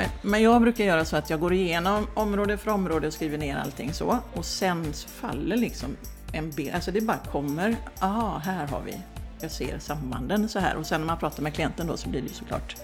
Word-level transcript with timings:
Men, 0.00 0.30
men 0.30 0.42
jag 0.42 0.62
brukar 0.62 0.84
göra 0.84 1.04
så 1.04 1.16
att 1.16 1.30
jag 1.30 1.40
går 1.40 1.52
igenom 1.52 2.06
område 2.14 2.56
för 2.56 2.70
område 2.70 3.06
och 3.06 3.12
skriver 3.12 3.38
ner 3.38 3.56
allting 3.56 3.92
så. 3.92 4.18
Och 4.34 4.44
sen 4.44 4.92
så 4.92 5.08
faller 5.08 5.56
liksom 5.56 5.96
en 6.32 6.50
bild, 6.50 6.74
alltså 6.74 6.90
det 6.90 7.00
bara 7.00 7.18
kommer, 7.32 7.76
aha, 8.00 8.38
här 8.44 8.66
har 8.66 8.80
vi, 8.80 9.00
jag 9.40 9.50
ser 9.50 9.78
sambanden 9.78 10.48
så 10.48 10.58
här. 10.58 10.76
Och 10.76 10.86
sen 10.86 11.00
när 11.00 11.06
man 11.06 11.18
pratar 11.18 11.42
med 11.42 11.54
klienten 11.54 11.86
då 11.86 11.96
så 11.96 12.08
blir 12.08 12.20
det 12.20 12.28
ju 12.28 12.34
såklart 12.34 12.76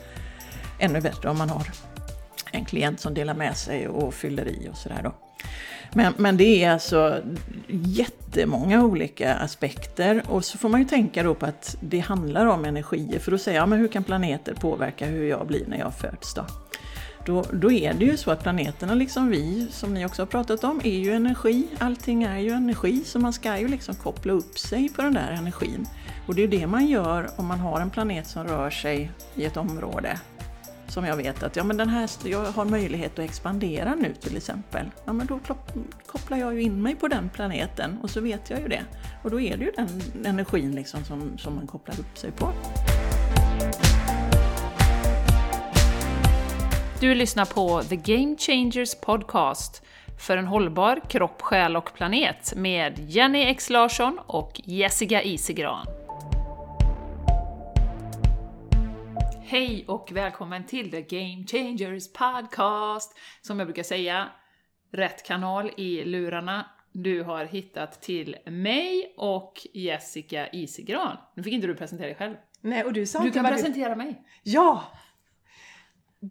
ännu 0.79 1.01
bättre 1.01 1.31
om 1.31 1.39
man 1.39 1.51
har 1.51 1.67
en 2.53 2.65
klient 2.65 3.01
som 3.01 3.15
delar 3.15 3.35
med 3.35 3.57
sig 3.57 3.89
och 3.89 4.15
fyller 4.15 4.49
i 4.49 4.69
och 4.73 4.77
sådär 4.77 5.01
då. 5.03 5.15
Men, 5.93 6.13
men 6.17 6.37
det 6.37 6.65
är 6.65 6.71
alltså 6.71 7.23
jättemånga 7.69 8.85
olika 8.85 9.35
aspekter 9.35 10.23
och 10.29 10.45
så 10.45 10.59
får 10.59 10.69
man 10.69 10.81
ju 10.81 10.87
tänka 10.87 11.23
då 11.23 11.35
på 11.35 11.47
att 11.47 11.77
det 11.81 11.99
handlar 11.99 12.47
om 12.47 12.65
energier 12.65 13.19
för 13.19 13.31
då 13.31 13.39
säger 13.39 13.59
jag, 13.59 13.69
men 13.69 13.79
hur 13.79 13.89
kan 13.89 14.05
planeter 14.05 14.55
påverka 14.55 15.07
hur 15.07 15.29
jag 15.29 15.47
blir 15.47 15.67
när 15.67 15.79
jag 15.79 15.95
föds 15.95 16.35
då? 16.35 16.47
Då, 17.27 17.45
då 17.53 17.73
är 17.73 17.95
det 17.95 18.05
ju 18.05 18.17
så 18.17 18.31
att 18.31 18.43
planeterna, 18.43 18.95
liksom 18.95 19.29
vi, 19.29 19.67
som 19.71 19.95
ni 19.95 20.07
också 20.07 20.23
har 20.23 20.27
pratat 20.27 20.65
om, 20.65 20.81
är 20.85 20.99
ju 20.99 21.13
energi. 21.13 21.69
Allting 21.79 22.23
är 22.23 22.39
ju 22.39 22.51
energi, 22.51 23.05
så 23.05 23.19
man 23.19 23.33
ska 23.33 23.59
ju 23.59 23.69
liksom 23.69 23.95
koppla 23.95 24.33
upp 24.33 24.59
sig 24.59 24.89
på 24.89 25.03
den 25.03 25.15
där 25.15 25.31
energin. 25.31 25.87
Och 26.27 26.35
det 26.35 26.41
är 26.41 26.49
ju 26.49 26.59
det 26.59 26.67
man 26.67 26.87
gör 26.87 27.31
om 27.37 27.47
man 27.47 27.61
har 27.61 27.81
en 27.81 27.91
planet 27.91 28.27
som 28.27 28.45
rör 28.45 28.71
sig 28.71 29.11
i 29.35 29.45
ett 29.45 29.57
område 29.57 30.19
som 30.89 31.05
jag 31.05 31.17
vet 31.17 31.43
att 31.43 31.57
ja, 31.57 31.65
men 31.65 31.77
den 31.77 31.89
här, 31.89 32.11
jag 32.25 32.45
har 32.45 32.65
möjlighet 32.65 33.13
att 33.13 33.25
expandera 33.25 33.95
nu 33.95 34.15
till 34.15 34.37
exempel. 34.37 34.87
Ja, 35.05 35.13
men 35.13 35.27
då 35.27 35.41
kopplar 36.07 36.39
jag 36.39 36.55
ju 36.55 36.63
in 36.63 36.83
mig 36.83 36.97
på 36.97 37.09
den 37.09 37.29
planeten 37.29 37.99
och 38.03 38.11
så 38.11 38.21
vet 38.21 38.51
jag 38.51 38.61
ju 38.61 38.69
det. 38.69 38.83
Och 39.23 39.31
då 39.31 39.41
är 39.41 39.57
det 39.57 39.65
ju 39.65 39.71
den 39.77 40.03
energin 40.25 40.73
liksom 40.73 41.05
som, 41.05 41.39
som 41.39 41.55
man 41.55 41.67
kopplar 41.67 42.01
upp 42.01 42.19
sig 42.19 42.31
på. 42.31 42.53
Du 47.01 47.15
lyssnar 47.15 47.45
på 47.45 47.83
The 47.83 47.97
Game 47.97 48.37
Changers 48.37 48.95
Podcast 49.01 49.83
för 50.19 50.37
en 50.37 50.47
hållbar 50.47 51.01
kropp, 51.09 51.43
själ 51.43 51.77
och 51.77 51.95
planet 51.95 52.53
med 52.57 52.99
Jenny 52.99 53.43
X 53.43 53.71
Larsson 53.71 54.19
och 54.27 54.61
Jessica 54.65 55.23
Isigran. 55.23 55.87
Hej 59.45 59.85
och 59.89 60.09
välkommen 60.13 60.65
till 60.65 60.91
The 60.91 61.03
Game 61.03 61.45
Changers 61.47 62.13
Podcast! 62.13 63.19
Som 63.43 63.59
jag 63.59 63.69
brukar 63.69 63.83
säga, 63.83 64.29
rätt 64.93 65.27
kanal 65.27 65.71
i 65.77 66.05
lurarna. 66.05 66.67
Du 66.93 67.23
har 67.23 67.45
hittat 67.45 68.03
till 68.03 68.37
mig 68.47 69.15
och 69.17 69.67
Jessica 69.75 70.49
Isigran. 70.49 71.17
Nu 71.35 71.43
fick 71.43 71.53
inte 71.53 71.67
du 71.67 71.75
presentera 71.75 72.07
dig 72.07 72.17
själv. 72.17 72.35
Nej, 72.61 72.85
och 72.85 72.93
du 72.93 73.07
sa 73.07 73.19
Du 73.19 73.27
inte 73.27 73.39
kan 73.39 73.47
presentera 73.47 73.97
mig. 73.97 74.23
Ja! 74.43 74.85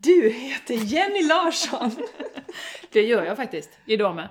Du 0.02 0.30
heter 0.30 0.74
Jenny 0.74 1.28
Larsson! 1.28 1.92
Det 2.92 3.02
gör 3.02 3.26
jag 3.26 3.38
faktiskt, 3.38 3.80
idag 3.86 4.16
med. 4.16 4.30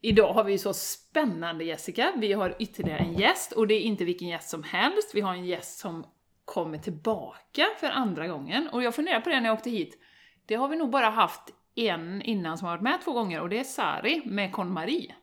Idag 0.00 0.32
har 0.32 0.44
vi 0.44 0.52
ju 0.52 0.58
så 0.58 0.74
spännande 0.74 1.64
Jessica, 1.64 2.12
vi 2.16 2.32
har 2.32 2.56
ytterligare 2.58 2.98
en 2.98 3.12
gäst 3.12 3.52
och 3.52 3.66
det 3.66 3.74
är 3.74 3.80
inte 3.80 4.04
vilken 4.04 4.28
gäst 4.28 4.48
som 4.50 4.62
helst, 4.62 5.10
vi 5.14 5.20
har 5.20 5.32
en 5.32 5.44
gäst 5.44 5.78
som 5.78 6.06
kommer 6.44 6.78
tillbaka 6.78 7.66
för 7.80 7.86
andra 7.86 8.28
gången. 8.28 8.68
Och 8.68 8.82
jag 8.82 8.94
funderar 8.94 9.20
på 9.20 9.30
det 9.30 9.40
när 9.40 9.48
jag 9.48 9.58
åkte 9.58 9.70
hit. 9.70 9.98
Det 10.46 10.54
har 10.54 10.68
vi 10.68 10.76
nog 10.76 10.90
bara 10.90 11.10
haft 11.10 11.42
en 11.74 12.22
innan 12.22 12.58
som 12.58 12.68
har 12.68 12.74
varit 12.74 12.82
med 12.82 13.00
två 13.04 13.12
gånger 13.12 13.40
och 13.40 13.48
det 13.48 13.58
är 13.58 13.64
Sari 13.64 14.22
med 14.24 14.52
Con-Marie. 14.52 15.14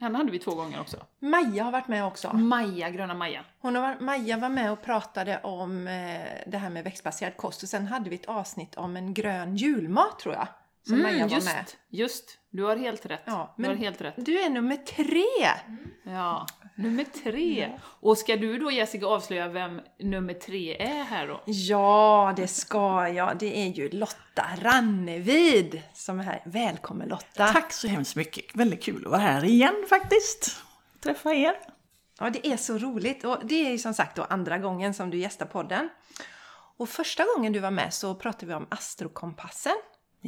Henne 0.00 0.18
hade 0.18 0.30
vi 0.30 0.38
två 0.38 0.54
gånger 0.54 0.80
också. 0.80 0.96
Maja 1.18 1.64
har 1.64 1.72
varit 1.72 1.88
med 1.88 2.04
också. 2.04 2.32
Maja, 2.36 2.90
Gröna 2.90 3.14
Maja. 3.14 3.40
Hon 3.60 3.74
har, 3.74 3.82
varit- 3.82 4.00
Maja 4.00 4.36
var 4.36 4.48
med 4.48 4.72
och 4.72 4.82
pratade 4.82 5.40
om 5.42 5.86
eh, 5.88 6.20
det 6.46 6.58
här 6.58 6.70
med 6.70 6.84
växtbaserad 6.84 7.36
kost 7.36 7.62
och 7.62 7.68
sen 7.68 7.86
hade 7.86 8.10
vi 8.10 8.16
ett 8.16 8.26
avsnitt 8.26 8.74
om 8.74 8.96
en 8.96 9.14
grön 9.14 9.56
julmat 9.56 10.18
tror 10.18 10.34
jag. 10.34 10.48
Som 10.88 11.02
Maja 11.02 11.12
var 11.14 11.20
Mm, 11.22 11.28
just, 11.34 11.46
med. 11.46 11.64
just. 11.88 12.38
Du 12.50 12.62
har 12.64 12.76
helt 12.76 13.06
rätt. 13.06 13.22
Ja, 13.24 13.54
du 13.58 13.66
har 13.66 13.74
helt 13.74 14.00
rätt. 14.00 14.14
Du 14.16 14.40
är 14.40 14.50
nummer 14.50 14.76
tre! 14.76 15.24
Ja, 16.04 16.46
nummer 16.74 17.04
tre. 17.04 17.72
Och 17.82 18.18
ska 18.18 18.36
du 18.36 18.58
då 18.58 18.70
Jessica 18.70 19.06
avslöja 19.06 19.48
vem 19.48 19.80
nummer 20.02 20.34
tre 20.34 20.76
är 20.82 21.04
här 21.04 21.26
då? 21.28 21.42
Ja, 21.46 22.32
det 22.36 22.48
ska 22.48 23.08
jag. 23.08 23.38
Det 23.38 23.58
är 23.62 23.66
ju 23.66 23.88
Lotta 23.90 24.46
Rannevid 24.60 25.82
som 25.94 26.20
är 26.20 26.24
här. 26.24 26.42
Välkommen 26.44 27.08
Lotta! 27.08 27.46
Tack 27.52 27.72
så 27.72 27.88
hemskt 27.88 28.16
mycket, 28.16 28.54
väldigt 28.56 28.82
kul 28.82 29.04
att 29.04 29.10
vara 29.10 29.20
här 29.20 29.44
igen 29.44 29.84
faktiskt. 29.88 30.62
Träffa 31.00 31.34
er. 31.34 31.54
Ja, 32.20 32.30
det 32.30 32.46
är 32.46 32.56
så 32.56 32.78
roligt. 32.78 33.24
Och 33.24 33.38
det 33.46 33.66
är 33.66 33.70
ju 33.70 33.78
som 33.78 33.94
sagt 33.94 34.16
då 34.16 34.22
andra 34.22 34.58
gången 34.58 34.94
som 34.94 35.10
du 35.10 35.18
gästar 35.18 35.46
podden. 35.46 35.88
Och 36.78 36.88
första 36.88 37.24
gången 37.36 37.52
du 37.52 37.58
var 37.58 37.70
med 37.70 37.94
så 37.94 38.14
pratade 38.14 38.46
vi 38.46 38.54
om 38.54 38.66
astrokompassen. 38.70 39.76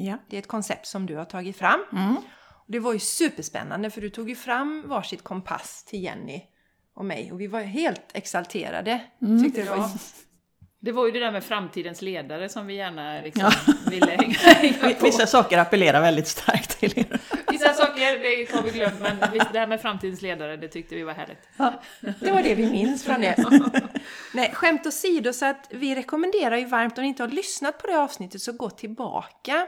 Ja. 0.07 0.19
Det 0.31 0.37
är 0.37 0.39
ett 0.39 0.47
koncept 0.49 0.87
som 0.87 1.07
du 1.07 1.17
har 1.17 1.25
tagit 1.25 1.57
fram. 1.57 1.81
Mm. 1.93 2.17
Och 2.17 2.73
det 2.73 2.79
var 2.79 2.93
ju 2.93 2.99
superspännande 2.99 3.91
för 3.91 4.01
du 4.01 4.11
tog 4.11 4.29
ju 4.29 4.37
fram 4.37 4.85
varsitt 4.89 5.23
kompass 5.25 5.85
till 5.85 6.03
Jenny 6.03 6.43
och 6.95 7.05
mig 7.05 7.33
och 7.33 7.41
vi 7.41 7.47
var 7.47 7.61
helt 7.61 8.11
exalterade. 8.15 9.01
Mm. 9.23 9.45
Tyckte 9.45 9.63
det 9.63 9.71
var... 9.71 9.91
Det 10.81 10.93
var 10.93 11.07
ju 11.07 11.13
det 11.13 11.19
där 11.19 11.33
med 11.33 11.45
framtidens 11.45 12.03
ledare 12.03 12.49
som 12.49 12.67
vi 12.67 12.75
gärna 12.75 13.21
liksom 13.21 13.43
Ja. 13.67 13.75
ville 13.91 14.11
hänga, 14.51 14.95
på. 14.95 15.05
Vissa 15.05 15.27
saker 15.27 15.59
appellerar 15.59 16.01
väldigt 16.01 16.29
starkt 16.29 16.81
till 16.81 16.99
er. 16.99 17.21
Vissa 17.51 17.73
saker 17.73 18.19
det 18.19 18.53
har 18.57 18.63
vi 18.63 18.71
glömt, 18.71 19.01
men 19.01 19.17
det 19.53 19.59
här 19.59 19.67
med 19.67 19.81
framtidens 19.81 20.23
ledare, 20.23 20.57
det 20.57 20.69
tyckte 20.69 20.95
vi 20.95 21.03
var 21.03 21.13
härligt. 21.13 21.49
Det 22.21 22.31
var 22.31 22.43
det 22.43 22.55
vi 22.55 22.71
minns 22.71 23.05
från 23.05 23.21
det. 23.21 23.37
Nej, 24.35 24.51
skämt 24.55 24.87
åsido 24.87 25.33
så 25.33 25.47
att 25.47 25.69
vi 25.71 25.95
rekommenderar 25.95 26.57
ju 26.57 26.65
varmt 26.65 26.99
om 26.99 27.03
ni 27.03 27.09
inte 27.09 27.23
har 27.23 27.31
lyssnat 27.31 27.79
på 27.79 27.87
det 27.87 27.99
avsnittet 27.99 28.43
så 28.43 28.53
gå 28.53 28.71
tillbaka 28.71 29.67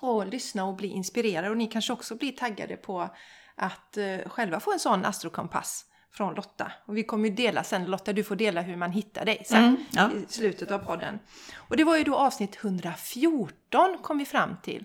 och 0.00 0.26
lyssna 0.26 0.64
och 0.64 0.74
bli 0.76 0.88
inspirerade 0.88 1.50
och 1.50 1.56
ni 1.56 1.66
kanske 1.66 1.92
också 1.92 2.14
blir 2.14 2.32
taggade 2.32 2.76
på 2.76 3.08
att 3.54 3.96
eh, 3.96 4.18
själva 4.28 4.60
få 4.60 4.72
en 4.72 4.78
sån 4.78 5.04
astrokompass 5.04 5.84
från 6.12 6.34
Lotta. 6.34 6.72
Och 6.86 6.96
vi 6.96 7.02
kommer 7.02 7.28
ju 7.28 7.34
dela 7.34 7.64
sen, 7.64 7.84
Lotta 7.84 8.12
du 8.12 8.24
får 8.24 8.36
dela 8.36 8.60
hur 8.60 8.76
man 8.76 8.90
hittar 8.92 9.24
dig 9.24 9.42
sen 9.46 9.64
Mm, 9.64 9.76
ja. 9.92 10.10
i 10.12 10.32
slutet 10.32 10.70
av 10.70 10.78
podden. 10.78 11.18
Och 11.56 11.76
det 11.76 11.84
var 11.84 11.96
ju 11.96 12.04
då 12.04 12.16
avsnitt 12.16 12.56
114 12.64 13.98
kom 14.02 14.18
vi 14.18 14.24
fram 14.24 14.56
till. 14.62 14.84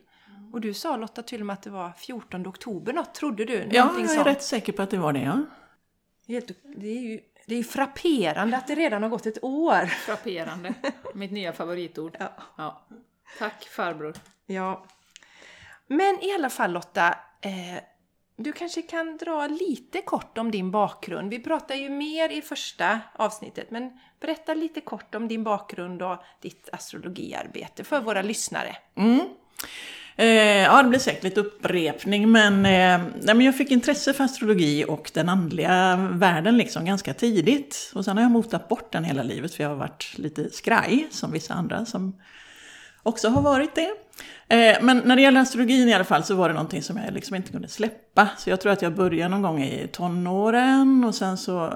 Och 0.53 0.61
du 0.61 0.73
sa 0.73 0.97
Lotta 0.97 1.23
till 1.23 1.39
och 1.39 1.45
med 1.47 1.53
att 1.53 1.63
det 1.63 1.69
var 1.69 1.91
14 1.97 2.47
oktober 2.47 2.93
något, 2.93 3.13
trodde 3.15 3.45
du? 3.45 3.53
Ja, 3.71 3.91
jag 3.97 4.01
är 4.03 4.07
sånt. 4.07 4.27
rätt 4.27 4.43
säker 4.43 4.73
på 4.73 4.81
att 4.81 4.89
det 4.89 4.97
var 4.97 5.13
det, 5.13 5.19
ja. 5.21 5.39
Helt, 6.27 6.47
det 6.77 6.87
är 6.87 7.01
ju 7.01 7.19
det 7.45 7.55
är 7.55 7.63
frapperande 7.63 8.57
att 8.57 8.67
det 8.67 8.75
redan 8.75 9.03
har 9.03 9.09
gått 9.09 9.25
ett 9.25 9.43
år. 9.43 9.85
Frapperande. 9.85 10.73
Mitt 11.13 11.31
nya 11.31 11.53
favoritord. 11.53 12.17
Ja. 12.19 12.31
Ja. 12.57 12.87
Tack 13.39 13.63
farbror. 13.63 14.13
ja. 14.45 14.85
Men 15.91 16.23
i 16.23 16.33
alla 16.35 16.49
fall 16.49 16.71
Lotta, 16.71 17.07
eh, 17.41 17.83
du 18.37 18.51
kanske 18.51 18.81
kan 18.81 19.17
dra 19.17 19.47
lite 19.47 20.01
kort 20.01 20.37
om 20.37 20.51
din 20.51 20.71
bakgrund. 20.71 21.29
Vi 21.29 21.39
pratar 21.39 21.75
ju 21.75 21.89
mer 21.89 22.29
i 22.29 22.41
första 22.41 22.99
avsnittet, 23.15 23.71
men 23.71 23.91
berätta 24.19 24.53
lite 24.53 24.81
kort 24.81 25.15
om 25.15 25.27
din 25.27 25.43
bakgrund 25.43 26.01
och 26.01 26.17
ditt 26.41 26.69
astrologiarbete 26.71 27.83
för 27.83 28.01
våra 28.01 28.21
lyssnare. 28.21 28.75
Mm. 28.95 29.19
Eh, 30.15 30.27
ja, 30.63 30.83
det 30.83 30.89
blir 30.89 30.99
säkert 30.99 31.23
lite 31.23 31.39
upprepning, 31.39 32.31
men, 32.31 32.53
eh, 32.53 33.01
nej, 33.21 33.35
men 33.35 33.41
jag 33.41 33.57
fick 33.57 33.71
intresse 33.71 34.13
för 34.13 34.23
astrologi 34.23 34.85
och 34.87 35.11
den 35.13 35.29
andliga 35.29 35.95
världen 36.11 36.57
liksom 36.57 36.85
ganska 36.85 37.13
tidigt. 37.13 37.91
Och 37.95 38.05
sen 38.05 38.17
har 38.17 38.23
jag 38.23 38.31
motat 38.31 38.67
bort 38.67 38.91
den 38.91 39.03
hela 39.03 39.23
livet, 39.23 39.53
för 39.53 39.63
jag 39.63 39.69
har 39.69 39.77
varit 39.77 40.13
lite 40.17 40.49
skraj, 40.49 41.07
som 41.11 41.31
vissa 41.31 41.53
andra 41.53 41.85
som 41.85 42.15
också 43.03 43.29
har 43.29 43.41
varit 43.41 43.75
det. 43.75 43.91
Eh, 44.51 44.77
men 44.81 44.97
när 45.05 45.15
det 45.15 45.21
gäller 45.21 45.41
astrologin 45.41 45.89
i 45.89 45.93
alla 45.93 46.03
fall 46.03 46.23
så 46.23 46.35
var 46.35 46.47
det 46.47 46.53
någonting 46.53 46.83
som 46.83 46.97
jag 46.97 47.13
liksom 47.13 47.35
inte 47.35 47.51
kunde 47.51 47.67
släppa. 47.67 48.29
Så 48.37 48.49
jag 48.49 48.61
tror 48.61 48.71
att 48.71 48.81
jag 48.81 48.95
började 48.95 49.29
någon 49.29 49.41
gång 49.41 49.63
i 49.63 49.87
tonåren 49.91 51.03
och 51.03 51.15
sen 51.15 51.37
så, 51.37 51.65
eh, 51.65 51.73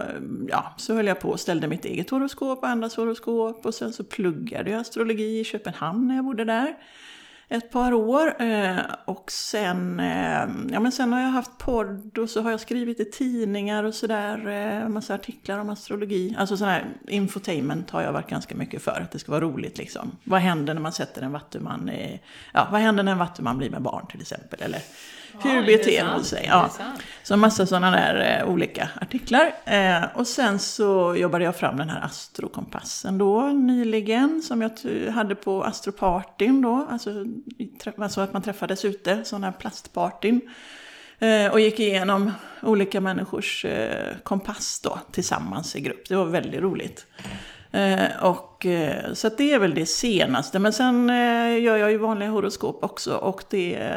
ja, 0.50 0.74
så 0.78 0.94
höll 0.94 1.08
jag 1.08 1.20
på 1.20 1.30
och 1.30 1.40
ställde 1.40 1.68
mitt 1.68 1.86
eget 1.86 2.10
horoskop 2.10 2.60
och 2.60 2.68
andras 2.70 2.96
horoskop 2.96 3.66
och 3.66 3.74
sen 3.74 3.94
så 3.94 4.04
pluggade 4.04 4.72
jag 4.72 4.82
astrologi 4.82 5.40
i 5.40 5.44
Köpenhamn 5.44 6.08
när 6.08 6.16
jag 6.16 6.26
bodde 6.26 6.46
där 6.46 6.76
ett 7.50 7.72
par 7.72 7.94
år. 7.94 8.42
Eh, 8.42 8.80
och 9.06 9.32
sen, 9.32 10.00
eh, 10.00 10.48
ja, 10.72 10.80
men 10.80 10.92
sen 10.92 11.14
har 11.14 11.22
jag 11.22 11.28
haft 11.28 11.58
podd 11.58 12.18
och 12.18 12.30
så 12.30 12.42
har 12.42 12.52
jag 12.52 12.60
skrivit 12.60 13.00
i 13.00 13.06
tidningar 13.06 13.84
och 13.84 13.94
sådär. 13.94 14.48
Eh, 14.48 14.90
massa 14.90 15.16
artiklar 15.16 15.60
om 15.60 15.70
astrologi. 15.70 16.36
Alltså 16.38 16.58
sån 16.58 16.68
här 16.68 16.86
infotainment 17.08 17.90
har 17.90 18.02
jag 18.02 18.14
varit 18.14 18.30
ganska 18.30 18.56
mycket 18.56 18.82
för. 18.82 19.02
Att 19.02 19.12
det 19.12 19.20
ska 19.20 19.32
vara 19.32 19.42
roligt 19.42 19.78
liksom. 19.78 20.12
Vad 20.24 20.42
händer 20.42 20.74
när 20.74 20.82
man 20.82 20.92
sätter 20.92 21.22
en 21.22 21.32
vattuman 21.32 21.90
i... 21.90 22.22
Ja, 22.54 22.68
vad 22.72 22.82
händer 22.82 23.04
när 23.04 23.12
en 23.12 23.18
vattuman 23.18 23.58
blir 23.58 23.70
med 23.70 23.82
barn 23.82 24.08
till 24.08 24.22
exempel? 24.22 24.62
Eller 24.62 24.82
beter 25.44 26.04
man 26.04 26.16
intressant, 26.18 26.26
sig? 26.26 26.46
Ja. 26.48 26.70
Så 27.24 27.38
massa 27.38 27.66
sådana 27.66 27.92
där 27.92 28.40
eh, 28.42 28.50
olika 28.50 28.90
artiklar. 29.02 29.52
Eh, 29.66 30.04
och 30.14 30.28
sen 30.28 30.60
så 30.60 31.16
jobbade 31.16 31.44
jag 31.44 31.56
fram 31.56 31.78
den 31.78 31.90
här 31.90 32.02
astrokompassen 32.06 33.18
då 33.18 33.42
nyligen 33.42 34.42
som 34.42 34.62
jag 34.62 34.72
hade 35.12 35.36
på 35.36 35.64
astropartyn 35.64 36.62
då. 36.62 36.88
Alltså, 36.90 37.10
alltså 37.98 38.22
att 38.22 38.34
man 38.34 38.42
träffades 38.42 38.86
ute, 38.86 39.24
sådana 39.24 39.48
här 39.48 39.54
plastpartyn. 39.54 40.42
Eh, 41.20 41.52
och 41.52 41.60
gick 41.60 41.80
igenom 41.80 42.32
olika 42.62 43.02
människors 43.02 43.66
eh, 43.66 44.16
kompass 44.24 44.80
då 44.84 45.00
tillsammans 45.12 45.76
i 45.76 45.82
grupp. 45.82 46.10
Det 46.10 46.16
var 46.16 46.26
väldigt 46.26 46.62
roligt. 46.62 47.06
Eh, 47.72 48.24
och, 48.24 48.66
eh, 48.66 49.14
så 49.14 49.30
det 49.30 49.54
är 49.54 49.60
väl 49.60 49.74
det 49.74 49.86
senaste. 49.86 50.60
Men 50.60 50.74
sen 50.74 51.08
gör 51.62 51.78
jag 51.78 51.92
ju 51.92 51.98
vanliga 51.98 52.30
horoskop 52.30 52.84
också. 52.84 53.16
Och 53.16 53.44
det, 53.50 53.92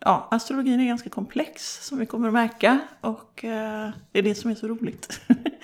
ja, 0.00 0.28
astrologin 0.30 0.80
är 0.80 0.84
ganska 0.86 1.10
komplex 1.10 1.86
som 1.86 1.98
vi 1.98 2.06
kommer 2.06 2.28
att 2.28 2.34
märka. 2.34 2.80
Och 3.00 3.44
eh, 3.44 3.90
det 4.12 4.18
är 4.18 4.22
det 4.22 4.34
som 4.34 4.50
är 4.50 4.54
så 4.54 4.68
roligt. 4.68 5.20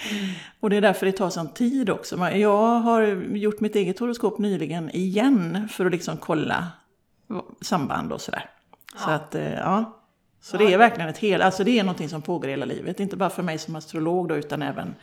och 0.60 0.70
det 0.70 0.76
är 0.76 0.80
därför 0.80 1.06
det 1.06 1.12
tar 1.12 1.30
sån 1.30 1.48
tid 1.48 1.90
också. 1.90 2.28
Jag 2.30 2.80
har 2.80 3.02
gjort 3.36 3.60
mitt 3.60 3.76
eget 3.76 3.98
horoskop 3.98 4.38
nyligen 4.38 4.90
igen 4.90 5.68
för 5.72 5.86
att 5.86 5.92
liksom 5.92 6.16
kolla 6.16 6.68
samband 7.60 8.12
och 8.12 8.20
sådär. 8.20 8.50
Så 9.04 9.10
att, 9.10 9.34
eh, 9.34 9.52
ja. 9.54 9.92
Så 10.40 10.56
det 10.56 10.72
är 10.72 10.78
verkligen 10.78 11.10
ett 11.10 11.18
hel, 11.18 11.42
alltså 11.42 11.64
det 11.64 11.78
är 11.78 11.82
någonting 11.84 12.08
som 12.08 12.22
pågår 12.22 12.48
hela 12.48 12.64
livet. 12.64 13.00
Inte 13.00 13.16
bara 13.16 13.30
för 13.30 13.42
mig 13.42 13.58
som 13.58 13.76
astrolog 13.76 14.28
då, 14.28 14.36
utan 14.36 14.62
även 14.62 14.94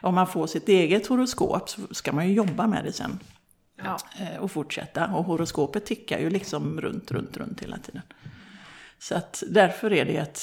om 0.00 0.14
man 0.14 0.26
får 0.26 0.46
sitt 0.46 0.68
eget 0.68 1.06
horoskop 1.06 1.68
så 1.68 1.80
ska 1.90 2.12
man 2.12 2.28
ju 2.28 2.34
jobba 2.34 2.66
med 2.66 2.84
det 2.84 2.92
sen. 2.92 3.18
Ja. 3.84 3.98
Eh, 4.20 4.42
Och 4.42 4.50
fortsätta. 4.50 5.06
Och 5.06 5.24
horoskopet 5.24 5.86
tickar 5.86 6.18
ju 6.18 6.30
liksom 6.30 6.80
runt, 6.80 7.10
runt, 7.10 7.36
runt 7.36 7.62
hela 7.62 7.78
tiden. 7.78 8.02
Så 9.02 9.14
att 9.14 9.42
därför 9.46 9.92
är 9.92 10.04
det 10.04 10.16
ett, 10.16 10.40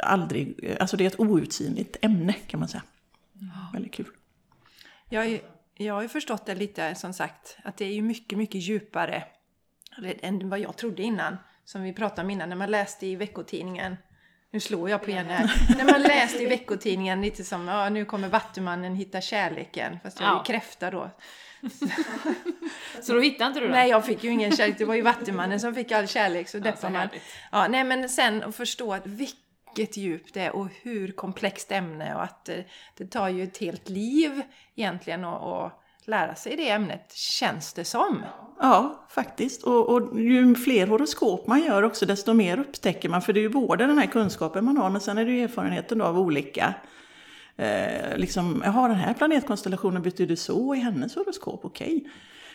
aldrig, 0.00 0.76
alltså 0.80 0.96
det 0.96 1.04
är 1.04 1.06
ett 1.06 1.20
outsinligt 1.20 1.96
ämne 2.02 2.32
kan 2.32 2.60
man 2.60 2.68
säga. 2.68 2.82
Väldigt 3.72 3.94
kul. 3.94 4.06
Jag, 5.08 5.40
jag 5.74 5.94
har 5.94 6.02
ju 6.02 6.08
förstått 6.08 6.46
det 6.46 6.54
lite 6.54 6.94
som 6.94 7.12
sagt, 7.12 7.58
att 7.64 7.76
det 7.76 7.84
är 7.84 7.92
ju 7.92 8.02
mycket, 8.02 8.38
mycket 8.38 8.60
djupare 8.60 9.24
än 10.20 10.48
vad 10.48 10.58
jag 10.58 10.76
trodde 10.76 11.02
innan. 11.02 11.36
Som 11.64 11.82
vi 11.82 11.92
pratade 11.92 12.22
om 12.22 12.30
innan, 12.30 12.48
när 12.48 12.56
man 12.56 12.70
läste 12.70 13.06
i 13.06 13.16
veckotidningen. 13.16 13.96
Nu 14.50 14.60
slår 14.60 14.90
jag 14.90 15.02
på 15.02 15.10
igen 15.10 15.26
här. 15.26 15.50
när 15.76 15.84
man 15.92 16.02
läste 16.02 16.42
i 16.42 16.46
veckotidningen 16.46 17.22
lite 17.22 17.44
som, 17.44 17.68
ja 17.68 17.88
nu 17.88 18.04
kommer 18.04 18.28
Vattumannen 18.28 18.94
hitta 18.94 19.20
kärleken. 19.20 19.98
Fast 20.02 20.20
jag 20.20 20.28
är 20.28 20.32
Ja. 20.32 20.42
kräfta 20.46 20.90
då. 20.90 21.10
Så 23.02 23.12
då 23.12 23.20
hittar 23.20 23.46
inte 23.46 23.60
du 23.60 23.66
den? 23.66 23.74
Nej, 23.74 23.90
jag 23.90 24.06
fick 24.06 24.24
ju 24.24 24.30
ingen 24.30 24.56
kärlek. 24.56 24.78
Det 24.78 24.84
var 24.84 24.94
ju 24.94 25.02
Vattumannen 25.02 25.60
som 25.60 25.74
fick 25.74 25.92
all 25.92 26.06
kärlek. 26.08 26.48
Så 26.48 26.58
Ja, 26.64 26.76
så 26.76 26.88
man. 26.90 27.08
Ja, 27.52 27.68
nej 27.68 27.84
men 27.84 28.08
sen 28.08 28.42
att 28.42 28.56
förstå 28.56 28.94
att 28.94 29.06
vilket 29.06 29.96
djup 29.96 30.32
det 30.34 30.40
är 30.40 30.50
och 30.56 30.68
hur 30.82 31.12
komplext 31.12 31.72
ämne 31.72 32.14
och 32.14 32.22
att 32.22 32.44
det, 32.44 32.64
det 32.96 33.06
tar 33.06 33.28
ju 33.28 33.42
ett 33.42 33.58
helt 33.58 33.88
liv 33.88 34.42
egentligen 34.76 35.24
att 35.24 35.42
att 35.42 35.82
lära 36.08 36.34
sig 36.34 36.56
det 36.56 36.68
ämnet, 36.68 37.12
känns 37.12 37.72
det 37.72 37.84
som. 37.84 38.22
Ja, 38.60 39.06
faktiskt. 39.10 39.62
Och, 39.62 39.88
och 39.88 40.20
ju 40.20 40.54
fler 40.54 40.86
horoskop 40.86 41.46
man 41.46 41.62
gör 41.62 41.82
också, 41.82 42.06
desto 42.06 42.34
mer 42.34 42.58
upptäcker 42.58 43.08
man. 43.08 43.22
För 43.22 43.32
det 43.32 43.40
är 43.40 43.42
ju 43.42 43.48
både 43.48 43.86
den 43.86 43.98
här 43.98 44.06
kunskapen 44.06 44.64
man 44.64 44.76
har, 44.76 44.90
men 44.90 45.00
sen 45.00 45.18
är 45.18 45.24
det 45.24 45.32
ju 45.32 45.44
erfarenheten 45.44 46.00
av 46.00 46.18
olika. 46.18 46.74
Eh, 47.56 48.16
liksom, 48.16 48.62
jaha, 48.64 48.88
den 48.88 48.96
här 48.96 49.14
planetkonstellationen 49.14 50.02
betyder 50.02 50.36
så 50.36 50.74
i 50.74 50.78
hennes 50.78 51.14
horoskop, 51.14 51.64
okej. 51.64 52.04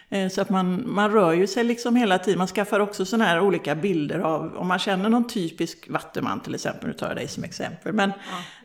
Eh, 0.10 0.30
så 0.30 0.42
att 0.42 0.50
man, 0.50 0.84
man 0.94 1.12
rör 1.12 1.34
ju 1.34 1.48
sig 1.48 1.64
liksom 1.64 1.96
hela 1.96 2.20
tiden. 2.20 2.38
Man 2.38 2.48
skaffar 2.48 2.80
också 2.80 3.06
sådana 3.06 3.26
här 3.26 3.40
olika 3.40 3.76
bilder 3.76 4.20
av, 4.20 4.58
om 4.58 4.68
man 4.68 4.80
känner 4.80 5.10
någon 5.10 5.28
typisk 5.28 5.90
vattuman 5.90 6.40
till 6.40 6.56
exempel, 6.56 6.88
nu 6.88 6.94
tar 6.94 7.08
jag 7.08 7.16
dig 7.16 7.28
som 7.28 7.44
exempel. 7.44 7.94
Men, 7.94 8.14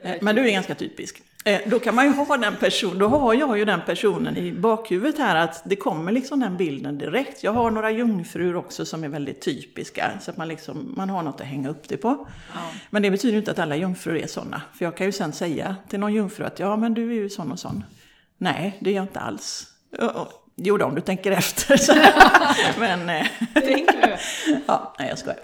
eh, 0.02 0.16
men 0.20 0.36
du 0.36 0.48
är 0.48 0.52
ganska 0.52 0.74
typisk. 0.74 1.22
Eh, 1.44 1.60
Då 1.66 1.78
kan 1.78 1.94
man 1.94 2.04
ju 2.04 2.10
ha 2.12 2.36
den 2.36 2.56
personen, 2.56 2.98
då 2.98 3.08
har 3.08 3.34
jag 3.34 3.58
ju 3.58 3.64
den 3.64 3.80
personen 3.86 4.36
i 4.36 4.52
bakhuvudet 4.52 5.18
här 5.18 5.36
att 5.36 5.62
det 5.64 5.76
kommer 5.76 6.12
liksom 6.12 6.40
den 6.40 6.56
bilden 6.56 6.98
direkt. 6.98 7.42
Jag 7.42 7.52
har 7.52 7.70
några 7.70 7.90
jungfrur 7.90 8.56
också 8.56 8.84
som 8.84 9.04
är 9.04 9.08
väldigt 9.08 9.40
typiska 9.42 10.10
så 10.20 10.30
att 10.30 10.36
man, 10.36 10.48
liksom, 10.48 10.94
man 10.96 11.10
har 11.10 11.22
något 11.22 11.40
att 11.40 11.46
hänga 11.46 11.68
upp 11.68 11.88
det 11.88 11.96
på. 11.96 12.26
Men 12.90 13.02
det 13.02 13.10
betyder 13.10 13.32
ju 13.32 13.38
inte 13.38 13.50
att 13.50 13.58
alla 13.58 13.76
jungfrur 13.76 14.16
är 14.16 14.26
sådana. 14.26 14.62
För 14.78 14.84
jag 14.84 14.96
kan 14.96 15.06
ju 15.06 15.12
sen 15.12 15.32
säga 15.32 15.76
till 15.88 16.00
någon 16.00 16.14
jungfru 16.14 16.44
att 16.44 16.58
ja 16.58 16.76
men 16.76 16.94
du 16.94 17.10
är 17.10 17.14
ju 17.14 17.28
sån 17.30 17.52
och 17.52 17.58
sån. 17.58 17.84
Nej, 18.38 18.76
det 18.80 18.90
är 18.90 18.94
jag 18.94 19.04
inte 19.04 19.20
alls. 19.20 19.66
Ja, 19.98 20.12
ja. 20.14 20.28
Jo 20.56 20.76
då, 20.76 20.84
om 20.86 20.94
du 20.94 21.00
tänker 21.00 21.32
efter. 21.32 21.80
Men, 22.80 23.08
eh, 23.08 23.26
Tänk 23.54 23.88
nu. 23.94 24.16
ja, 24.66 24.94
nej 24.98 25.08
jag 25.08 25.18
skojar. 25.18 25.38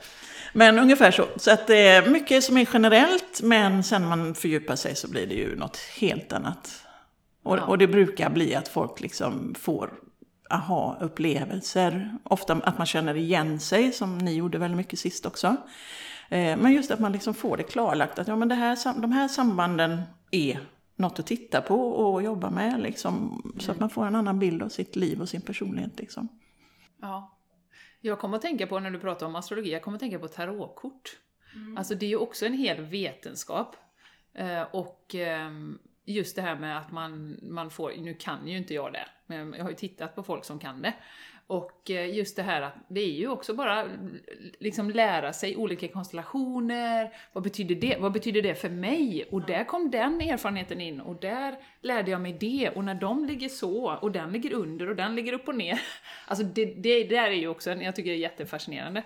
Men 0.57 0.79
ungefär 0.79 1.11
så. 1.11 1.25
Så 1.37 1.51
att 1.51 1.67
det 1.67 1.87
är 1.89 2.11
mycket 2.11 2.45
som 2.45 2.57
är 2.57 2.69
generellt, 2.73 3.41
men 3.43 3.83
sen 3.85 4.09
man 4.09 4.35
fördjupar 4.35 4.77
sig 4.77 4.97
så 4.97 5.09
blir 5.09 5.27
det 5.27 5.35
ju 5.35 5.57
något 5.57 5.77
helt 6.01 6.33
annat. 6.33 6.83
Och, 7.43 7.57
Ja. 7.59 7.63
och 7.65 7.79
det 7.79 7.87
brukar 7.87 8.31
bli 8.31 8.55
att 8.55 8.69
folk 8.69 9.01
liksom 9.01 9.55
får 9.59 9.91
aha-upplevelser. 10.51 12.19
Ofta 12.25 12.53
att 12.53 12.79
man 12.79 12.87
känner 12.87 13.15
igen 13.17 13.61
sig, 13.61 13.93
som 13.93 14.19
ni 14.19 14.35
gjorde 14.35 14.59
väldigt 14.59 14.77
mycket 14.77 14.99
sist 14.99 15.27
också. 15.27 15.47
Eh, 16.29 16.57
Men 16.57 16.73
just 16.73 16.91
att 16.91 17.01
man 17.01 17.13
liksom 17.13 17.35
får 17.35 17.57
det 17.57 17.63
klarlagt 17.63 18.19
att 18.19 18.29
ja, 18.29 18.37
men 18.37 18.49
det 18.49 18.55
här, 18.55 19.01
de 19.01 19.13
här 19.13 19.29
sambanden 19.29 20.03
är 20.31 20.59
något 20.97 21.19
att 21.19 21.27
titta 21.27 21.61
på 21.61 21.91
och 21.91 22.23
jobba 22.23 22.51
med. 22.51 22.81
Liksom, 22.81 23.43
Så 23.59 23.73
att 23.73 23.81
man 23.81 23.91
får 23.91 24.07
en 24.07 24.15
annan 24.17 24.39
bild 24.39 24.63
av 24.63 24.69
sitt 24.69 24.97
liv 24.97 25.21
och 25.21 25.29
sin 25.29 25.41
personlighet. 25.41 25.99
Liksom. 25.99 26.29
Ja. 27.03 27.34
Jag 28.07 28.19
kommer 28.19 28.37
att 28.37 28.43
tänka 28.43 28.67
på, 28.67 28.81
när 28.81 28.91
du 28.91 28.99
pratar 28.99 29.27
om 29.27 29.37
astrologi, 29.37 29.73
jag 29.73 29.83
kommer 29.83 29.97
att 29.97 30.01
tänka 30.01 30.19
på 30.19 30.29
tarotkort. 30.29 31.17
Alltså 31.77 31.95
det 31.95 32.07
är 32.07 32.11
ju 32.11 32.17
också 32.17 32.47
en 32.47 32.53
hel 32.53 32.81
vetenskap. 32.81 33.77
Eh, 34.35 34.63
och 34.63 35.15
ehm, 35.15 35.79
just 36.05 36.37
det 36.37 36.43
här 36.43 36.57
med 36.57 36.79
att 36.79 36.93
man, 36.93 37.39
man 37.43 37.71
får, 37.71 37.93
nu 37.99 38.15
kan 38.15 38.49
ju 38.49 38.57
inte 38.57 38.75
jag 38.75 38.93
det, 38.93 39.09
men 39.27 39.53
jag 39.53 39.63
har 39.63 39.71
ju 39.71 39.77
tittat 39.77 40.15
på 40.15 40.23
folk 40.23 40.45
som 40.45 40.59
kan 40.59 40.83
det. 40.83 40.95
Och 41.47 41.91
eh, 41.91 42.15
just 42.15 42.37
det 42.37 42.43
här 42.43 42.63
att 42.63 42.75
det 42.89 43.01
är 43.01 43.13
ju 43.13 43.29
också 43.29 43.55
bara 43.55 43.87
liksom 44.59 44.91
lära 44.91 45.33
sig 45.33 45.57
olika 45.57 45.89
konstellationer, 45.89 47.13
vad 47.33 47.45
betyder 47.45 47.75
det, 47.75 47.97
vad 48.01 48.13
betyder 48.13 48.43
det 48.43 48.55
för 48.55 48.69
mig? 48.69 49.25
Och 49.31 49.47
där 49.47 49.65
kom 49.65 49.91
den 49.91 50.21
erfarenheten 50.21 50.81
in 50.81 51.01
och 51.01 51.17
där 51.21 51.55
lärde 51.81 52.11
jag 52.11 52.21
mig 52.21 52.33
det 52.33 52.71
och 52.71 52.85
när 52.85 52.95
de 52.95 53.25
ligger 53.25 53.49
så 53.49 53.93
och 53.93 54.13
den 54.13 54.33
ligger 54.33 54.53
under 54.53 54.89
och 54.89 54.97
den 54.97 55.15
ligger 55.15 55.33
upp 55.33 55.49
och 55.49 55.55
ner. 55.55 55.81
Alltså 56.27 56.45
det, 56.45 56.65
det 56.65 57.05
där 57.05 57.27
är 57.27 57.35
ju 57.35 57.49
också, 57.49 57.71
jag 57.71 57.97
tycker 57.97 58.11
det 58.11 58.17
är 58.17 58.21
jättefascinerande. 58.21 59.03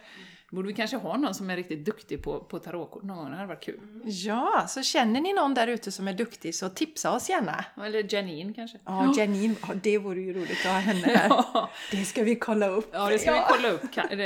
Borde 0.51 0.69
vi 0.69 0.75
kanske 0.75 0.97
ha 0.97 1.17
någon 1.17 1.35
som 1.35 1.51
är 1.51 1.57
riktigt 1.57 1.85
duktig 1.85 2.23
på, 2.23 2.41
på 2.41 2.59
tarotkort 2.59 3.03
någon 3.03 3.17
gång, 3.17 3.31
det 3.31 3.37
hade 3.37 3.49
varit 3.49 3.65
kul. 3.65 3.81
Ja, 4.05 4.65
så 4.69 4.83
känner 4.83 5.21
ni 5.21 5.33
någon 5.33 5.55
där 5.55 5.67
ute 5.67 5.93
som 5.93 6.09
är 6.09 6.13
duktig 6.13 6.55
så 6.55 6.69
tipsa 6.69 7.13
oss 7.13 7.31
gärna. 7.31 7.65
Eller 7.85 8.15
Janine 8.15 8.55
kanske. 8.55 8.79
Ja, 8.85 9.15
Janine, 9.17 9.55
ja, 9.63 9.75
det 9.83 9.99
vore 9.99 10.21
ju 10.21 10.33
roligt 10.33 10.67
att 10.67 10.73
ha 10.73 10.79
henne 10.79 11.07
här. 11.17 11.29
Ja. 11.29 11.71
Det 11.91 12.05
ska 12.05 12.23
vi 12.23 12.37
kolla 12.37 12.69
upp. 12.69 12.89
Ja, 12.93 13.09
det 13.09 13.19
ska 13.19 13.33
vi 13.33 13.41
kolla 13.49 13.71
upp. 13.71 13.83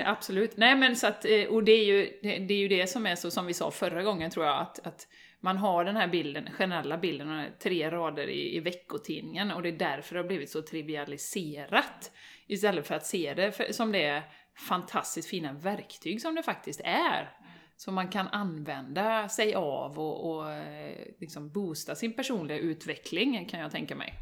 Absolut. 0.07 0.57
Nej, 0.57 0.77
men 0.77 0.97
så 0.97 1.07
att, 1.07 1.25
eh, 1.25 1.45
och 1.45 1.65
det 1.65 1.73
är, 1.73 1.85
ju, 1.85 2.19
det, 2.23 2.55
är 2.55 2.59
ju 2.59 2.69
det 2.69 2.87
som 2.87 3.07
är 3.07 3.15
så, 3.15 3.31
som 3.31 3.47
vi 3.47 3.55
sa 3.55 3.71
förra 3.71 4.03
gången 4.03 4.31
tror 4.31 4.47
jag, 4.47 4.61
att, 4.61 4.87
att 4.87 5.07
man 5.41 5.57
har 5.57 5.85
den 5.85 5.97
här 5.97 6.09
bilden, 6.09 6.49
generella 6.59 6.99
bilden, 6.99 7.47
tre 7.63 7.91
rader 7.91 8.27
i, 8.27 8.57
i 8.57 8.61
veckotidningen 8.61 9.51
och 9.51 9.63
det 9.63 9.69
är 9.69 9.79
därför 9.79 10.15
det 10.15 10.21
har 10.21 10.29
blivit 10.29 10.51
så 10.51 10.63
trivialiserat. 10.63 12.13
Istället 12.47 12.87
för 12.87 12.95
att 12.95 13.07
se 13.07 13.35
det 13.35 13.53
för, 13.53 13.73
som 13.73 13.93
det 13.93 14.05
är 14.05 14.23
fantastiskt 14.59 15.29
fina 15.29 15.53
verktyg 15.53 16.21
som 16.23 16.35
det 16.35 16.43
faktiskt 16.43 16.81
är. 16.85 17.37
Som 17.77 17.95
man 17.95 18.09
kan 18.09 18.29
använda 18.29 19.29
sig 19.29 19.55
av 19.55 19.99
och, 19.99 20.31
och 20.31 20.51
eh, 20.53 21.07
liksom 21.21 21.51
boosta 21.51 21.95
sin 21.95 22.13
personliga 22.13 22.59
utveckling 22.59 23.47
kan 23.47 23.61
jag 23.61 23.71
tänka 23.71 23.97
mig. 23.97 24.15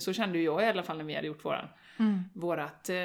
Så 0.00 0.12
kände 0.12 0.38
jag 0.38 0.62
i 0.62 0.66
alla 0.66 0.82
fall 0.82 0.96
när 0.98 1.04
vi 1.04 1.14
hade 1.14 1.26
gjort 1.26 1.44
våran, 1.44 1.68
vårat, 2.34 2.88
eh, 2.88 2.96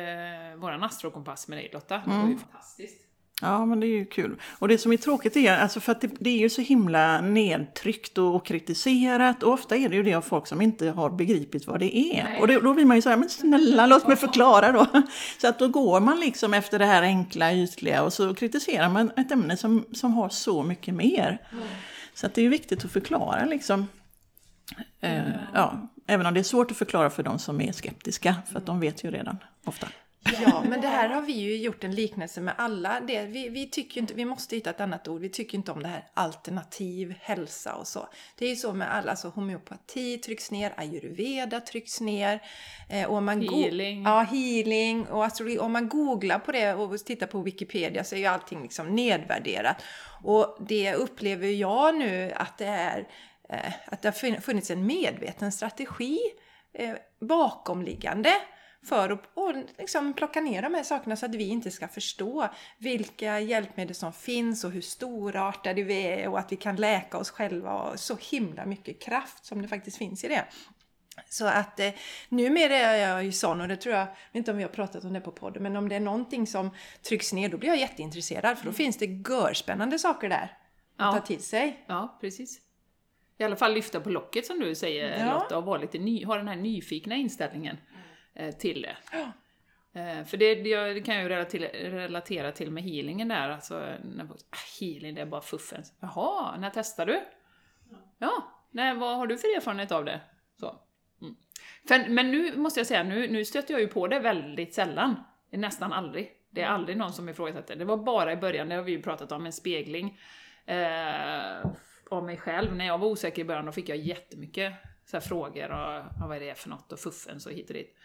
våran 0.57 0.83
astrokompass 0.83 1.47
med 1.47 1.57
dig 1.57 1.69
Lotta. 1.73 1.97
Det 2.05 2.11
var 2.11 2.29
ju 2.29 2.37
fantastiskt. 2.37 3.07
Ja, 3.43 3.65
men 3.65 3.79
det 3.79 3.88
är 3.88 3.97
ju 3.97 4.05
kul. 4.05 4.35
Och 4.59 4.67
det 4.67 4.77
som 4.77 4.93
är 4.93 4.97
tråkigt 4.97 5.35
är, 5.35 5.57
alltså 5.57 5.79
för 5.79 5.91
att 5.91 6.01
det, 6.01 6.09
det 6.19 6.29
är 6.29 6.38
ju 6.38 6.50
så 6.50 6.62
himla 6.62 7.21
nedtryckt 7.21 8.17
och, 8.17 8.35
och 8.35 8.45
kritiserat. 8.45 9.43
Och 9.43 9.53
ofta 9.53 9.75
är 9.75 9.89
det 9.89 9.95
ju 9.95 10.03
det 10.03 10.13
av 10.13 10.21
folk 10.21 10.47
som 10.47 10.62
inte 10.62 10.89
har 10.89 11.09
begripit 11.09 11.67
vad 11.67 11.79
det 11.79 11.97
är. 11.97 12.23
Nej. 12.23 12.41
Och 12.41 12.47
det, 12.47 12.59
då 12.59 12.73
blir 12.73 12.85
man 12.85 12.97
ju 12.97 13.01
så 13.01 13.09
här, 13.09 13.17
men 13.17 13.29
snälla 13.29 13.85
låt 13.85 14.07
mig 14.07 14.17
förklara 14.17 14.71
då. 14.71 14.88
Så 15.41 15.47
att 15.47 15.59
då 15.59 15.67
går 15.67 16.00
man 16.00 16.19
liksom 16.19 16.53
efter 16.53 16.79
det 16.79 16.85
här 16.85 17.01
enkla, 17.01 17.53
ytliga 17.53 18.03
och 18.03 18.13
så 18.13 18.35
kritiserar 18.35 18.89
man 18.89 19.12
ett 19.17 19.31
ämne 19.31 19.57
som, 19.57 19.85
som 19.91 20.13
har 20.13 20.29
så 20.29 20.63
mycket 20.63 20.93
mer. 20.93 21.41
Så 22.13 22.25
att 22.25 22.33
det 22.33 22.41
är 22.41 22.43
ju 22.43 22.50
viktigt 22.50 22.85
att 22.85 22.91
förklara 22.91 23.45
liksom. 23.45 23.88
Eh, 25.01 25.21
ja, 25.53 25.89
även 26.07 26.25
om 26.25 26.33
det 26.33 26.39
är 26.39 26.43
svårt 26.43 26.71
att 26.71 26.77
förklara 26.77 27.09
för 27.09 27.23
de 27.23 27.39
som 27.39 27.62
är 27.62 27.71
skeptiska, 27.71 28.35
för 28.51 28.57
att 28.57 28.65
de 28.65 28.79
vet 28.79 29.03
ju 29.03 29.12
redan 29.12 29.38
ofta. 29.65 29.88
Ja, 30.41 30.63
men 30.69 30.81
det 30.81 30.87
här 30.87 31.09
har 31.09 31.21
vi 31.21 31.33
ju 31.33 31.57
gjort 31.57 31.83
en 31.83 31.95
liknelse 31.95 32.41
med 32.41 32.53
alla. 32.57 32.99
Det, 32.99 33.25
vi, 33.25 33.49
vi 33.49 33.69
tycker 33.69 34.01
inte, 34.01 34.13
vi 34.13 34.25
måste 34.25 34.55
hitta 34.55 34.69
ett 34.69 34.81
annat 34.81 35.07
ord. 35.07 35.21
Vi 35.21 35.29
tycker 35.29 35.57
inte 35.57 35.71
om 35.71 35.83
det 35.83 35.87
här 35.87 36.07
alternativ 36.13 37.15
hälsa 37.21 37.75
och 37.75 37.87
så. 37.87 38.07
Det 38.37 38.45
är 38.45 38.49
ju 38.49 38.55
så 38.55 38.73
med 38.73 38.93
alla, 38.93 39.11
alltså 39.11 39.27
homeopati 39.29 40.17
trycks 40.17 40.51
ner, 40.51 40.73
ayurveda 40.77 41.61
trycks 41.61 42.01
ner. 42.01 42.41
Eh, 42.89 43.09
och 43.09 43.23
man 43.23 43.41
Healing. 43.41 44.03
Ja, 44.03 44.21
healing 44.21 45.05
och 45.07 45.25
astrologi. 45.25 45.59
Om 45.59 45.71
man 45.71 45.89
googlar 45.89 46.39
på 46.39 46.51
det 46.51 46.73
och 46.73 47.05
tittar 47.05 47.27
på 47.27 47.41
Wikipedia 47.41 48.03
så 48.03 48.15
är 48.15 48.19
ju 48.19 48.25
allting 48.25 48.61
liksom 48.63 48.95
nedvärderat. 48.95 49.83
Och 50.23 50.57
det 50.67 50.93
upplever 50.93 51.47
jag 51.47 51.95
nu 51.95 52.31
att 52.35 52.57
det 52.57 52.65
är 52.65 53.07
eh, 53.49 53.73
att 53.85 54.01
det 54.01 54.07
har 54.07 54.13
fun- 54.13 54.41
funnits 54.41 54.71
en 54.71 54.85
medveten 54.85 55.51
strategi 55.51 56.19
eh, 56.73 56.93
bakomliggande 57.21 58.31
för 58.85 59.09
att 59.09 59.29
och 59.33 59.53
liksom 59.77 60.13
plocka 60.13 60.41
ner 60.41 60.61
de 60.61 60.73
här 60.73 60.83
sakerna 60.83 61.15
så 61.15 61.25
att 61.25 61.35
vi 61.35 61.47
inte 61.47 61.71
ska 61.71 61.87
förstå 61.87 62.49
vilka 62.77 63.39
hjälpmedel 63.39 63.95
som 63.95 64.13
finns 64.13 64.63
och 64.63 64.71
hur 64.71 64.81
storartade 64.81 65.83
vi 65.83 66.01
är 66.07 66.27
och 66.27 66.39
att 66.39 66.51
vi 66.51 66.55
kan 66.55 66.75
läka 66.75 67.17
oss 67.17 67.29
själva 67.31 67.73
och 67.73 67.99
så 67.99 68.17
himla 68.31 68.65
mycket 68.65 69.01
kraft 69.01 69.45
som 69.45 69.61
det 69.61 69.67
faktiskt 69.67 69.97
finns 69.97 70.23
i 70.23 70.27
det. 70.27 70.45
Så 71.29 71.45
att 71.47 71.79
eh, 71.79 71.89
numera 72.29 72.75
är 72.75 73.09
jag 73.09 73.23
ju 73.23 73.31
sån 73.31 73.61
och 73.61 73.67
det 73.67 73.75
tror 73.75 73.95
jag, 73.95 74.01
jag 74.01 74.07
vet 74.07 74.35
inte 74.35 74.51
om 74.51 74.57
vi 74.57 74.63
har 74.63 74.69
pratat 74.69 75.03
om 75.03 75.13
det 75.13 75.21
på 75.21 75.31
podden, 75.31 75.63
men 75.63 75.75
om 75.75 75.89
det 75.89 75.95
är 75.95 75.99
någonting 75.99 76.47
som 76.47 76.69
trycks 77.01 77.33
ner 77.33 77.49
då 77.49 77.57
blir 77.57 77.69
jag 77.69 77.79
jätteintresserad 77.79 78.57
för 78.57 78.65
då 78.65 78.71
finns 78.71 78.97
det 78.97 79.05
görspännande 79.05 79.99
saker 79.99 80.29
där 80.29 80.43
att 80.43 80.49
Ja. 80.97 81.11
ta 81.13 81.19
till 81.19 81.43
sig. 81.43 81.83
Ja, 81.87 82.17
precis. 82.21 82.59
I 83.37 83.43
alla 83.43 83.55
fall 83.55 83.73
lyfta 83.73 83.99
på 83.99 84.09
locket 84.09 84.45
som 84.45 84.59
du 84.59 84.75
säger 84.75 85.25
Ja. 85.25 85.33
Lotta 85.33 85.57
och 85.57 85.63
vara 85.63 85.77
lite 85.77 85.97
ny, 85.99 86.25
ha 86.25 86.37
den 86.37 86.47
här 86.47 86.55
nyfikna 86.55 87.15
inställningen 87.15 87.77
till 88.59 88.81
det. 88.81 88.97
Eh, 89.93 90.25
för 90.25 90.37
det, 90.37 90.55
det, 90.55 91.01
kan 91.01 91.15
jag 91.15 91.23
ju 91.23 91.29
relatera, 91.29 91.67
relatera 91.89 92.51
till 92.51 92.71
med 92.71 92.83
healingen 92.83 93.27
där, 93.27 93.49
alltså 93.49 93.79
när 94.03 94.23
ah, 94.23 94.57
healing 94.79 95.15
det 95.15 95.21
är 95.21 95.25
bara 95.25 95.41
fuffens. 95.41 95.93
Jaha, 95.99 96.57
när 96.57 96.71
testar 96.73 97.05
du? 97.05 97.21
Ja, 98.17 98.51
nej, 98.71 98.95
vad 98.95 99.17
har 99.17 99.27
du 99.27 99.37
för 99.37 99.57
erfarenhet 99.57 99.91
av 99.91 100.05
det? 100.05 100.21
Så. 100.59 100.79
Mm. 101.21 101.35
För, 101.87 102.09
men 102.09 102.31
nu 102.31 102.57
måste 102.57 102.79
jag 102.79 102.87
säga, 102.87 103.03
nu, 103.03 103.27
nu 103.31 103.45
stöter 103.45 103.73
jag 103.73 103.81
ju 103.81 103.87
på 103.87 104.07
det 104.07 104.19
väldigt 104.19 104.73
sällan. 104.73 105.15
Nästan 105.49 105.93
aldrig. 105.93 106.31
Det 106.49 106.61
är 106.61 106.67
aldrig 106.67 106.97
någon 106.97 107.13
som 107.13 107.29
ifrågasätter. 107.29 107.75
Det 107.75 107.85
var 107.85 107.97
bara 107.97 108.31
i 108.31 108.37
början, 108.37 108.69
det 108.69 108.75
har 108.75 108.83
vi 108.83 108.91
ju 108.91 109.01
pratat 109.01 109.31
om, 109.31 109.45
en 109.45 109.53
spegling 109.53 110.19
eh, 110.65 111.65
av 112.09 112.23
mig 112.23 112.37
själv. 112.37 112.75
När 112.75 112.85
jag 112.85 112.97
var 112.97 113.07
osäker 113.07 113.41
i 113.41 113.45
början 113.45 113.65
då 113.65 113.71
fick 113.71 113.89
jag 113.89 113.97
jättemycket 113.97 114.73
så 115.05 115.17
här 115.17 115.21
frågor 115.21 115.63
och 115.63 115.93
ja, 116.19 116.27
vad 116.27 116.37
är 116.37 116.39
det 116.39 116.55
för 116.55 116.69
något 116.69 116.91
och 116.91 116.99
fuffens 116.99 117.45
och 117.45 117.51
hit 117.51 117.69
och 117.69 117.73
dit. 117.73 117.95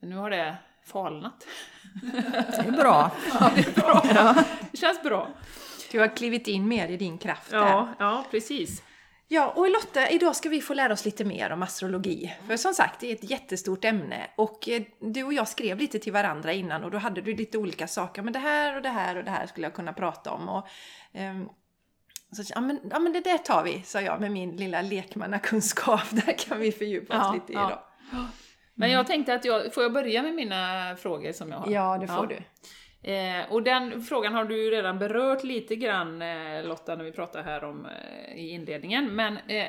Men 0.00 0.10
nu 0.10 0.16
har 0.16 0.30
det 0.30 0.56
falnat. 0.84 1.46
Det 2.50 2.68
är 2.68 2.72
bra. 2.72 3.10
Ja, 3.40 3.50
det 3.54 3.66
är 3.66 3.80
bra. 3.80 4.02
Det 4.70 4.76
känns 4.78 5.02
bra. 5.02 5.28
Du 5.90 6.00
har 6.00 6.16
klivit 6.16 6.48
in 6.48 6.68
mer 6.68 6.88
i 6.88 6.96
din 6.96 7.18
kraft 7.18 7.50
där. 7.50 7.58
Ja, 7.58 7.88
ja 7.98 8.24
precis. 8.30 8.82
Ja, 9.30 9.52
och 9.56 9.70
Lotta, 9.70 10.10
idag 10.10 10.36
ska 10.36 10.48
vi 10.48 10.60
få 10.60 10.74
lära 10.74 10.92
oss 10.92 11.04
lite 11.04 11.24
mer 11.24 11.50
om 11.50 11.62
astrologi. 11.62 12.34
För 12.46 12.56
som 12.56 12.74
sagt, 12.74 13.00
det 13.00 13.10
är 13.10 13.14
ett 13.14 13.30
jättestort 13.30 13.84
ämne. 13.84 14.30
Och 14.36 14.68
eh, 14.68 14.82
du 15.00 15.24
och 15.24 15.32
jag 15.32 15.48
skrev 15.48 15.78
lite 15.78 15.98
till 15.98 16.12
varandra 16.12 16.52
innan 16.52 16.84
och 16.84 16.90
då 16.90 16.98
hade 16.98 17.20
du 17.20 17.34
lite 17.34 17.58
olika 17.58 17.88
saker. 17.88 18.22
Men 18.22 18.32
det 18.32 18.38
här 18.38 18.76
och 18.76 18.82
det 18.82 18.88
här 18.88 19.16
och 19.16 19.24
det 19.24 19.30
här 19.30 19.46
skulle 19.46 19.66
jag 19.66 19.74
kunna 19.74 19.92
prata 19.92 20.30
om. 20.30 20.48
Och, 20.48 20.68
ehm, 21.12 21.48
så, 22.32 22.42
ja, 22.54 22.60
men, 22.60 22.80
ja 22.90 22.98
men 22.98 23.12
det 23.12 23.20
där 23.20 23.38
tar 23.38 23.62
vi, 23.64 23.82
sa 23.82 24.00
jag 24.00 24.20
med 24.20 24.32
min 24.32 24.56
lilla 24.56 24.82
lekmannakunskap. 24.82 26.00
Där 26.10 26.38
kan 26.38 26.58
vi 26.58 26.72
fördjupa 26.72 27.20
oss 27.20 27.26
Ja, 27.26 27.32
lite 27.34 27.52
ja. 27.52 27.84
Men 28.78 28.90
jag 28.90 29.06
tänkte 29.06 29.34
att 29.34 29.44
jag, 29.44 29.74
får 29.74 29.82
jag 29.82 29.92
börja 29.92 30.22
med 30.22 30.34
mina 30.34 30.96
frågor 30.96 31.32
som 31.32 31.50
jag 31.50 31.58
har? 31.58 31.72
Ja, 31.72 31.98
det 31.98 32.06
får 32.06 32.26
du. 32.26 32.38
Eh, 33.12 33.52
och 33.52 33.62
den 33.62 34.02
frågan 34.02 34.34
har 34.34 34.44
du 34.44 34.64
ju 34.64 34.70
redan 34.70 34.98
berört 34.98 35.44
lite 35.44 35.76
grann 35.76 36.22
eh, 36.22 36.64
Lotta 36.64 36.96
när 36.96 37.04
vi 37.04 37.12
pratade 37.12 37.44
här 37.44 37.64
om 37.64 37.86
eh, 37.86 38.36
i 38.36 38.48
inledningen. 38.50 39.14
Men 39.14 39.36
eh, 39.36 39.66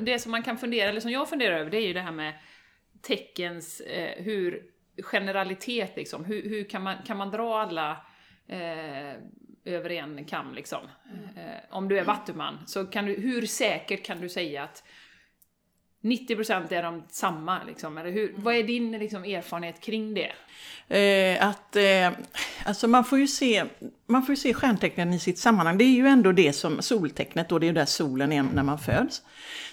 det 0.00 0.18
som 0.18 0.30
man 0.30 0.42
kan 0.42 0.58
fundera, 0.58 0.88
eller 0.88 1.00
som 1.00 1.10
jag 1.10 1.28
funderar 1.28 1.58
över, 1.58 1.70
det 1.70 1.76
är 1.76 1.86
ju 1.86 1.92
det 1.92 2.00
här 2.00 2.12
med 2.12 2.34
teckens, 3.02 3.80
eh, 3.80 4.24
hur 4.24 4.62
generalitet 5.02 5.96
liksom, 5.96 6.24
hur, 6.24 6.48
hur 6.48 6.64
kan, 6.64 6.82
man, 6.82 6.96
kan 7.06 7.16
man 7.16 7.30
dra 7.30 7.60
alla 7.60 7.90
eh, 8.48 9.14
över 9.64 9.90
en 9.90 10.24
kam 10.24 10.54
liksom? 10.54 10.80
Eh, 11.36 11.76
om 11.76 11.88
du 11.88 11.98
är 11.98 12.04
vattuman, 12.04 12.66
så 12.66 12.86
kan 12.86 13.06
du, 13.06 13.14
hur 13.14 13.46
säkert 13.46 14.06
kan 14.06 14.20
du 14.20 14.28
säga 14.28 14.62
att 14.62 14.84
90% 16.04 16.72
är 16.72 16.82
de 16.82 17.02
samma 17.10 17.64
liksom? 17.64 17.98
Eller 17.98 18.10
hur, 18.10 18.34
vad 18.36 18.54
är 18.54 18.62
din 18.62 18.92
liksom, 18.92 19.24
erfarenhet 19.24 19.80
kring 19.80 20.14
det? 20.14 20.32
Eh, 20.88 21.48
att, 21.48 21.76
eh, 21.76 22.10
alltså 22.64 22.88
man 22.88 23.04
får 23.04 23.18
ju 23.18 23.26
se, 23.26 23.64
man 24.06 24.26
får 24.26 24.34
se 24.34 24.54
stjärntecknen 24.54 25.12
i 25.12 25.18
sitt 25.18 25.38
sammanhang. 25.38 25.78
Det 25.78 25.84
är 25.84 25.94
ju 25.94 26.06
ändå 26.06 26.32
det 26.32 26.52
som 26.52 26.82
soltecknet 26.82 27.52
och 27.52 27.60
det 27.60 27.66
är 27.66 27.68
ju 27.68 27.74
där 27.74 27.84
solen 27.84 28.32
är 28.32 28.42
när 28.42 28.62
man 28.62 28.78
föds. 28.78 29.22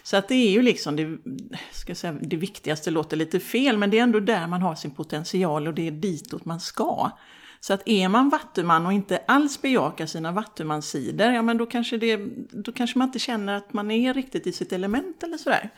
Så 0.04 0.18
att 0.18 0.28
det 0.28 0.36
är 0.36 0.52
ju 0.52 0.62
liksom 0.62 0.96
det, 0.96 1.18
ska 1.72 1.96
säga, 1.96 2.14
det 2.22 2.36
viktigaste, 2.36 2.92
låter 2.92 3.18
lite 3.18 3.40
fel, 3.40 3.78
men 3.78 3.90
det 3.90 4.00
är 4.00 4.04
ändå 4.04 4.20
där 4.20 4.48
man 4.48 4.62
har 4.62 4.76
sin 4.76 4.92
potential 4.92 5.68
och 5.68 5.74
det 5.74 5.88
är 5.88 5.92
ditåt 5.92 6.46
man 6.46 6.60
ska. 6.60 7.12
Så 7.60 7.74
att 7.74 7.82
är 7.86 8.10
man 8.10 8.30
vattuman 8.30 8.86
och 8.86 8.94
inte 8.94 9.22
alls 9.28 9.62
bejakar 9.62 10.06
sina 10.06 10.32
vattumanssidor, 10.32 11.32
ja 11.32 11.42
men 11.42 11.58
då 11.58 11.66
kanske, 11.66 11.98
det, 11.98 12.18
då 12.52 12.72
kanske 12.72 12.98
man 12.98 13.08
inte 13.08 13.20
känner 13.20 13.54
att 13.54 13.74
man 13.74 13.92
är 13.92 14.14
riktigt 14.14 14.48
i 14.48 14.52
sitt 14.52 14.74
element 14.74 15.24
eller 15.24 15.38
sådär. 15.38 15.70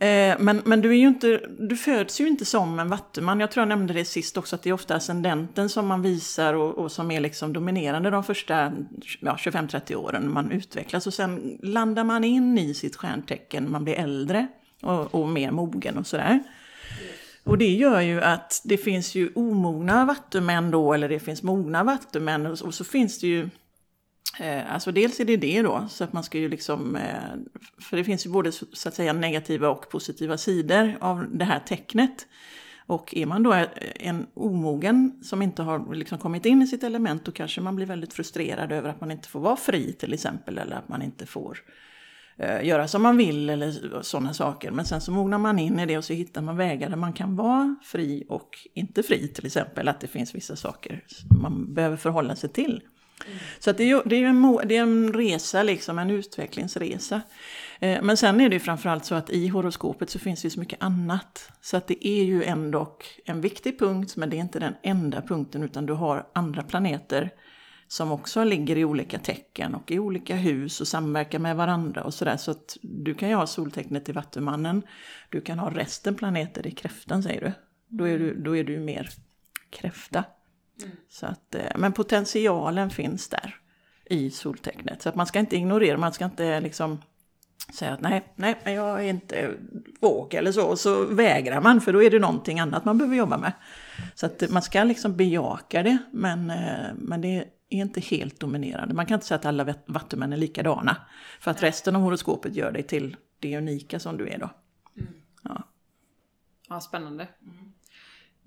Eh, 0.00 0.36
Men, 0.38 0.62
men 0.64 0.80
du, 0.80 0.90
är 0.90 0.94
ju 0.94 1.08
inte, 1.08 1.40
du 1.58 1.76
föds 1.76 2.20
ju 2.20 2.28
inte 2.28 2.44
som 2.44 2.78
en 2.78 2.88
vattuman. 2.88 3.40
Jag 3.40 3.50
tror 3.50 3.62
jag 3.62 3.68
nämnde 3.68 3.94
det 3.94 4.04
sist 4.04 4.36
också, 4.36 4.56
att 4.56 4.62
det 4.62 4.70
är 4.70 4.74
ofta 4.74 4.94
ascendenten 4.94 5.68
som 5.68 5.86
man 5.86 6.02
visar 6.02 6.54
och, 6.54 6.78
och 6.78 6.92
som 6.92 7.10
är 7.10 7.20
liksom 7.20 7.52
dominerande 7.52 8.10
de 8.10 8.24
första 8.24 8.72
ja, 9.20 9.36
25-30 9.38 9.94
åren 9.94 10.22
när 10.22 10.30
man 10.30 10.50
utvecklas. 10.50 11.06
Och 11.06 11.14
sen 11.14 11.58
landar 11.62 12.04
man 12.04 12.24
in 12.24 12.58
i 12.58 12.74
sitt 12.74 12.96
stjärntecken, 12.96 13.70
man 13.70 13.84
blir 13.84 13.94
äldre 13.94 14.46
och, 14.82 15.14
och 15.14 15.28
mer 15.28 15.50
mogen 15.50 15.98
och 15.98 16.06
sådär. 16.06 16.42
Och 17.44 17.58
det 17.58 17.74
gör 17.74 18.00
ju 18.00 18.20
att 18.20 18.60
det 18.64 18.76
finns 18.76 19.14
ju 19.14 19.30
omogna 19.34 20.04
vattumän 20.04 20.70
då, 20.70 20.92
eller 20.92 21.08
det 21.08 21.20
finns 21.20 21.42
mogna 21.42 21.84
vattumän. 21.84 22.46
Och, 22.46 22.74
så 22.74 22.84
finns 22.84 23.18
det 23.18 23.26
ju 23.26 23.48
Eh, 24.40 24.74
alltså 24.74 24.92
dels 24.92 25.20
är 25.20 25.24
det 25.24 25.36
det 25.36 25.62
då, 25.62 25.86
så 25.88 26.04
att 26.04 26.12
man 26.12 26.22
ska 26.22 26.38
ju 26.38 26.48
liksom, 26.48 26.96
eh, 26.96 27.12
för 27.78 27.96
det 27.96 28.04
finns 28.04 28.26
ju 28.26 28.30
både 28.30 28.52
så 28.52 28.88
att 28.88 28.94
säga 28.94 29.12
negativa 29.12 29.68
och 29.68 29.90
positiva 29.90 30.38
sidor 30.38 30.96
av 31.00 31.26
det 31.32 31.44
här 31.44 31.58
tecknet. 31.58 32.26
Och 32.86 33.16
är 33.16 33.26
man 33.26 33.42
då 33.42 33.64
en 33.94 34.26
omogen 34.34 35.18
som 35.22 35.42
inte 35.42 35.62
har 35.62 35.94
liksom 35.94 36.18
kommit 36.18 36.46
in 36.46 36.62
i 36.62 36.66
sitt 36.66 36.84
element 36.84 37.24
då 37.24 37.32
kanske 37.32 37.60
man 37.60 37.76
blir 37.76 37.86
väldigt 37.86 38.12
frustrerad 38.12 38.72
över 38.72 38.88
att 38.88 39.00
man 39.00 39.10
inte 39.10 39.28
får 39.28 39.40
vara 39.40 39.56
fri 39.56 39.92
till 39.92 40.12
exempel 40.12 40.58
eller 40.58 40.76
att 40.76 40.88
man 40.88 41.02
inte 41.02 41.26
får 41.26 41.58
eh, 42.36 42.64
göra 42.66 42.88
som 42.88 43.02
man 43.02 43.16
vill 43.16 43.50
eller 43.50 44.02
sådana 44.02 44.34
saker. 44.34 44.70
Men 44.70 44.84
sen 44.84 45.00
så 45.00 45.12
mognar 45.12 45.38
man 45.38 45.58
in 45.58 45.80
i 45.80 45.86
det 45.86 45.98
och 45.98 46.04
så 46.04 46.12
hittar 46.12 46.42
man 46.42 46.56
vägar 46.56 46.88
där 46.88 46.96
man 46.96 47.12
kan 47.12 47.36
vara 47.36 47.76
fri 47.82 48.26
och 48.28 48.58
inte 48.74 49.02
fri 49.02 49.28
till 49.28 49.46
exempel. 49.46 49.88
Att 49.88 50.00
det 50.00 50.06
finns 50.06 50.34
vissa 50.34 50.56
saker 50.56 51.04
som 51.06 51.42
man 51.42 51.74
behöver 51.74 51.96
förhålla 51.96 52.36
sig 52.36 52.50
till. 52.50 52.82
Så 53.58 53.70
att 53.70 53.76
det 53.76 53.84
är 53.84 53.88
ju 53.88 54.02
det 54.04 54.16
är 54.16 54.20
ju 54.20 54.26
en, 54.26 54.58
det 54.64 54.76
är 54.76 54.82
en 54.82 55.12
resa, 55.12 55.62
liksom, 55.62 55.98
en 55.98 56.10
utvecklingsresa. 56.10 57.22
Eh, 57.80 58.02
Men 58.02 58.16
sen 58.16 58.40
är 58.40 58.48
det 58.48 58.54
ju 58.54 58.60
framförallt 58.60 59.04
så 59.04 59.14
att 59.14 59.30
i 59.30 59.48
horoskopet 59.48 60.10
så 60.10 60.18
finns 60.18 60.42
det 60.42 60.50
så 60.50 60.60
mycket 60.60 60.82
annat. 60.82 61.52
Så 61.60 61.76
att 61.76 61.86
det 61.86 62.08
är 62.08 62.24
ju 62.24 62.44
ändå 62.44 62.98
en 63.24 63.40
viktig 63.40 63.78
punkt, 63.78 64.16
men 64.16 64.30
det 64.30 64.36
är 64.36 64.40
inte 64.40 64.58
den 64.58 64.74
enda 64.82 65.22
punkten, 65.22 65.62
utan 65.62 65.86
du 65.86 65.92
har 65.92 66.26
andra 66.32 66.62
planeter 66.62 67.30
som 67.88 68.12
också 68.12 68.44
ligger 68.44 68.78
i 68.78 68.84
olika 68.84 69.18
tecken 69.18 69.74
och 69.74 69.90
i 69.90 69.98
olika 69.98 70.36
hus 70.36 70.80
och 70.80 70.88
samverkar 70.88 71.38
med 71.38 71.56
varandra 71.56 72.02
och 72.02 72.14
sådär. 72.14 72.36
Så 72.36 72.50
att 72.50 72.76
du 72.82 73.14
kan 73.14 73.28
ju 73.28 73.34
ha 73.34 73.46
soltecknet 73.46 74.08
i 74.08 74.12
Vattumannen, 74.12 74.82
du 75.28 75.40
kan 75.40 75.58
ha 75.58 75.70
resten 75.70 76.14
planeter 76.14 76.66
i 76.66 76.70
kräftan 76.70 77.22
säger 77.22 77.40
du. 77.40 77.52
Då 77.88 78.08
är 78.08 78.18
du, 78.18 78.34
då 78.34 78.56
är 78.56 78.64
du 78.64 78.78
mer 78.78 79.10
kräfta. 79.70 80.24
Så 81.08 81.26
att, 81.26 81.54
eh, 81.54 81.62
men 81.76 81.92
potentialen 81.92 82.90
finns 82.90 83.28
där 83.28 83.56
i 84.04 84.30
soltecknet. 84.30 85.02
Så 85.02 85.08
att 85.08 85.14
man 85.14 85.26
ska 85.26 85.38
inte 85.38 85.56
ignorera, 85.56 85.98
man 85.98 86.12
ska 86.12 86.24
inte 86.24 86.60
liksom 86.60 87.02
säga 87.74 87.92
att 87.92 88.00
nej, 88.00 88.32
nej, 88.34 88.60
men 88.64 88.74
jag 88.74 89.04
är 89.04 89.08
inte 89.08 89.50
våg 90.00 90.34
eller 90.34 90.52
så. 90.52 90.66
Och 90.66 90.78
så 90.78 91.04
vägrar 91.04 91.60
man, 91.60 91.80
för 91.80 91.92
då 91.92 92.02
är 92.02 92.10
det 92.10 92.18
någonting 92.18 92.60
annat 92.60 92.84
man 92.84 92.98
behöver 92.98 93.16
jobba 93.16 93.38
med. 93.38 93.52
Så 94.14 94.26
att 94.26 94.50
man 94.50 94.62
ska 94.62 94.84
liksom 94.84 95.16
bejaka 95.16 95.82
det, 95.82 95.98
men, 96.12 96.50
eh, 96.50 96.94
men 96.94 97.20
det 97.20 97.28
är 97.38 97.44
inte 97.68 98.00
helt 98.00 98.40
dominerande. 98.40 98.94
Man 98.94 99.06
kan 99.06 99.14
inte 99.14 99.26
säga 99.26 99.38
att 99.38 99.44
alla 99.44 99.64
vat- 99.64 99.84
vattumän 99.86 100.32
är 100.32 100.36
likadana. 100.36 100.96
För 101.40 101.50
att 101.50 101.62
resten 101.62 101.96
av 101.96 102.02
horoskopet 102.02 102.54
gör 102.54 102.72
dig 102.72 102.82
till 102.82 103.16
det 103.38 103.58
unika 103.58 104.00
som 104.00 104.16
du 104.16 104.28
är 104.28 104.38
då. 104.38 104.50
Ja, 106.68 106.80
spännande. 106.80 107.28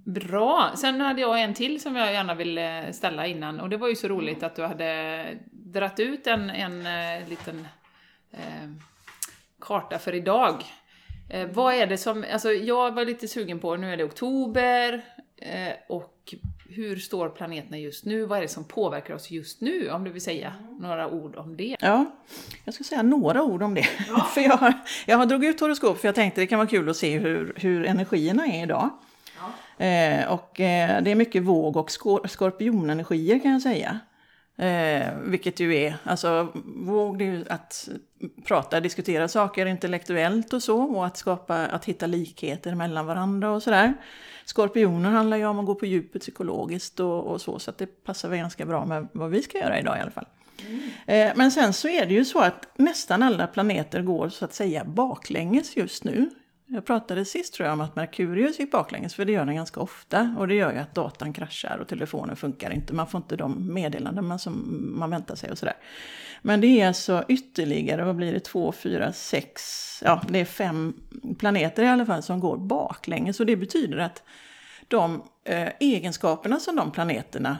Bra! 0.04 0.72
Sen 0.76 1.02
hade 1.02 1.22
jag 1.22 1.42
en 1.42 1.54
till 1.54 1.82
som 1.82 1.96
jag 1.96 2.14
gärna 2.14 2.36
ville 2.36 2.94
ställa 2.94 3.28
innan 3.28 3.60
och 3.60 3.70
det 3.70 3.78
var 3.78 3.88
ju 3.88 3.96
så 3.96 4.08
roligt 4.08 4.44
att 4.44 4.56
du 4.56 4.64
hade 4.64 5.26
dratt 5.52 6.00
ut 6.00 6.28
en, 6.28 6.50
en 6.50 6.86
eh, 6.86 7.30
liten 7.30 7.68
eh, 8.32 8.70
karta 9.60 10.00
för 10.00 10.16
idag. 10.16 10.64
Eh, 11.30 11.48
vad 11.54 11.74
är 11.74 11.88
det 11.88 11.98
som, 11.98 12.26
alltså 12.34 12.52
jag 12.52 12.92
var 12.92 13.06
lite 13.06 13.28
sugen 13.28 13.60
på, 13.60 13.76
nu 13.76 13.94
är 13.94 13.98
det 13.98 14.04
oktober 14.04 15.02
eh, 15.38 15.74
och 15.90 16.34
hur 16.70 16.96
står 16.96 17.30
planeterna 17.30 17.78
just 17.78 18.06
nu? 18.06 18.26
Vad 18.26 18.38
är 18.38 18.42
det 18.42 18.48
som 18.48 18.64
påverkar 18.64 19.14
oss 19.14 19.32
just 19.32 19.62
nu? 19.62 19.90
Om 19.90 20.04
du 20.04 20.12
vill 20.12 20.22
säga 20.22 20.54
några 20.80 21.10
ord 21.10 21.36
om 21.36 21.58
det. 21.58 21.76
Ja, 21.80 22.06
jag 22.66 22.74
ska 22.74 22.84
säga 22.84 23.02
några 23.02 23.44
ord 23.44 23.64
om 23.64 23.74
det. 23.74 23.84
för 24.34 24.42
jag 24.42 24.58
har, 24.58 24.74
jag 25.06 25.18
har 25.18 25.26
dragit 25.26 25.56
ut 25.56 25.60
horoskop 25.60 25.98
för 25.98 26.08
jag 26.08 26.16
tänkte 26.16 26.42
det 26.42 26.48
kan 26.48 26.60
vara 26.60 26.70
kul 26.70 26.90
att 26.90 26.98
se 26.98 27.20
hur, 27.20 27.54
hur 27.56 27.86
energierna 27.86 28.46
är 28.46 28.64
idag. 28.64 28.90
Eh, 29.78 30.32
och 30.32 30.60
eh, 30.60 31.02
det 31.04 31.12
är 31.12 31.16
mycket 31.16 31.44
våg 31.44 31.78
och 31.78 31.92
skor, 31.92 32.28
skorpionenergier 32.28 33.40
kan 33.40 33.52
jag 33.52 33.62
säga. 33.62 34.00
Eh, 34.58 35.14
vilket 35.24 35.60
ju 35.60 35.76
är, 35.76 35.96
alltså 36.04 36.48
våg 36.66 37.20
det 37.20 37.26
är 37.26 37.32
ju 37.32 37.46
att 37.50 37.90
prata, 38.48 38.80
diskutera 38.80 39.28
saker 39.28 39.66
intellektuellt 39.66 40.54
och 40.54 40.64
så. 40.64 40.82
Och 40.82 41.06
att 41.06 41.18
skapa, 41.18 41.66
att 41.66 41.86
hitta 41.86 42.08
likheter 42.08 42.76
mellan 42.76 43.06
varandra 43.06 43.52
och 43.52 43.64
sådär. 43.64 43.94
Skorpioner 44.46 45.10
handlar 45.10 45.38
ju 45.38 45.46
om 45.46 45.60
att 45.60 45.66
gå 45.66 45.76
på 45.76 45.86
djupet 45.86 46.22
psykologiskt 46.22 47.00
och, 47.00 47.24
och 47.24 47.42
så. 47.42 47.60
Så 47.60 47.70
att 47.70 47.78
det 47.78 48.04
passar 48.04 48.30
väl 48.30 48.38
ganska 48.40 48.66
bra 48.66 48.86
med 48.86 49.08
vad 49.12 49.30
vi 49.30 49.42
ska 49.42 49.58
göra 49.58 49.80
idag 49.80 49.98
i 49.98 50.02
alla 50.02 50.12
fall. 50.12 50.26
Eh, 51.06 51.32
Men 51.36 51.52
sen 51.52 51.74
så 51.74 51.88
är 51.88 52.06
det 52.06 52.14
ju 52.14 52.26
så 52.26 52.40
att 52.40 52.68
nästan 52.78 53.24
alla 53.24 53.48
planeter 53.48 54.02
går 54.02 54.30
så 54.30 54.46
att 54.46 54.54
säga 54.54 54.84
baklänges 54.86 55.78
just 55.78 56.04
nu. 56.04 56.30
Jag 56.74 56.86
pratade 56.86 57.26
sist 57.26 57.54
tror 57.54 57.68
jag 57.68 57.74
om 57.74 57.82
att 57.82 57.96
Merkurius 57.96 58.60
gick 58.60 58.72
baklänges, 58.72 59.16
för 59.16 59.26
det 59.26 59.32
gör 59.32 59.46
den 59.46 59.56
ganska 59.56 59.80
ofta. 59.80 60.36
Och 60.40 60.48
det 60.48 60.56
gör 60.56 60.72
ju 60.72 60.78
att 60.78 60.96
datan 60.96 61.34
kraschar 61.34 61.78
och 61.78 61.88
telefonen 61.88 62.36
funkar 62.36 62.72
inte. 62.72 62.94
Man 62.94 63.08
får 63.08 63.18
inte 63.18 63.36
de 63.36 63.74
meddelanden 63.74 64.40
som 64.40 64.84
man 65.00 65.10
väntar 65.10 65.36
sig 65.36 65.52
och 65.52 65.58
sådär. 65.58 65.76
Men 66.42 66.62
det 66.62 66.68
är 66.68 66.88
alltså 66.88 67.24
ytterligare, 67.28 68.06
vad 68.06 68.16
blir 68.16 68.34
det, 68.34 68.40
två, 68.40 68.72
fyra, 68.72 69.14
sex, 69.14 69.62
ja 70.06 70.22
det 70.30 70.40
är 70.40 70.46
fem 70.46 70.94
planeter 71.40 71.84
i 71.84 71.88
alla 71.88 72.06
fall 72.06 72.24
som 72.24 72.40
går 72.40 72.58
baklänges. 72.58 73.40
Och 73.40 73.46
det 73.46 73.56
betyder 73.56 73.98
att 73.98 74.24
de 74.88 75.24
eh, 75.44 75.70
egenskaperna 75.80 76.60
som 76.60 76.76
de 76.76 76.92
planeterna 76.92 77.58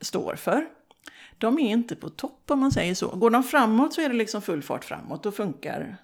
står 0.00 0.34
för, 0.34 0.66
de 1.38 1.58
är 1.58 1.70
inte 1.70 1.96
på 1.96 2.08
topp 2.08 2.50
om 2.50 2.60
man 2.60 2.72
säger 2.72 2.94
så. 2.94 3.08
Går 3.08 3.30
de 3.30 3.42
framåt 3.42 3.94
så 3.94 4.00
är 4.00 4.08
det 4.08 4.14
liksom 4.14 4.42
full 4.42 4.62
fart 4.62 4.84
framåt, 4.84 5.22
då 5.22 5.32
funkar, 5.32 5.96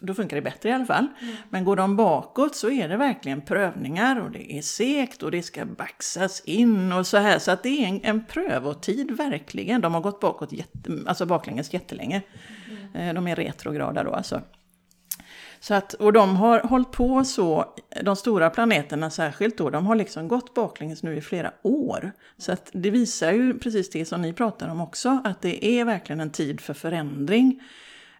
då 0.00 0.14
funkar 0.14 0.36
det 0.36 0.42
bättre 0.42 0.68
i 0.68 0.72
alla 0.72 0.86
fall. 0.86 1.06
Mm. 1.20 1.34
Men 1.50 1.64
går 1.64 1.76
de 1.76 1.96
bakåt 1.96 2.56
så 2.56 2.70
är 2.70 2.88
det 2.88 2.96
verkligen 2.96 3.40
prövningar 3.40 4.20
och 4.20 4.30
det 4.30 4.52
är 4.52 4.62
segt 4.62 5.22
och 5.22 5.30
det 5.30 5.42
ska 5.42 5.64
baxas 5.64 6.40
in 6.40 6.92
och 6.92 7.06
så 7.06 7.16
här. 7.16 7.38
Så 7.38 7.50
att 7.50 7.62
det 7.62 7.84
är 7.84 7.88
en, 7.88 8.00
en 8.02 8.24
prövotid 8.24 9.10
verkligen. 9.10 9.80
De 9.80 9.94
har 9.94 10.00
gått 10.00 10.20
bakåt 10.20 10.52
jätte, 10.52 10.98
alltså 11.06 11.26
baklänges 11.26 11.72
jättelänge. 11.72 12.22
Mm. 12.94 13.14
De 13.14 13.26
är 13.26 13.36
retrograda 13.36 14.02
då 14.02 14.12
alltså. 14.12 14.42
Så 15.60 15.74
att, 15.74 15.94
och 15.94 16.12
de 16.12 16.36
har 16.36 16.60
hållit 16.60 16.90
på 16.90 17.24
så, 17.24 17.74
de 18.02 18.16
stora 18.16 18.50
planeterna 18.50 19.10
särskilt 19.10 19.58
då, 19.58 19.70
de 19.70 19.86
har 19.86 19.94
liksom 19.94 20.28
gått 20.28 20.54
baklänges 20.54 21.02
nu 21.02 21.16
i 21.16 21.20
flera 21.20 21.52
år. 21.62 22.12
Så 22.38 22.52
att 22.52 22.70
det 22.72 22.90
visar 22.90 23.32
ju 23.32 23.58
precis 23.58 23.90
det 23.90 24.04
som 24.04 24.22
ni 24.22 24.32
pratar 24.32 24.68
om 24.68 24.80
också, 24.80 25.20
att 25.24 25.42
det 25.42 25.64
är 25.64 25.84
verkligen 25.84 26.20
en 26.20 26.30
tid 26.30 26.60
för 26.60 26.74
förändring. 26.74 27.60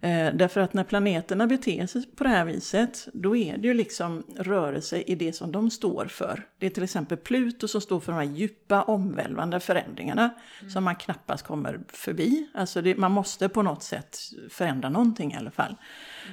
Eh, 0.03 0.35
därför 0.35 0.61
att 0.61 0.75
när 0.75 0.85
planeterna 0.85 1.47
beter 1.47 1.87
sig 1.87 2.07
på 2.17 2.25
det 2.25 2.31
här 2.31 2.45
viset, 2.45 3.09
då 3.13 3.37
är 3.37 3.57
det 3.57 3.69
ju 3.69 3.75
liksom 3.75 4.23
rörelse 4.37 5.01
i 5.01 5.15
det 5.15 5.33
som 5.33 5.53
de 5.53 5.71
står 5.71 6.07
för. 6.07 6.47
Det 6.59 6.67
är 6.67 6.71
till 6.71 6.83
exempel 6.83 7.19
Pluto 7.19 7.69
som 7.69 7.81
står 7.81 8.01
för 8.01 8.13
de 8.13 8.19
här 8.19 8.37
djupa 8.37 8.83
omvälvande 8.83 9.61
förändringarna 9.61 10.31
mm. 10.61 10.71
som 10.71 10.85
man 10.85 10.97
knappast 10.97 11.47
kommer 11.47 11.81
förbi. 11.89 12.49
Alltså 12.55 12.83
det, 12.83 12.97
man 12.97 13.13
måste 13.13 13.49
på 13.49 13.63
något 13.63 13.83
sätt 13.83 14.19
förändra 14.51 14.89
någonting 14.89 15.33
i 15.33 15.37
alla 15.37 15.51
fall. 15.51 15.77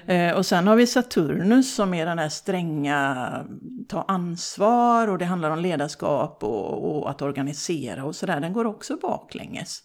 Mm. 0.06 0.30
Eh, 0.30 0.38
och 0.38 0.46
sen 0.46 0.68
har 0.68 0.76
vi 0.76 0.88
Saturnus 0.88 1.76
som 1.76 1.94
är 1.94 2.06
den 2.06 2.20
här 2.20 2.30
stränga, 2.30 3.46
ta 3.88 4.02
ansvar 4.02 5.08
och 5.08 5.18
det 5.18 5.26
handlar 5.26 5.52
om 5.52 5.60
ledarskap 5.60 6.44
och, 6.44 6.98
och 6.98 7.10
att 7.10 7.22
organisera 7.22 8.06
och 8.06 8.16
sådär. 8.16 8.40
Den 8.40 8.54
går 8.54 8.66
också 8.66 8.98
baklänges. 8.98 9.84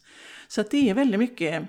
Så 0.48 0.60
att 0.60 0.70
det 0.70 0.90
är 0.90 0.94
väldigt 0.94 1.20
mycket 1.20 1.68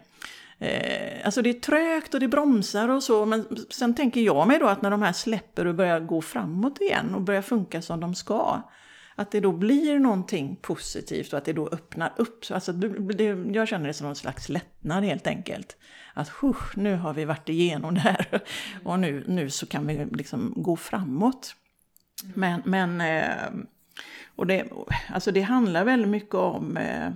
Eh, 0.59 1.14
alltså 1.25 1.41
det 1.41 1.49
är 1.49 1.53
trögt 1.53 2.13
och 2.13 2.19
det 2.19 2.27
bromsar 2.27 2.89
och 2.89 3.03
så, 3.03 3.25
men 3.25 3.47
sen 3.69 3.95
tänker 3.95 4.21
jag 4.21 4.47
mig 4.47 4.59
då 4.59 4.67
att 4.67 4.81
när 4.81 4.91
de 4.91 5.01
här 5.01 5.13
släpper 5.13 5.67
och 5.67 5.75
börjar 5.75 5.99
gå 5.99 6.21
framåt 6.21 6.81
igen 6.81 7.15
och 7.15 7.21
börjar 7.21 7.41
funka 7.41 7.81
som 7.81 7.99
de 7.99 8.15
ska, 8.15 8.61
att 9.15 9.31
det 9.31 9.39
då 9.39 9.51
blir 9.51 9.99
någonting 9.99 10.55
positivt 10.61 11.33
och 11.33 11.37
att 11.37 11.45
det 11.45 11.53
då 11.53 11.67
öppnar 11.67 12.13
upp. 12.17 12.45
Alltså 12.51 12.71
det, 12.71 13.53
jag 13.53 13.67
känner 13.67 13.87
det 13.87 13.93
som 13.93 14.05
någon 14.05 14.15
slags 14.15 14.49
lättnad 14.49 15.03
helt 15.03 15.27
enkelt. 15.27 15.77
Att 16.13 16.31
nu 16.75 16.95
har 16.95 17.13
vi 17.13 17.25
varit 17.25 17.49
igenom 17.49 17.93
det 17.93 17.99
här 17.99 18.43
och 18.83 18.99
nu, 18.99 19.23
nu 19.27 19.49
så 19.49 19.65
kan 19.65 19.87
vi 19.87 20.05
liksom 20.05 20.53
gå 20.55 20.75
framåt. 20.75 21.55
Men, 22.33 22.61
men 22.65 23.01
eh, 23.01 23.65
och 24.35 24.47
det, 24.47 24.67
alltså 25.13 25.31
det 25.31 25.41
handlar 25.41 25.85
väldigt 25.85 26.09
mycket 26.09 26.35
om 26.35 26.77
Eh, 26.77 27.09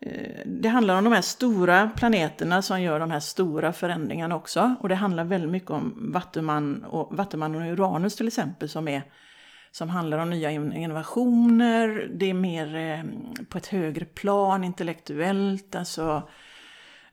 Eh, 0.00 0.42
det 0.46 0.68
handlar 0.68 0.98
om 0.98 1.04
de 1.04 1.12
här 1.12 1.22
stora 1.22 1.90
planeterna 1.96 2.62
som 2.62 2.82
gör 2.82 3.00
de 3.00 3.10
här 3.10 3.20
stora 3.20 3.72
förändringarna 3.72 4.36
också. 4.36 4.74
Och 4.80 4.88
det 4.88 4.94
handlar 4.94 5.24
väldigt 5.24 5.50
mycket 5.50 5.70
om 5.70 6.10
Vattuman 6.12 6.84
och, 6.84 7.16
Vattuman 7.16 7.54
och 7.54 7.72
Uranus 7.72 8.16
till 8.16 8.26
exempel 8.26 8.68
som, 8.68 8.88
är, 8.88 9.02
som 9.70 9.88
handlar 9.88 10.18
om 10.18 10.30
nya 10.30 10.50
innovationer. 10.50 12.10
Det 12.14 12.30
är 12.30 12.34
mer 12.34 12.76
eh, 12.76 13.02
på 13.48 13.58
ett 13.58 13.66
högre 13.66 14.04
plan 14.04 14.64
intellektuellt. 14.64 15.74
Alltså 15.74 16.28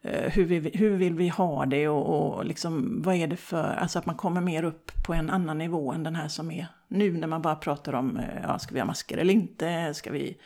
eh, 0.02 0.32
hur, 0.32 0.46
vi, 0.46 0.72
hur 0.74 0.98
vill 0.98 1.16
vi 1.16 1.30
ha 1.30 1.66
det 1.66 1.88
och, 1.88 2.36
och 2.36 2.46
liksom, 2.46 3.02
vad 3.02 3.16
är 3.16 3.28
det 3.28 3.38
för... 3.38 3.76
Alltså 3.76 4.00
att 4.00 4.06
man 4.06 4.16
kommer 4.16 4.42
mer 4.42 4.64
upp 4.64 4.92
på 5.06 5.14
en 5.14 5.30
annan 5.30 5.58
nivå 5.58 5.92
än 5.92 6.04
den 6.04 6.16
här 6.16 6.28
som 6.28 6.52
är 6.52 6.68
nu 6.88 7.12
när 7.12 7.28
man 7.28 7.42
bara 7.42 7.56
pratar 7.56 7.94
om, 7.94 8.18
eh, 8.18 8.42
ja, 8.44 8.60
ska 8.60 8.74
vi 8.74 8.80
ha 8.80 8.88
masker 8.88 9.18
eller 9.18 9.34
inte? 9.34 9.94
Ska 9.94 10.12
vi 10.12 10.38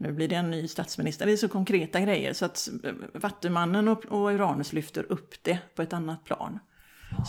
nu 0.00 0.12
blir 0.12 0.28
det 0.28 0.34
en 0.34 0.50
ny 0.50 0.68
statsminister. 0.68 1.26
Det 1.26 1.32
är 1.32 1.36
så 1.36 1.48
konkreta 1.48 2.00
grejer 2.00 2.32
så 2.32 2.44
att 2.44 2.68
Vattumannen 3.14 3.88
och, 3.88 4.04
och 4.04 4.28
Uranus 4.28 4.72
lyfter 4.72 5.12
upp 5.12 5.34
det 5.42 5.58
på 5.74 5.82
ett 5.82 5.92
annat 5.92 6.24
plan. 6.24 6.58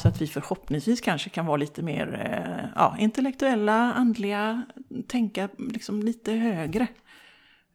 Så 0.01 0.07
att 0.07 0.21
vi 0.21 0.27
förhoppningsvis 0.27 1.01
kanske 1.01 1.29
kan 1.29 1.45
vara 1.45 1.57
lite 1.57 1.81
mer 1.81 2.25
eh, 2.25 2.69
ja, 2.75 2.95
intellektuella, 2.99 3.93
andliga, 3.93 4.65
tänka 5.07 5.49
liksom 5.57 6.03
lite 6.03 6.31
högre 6.31 6.87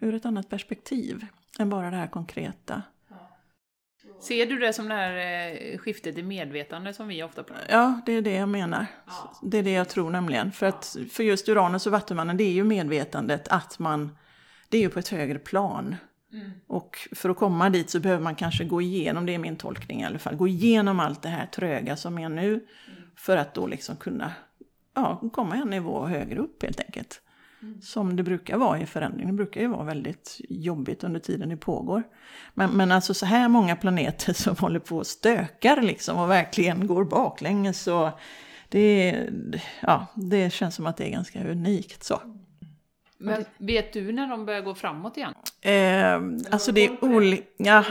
ur 0.01 0.15
ett 0.15 0.27
annat 0.27 0.49
perspektiv 0.49 1.27
än 1.59 1.71
bara 1.71 1.91
det 1.91 1.97
här 1.97 2.07
konkreta. 2.07 2.83
Ser 4.21 4.47
du 4.47 4.59
det 4.59 4.73
som 4.73 4.89
det 4.89 4.95
här 4.95 5.17
eh, 5.17 5.79
skiftet 5.79 6.19
i 6.19 6.23
medvetande 6.23 6.95
som 6.95 7.09
vi 7.09 7.23
ofta 7.23 7.43
pratar 7.43 7.63
om? 7.63 7.69
Ja, 7.71 8.01
det 8.07 8.13
är 8.13 8.23
det 8.23 8.35
jag 8.35 8.49
menar. 8.49 8.87
Ja. 9.07 9.39
Det 9.43 9.59
är 9.59 9.63
det 9.63 9.73
jag 9.73 9.89
tror 9.89 10.11
nämligen. 10.11 10.53
För, 10.53 10.67
att, 10.67 10.97
för 11.11 11.23
just 11.23 11.49
Uranus 11.49 11.87
och 11.87 11.93
Vattumannen, 11.93 12.37
det 12.37 12.45
är 12.45 12.53
ju 12.53 12.65
medvetandet 12.65 13.49
att 13.49 13.79
man 13.79 14.17
det 14.69 14.79
är 14.79 14.83
ju 14.83 14.89
på 14.89 14.99
ett 14.99 15.09
högre 15.09 15.39
plan. 15.39 15.97
Mm. 16.33 16.51
Och 16.67 17.09
för 17.13 17.31
att 17.31 17.37
komma 17.37 17.71
dit 17.71 17.91
så 17.91 18.01
behöver 18.01 18.23
man 18.23 18.35
kanske 18.35 18.65
gå 18.65 18.83
igenom, 18.83 19.27
det 19.27 19.35
är 19.35 19.39
min 19.39 19.57
tolkning 19.57 20.01
i 20.01 20.05
alla 20.05 20.19
fall, 20.19 20.37
gå 20.37 20.49
igenom 20.49 21.01
allt 21.01 21.23
det 21.23 21.29
här 21.29 21.47
tröga 21.47 21.97
som 21.97 22.19
är 22.19 22.29
nu. 22.29 22.49
Mm. 22.51 22.65
För 23.17 23.37
att 23.37 23.55
då 23.55 23.67
liksom 23.67 23.97
kunna 23.97 24.33
ja, 24.95 25.31
komma 25.33 25.57
en 25.57 25.71
nivå 25.71 26.07
högre 26.07 26.41
upp 26.41 26.63
helt 26.63 26.81
enkelt. 26.81 27.21
Mm. 27.63 27.81
Som 27.81 28.17
det 28.17 28.23
brukar 28.23 28.57
vara 28.57 28.81
i 28.81 28.87
förändring. 28.87 29.27
Det 29.27 29.33
brukar 29.33 29.61
ju 29.61 29.67
vara 29.67 29.85
väldigt 29.85 30.41
jobbigt 30.49 31.05
under 31.05 31.21
tiden 31.21 31.49
det 31.49 31.57
pågår. 31.57 32.03
Men, 32.55 32.71
men 32.71 32.93
alltså 32.93 33.15
så 33.15 33.27
här 33.27 33.49
många 33.49 33.77
planeter 33.77 34.33
som 34.43 34.57
håller 34.57 34.81
på 34.81 34.97
och 34.97 35.07
stökar 35.07 35.83
liksom 35.83 36.19
och 36.19 36.31
verkligen 36.31 36.87
går 36.87 37.05
baklänges. 37.05 37.83
Så 37.83 38.13
det, 38.69 39.17
ja, 39.81 40.07
det 40.15 40.53
känns 40.53 40.75
som 40.75 40.87
att 40.87 40.97
det 40.97 41.09
är 41.09 41.11
ganska 41.11 41.49
unikt 41.49 42.05
så. 42.05 42.21
Men 43.25 43.45
vet 43.59 43.93
du 43.93 44.13
när 44.13 44.29
de 44.29 44.47
börjar 44.47 44.61
gå 44.61 44.75
framåt 44.75 45.17
igen? 45.17 45.35
Eh, 45.61 46.53
alltså 46.53 46.73
det 46.73 46.85
är 46.85 47.05
olika... 47.05 47.85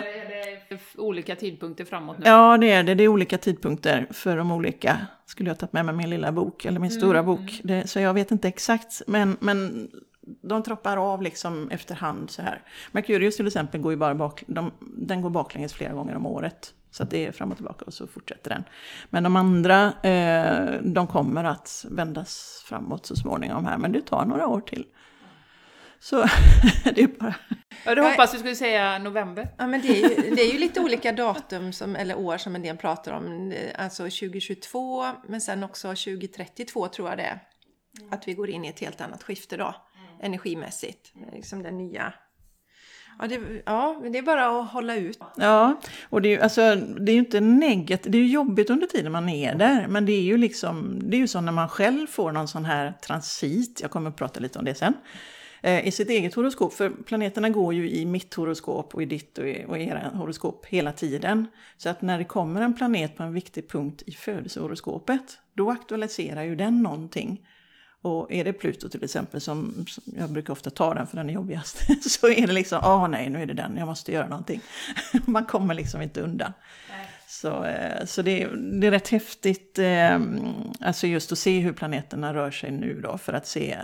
Olika 0.97 1.35
tidpunkter 1.35 1.85
framåt 1.85 2.17
nu? 2.17 2.23
Ja, 2.25 2.57
det 2.57 2.71
är 2.71 2.83
det. 2.83 2.95
Det 2.95 3.03
är 3.03 3.07
olika 3.07 3.37
tidpunkter 3.37 4.07
för 4.11 4.37
de 4.37 4.51
olika. 4.51 4.97
Skulle 5.25 5.49
jag 5.49 5.59
tagit 5.59 5.73
med 5.73 5.85
mig 5.85 5.95
min 5.95 6.09
lilla 6.09 6.31
bok, 6.31 6.65
eller 6.65 6.79
min 6.79 6.91
mm. 6.91 7.01
stora 7.01 7.23
bok. 7.23 7.61
Det, 7.63 7.87
så 7.89 7.99
jag 7.99 8.13
vet 8.13 8.31
inte 8.31 8.47
exakt. 8.47 9.01
Men, 9.07 9.37
men 9.39 9.89
de 10.41 10.63
troppar 10.63 10.97
av 10.97 11.21
liksom 11.21 11.69
efterhand 11.69 12.29
så 12.29 12.41
här. 12.41 12.61
Merkurius 12.91 13.37
till 13.37 13.47
exempel 13.47 13.81
går 13.81 13.91
ju 13.91 13.97
bara 13.97 14.15
bak, 14.15 14.43
de, 14.47 14.71
den 14.79 15.21
går 15.21 15.29
baklänges 15.29 15.73
flera 15.73 15.93
gånger 15.93 16.15
om 16.15 16.25
året. 16.25 16.73
Så 16.91 17.03
det 17.03 17.25
är 17.25 17.31
fram 17.31 17.51
och 17.51 17.57
tillbaka 17.57 17.85
och 17.85 17.93
så 17.93 18.07
fortsätter 18.07 18.49
den. 18.49 18.63
Men 19.09 19.23
de 19.23 19.35
andra, 19.35 19.93
eh, 20.03 20.81
de 20.81 21.07
kommer 21.07 21.43
att 21.43 21.85
vändas 21.89 22.63
framåt 22.65 23.05
så 23.05 23.15
småningom 23.15 23.65
här. 23.65 23.77
Men 23.77 23.91
det 23.91 24.01
tar 24.01 24.25
några 24.25 24.47
år 24.47 24.61
till. 24.61 24.85
Så 26.03 26.15
det 26.95 27.01
är 27.01 27.19
bara... 27.19 27.35
Ja, 27.85 27.95
du 27.95 28.01
hoppas 28.01 28.31
du 28.31 28.37
skulle 28.37 28.55
säga 28.55 28.99
november. 28.99 29.47
Ja, 29.57 29.67
men 29.67 29.81
det 29.81 29.87
är, 29.87 30.09
ju, 30.09 30.35
det 30.35 30.41
är 30.41 30.53
ju 30.53 30.59
lite 30.59 30.81
olika 30.81 31.11
datum 31.11 31.73
som, 31.73 31.95
eller 31.95 32.17
år 32.17 32.37
som 32.37 32.55
en 32.55 32.61
del 32.61 32.77
pratar 32.77 33.11
om. 33.11 33.53
Alltså 33.77 34.03
2022, 34.03 35.05
men 35.27 35.41
sen 35.41 35.63
också 35.63 35.87
2032 35.87 36.87
tror 36.87 37.09
jag 37.09 37.17
det 37.17 37.23
är. 37.23 37.39
Att 38.11 38.27
vi 38.27 38.33
går 38.33 38.49
in 38.49 38.65
i 38.65 38.67
ett 38.67 38.79
helt 38.79 39.01
annat 39.01 39.23
skifte 39.23 39.57
då, 39.57 39.75
energimässigt. 40.21 41.13
Liksom 41.33 41.63
den 41.63 41.77
nya 41.77 42.13
Ja 43.19 43.27
det, 43.27 43.41
ja, 43.65 44.01
det 44.11 44.17
är 44.17 44.21
bara 44.21 44.59
att 44.59 44.71
hålla 44.71 44.95
ut. 44.95 45.19
Ja, 45.35 45.81
och 46.09 46.21
det 46.21 46.35
är, 46.35 46.39
alltså, 46.39 46.75
det 46.75 47.11
är 47.11 47.13
ju 47.13 47.19
inte 47.19 47.39
negativt, 47.39 48.11
det 48.11 48.17
är 48.17 48.21
ju 48.21 48.27
jobbigt 48.27 48.69
under 48.69 48.87
tiden 48.87 49.11
man 49.11 49.29
är 49.29 49.55
där, 49.55 49.87
men 49.87 50.05
det 50.05 50.11
är 50.11 50.21
ju 50.21 50.37
liksom, 50.37 50.99
det 51.09 51.17
är 51.17 51.19
ju 51.19 51.27
så 51.27 51.41
när 51.41 51.51
man 51.51 51.69
själv 51.69 52.07
får 52.07 52.31
någon 52.31 52.47
sån 52.47 52.65
här 52.65 52.91
transit, 52.91 53.79
jag 53.81 53.91
kommer 53.91 54.09
att 54.09 54.15
prata 54.15 54.39
lite 54.39 54.59
om 54.59 54.65
det 54.65 54.75
sen, 54.75 54.93
Eh, 55.65 55.87
i 55.87 55.91
sitt 55.91 56.09
eget 56.09 56.33
horoskop. 56.33 56.73
För 56.73 56.89
planeterna 56.89 57.49
går 57.49 57.73
ju 57.73 57.89
i 57.89 58.05
mitt 58.05 58.33
horoskop 58.33 58.95
och 58.95 59.01
i 59.01 59.05
ditt 59.05 59.37
och 59.37 59.47
i, 59.47 59.65
och 59.67 59.77
era 59.77 59.99
horoskop 59.99 60.65
hela 60.65 60.91
tiden. 60.91 61.47
Så 61.77 61.89
att 61.89 62.01
när 62.01 62.17
det 62.17 62.23
kommer 62.23 62.61
en 62.61 62.73
planet 62.73 63.17
på 63.17 63.23
en 63.23 63.33
viktig 63.33 63.69
punkt 63.69 64.03
i 64.05 64.11
födelsehoroskopet, 64.11 65.37
då 65.53 65.71
aktualiserar 65.71 66.43
ju 66.43 66.55
den 66.55 66.81
någonting. 66.81 67.47
Och 68.01 68.31
är 68.31 68.43
det 68.43 68.53
Pluto 68.53 68.89
till 68.89 69.03
exempel, 69.03 69.41
som, 69.41 69.85
som 69.87 70.03
jag 70.17 70.31
brukar 70.31 70.53
ofta 70.53 70.69
ta 70.69 70.93
den 70.93 71.07
för 71.07 71.17
den 71.17 71.29
är 71.29 71.33
jobbigast, 71.33 71.77
så 72.09 72.27
är 72.27 72.47
det 72.47 72.53
liksom, 72.53 72.79
ah 72.83 73.07
nej, 73.07 73.29
nu 73.29 73.41
är 73.41 73.45
det 73.45 73.53
den, 73.53 73.77
jag 73.77 73.85
måste 73.85 74.11
göra 74.11 74.27
någonting. 74.27 74.61
Man 75.25 75.45
kommer 75.45 75.73
liksom 75.73 76.01
inte 76.01 76.21
undan. 76.21 76.53
Så, 77.27 77.63
eh, 77.65 78.05
så 78.05 78.21
det, 78.21 78.47
det, 78.81 78.87
är 78.87 78.91
rätt 78.91 79.09
häftigt, 79.09 79.79
eh, 79.79 80.19
alltså 80.79 81.07
just 81.07 81.31
att 81.31 81.39
se 81.39 81.59
hur 81.59 81.73
planeterna 81.73 82.33
rör 82.33 82.51
sig 82.51 82.71
nu 82.71 83.01
då, 83.01 83.17
för 83.17 83.33
att 83.33 83.47
se 83.47 83.77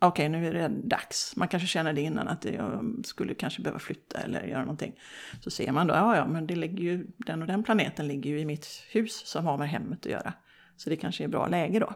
okej 0.00 0.08
okay, 0.08 0.28
nu 0.28 0.46
är 0.46 0.52
det 0.52 0.68
dags. 0.68 1.36
Man 1.36 1.48
kanske 1.48 1.66
känner 1.66 1.92
det 1.92 2.00
innan 2.00 2.28
att 2.28 2.44
jag 2.44 2.94
skulle 3.04 3.34
kanske 3.34 3.62
behöva 3.62 3.78
flytta 3.78 4.18
eller 4.18 4.42
göra 4.42 4.60
någonting. 4.60 5.00
Så 5.40 5.50
ser 5.50 5.72
man 5.72 5.86
då, 5.86 5.94
ja 5.94 6.16
ja 6.16 6.26
men 6.26 6.46
det 6.46 6.56
ligger 6.56 6.82
ju, 6.82 7.06
den 7.16 7.42
och 7.42 7.48
den 7.48 7.62
planeten 7.62 8.08
ligger 8.08 8.30
ju 8.30 8.40
i 8.40 8.44
mitt 8.44 8.84
hus 8.90 9.26
som 9.26 9.46
har 9.46 9.58
med 9.58 9.68
hemmet 9.68 10.06
att 10.06 10.12
göra. 10.12 10.32
Så 10.76 10.90
det 10.90 10.96
kanske 10.96 11.24
är 11.24 11.28
bra 11.28 11.46
läge 11.46 11.78
då. 11.78 11.94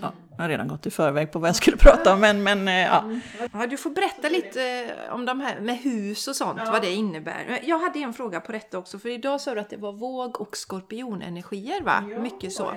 Ja, 0.00 0.12
jag 0.30 0.38
har 0.38 0.48
redan 0.48 0.68
gått 0.68 0.86
i 0.86 0.90
förväg 0.90 1.32
på 1.32 1.38
vad 1.38 1.48
jag 1.48 1.56
skulle 1.56 1.76
prata 1.80 2.14
om, 2.14 2.20
men, 2.20 2.42
men 2.42 2.68
eh, 2.68 2.74
ja. 2.74 3.04
Ja, 3.52 3.66
du 3.66 3.76
får 3.76 3.90
berätta 3.90 4.28
lite 4.28 4.62
eh, 5.06 5.14
om 5.14 5.26
de 5.26 5.40
här 5.40 5.60
med 5.60 5.78
hus 5.78 6.28
och 6.28 6.36
sånt, 6.36 6.60
vad 6.66 6.82
det 6.82 6.92
innebär. 6.92 7.60
Jag 7.62 7.78
hade 7.78 7.98
en 7.98 8.12
fråga 8.12 8.40
på 8.40 8.52
detta 8.52 8.78
också, 8.78 8.98
för 8.98 9.08
idag 9.08 9.40
sa 9.40 9.54
du 9.54 9.60
att 9.60 9.70
det 9.70 9.76
var 9.76 9.92
våg 9.92 10.40
och 10.40 10.56
skorpionenergier, 10.56 11.82
va? 11.82 12.00
Mycket 12.00 12.52
så. 12.52 12.74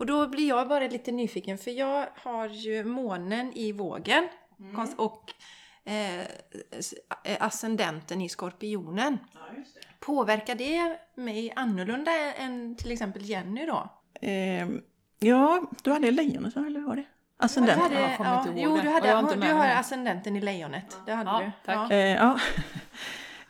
Och 0.00 0.06
då 0.06 0.26
blir 0.28 0.48
jag 0.48 0.68
bara 0.68 0.86
lite 0.86 1.12
nyfiken, 1.12 1.58
för 1.58 1.70
jag 1.70 2.06
har 2.14 2.48
ju 2.48 2.84
månen 2.84 3.52
i 3.52 3.72
vågen 3.72 4.28
konst- 4.74 4.98
och 4.98 5.32
eh, 5.84 6.20
eh, 6.20 6.26
ascendenten 7.40 8.20
i 8.20 8.28
skorpionen. 8.28 9.18
Påverkar 10.00 10.54
det 10.54 10.96
mig 11.14 11.52
annorlunda 11.56 12.12
än 12.34 12.76
till 12.76 12.92
exempel 12.92 13.22
Jenny 13.24 13.66
då? 13.66 13.88
Eh, 14.20 14.68
ja, 15.18 15.62
du 15.82 15.92
hade 15.92 16.10
lejonet, 16.10 16.56
eller 16.56 16.80
var 16.80 16.96
det? 16.96 17.04
Ascendent. 17.36 17.76
Du 17.76 17.82
hade, 17.82 18.00
Jag 18.00 18.10
ja, 18.18 18.46
jo, 18.56 18.76
det. 18.76 18.82
du, 18.82 18.88
hade, 18.88 19.08
jag 19.08 19.16
har 19.16 19.36
du 19.36 19.52
har 19.52 19.66
det. 19.66 19.78
ascendenten 19.78 20.36
i 20.36 20.40
lejonet. 20.40 20.96
Det 21.06 21.12
hade 21.12 21.30
Ja, 21.30 21.38
du. 21.38 21.50
tack. 21.66 21.90
Ja. 21.90 21.96
Eh, 21.96 22.14
ja. 22.14 22.38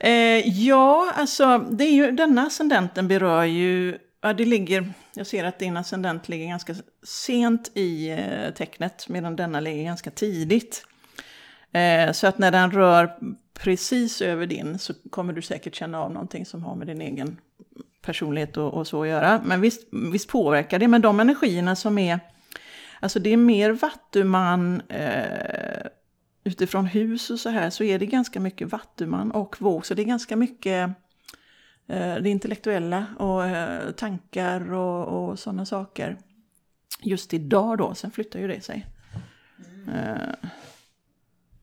Eh, 0.03 0.49
ja, 0.67 1.13
alltså 1.17 1.59
det 1.59 1.85
är 1.85 1.91
ju, 1.93 2.11
denna 2.11 2.43
ascendenten 2.47 3.09
berör 3.09 3.45
ju, 3.45 3.99
ja, 4.23 4.33
det 4.33 4.45
ligger, 4.45 4.93
jag 5.15 5.27
ser 5.27 5.45
att 5.45 5.59
din 5.59 5.77
ascendent 5.77 6.29
ligger 6.29 6.47
ganska 6.47 6.75
sent 7.03 7.71
i 7.75 8.11
eh, 8.11 8.55
tecknet 8.55 9.09
medan 9.09 9.37
denna 9.37 9.61
ligger 9.61 9.85
ganska 9.85 10.11
tidigt. 10.11 10.87
Eh, 11.73 12.13
så 12.13 12.27
att 12.27 12.39
när 12.39 12.51
den 12.51 12.71
rör 12.71 13.19
precis 13.53 14.23
över 14.23 14.47
din 14.47 14.79
så 14.79 14.95
kommer 15.11 15.33
du 15.33 15.43
säkert 15.43 15.75
känna 15.75 16.01
av 16.01 16.13
någonting 16.13 16.47
som 16.47 16.65
har 16.65 16.75
med 16.75 16.87
din 16.87 17.01
egen 17.01 17.37
personlighet 18.03 18.57
och, 18.57 18.75
och 18.75 18.87
så 18.87 19.03
att 19.03 19.09
göra. 19.09 19.43
Men 19.45 19.61
visst, 19.61 19.89
visst 20.13 20.29
påverkar 20.29 20.79
det, 20.79 20.89
men 20.89 21.01
de 21.01 21.21
energierna 21.21 21.77
som 21.77 21.99
är, 21.99 22.21
alltså 23.01 23.19
det 23.19 23.33
är 23.33 23.37
mer 23.37 23.71
vattuman, 23.71 24.83
eh, 24.89 25.87
utifrån 26.45 26.87
hus 26.87 27.31
och 27.31 27.41
så 27.41 27.49
här 27.49 27.71
så 27.71 27.85
är 27.85 27.99
det 27.99 28.07
ganska 28.07 28.41
mycket 28.41 28.73
vattuman 28.73 29.31
och 29.31 29.57
våg. 29.61 29.87
Så 29.87 29.95
det 29.95 30.03
är 30.03 30.07
ganska 30.07 30.37
mycket 30.37 30.91
det 31.97 32.31
intellektuella 32.31 33.07
och 33.19 33.47
eh, 33.47 33.91
tankar 33.91 34.73
och, 34.73 35.29
och 35.29 35.39
sådana 35.39 35.67
saker. 35.67 36.19
Just 37.03 37.35
idag 37.35 37.79
då, 37.79 37.95
sen 37.95 38.11
flyttar 38.11 38.41
ju 38.41 38.49
det 38.49 38.61
sig. 38.61 38.87
Eh, 39.95 40.49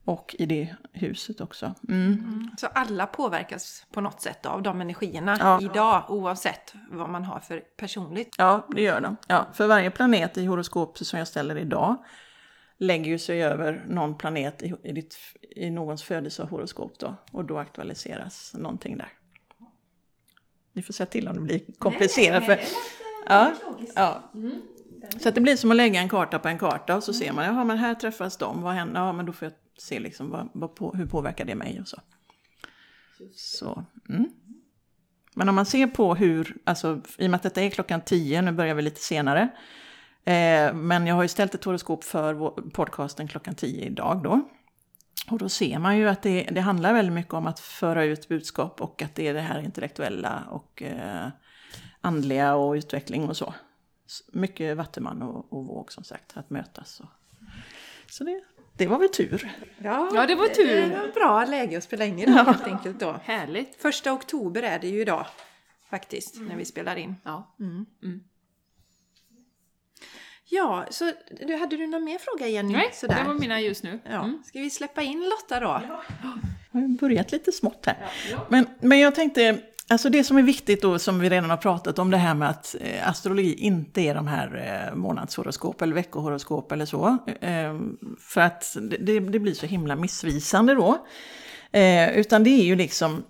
och 0.04 0.36
i 0.38 0.46
det 0.46 0.74
huset 0.92 1.40
också. 1.40 1.74
Mm. 1.88 2.50
Så 2.58 2.66
alla 2.66 3.06
påverkas 3.06 3.86
på 3.92 4.00
något 4.00 4.20
sätt 4.20 4.46
av 4.46 4.62
de 4.62 4.80
energierna 4.80 5.36
Ja. 5.40 5.60
idag 5.62 6.04
oavsett 6.08 6.74
vad 6.90 7.08
man 7.08 7.24
har 7.24 7.40
för 7.40 7.60
personligt. 7.76 8.34
Ja, 8.38 8.66
det 8.74 8.82
gör 8.82 9.00
de. 9.00 9.16
Ja, 9.28 9.46
för 9.52 9.66
varje 9.66 9.90
planet 9.90 10.38
i 10.38 10.46
horoskopet 10.46 11.06
som 11.06 11.18
jag 11.18 11.28
ställer 11.28 11.58
idag 11.58 11.96
lägger 12.78 13.06
ju 13.10 13.18
sig 13.18 13.42
över 13.42 13.84
någon 13.88 14.18
planet 14.18 14.62
i, 14.62 14.74
i, 14.82 14.92
ditt, 14.92 15.16
i 15.56 15.70
någons 15.70 16.02
födelsehoroskop 16.02 16.98
då. 16.98 17.14
Och 17.32 17.44
då 17.44 17.58
aktualiseras 17.58 18.54
någonting 18.58 18.98
där. 18.98 19.12
Ni 20.78 20.82
får 20.82 20.92
säga 20.92 21.06
till 21.06 21.28
om 21.28 21.34
det 21.34 21.40
blir 21.40 21.60
komplicerat. 21.78 22.44
för, 22.46 22.58
ja, 23.28 23.54
ja. 23.94 24.32
Så 25.20 25.28
att 25.28 25.34
det 25.34 25.40
blir 25.40 25.56
som 25.56 25.70
att 25.70 25.76
lägga 25.76 26.00
en 26.00 26.08
karta 26.08 26.38
på 26.38 26.48
en 26.48 26.58
karta 26.58 26.96
och 26.96 27.04
så 27.04 27.12
ser 27.12 27.32
man, 27.32 27.44
jaha 27.44 27.64
men 27.64 27.78
här 27.78 27.94
träffas 27.94 28.36
de, 28.36 28.62
vad 28.62 28.74
händer? 28.74 29.00
Ja 29.00 29.12
men 29.12 29.26
då 29.26 29.32
får 29.32 29.46
jag 29.46 29.52
se 29.78 29.98
liksom 29.98 30.30
vad, 30.30 30.48
vad 30.52 30.74
på, 30.74 30.92
hur 30.92 31.06
påverkar 31.06 31.44
det 31.44 31.54
mig 31.54 31.80
och 31.80 31.88
så. 31.88 32.00
Så, 33.34 33.84
mm. 34.08 34.28
Men 35.34 35.48
om 35.48 35.54
man 35.54 35.66
ser 35.66 35.86
på 35.86 36.14
hur, 36.14 36.56
alltså 36.64 37.00
i 37.18 37.26
och 37.26 37.30
med 37.30 37.36
att 37.36 37.42
detta 37.42 37.62
är 37.62 37.70
klockan 37.70 38.00
10, 38.00 38.42
nu 38.42 38.52
börjar 38.52 38.74
vi 38.74 38.82
lite 38.82 39.00
senare. 39.00 39.48
Eh, 40.24 40.74
men 40.74 41.06
jag 41.06 41.14
har 41.14 41.22
ju 41.22 41.28
ställt 41.28 41.54
ett 41.54 41.64
horoskop 41.64 42.04
för 42.04 42.50
podcasten 42.70 43.28
klockan 43.28 43.54
10 43.54 43.84
idag 43.84 44.22
då. 44.22 44.48
Och 45.30 45.38
då 45.38 45.48
ser 45.48 45.78
man 45.78 45.98
ju 45.98 46.08
att 46.08 46.22
det, 46.22 46.42
det 46.42 46.60
handlar 46.60 46.92
väldigt 46.92 47.14
mycket 47.14 47.34
om 47.34 47.46
att 47.46 47.60
föra 47.60 48.04
ut 48.04 48.28
budskap 48.28 48.80
och 48.80 49.02
att 49.02 49.14
det 49.14 49.28
är 49.28 49.34
det 49.34 49.40
här 49.40 49.60
intellektuella 49.60 50.44
och 50.50 50.82
eh, 50.82 51.28
andliga 52.00 52.54
och 52.54 52.72
utveckling 52.72 53.28
och 53.28 53.36
så. 53.36 53.54
Mycket 54.32 54.76
vattuman 54.76 55.22
och, 55.22 55.52
och 55.52 55.66
våg 55.66 55.92
som 55.92 56.04
sagt, 56.04 56.36
att 56.36 56.50
mötas. 56.50 57.00
Och. 57.00 57.06
Så 58.10 58.24
det, 58.24 58.40
det 58.76 58.86
var 58.86 58.98
väl 58.98 59.08
tur. 59.08 59.52
Ja, 59.78 60.26
det 60.26 60.34
var 60.34 60.48
tur. 60.48 60.88
Det 60.88 60.96
var 60.96 61.12
bra 61.14 61.44
läge 61.44 61.78
att 61.78 61.84
spela 61.84 62.04
in 62.04 62.18
idag 62.18 62.44
helt 62.44 62.66
enkelt 62.66 63.00
då. 63.00 63.20
Härligt. 63.22 63.82
Första 63.82 64.12
oktober 64.12 64.62
är 64.62 64.78
det 64.78 64.88
ju 64.88 65.00
idag 65.00 65.26
faktiskt 65.90 66.40
när 66.40 66.56
vi 66.56 66.64
spelar 66.64 66.96
in. 66.96 67.14
Ja. 67.24 67.54
Ja, 70.50 70.86
så 70.90 71.12
du, 71.46 71.56
hade 71.56 71.76
du 71.76 71.86
någon 71.86 72.04
mer 72.04 72.18
fråga 72.18 72.46
Jenny? 72.46 72.72
Nej, 72.72 72.90
Sådär. 72.92 73.18
det 73.18 73.24
var 73.24 73.34
mina 73.34 73.60
just 73.60 73.82
nu. 73.82 74.00
Ja. 74.04 74.24
Mm. 74.24 74.42
Ska 74.46 74.58
vi 74.58 74.70
släppa 74.70 75.02
in 75.02 75.30
Lotta 75.30 75.60
då? 75.60 75.82
Jag 76.72 76.80
har 76.80 76.88
börjat 76.88 77.32
lite 77.32 77.52
smått 77.52 77.86
här. 77.86 77.96
Men, 78.48 78.66
men 78.80 78.98
jag 78.98 79.14
tänkte, 79.14 79.58
alltså 79.88 80.10
det 80.10 80.24
som 80.24 80.38
är 80.38 80.42
viktigt 80.42 80.82
då, 80.82 80.98
som 80.98 81.20
vi 81.20 81.28
redan 81.28 81.50
har 81.50 81.56
pratat 81.56 81.98
om, 81.98 82.10
det 82.10 82.16
här 82.16 82.34
med 82.34 82.50
att 82.50 82.76
eh, 82.80 83.08
astrologi 83.08 83.54
inte 83.54 84.00
är 84.00 84.14
de 84.14 84.26
här 84.26 84.86
eh, 84.90 84.96
månadshoroskop 84.96 85.82
eller 85.82 85.94
veckohoroskop 85.94 86.72
eller 86.72 86.86
så. 86.86 87.18
Eh, 87.40 87.78
för 88.18 88.40
att 88.40 88.76
det, 89.00 89.20
det 89.20 89.38
blir 89.38 89.54
så 89.54 89.66
himla 89.66 89.96
missvisande 89.96 90.74
då. 90.74 91.06
Utan 92.14 92.44
det 92.44 92.50
är 92.50 92.64
ju 92.64 92.76
liksom, 92.76 93.24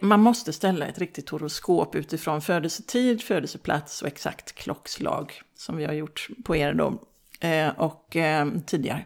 man 0.00 0.20
måste 0.20 0.52
ställa 0.52 0.86
ett 0.86 0.98
riktigt 0.98 1.28
horoskop 1.28 1.94
utifrån 1.94 2.40
födelsetid, 2.42 3.22
födelseplats 3.22 4.02
och 4.02 4.08
exakt 4.08 4.54
klockslag. 4.54 5.42
Som 5.58 5.76
vi 5.76 5.84
har 5.84 5.92
gjort 5.92 6.28
på 6.44 6.56
er 6.56 6.74
då, 6.74 7.02
eh, 7.40 7.68
och 7.68 8.16
eh, 8.16 8.48
tidigare. 8.66 9.04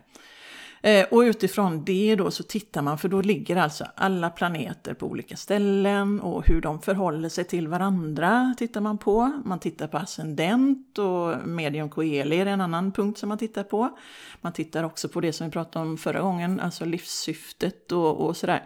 Eh, 0.83 1.07
och 1.11 1.21
utifrån 1.21 1.85
det 1.85 2.15
då 2.15 2.31
så 2.31 2.43
tittar 2.43 2.83
man, 2.83 2.99
för 2.99 3.09
då 3.09 3.21
ligger 3.23 3.57
alltså 3.57 3.87
alla 3.95 4.31
planeter 4.31 4.95
på 4.95 5.07
olika 5.07 5.37
ställen 5.37 6.21
och 6.21 6.47
hur 6.47 6.61
de 6.61 6.83
förhåller 6.83 7.29
sig 7.29 7.45
till 7.45 7.69
varandra 7.69 8.55
tittar 8.59 8.81
man 8.81 8.99
på. 8.99 9.43
Man 9.45 9.59
tittar 9.59 9.87
på 9.87 9.99
ascendent 9.99 10.99
och 10.99 11.49
medium 11.49 11.91
coeli 11.91 12.41
är 12.41 12.47
en 12.47 12.61
annan 12.61 12.93
punkt 12.93 13.19
som 13.19 13.29
man 13.29 13.39
tittar 13.39 13.65
på. 13.65 13.99
Man 14.41 14.53
tittar 14.53 14.85
också 14.85 15.09
på 15.09 15.21
det 15.21 15.33
som 15.33 15.47
vi 15.47 15.53
pratade 15.53 15.87
om 15.87 15.99
förra 15.99 16.21
gången, 16.21 16.61
alltså 16.61 16.85
livssyftet 16.85 17.93
och, 17.93 18.27
och 18.27 18.37
sådär. 18.37 18.65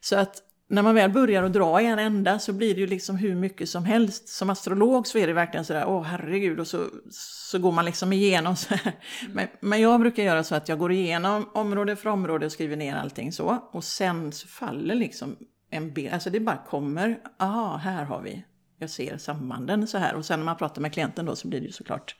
Så 0.00 0.16
att 0.16 0.42
när 0.72 0.82
man 0.82 0.94
väl 0.94 1.10
börjar 1.10 1.42
att 1.42 1.52
dra 1.52 1.80
i 1.80 1.86
en 1.86 1.98
ända 1.98 2.38
så 2.38 2.52
blir 2.52 2.74
det 2.74 2.80
ju 2.80 2.86
liksom 2.86 3.16
hur 3.16 3.34
mycket 3.34 3.68
som 3.68 3.84
helst. 3.84 4.28
Som 4.28 4.50
astrolog 4.50 5.06
så 5.06 5.18
är 5.18 5.26
det 5.26 5.32
verkligen 5.32 5.64
sådär, 5.64 5.84
åh 5.86 6.02
herregud, 6.02 6.60
och 6.60 6.66
så, 6.66 6.86
så 7.10 7.58
går 7.58 7.72
man 7.72 7.84
liksom 7.84 8.12
igenom 8.12 8.56
så 8.56 8.74
här. 8.74 8.92
Men, 9.32 9.48
men 9.60 9.80
jag 9.80 10.00
brukar 10.00 10.22
göra 10.22 10.44
så 10.44 10.54
att 10.54 10.68
jag 10.68 10.78
går 10.78 10.92
igenom 10.92 11.50
område 11.54 11.96
för 11.96 12.10
område 12.10 12.46
och 12.46 12.52
skriver 12.52 12.76
ner 12.76 12.96
allting 12.96 13.32
så. 13.32 13.68
Och 13.72 13.84
sen 13.84 14.32
så 14.32 14.48
faller 14.48 14.94
liksom 14.94 15.36
en 15.70 15.92
bild, 15.92 16.12
alltså 16.12 16.30
det 16.30 16.40
bara 16.40 16.62
kommer, 16.66 17.18
aha, 17.38 17.76
här 17.76 18.04
har 18.04 18.22
vi, 18.22 18.44
jag 18.78 18.90
ser 18.90 19.18
sambanden 19.18 19.86
så 19.86 19.98
här. 19.98 20.14
Och 20.14 20.24
sen 20.24 20.38
när 20.38 20.44
man 20.44 20.56
pratar 20.56 20.82
med 20.82 20.92
klienten 20.92 21.26
då 21.26 21.36
så 21.36 21.48
blir 21.48 21.60
det 21.60 21.66
ju 21.66 21.72
såklart 21.72 22.16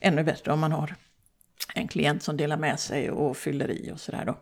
ännu 0.00 0.24
bättre 0.24 0.52
om 0.52 0.60
man 0.60 0.72
har 0.72 0.94
en 1.74 1.88
klient 1.88 2.22
som 2.22 2.36
delar 2.36 2.56
med 2.56 2.80
sig 2.80 3.10
och 3.10 3.36
fyller 3.36 3.70
i 3.70 3.90
och 3.92 4.00
sådär 4.00 4.24
då. 4.24 4.38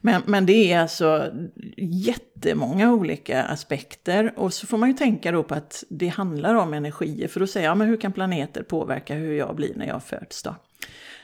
Men, 0.00 0.22
men 0.26 0.46
det 0.46 0.72
är 0.72 0.80
alltså 0.80 1.32
jättemånga 1.76 2.92
olika 2.92 3.42
aspekter 3.42 4.32
och 4.36 4.54
så 4.54 4.66
får 4.66 4.78
man 4.78 4.88
ju 4.88 4.94
tänka 4.94 5.32
då 5.32 5.42
på 5.42 5.54
att 5.54 5.84
det 5.88 6.08
handlar 6.08 6.54
om 6.54 6.74
energier 6.74 7.28
för 7.28 7.40
då 7.40 7.46
säger 7.46 7.66
jag, 7.66 7.78
men 7.78 7.88
hur 7.88 7.96
kan 7.96 8.12
planeter 8.12 8.62
påverka 8.62 9.14
hur 9.14 9.32
jag 9.32 9.56
blir 9.56 9.72
när 9.74 9.86
jag 9.86 10.02
föds 10.02 10.42
då? 10.42 10.54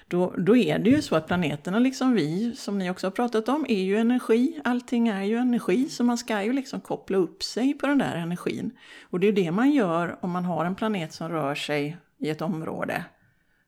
Då, 0.08 0.34
då 0.38 0.56
är 0.56 0.78
det 0.78 0.90
ju 0.90 1.02
så 1.02 1.16
att 1.16 1.26
planeterna, 1.26 1.78
liksom 1.78 2.14
vi, 2.14 2.56
som 2.56 2.78
ni 2.78 2.90
också 2.90 3.06
har 3.06 3.10
pratat 3.12 3.48
om, 3.48 3.66
är 3.68 3.82
ju 3.82 3.96
energi. 3.96 4.60
Allting 4.64 5.08
är 5.08 5.22
ju 5.22 5.37
energi, 5.37 5.88
så 5.88 6.04
man 6.04 6.18
ska 6.18 6.42
ju 6.42 6.52
liksom 6.52 6.80
koppla 6.80 7.16
upp 7.16 7.42
sig 7.42 7.74
på 7.74 7.87
den 7.87 7.98
där 7.98 8.16
energin. 8.16 8.70
Och 9.02 9.20
det 9.20 9.26
är 9.26 9.28
ju 9.28 9.44
det 9.44 9.50
man 9.50 9.70
gör 9.70 10.18
om 10.20 10.30
man 10.30 10.44
har 10.44 10.64
en 10.64 10.74
planet 10.74 11.12
som 11.12 11.28
rör 11.28 11.54
sig 11.54 11.96
i 12.18 12.30
ett 12.30 12.42
område 12.42 13.04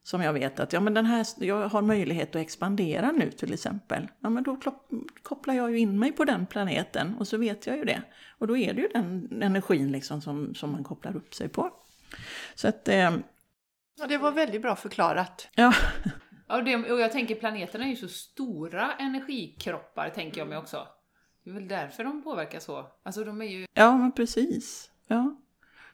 som 0.06 0.22
jag 0.22 0.32
vet 0.32 0.60
att 0.60 0.72
ja, 0.72 0.80
men 0.80 0.94
den 0.94 1.06
här, 1.06 1.26
jag 1.38 1.68
har 1.68 1.82
möjlighet 1.82 2.28
att 2.28 2.42
expandera 2.42 3.12
nu 3.12 3.30
till 3.30 3.52
exempel. 3.52 4.08
Ja, 4.20 4.28
men 4.30 4.42
då 4.42 4.58
kopplar 5.22 5.54
jag 5.54 5.70
ju 5.70 5.78
in 5.78 5.98
mig 5.98 6.12
på 6.12 6.24
den 6.24 6.46
planeten 6.46 7.14
och 7.18 7.28
så 7.28 7.36
vet 7.36 7.66
jag 7.66 7.76
ju 7.76 7.84
det. 7.84 8.02
Och 8.38 8.46
då 8.46 8.56
är 8.56 8.74
det 8.74 8.80
ju 8.80 8.88
den 8.88 9.42
energin 9.42 9.92
liksom 9.92 10.20
som, 10.20 10.54
som 10.54 10.72
man 10.72 10.84
kopplar 10.84 11.16
upp 11.16 11.34
sig 11.34 11.48
på. 11.48 11.70
Så 12.54 12.68
att, 12.68 12.88
eh, 12.88 13.16
Ja, 13.98 14.06
det 14.08 14.18
var 14.18 14.32
väldigt 14.32 14.62
bra 14.62 14.76
förklarat. 14.76 15.48
ja, 15.54 15.72
Ja, 16.48 16.60
det, 16.60 16.76
och 16.76 17.00
jag 17.00 17.12
tänker 17.12 17.34
planeterna 17.34 17.84
är 17.84 17.88
ju 17.88 17.96
så 17.96 18.08
stora 18.08 18.92
energikroppar, 18.92 20.10
tänker 20.10 20.38
jag 20.40 20.48
mig 20.48 20.58
också. 20.58 20.88
Det 21.44 21.50
är 21.50 21.54
väl 21.54 21.68
därför 21.68 22.04
de 22.04 22.22
påverkar 22.22 22.60
så. 22.60 22.86
Alltså 23.02 23.24
de 23.24 23.42
är 23.42 23.46
ju... 23.46 23.66
ja 23.74 23.96
men 23.96 24.12
precis. 24.12 24.90
Ja. 25.06 25.36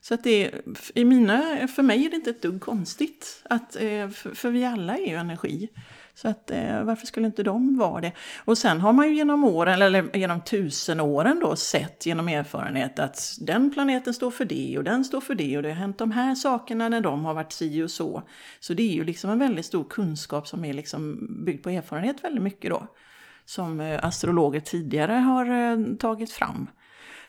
Så 0.05 0.15
att 0.15 0.25
det, 0.25 0.45
är- 0.45 0.61
i 0.95 1.05
mina, 1.05 1.69
för 1.69 1.83
mig 1.83 2.07
är 2.07 2.11
det 2.11 2.17
inte 2.17 2.31
ett 2.31 2.43
dugg 2.43 2.61
konstigt. 2.61 3.43
Att, 3.45 3.77
eh, 3.77 4.09
för, 4.09 4.35
för 4.35 4.51
vi 4.51 4.65
alla 4.65 4.97
är 4.97 5.07
ju 5.07 5.15
energi. 5.17 5.69
Så 6.15 6.29
att 6.29 6.51
eh, 6.51 6.83
varför 6.83 7.07
skulle 7.07 7.27
inte 7.27 7.43
de 7.43 7.79
vara 7.79 8.01
det? 8.01 8.13
Och 8.45 8.59
sen 8.59 8.81
har 8.81 8.93
man 8.93 9.09
ju 9.09 9.15
genom 9.15 9.45
åren, 9.45 9.83
eller 9.83 10.17
genom 10.17 10.41
tusen 10.41 11.01
åren 11.01 11.41
då, 11.41 11.57
sett 11.57 12.07
genom 12.07 12.29
erfarenhet 12.29 12.99
att 12.99 13.37
den 13.41 13.71
planeten 13.73 14.15
står 14.15 14.31
för 14.31 14.45
det 14.45 14.79
och 14.79 14.85
den 14.85 15.05
står 15.05 15.21
för 15.21 15.35
det 15.35 15.57
och 15.57 15.63
det 15.63 15.69
har 15.69 15.77
hänt 15.77 15.99
de 15.99 16.11
här 16.11 16.35
sakerna 16.35 16.89
när 16.89 17.01
de 17.01 17.25
har 17.25 17.35
varit 17.35 17.53
si 17.53 17.83
och 17.83 17.91
så. 17.91 18.23
Så 18.61 18.75
det 18.75 18.83
är 18.83 18.95
ju 18.95 19.05
liksom 19.05 19.31
en 19.31 19.39
väldigt 19.39 19.67
stor 19.67 19.85
kunskap 19.85 20.49
som 20.49 20.65
är 20.65 20.73
liksom 20.73 21.29
byggd 21.45 21.63
på 21.63 21.71
erfarenhet 21.71 22.25
väldigt 22.25 22.43
mycket 22.43 22.71
då. 22.71 22.87
Som 23.45 23.81
eh, 23.81 24.05
astrologer 24.05 24.61
tidigare 24.61 25.13
har 25.13 25.97
tagit 25.97 26.33
fram. 26.33 26.67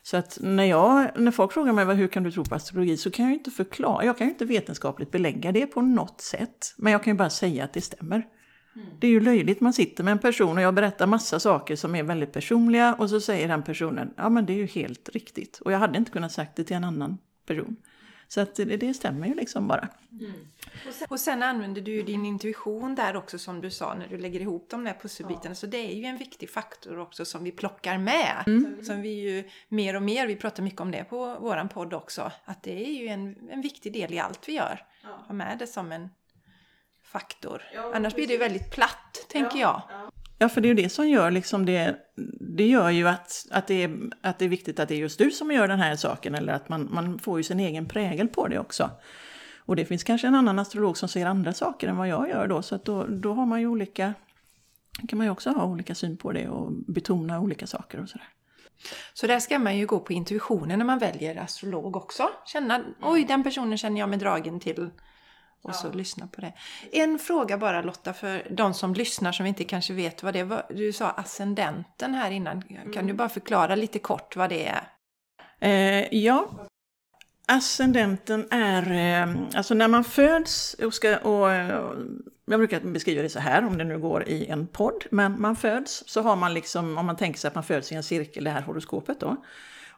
Så 0.06 0.18
att 0.18 0.38
när, 0.42 0.64
jag, 0.64 1.10
när 1.16 1.32
folk 1.32 1.52
frågar 1.52 1.74
mig 1.74 1.96
hur 1.96 2.08
kan 2.08 2.24
du 2.24 2.32
tro 2.32 2.46
på 2.46 2.56
astrologi 2.56 2.98
så 2.98 3.12
kan 3.12 3.26
jag 3.26 3.34
inte 3.34 3.52
förklara, 3.52 4.06
jag 4.06 4.18
kan 4.18 4.28
ju 4.28 4.34
inte 4.34 4.46
vetenskapligt 4.46 5.12
belägga 5.12 5.52
det 5.52 5.66
på 5.66 5.82
något 5.82 6.22
sätt. 6.22 6.74
Men 6.78 6.92
jag 6.92 7.04
kan 7.04 7.14
ju 7.14 7.18
bara 7.18 7.30
säga 7.30 7.64
att 7.64 7.74
det 7.74 7.82
stämmer. 7.82 8.28
Mm. 8.76 8.88
Det 9.00 9.08
är 9.08 9.12
ju 9.12 9.20
löjligt, 9.20 9.62
man 9.62 9.74
sitter 9.74 10.04
med 10.04 10.12
en 10.12 10.20
person 10.20 10.58
och 10.58 10.64
jag 10.64 10.74
berättar 10.74 11.08
massa 11.08 11.40
saker 11.40 11.76
som 11.76 11.96
är 11.96 12.04
väldigt 12.04 12.32
personliga 12.34 12.94
och 12.94 13.10
så 13.10 13.22
säger 13.22 13.48
den 13.48 13.64
personen, 13.64 14.14
ja 14.18 14.30
men 14.30 14.46
det 14.46 14.54
är 14.54 14.58
ju 14.58 14.66
helt 14.66 15.10
riktigt. 15.10 15.60
Och 15.66 15.72
jag 15.72 15.80
hade 15.80 15.98
inte 15.98 16.12
kunnat 16.12 16.32
sagt 16.32 16.56
det 16.56 16.64
till 16.64 16.76
en 16.76 16.84
annan 16.84 17.18
person. 17.46 17.76
Så 18.28 18.42
att 18.42 18.56
det, 18.56 18.66
det 18.66 18.94
stämmer 18.94 19.28
ju 19.28 19.34
liksom 19.34 19.68
bara. 19.68 19.88
Mm. 20.12 20.34
Och, 20.88 20.94
sen, 20.94 21.08
och 21.10 21.20
sen 21.20 21.44
använder 21.44 21.82
du 21.82 21.92
ju 21.92 22.04
din 22.04 22.26
intuition 22.26 22.96
där 22.96 23.16
också 23.16 23.40
som 23.40 23.62
du 23.62 23.72
sa 23.72 23.94
när 23.94 24.08
du 24.08 24.18
lägger 24.18 24.40
ihop 24.40 24.68
de 24.70 24.84
där 24.84 24.98
pusselbitarna. 25.02 25.50
Ja. 25.50 25.56
Så 25.56 25.68
det 25.68 25.78
är 25.78 25.96
ju 25.96 26.06
en 26.06 26.18
viktig 26.18 26.50
faktor 26.50 27.00
också 27.00 27.26
som 27.26 27.44
vi 27.44 27.52
plockar 27.52 27.98
med. 27.98 28.44
Mm. 28.48 28.86
Som 28.86 29.02
vi 29.02 29.10
ju 29.10 29.50
mer 29.68 29.96
och 29.96 30.02
mer, 30.02 30.28
vi 30.28 30.36
pratar 30.36 30.64
mycket 30.64 30.82
om 30.82 30.92
det 30.92 31.04
på 31.04 31.40
våran 31.40 31.70
podd 31.70 31.94
också. 31.94 32.32
Att 32.46 32.64
det 32.64 32.86
är 32.86 33.02
ju 33.02 33.08
en, 33.08 33.50
en 33.52 33.62
viktig 33.62 33.94
del 33.94 34.14
i 34.14 34.20
allt 34.20 34.50
vi 34.50 34.54
gör. 34.54 34.86
Ja. 35.04 35.24
Ha 35.28 35.34
med 35.34 35.58
det 35.60 35.68
som 35.68 35.92
en 35.92 36.10
faktor. 37.04 37.64
Ja, 37.74 37.92
Annars 37.96 38.16
blir 38.16 38.28
det 38.28 38.34
ju 38.34 38.40
väldigt 38.40 38.72
platt, 38.72 39.26
tänker 39.30 39.60
jag. 39.60 39.82
Ja, 40.44 40.50
för 40.50 40.62
det 40.62 40.68
är 40.68 40.76
ju 40.76 40.84
det 40.84 40.90
som 40.90 41.10
gör 41.10 41.32
liksom 41.32 41.66
det, 41.66 41.96
det 42.58 42.68
gör 42.68 42.90
ju 42.90 43.08
att, 43.08 43.46
att, 43.52 43.68
det 43.68 43.84
är, 43.84 43.98
att 44.22 44.40
det 44.40 44.46
är 44.46 44.50
viktigt 44.50 44.80
att 44.80 44.90
det 44.90 44.96
är 44.96 45.00
just 45.00 45.18
du 45.18 45.32
som 45.32 45.52
gör 45.52 45.68
den 45.68 45.80
här 45.80 45.96
saken, 45.96 46.36
eller 46.36 46.54
att 46.54 46.70
man, 46.70 46.90
man 46.94 47.20
får 47.20 47.40
ju 47.40 47.44
sin 47.44 47.60
egen 47.60 47.86
prägel 47.86 48.28
på 48.28 48.48
det 48.48 48.60
också. 48.60 48.90
Och 49.58 49.76
det 49.76 49.86
finns 49.86 50.04
kanske 50.04 50.28
en 50.28 50.36
annan 50.36 50.60
astrolog 50.60 50.98
som 50.98 51.10
ser 51.10 51.26
andra 51.26 51.54
saker 51.54 51.88
än 51.88 51.98
vad 51.98 52.08
jag 52.08 52.30
gör 52.30 52.48
då, 52.48 52.62
så 52.62 52.76
att 52.76 52.86
då, 52.86 53.06
då 53.08 53.34
har 53.34 53.46
man 53.46 53.62
ju 53.62 53.68
olika, 53.68 54.14
kan 55.08 55.18
man 55.18 55.28
ju 55.28 55.32
också 55.32 55.50
ha 55.50 55.66
olika 55.66 55.96
syn 55.96 56.18
på 56.18 56.32
det 56.32 56.50
och 56.50 56.72
betona 56.88 57.40
olika 57.40 57.68
saker 57.68 58.02
och 58.02 58.10
sådär. 58.10 58.28
Så 59.14 59.28
där 59.28 59.40
ska 59.40 59.60
man 59.60 59.78
ju 59.78 59.86
gå 59.86 60.00
på 60.00 60.14
intuitionen 60.14 60.80
när 60.80 60.86
man 60.86 61.00
väljer 61.00 61.42
astrolog 61.42 61.96
också. 61.96 62.30
Känna, 62.46 62.84
oj 63.02 63.24
den 63.24 63.44
personen 63.44 63.78
känner 63.78 64.00
jag 64.00 64.10
mig 64.10 64.20
dragen 64.20 64.60
till 64.60 64.90
och 65.64 65.70
ja. 65.70 65.74
så 65.74 65.92
lyssna 65.92 66.28
på 66.28 66.42
det. 66.42 66.54
En 66.92 67.20
fråga 67.20 67.58
bara 67.58 67.82
Lotta 67.82 68.14
för 68.14 68.48
de 68.50 68.74
som 68.74 68.94
lyssnar 68.94 69.32
som 69.32 69.46
inte 69.46 69.64
kanske 69.64 69.94
vet 69.94 70.24
vad 70.24 70.34
det 70.34 70.40
är. 70.40 70.64
Du 70.70 70.94
sa 70.94 71.10
ascendenten 71.10 72.14
här 72.14 72.32
innan. 72.32 72.62
Kan 72.62 72.88
mm. 72.88 73.08
du 73.08 73.14
bara 73.14 73.30
förklara 73.30 73.76
lite 73.76 74.00
kort 74.00 74.36
vad 74.36 74.50
det 74.50 74.68
är? 74.68 74.88
Eh, 75.60 76.08
ja, 76.12 76.50
ascendenten 77.46 78.48
är, 78.52 78.92
eh, 78.92 79.36
alltså 79.56 79.74
när 79.74 79.88
man 79.88 80.04
föds 80.04 80.74
och 80.74 80.94
ska, 80.94 81.18
och, 81.18 81.44
och 81.44 81.96
jag 82.46 82.60
brukar 82.60 82.80
beskriva 82.80 83.22
det 83.22 83.30
så 83.30 83.40
här, 83.40 83.66
om 83.66 83.78
det 83.78 83.84
nu 83.84 84.00
går 84.00 84.28
i 84.28 84.46
en 84.46 84.68
podd, 84.68 85.06
men 85.12 85.42
man 85.42 85.56
föds 85.56 86.04
så 86.08 86.22
har 86.22 86.36
man 86.36 86.54
liksom, 86.54 86.98
om 86.98 87.06
man 87.06 87.16
tänker 87.16 87.40
sig 87.40 87.48
att 87.48 87.56
man 87.56 87.64
föds 87.64 87.92
i 87.92 87.96
en 87.96 88.04
cirkel, 88.04 88.44
det 88.44 88.50
här 88.50 88.62
horoskopet 88.62 89.20
då, 89.20 89.38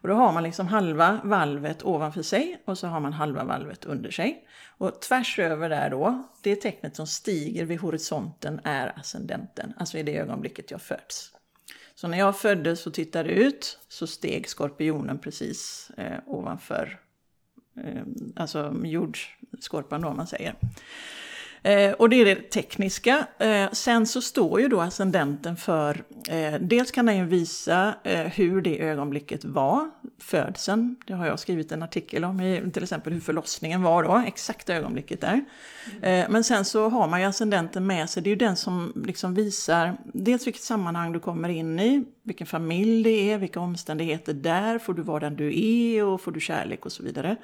och 0.06 0.10
då 0.10 0.18
har 0.18 0.32
man 0.32 0.42
liksom 0.42 0.66
halva 0.66 1.20
valvet 1.24 1.84
ovanför 1.84 2.22
sig 2.22 2.62
och 2.64 2.78
så 2.78 2.86
har 2.86 3.00
man 3.00 3.12
halva 3.12 3.44
valvet 3.44 3.84
under 3.84 4.10
sig. 4.10 4.46
Och 4.78 5.00
tvärs 5.00 5.38
över 5.38 5.68
där 5.68 5.90
då, 5.90 6.22
det 6.42 6.56
tecknet 6.56 6.96
som 6.96 7.06
stiger 7.06 7.64
vid 7.64 7.80
horisonten 7.80 8.60
är 8.64 8.98
ascendenten, 8.98 9.72
alltså 9.76 9.98
i 9.98 10.02
det 10.02 10.18
ögonblicket 10.18 10.70
jag 10.70 10.82
föds. 10.82 11.32
Så 11.94 12.08
när 12.08 12.18
jag 12.18 12.38
föddes 12.38 12.86
och 12.86 12.94
tittade 12.94 13.30
ut 13.30 13.78
så 13.88 14.06
steg 14.06 14.48
skorpionen 14.48 15.18
precis 15.18 15.90
eh, 15.96 16.18
ovanför, 16.26 17.00
eh, 17.84 18.02
alltså 18.36 18.76
jordskorpan 18.84 20.00
då 20.00 20.08
om 20.08 20.16
man 20.16 20.26
säger. 20.26 20.54
Eh, 21.66 21.92
och 21.92 22.08
det 22.08 22.16
är 22.16 22.24
det 22.24 22.50
tekniska. 22.50 23.26
Eh, 23.38 23.70
sen 23.72 24.06
så 24.06 24.22
står 24.22 24.60
ju 24.60 24.68
då 24.68 24.80
ascendenten 24.80 25.56
för, 25.56 26.02
eh, 26.28 26.54
dels 26.60 26.90
kan 26.90 27.06
den 27.06 27.16
ju 27.16 27.24
visa 27.24 27.94
eh, 28.04 28.20
hur 28.20 28.60
det 28.60 28.82
ögonblicket 28.82 29.44
var, 29.44 29.90
födseln. 30.18 30.96
Det 31.06 31.12
har 31.12 31.26
jag 31.26 31.38
skrivit 31.38 31.72
en 31.72 31.82
artikel 31.82 32.24
om, 32.24 32.70
till 32.74 32.82
exempel 32.82 33.12
hur 33.12 33.20
förlossningen 33.20 33.82
var 33.82 34.02
då, 34.02 34.22
exakta 34.26 34.74
ögonblicket 34.74 35.20
där. 35.20 35.44
Eh, 36.02 36.24
men 36.28 36.44
sen 36.44 36.64
så 36.64 36.88
har 36.88 37.08
man 37.08 37.20
ju 37.20 37.26
ascendenten 37.26 37.86
med 37.86 38.10
sig, 38.10 38.22
det 38.22 38.28
är 38.28 38.32
ju 38.32 38.36
den 38.36 38.56
som 38.56 39.02
liksom 39.06 39.34
visar 39.34 39.96
dels 40.04 40.46
vilket 40.46 40.62
sammanhang 40.62 41.12
du 41.12 41.20
kommer 41.20 41.48
in 41.48 41.80
i, 41.80 42.04
vilken 42.22 42.46
familj 42.46 43.02
det 43.02 43.32
är, 43.32 43.38
vilka 43.38 43.60
omständigheter 43.60 44.32
där, 44.32 44.78
får 44.78 44.94
du 44.94 45.02
vara 45.02 45.20
den 45.20 45.36
du 45.36 45.60
är 45.60 46.04
och 46.04 46.20
får 46.20 46.32
du 46.32 46.40
kärlek 46.40 46.86
och 46.86 46.92
så 46.92 47.02
vidare. 47.02 47.36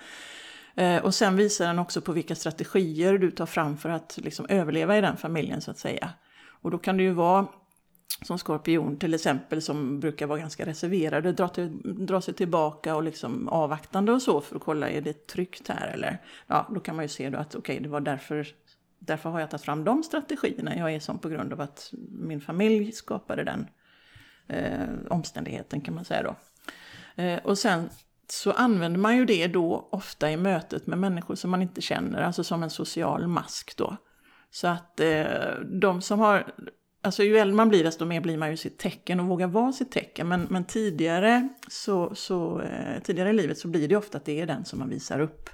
Eh, 0.74 1.04
och 1.04 1.14
sen 1.14 1.36
visar 1.36 1.66
den 1.66 1.78
också 1.78 2.00
på 2.00 2.12
vilka 2.12 2.34
strategier 2.34 3.18
du 3.18 3.30
tar 3.30 3.46
fram 3.46 3.76
för 3.76 3.88
att 3.88 4.18
liksom 4.22 4.46
överleva 4.48 4.98
i 4.98 5.00
den 5.00 5.16
familjen 5.16 5.60
så 5.60 5.70
att 5.70 5.78
säga. 5.78 6.10
Och 6.62 6.70
då 6.70 6.78
kan 6.78 6.96
det 6.96 7.02
ju 7.02 7.12
vara 7.12 7.46
som 8.22 8.38
skorpion 8.38 8.96
till 8.96 9.14
exempel 9.14 9.62
som 9.62 10.00
brukar 10.00 10.26
vara 10.26 10.38
ganska 10.38 10.66
reserverade, 10.66 11.32
dra, 11.32 11.48
till, 11.48 11.80
dra 12.06 12.20
sig 12.20 12.34
tillbaka 12.34 12.96
och 12.96 13.02
liksom 13.02 13.48
avvaktande 13.48 14.12
och 14.12 14.22
så 14.22 14.40
för 14.40 14.56
att 14.56 14.62
kolla 14.62 14.90
är 14.90 15.00
det 15.00 15.26
tryggt 15.26 15.68
här 15.68 15.88
eller 15.88 16.18
ja, 16.46 16.68
då 16.74 16.80
kan 16.80 16.96
man 16.96 17.04
ju 17.04 17.08
se 17.08 17.30
då 17.30 17.38
att 17.38 17.54
okej 17.54 17.58
okay, 17.58 17.82
det 17.82 17.88
var 17.88 18.00
därför 18.00 18.46
Därför 19.06 19.30
har 19.30 19.40
jag 19.40 19.50
tagit 19.50 19.64
fram 19.64 19.84
de 19.84 20.02
strategierna. 20.02 20.76
Jag 20.76 20.94
är 20.94 21.00
som 21.00 21.18
på 21.18 21.28
grund 21.28 21.52
av 21.52 21.60
att 21.60 21.92
min 22.10 22.40
familj 22.40 22.92
skapade 22.92 23.44
den 23.44 23.66
eh, 24.48 24.88
omständigheten 25.10 25.80
kan 25.80 25.94
man 25.94 26.04
säga 26.04 26.22
då. 26.22 26.36
Eh, 27.22 27.38
och 27.44 27.58
sen 27.58 27.88
så 28.32 28.50
använder 28.50 29.00
man 29.00 29.16
ju 29.16 29.24
det 29.24 29.46
då 29.46 29.88
ofta 29.92 30.30
i 30.30 30.36
mötet 30.36 30.86
med 30.86 30.98
människor 30.98 31.34
som 31.34 31.50
man 31.50 31.62
inte 31.62 31.80
känner, 31.80 32.22
alltså 32.22 32.44
som 32.44 32.62
en 32.62 32.70
social 32.70 33.26
mask 33.26 33.76
då. 33.76 33.96
Så 34.50 34.68
att 34.68 35.00
eh, 35.00 35.24
de 35.80 36.02
som 36.02 36.18
har, 36.18 36.54
alltså 37.02 37.22
ju 37.22 37.38
äldre 37.38 37.56
man 37.56 37.68
blir 37.68 37.84
desto 37.84 38.04
mer 38.04 38.20
blir 38.20 38.38
man 38.38 38.50
ju 38.50 38.56
sitt 38.56 38.78
tecken 38.78 39.20
och 39.20 39.26
vågar 39.26 39.46
vara 39.46 39.72
sitt 39.72 39.92
tecken. 39.92 40.28
Men, 40.28 40.46
men 40.50 40.64
tidigare, 40.64 41.48
så, 41.68 42.14
så, 42.14 42.60
eh, 42.60 43.02
tidigare 43.02 43.30
i 43.30 43.32
livet 43.32 43.58
så 43.58 43.68
blir 43.68 43.88
det 43.88 43.96
ofta 43.96 44.18
att 44.18 44.24
det 44.24 44.40
är 44.40 44.46
den 44.46 44.64
som 44.64 44.78
man 44.78 44.88
visar 44.88 45.20
upp 45.20 45.50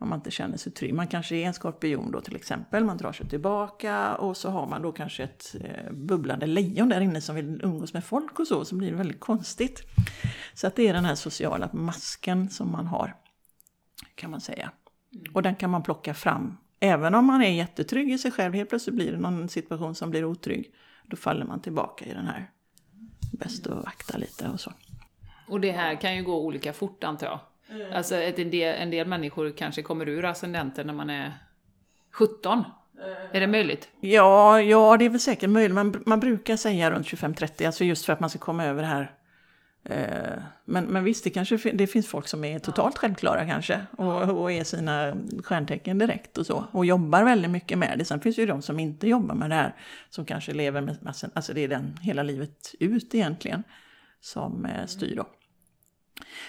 om 0.00 0.08
man 0.08 0.18
inte 0.18 0.30
känner 0.30 0.56
sig 0.56 0.72
trygg. 0.72 0.94
Man 0.94 1.06
kanske 1.06 1.36
är 1.36 1.46
en 1.46 1.54
skorpion 1.54 2.10
då 2.10 2.20
till 2.20 2.36
exempel, 2.36 2.84
man 2.84 2.96
drar 2.96 3.12
sig 3.12 3.28
tillbaka 3.28 4.14
och 4.14 4.36
så 4.36 4.50
har 4.50 4.66
man 4.66 4.82
då 4.82 4.92
kanske 4.92 5.22
ett 5.22 5.56
eh, 5.60 5.92
bubblande 5.92 6.46
lejon 6.46 6.88
där 6.88 7.00
inne 7.00 7.20
som 7.20 7.36
vill 7.36 7.60
umgås 7.64 7.94
med 7.94 8.04
folk 8.04 8.38
och 8.38 8.46
så, 8.46 8.64
så 8.64 8.74
blir 8.74 8.90
det 8.90 8.96
väldigt 8.96 9.20
konstigt. 9.20 9.82
Så 10.54 10.66
att 10.66 10.76
det 10.76 10.88
är 10.88 10.92
den 10.92 11.04
här 11.04 11.14
sociala 11.14 11.70
masken 11.72 12.50
som 12.50 12.72
man 12.72 12.86
har, 12.86 13.16
kan 14.14 14.30
man 14.30 14.40
säga. 14.40 14.72
Mm. 15.14 15.24
Och 15.34 15.42
den 15.42 15.54
kan 15.54 15.70
man 15.70 15.82
plocka 15.82 16.14
fram. 16.14 16.56
Även 16.80 17.14
om 17.14 17.24
man 17.24 17.42
är 17.42 17.50
jättetrygg 17.52 18.12
i 18.12 18.18
sig 18.18 18.30
själv, 18.30 18.54
helt 18.54 18.68
plötsligt 18.68 18.96
blir 18.96 19.12
det 19.12 19.18
någon 19.18 19.48
situation 19.48 19.94
som 19.94 20.10
blir 20.10 20.24
otrygg. 20.24 20.74
Då 21.04 21.16
faller 21.16 21.44
man 21.44 21.60
tillbaka 21.60 22.04
i 22.04 22.12
den 22.14 22.26
här, 22.26 22.50
bäst 23.32 23.66
att 23.66 23.84
vakta 23.84 24.18
lite 24.18 24.48
och 24.48 24.60
så. 24.60 24.72
Och 25.48 25.60
det 25.60 25.72
här 25.72 26.00
kan 26.00 26.16
ju 26.16 26.22
gå 26.22 26.40
olika 26.40 26.72
fort 26.72 27.04
antar 27.04 27.26
jag? 27.26 27.40
Mm. 27.70 27.92
Alltså 27.92 28.14
en 28.14 28.50
del, 28.50 28.82
en 28.82 28.90
del 28.90 29.06
människor 29.06 29.52
kanske 29.56 29.82
kommer 29.82 30.08
ur 30.08 30.24
ascendenten 30.24 30.86
när 30.86 30.94
man 30.94 31.10
är 31.10 31.32
17. 32.12 32.64
Mm. 33.02 33.14
Är 33.32 33.40
det 33.40 33.46
möjligt? 33.46 33.88
Ja, 34.00 34.60
ja, 34.60 34.96
det 34.96 35.04
är 35.04 35.08
väl 35.08 35.20
säkert 35.20 35.50
möjligt. 35.50 35.74
Man, 35.74 36.02
man 36.06 36.20
brukar 36.20 36.56
säga 36.56 36.90
runt 36.90 37.06
25-30, 37.06 37.66
alltså 37.66 37.84
just 37.84 38.04
för 38.04 38.12
att 38.12 38.20
man 38.20 38.30
ska 38.30 38.38
komma 38.38 38.64
över 38.64 38.82
det 38.82 38.88
här. 38.88 39.14
Eh, 39.84 40.42
men, 40.64 40.84
men 40.84 41.04
visst, 41.04 41.24
det, 41.24 41.30
kanske, 41.30 41.56
det 41.56 41.86
finns 41.86 42.08
folk 42.08 42.28
som 42.28 42.44
är 42.44 42.58
totalt 42.58 42.98
självklara 42.98 43.46
kanske 43.46 43.80
och, 43.98 44.22
och 44.22 44.52
är 44.52 44.64
sina 44.64 45.14
stjärntecken 45.44 45.98
direkt 45.98 46.38
och 46.38 46.46
så. 46.46 46.64
Och 46.72 46.86
jobbar 46.86 47.24
väldigt 47.24 47.50
mycket 47.50 47.78
med 47.78 47.98
det. 47.98 48.04
Sen 48.04 48.20
finns 48.20 48.36
det 48.36 48.42
ju 48.42 48.48
de 48.48 48.62
som 48.62 48.80
inte 48.80 49.08
jobbar 49.08 49.34
med 49.34 49.50
det 49.50 49.54
här, 49.54 49.74
som 50.10 50.24
kanske 50.24 50.52
lever 50.52 50.80
med, 50.80 50.96
alltså 51.34 51.52
det 51.52 51.60
är 51.60 51.68
den 51.68 51.98
hela 52.02 52.22
livet 52.22 52.74
ut 52.80 53.14
egentligen, 53.14 53.62
som 54.20 54.66
eh, 54.66 54.86
styr 54.86 55.16
då. 55.16 55.26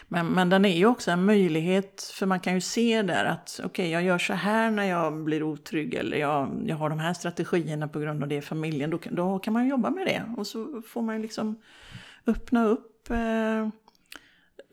Men, 0.07 0.27
men 0.27 0.49
den 0.49 0.65
är 0.65 0.77
ju 0.77 0.85
också 0.85 1.11
en 1.11 1.25
möjlighet, 1.25 2.11
för 2.13 2.25
man 2.25 2.39
kan 2.39 2.53
ju 2.53 2.61
se 2.61 3.01
där 3.01 3.25
att 3.25 3.59
okej, 3.63 3.67
okay, 3.67 3.89
jag 3.89 4.03
gör 4.03 4.17
så 4.17 4.33
här 4.33 4.71
när 4.71 4.83
jag 4.83 5.23
blir 5.23 5.43
otrygg 5.43 5.93
eller 5.93 6.17
jag, 6.17 6.63
jag 6.65 6.75
har 6.75 6.89
de 6.89 6.99
här 6.99 7.13
strategierna 7.13 7.87
på 7.87 7.99
grund 7.99 8.23
av 8.23 8.29
det 8.29 8.35
i 8.35 8.41
familjen. 8.41 8.89
Då, 8.89 8.99
då 9.11 9.39
kan 9.39 9.53
man 9.53 9.67
jobba 9.67 9.89
med 9.89 10.05
det 10.05 10.23
och 10.37 10.47
så 10.47 10.81
får 10.87 11.01
man 11.01 11.15
ju 11.15 11.21
liksom 11.21 11.61
öppna 12.27 12.65
upp 12.65 13.09
eh, 13.09 13.69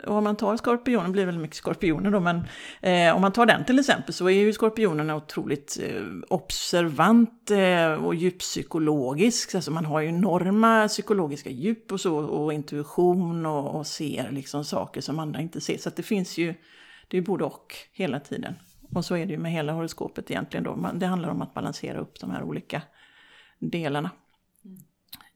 om 0.06 0.24
man 0.24 0.37
tar 0.37 0.56
skorpionen, 0.56 1.12
blir 1.12 1.26
väl 1.26 1.38
mycket 1.38 1.56
skorpioner 1.56 2.11
då, 2.11 2.20
men 2.20 2.42
eh, 2.80 3.16
om 3.16 3.20
man 3.20 3.32
tar 3.32 3.46
den 3.46 3.64
till 3.64 3.78
exempel 3.78 4.14
så 4.14 4.26
är 4.26 4.30
ju 4.30 4.52
skorpionen 4.52 5.11
otroligt 5.11 5.78
eh, 5.82 6.02
observant 6.28 7.50
eh, 7.50 8.04
och 8.04 8.14
djuppsykologisk. 8.14 9.54
Alltså 9.54 9.70
man 9.70 9.84
har 9.84 10.00
ju 10.00 10.08
enorma 10.08 10.88
psykologiska 10.88 11.50
djup 11.50 11.92
och 11.92 12.00
så, 12.00 12.16
och 12.16 12.52
intuition 12.52 13.46
och, 13.46 13.74
och 13.74 13.87
ser 13.87 14.30
liksom 14.30 14.64
saker 14.64 15.00
som 15.00 15.18
andra 15.18 15.40
inte 15.40 15.61
ser. 15.61 15.78
Så 15.78 15.90
det 15.96 16.02
finns 16.02 16.38
ju, 16.38 16.54
det 17.08 17.18
är 17.18 17.22
både 17.22 17.44
och 17.44 17.74
hela 17.92 18.20
tiden. 18.20 18.54
Och 18.94 19.04
så 19.04 19.16
är 19.16 19.26
det 19.26 19.32
ju 19.32 19.38
med 19.38 19.52
hela 19.52 19.72
horoskopet 19.72 20.30
egentligen 20.30 20.64
då. 20.64 20.90
Det 20.94 21.06
handlar 21.06 21.28
om 21.28 21.42
att 21.42 21.54
balansera 21.54 21.98
upp 21.98 22.20
de 22.20 22.30
här 22.30 22.42
olika 22.42 22.82
delarna. 23.58 24.11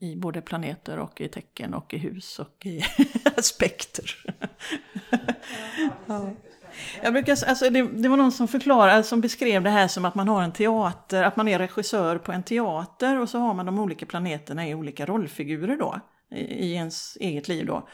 I 0.02 0.16
både 0.16 0.40
planeter 0.40 0.98
och 0.98 1.20
i 1.20 1.28
tecken 1.28 1.74
och 1.74 1.94
i 1.94 1.98
hus 1.98 2.38
och 2.38 2.66
i 2.66 2.82
aspekter. 3.36 4.24
ja. 6.06 6.30
Jag 7.02 7.12
brukar, 7.12 7.32
alltså 7.46 7.70
det, 7.70 7.82
det, 7.82 8.08
var 8.08 8.16
någon 8.16 8.32
som 8.32 8.48
förklarade, 8.48 9.02
som 9.02 9.20
beskrev 9.20 9.62
det 9.62 9.70
här 9.70 9.88
som 9.88 10.04
att 10.04 10.14
man 10.14 10.28
har 10.28 10.42
en 10.42 10.52
teater, 10.52 11.22
att 11.22 11.36
man 11.36 11.48
är 11.48 11.58
regissör 11.58 12.18
på 12.18 12.32
en 12.32 12.42
teater 12.42 13.20
och 13.20 13.28
så 13.28 13.38
har 13.38 13.54
man 13.54 13.66
de 13.66 13.78
olika 13.78 14.06
planeterna 14.06 14.68
i 14.68 14.74
olika 14.74 15.06
rollfigurer 15.06 15.76
då, 15.76 16.00
i, 16.30 16.40
i 16.40 16.72
ens 16.74 17.16
eget 17.20 17.48
liv 17.48 17.66
då. 17.66 17.88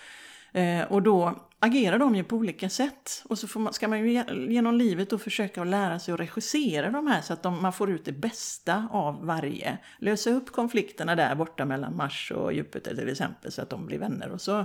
Eh, 0.59 0.93
och 0.93 1.03
då 1.03 1.49
agerar 1.61 1.99
de 1.99 2.15
ju 2.15 2.25
på 2.25 2.37
olika 2.37 2.69
sätt. 2.69 3.25
Och 3.25 3.39
så 3.39 3.59
man, 3.59 3.73
ska 3.73 3.89
man 3.89 3.99
ju 3.99 4.25
genom 4.49 4.75
livet 4.75 5.11
då 5.11 5.19
försöka 5.19 5.63
att 5.63 5.67
lära 5.67 5.99
sig 5.99 6.15
att 6.15 6.21
regissera 6.21 6.91
de 6.91 7.07
här 7.07 7.21
så 7.21 7.33
att 7.33 7.43
de, 7.43 7.63
man 7.63 7.73
får 7.73 7.91
ut 7.91 8.05
det 8.05 8.13
bästa 8.13 8.89
av 8.91 9.27
varje. 9.27 9.79
Lösa 9.99 10.31
upp 10.31 10.53
konflikterna 10.53 11.15
där 11.17 11.35
borta 11.35 11.65
mellan 11.65 11.97
Mars 11.97 12.33
och 12.35 12.53
Jupiter 12.53 12.97
till 12.97 13.09
exempel 13.09 13.53
så 13.53 13.63
att 13.63 13.71
de 13.71 13.87
blir 13.87 13.99
vänner 13.99 14.29
och 14.29 14.41
så. 14.41 14.65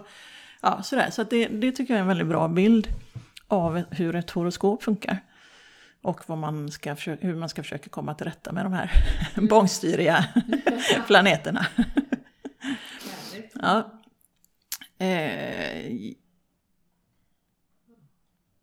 Ja, 0.61 0.83
sådär. 0.83 1.09
Så 1.09 1.23
det, 1.23 1.47
det 1.47 1.71
tycker 1.71 1.93
jag 1.93 1.97
är 1.97 2.01
en 2.01 2.07
väldigt 2.07 2.27
bra 2.27 2.47
bild 2.47 2.87
av 3.47 3.83
hur 3.91 4.15
ett 4.15 4.29
horoskop 4.29 4.83
funkar. 4.83 5.17
Och 6.01 6.19
vad 6.25 6.37
man 6.37 6.71
ska 6.71 6.95
försöka, 6.95 7.27
hur 7.27 7.35
man 7.35 7.49
ska 7.49 7.63
försöka 7.63 7.89
komma 7.89 8.13
till 8.13 8.25
rätta 8.25 8.51
med 8.51 8.65
de 8.65 8.73
här 8.73 8.91
bångstyriga 9.49 10.25
planeterna. 11.07 11.65
ja. 13.53 14.02
Eh, 14.97 15.93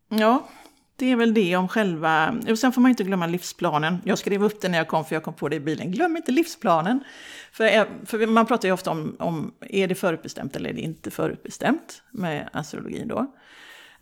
ja, 0.09 0.49
det 0.95 1.11
är 1.11 1.15
väl 1.15 1.33
det 1.33 1.55
om 1.55 1.67
själva... 1.67 2.35
Och 2.49 2.59
sen 2.59 2.71
får 2.71 2.81
man 2.81 2.89
inte 2.89 3.03
glömma 3.03 3.27
livsplanen. 3.27 3.97
Jag 4.05 4.17
skrev 4.17 4.43
upp 4.43 4.61
det 4.61 4.69
när 4.69 4.77
jag 4.77 4.87
kom, 4.87 5.05
för 5.05 5.15
jag 5.15 5.23
kom 5.23 5.33
på 5.33 5.49
det 5.49 5.55
i 5.55 5.59
bilen. 5.59 5.91
Glöm 5.91 6.17
inte 6.17 6.31
livsplanen! 6.31 7.03
För, 7.51 7.87
för 8.05 8.27
man 8.27 8.45
pratar 8.45 8.67
ju 8.67 8.73
ofta 8.73 8.91
om, 8.91 9.15
om 9.19 9.53
är 9.59 9.87
det 9.87 9.95
förutbestämt 9.95 10.55
eller 10.55 10.69
är 10.69 10.73
det 10.73 10.81
inte 10.81 11.11
förutbestämt 11.11 12.03
med 12.11 12.49
astrologin 12.53 13.07
då. 13.07 13.35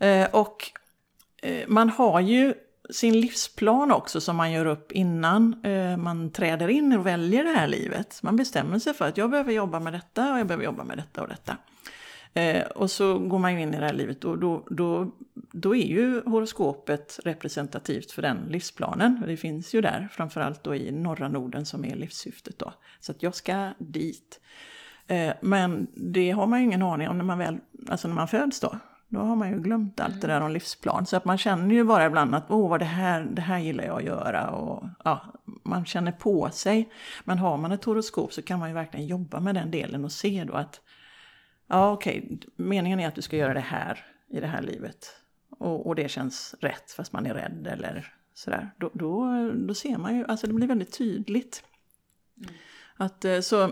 Eh, 0.05 0.27
och 0.31 0.71
eh, 1.41 1.67
man 1.67 1.89
har 1.89 2.19
ju 2.19 2.53
sin 2.89 3.21
livsplan 3.21 3.91
också 3.91 4.21
som 4.21 4.35
man 4.35 4.51
gör 4.51 4.65
upp 4.65 4.91
innan 4.91 5.65
eh, 5.65 5.97
man 5.97 6.31
träder 6.31 6.67
in 6.67 6.93
och 6.93 7.05
väljer 7.05 7.43
det 7.43 7.49
här 7.49 7.67
livet. 7.67 8.19
Man 8.23 8.35
bestämmer 8.35 8.79
sig 8.79 8.93
för 8.93 9.07
att 9.07 9.17
jag 9.17 9.29
behöver 9.29 9.53
jobba 9.53 9.79
med 9.79 9.93
detta 9.93 10.33
och 10.33 10.39
jag 10.39 10.47
behöver 10.47 10.65
jobba 10.65 10.83
med 10.83 10.97
detta 10.97 11.21
och 11.21 11.27
detta. 11.27 11.57
Eh, 12.39 12.61
och 12.61 12.91
så 12.91 13.19
går 13.19 13.39
man 13.39 13.59
in 13.59 13.73
i 13.73 13.77
det 13.79 13.85
här 13.85 13.93
livet 13.93 14.25
och 14.25 14.37
då, 14.37 14.63
då, 14.69 15.11
då 15.33 15.75
är 15.75 15.87
ju 15.87 16.21
horoskopet 16.25 17.19
representativt 17.23 18.11
för 18.11 18.21
den 18.21 18.37
livsplanen. 18.49 19.23
Det 19.27 19.37
finns 19.37 19.73
ju 19.73 19.81
där, 19.81 20.07
framförallt 20.11 20.63
då 20.63 20.75
i 20.75 20.91
norra 20.91 21.27
Norden 21.27 21.65
som 21.65 21.85
är 21.85 21.95
livssyftet 21.95 22.59
då. 22.59 22.73
Så 22.99 23.11
att 23.11 23.23
jag 23.23 23.35
ska 23.35 23.73
dit. 23.77 24.39
Eh, 25.07 25.33
men 25.41 25.87
det 25.93 26.31
har 26.31 26.47
man 26.47 26.59
ju 26.59 26.65
ingen 26.65 26.81
aning 26.81 27.09
om 27.09 27.17
när 27.17 27.25
man 27.25 27.37
väl, 27.37 27.57
alltså 27.89 28.07
när 28.07 28.15
man 28.15 28.27
föds 28.27 28.59
då. 28.59 28.75
Då 29.07 29.19
har 29.19 29.35
man 29.35 29.49
ju 29.49 29.59
glömt 29.59 29.99
allt 29.99 30.21
det 30.21 30.27
där 30.27 30.41
om 30.41 30.51
livsplan. 30.51 31.05
Så 31.05 31.17
att 31.17 31.25
man 31.25 31.37
känner 31.37 31.75
ju 31.75 31.83
bara 31.83 32.05
ibland 32.05 32.35
att 32.35 32.51
åh, 32.51 32.77
det 32.77 32.85
här, 32.85 33.21
det 33.21 33.41
här 33.41 33.59
gillar 33.59 33.83
jag 33.83 33.97
att 33.97 34.03
göra. 34.03 34.49
Och, 34.49 34.83
ja, 35.03 35.21
man 35.63 35.85
känner 35.85 36.11
på 36.11 36.49
sig. 36.49 36.89
Men 37.23 37.37
har 37.37 37.57
man 37.57 37.71
ett 37.71 37.83
horoskop 37.83 38.33
så 38.33 38.41
kan 38.41 38.59
man 38.59 38.69
ju 38.69 38.75
verkligen 38.75 39.07
jobba 39.07 39.39
med 39.39 39.55
den 39.55 39.71
delen 39.71 40.05
och 40.05 40.11
se 40.11 40.43
då 40.43 40.53
att 40.53 40.81
ja 41.69 41.91
okej, 41.91 42.23
okay, 42.25 42.37
meningen 42.55 42.99
är 42.99 43.07
att 43.07 43.15
du 43.15 43.21
ska 43.21 43.37
göra 43.37 43.53
det 43.53 43.59
här 43.59 44.05
i 44.29 44.39
det 44.39 44.47
här 44.47 44.61
livet. 44.61 45.15
Och, 45.49 45.87
och 45.87 45.95
det 45.95 46.09
känns 46.09 46.55
rätt 46.59 46.91
fast 46.91 47.13
man 47.13 47.25
är 47.25 47.33
rädd 47.33 47.67
eller 47.71 48.13
sådär. 48.33 48.71
Då, 48.77 48.89
då, 48.93 49.27
då 49.67 49.73
ser 49.73 49.97
man 49.97 50.17
ju, 50.17 50.25
alltså 50.25 50.47
det 50.47 50.53
blir 50.53 50.67
väldigt 50.67 50.97
tydligt. 50.97 51.63
Mm. 52.37 52.53
Att, 52.95 53.25
eh, 53.25 53.39
så, 53.39 53.71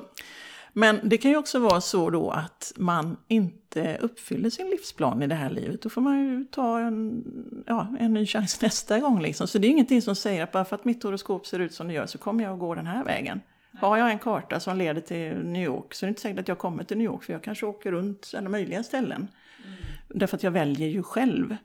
men 0.73 0.99
det 1.03 1.17
kan 1.17 1.31
ju 1.31 1.37
också 1.37 1.59
vara 1.59 1.81
så 1.81 2.09
då 2.09 2.31
att 2.31 2.73
man 2.75 3.17
inte 3.27 3.97
uppfyller 4.01 4.49
sin 4.49 4.69
livsplan 4.69 5.23
i 5.23 5.27
det 5.27 5.35
här 5.35 5.49
livet. 5.49 5.81
Då 5.81 5.89
får 5.89 6.01
man 6.01 6.19
ju 6.19 6.45
ta 6.45 6.79
en, 6.79 7.23
ja, 7.67 7.95
en 7.99 8.13
ny 8.13 8.25
chans 8.25 8.61
nästa 8.61 8.99
gång. 8.99 9.21
Liksom. 9.21 9.47
Så 9.47 9.57
det 9.57 9.67
är 9.67 9.69
ingenting 9.69 10.01
som 10.01 10.15
säger 10.15 10.43
att 10.43 10.51
bara 10.51 10.65
för 10.65 10.75
att 10.75 10.85
mitt 10.85 11.03
horoskop 11.03 11.47
ser 11.47 11.59
ut 11.59 11.73
som 11.73 11.87
det 11.87 11.93
gör 11.93 12.05
så 12.05 12.17
kommer 12.17 12.43
jag 12.43 12.53
att 12.53 12.59
gå 12.59 12.75
den 12.75 12.87
här 12.87 13.03
vägen. 13.03 13.41
Har 13.79 13.97
jag 13.97 14.11
en 14.11 14.19
karta 14.19 14.59
som 14.59 14.77
leder 14.77 15.01
till 15.01 15.37
New 15.37 15.63
York 15.63 15.93
så 15.93 16.05
är 16.05 16.07
det 16.07 16.09
inte 16.09 16.21
säkert 16.21 16.39
att 16.39 16.47
jag 16.47 16.57
kommer 16.57 16.83
till 16.83 16.97
New 16.97 17.05
York 17.05 17.23
för 17.23 17.33
jag 17.33 17.43
kanske 17.43 17.65
åker 17.65 17.91
runt 17.91 18.33
alla 18.37 18.49
möjliga 18.49 18.83
ställen. 18.83 19.27
Mm. 19.65 19.77
Därför 20.07 20.37
att 20.37 20.43
jag 20.43 20.51
väljer 20.51 20.87
ju 20.87 21.03
själv. 21.03 21.55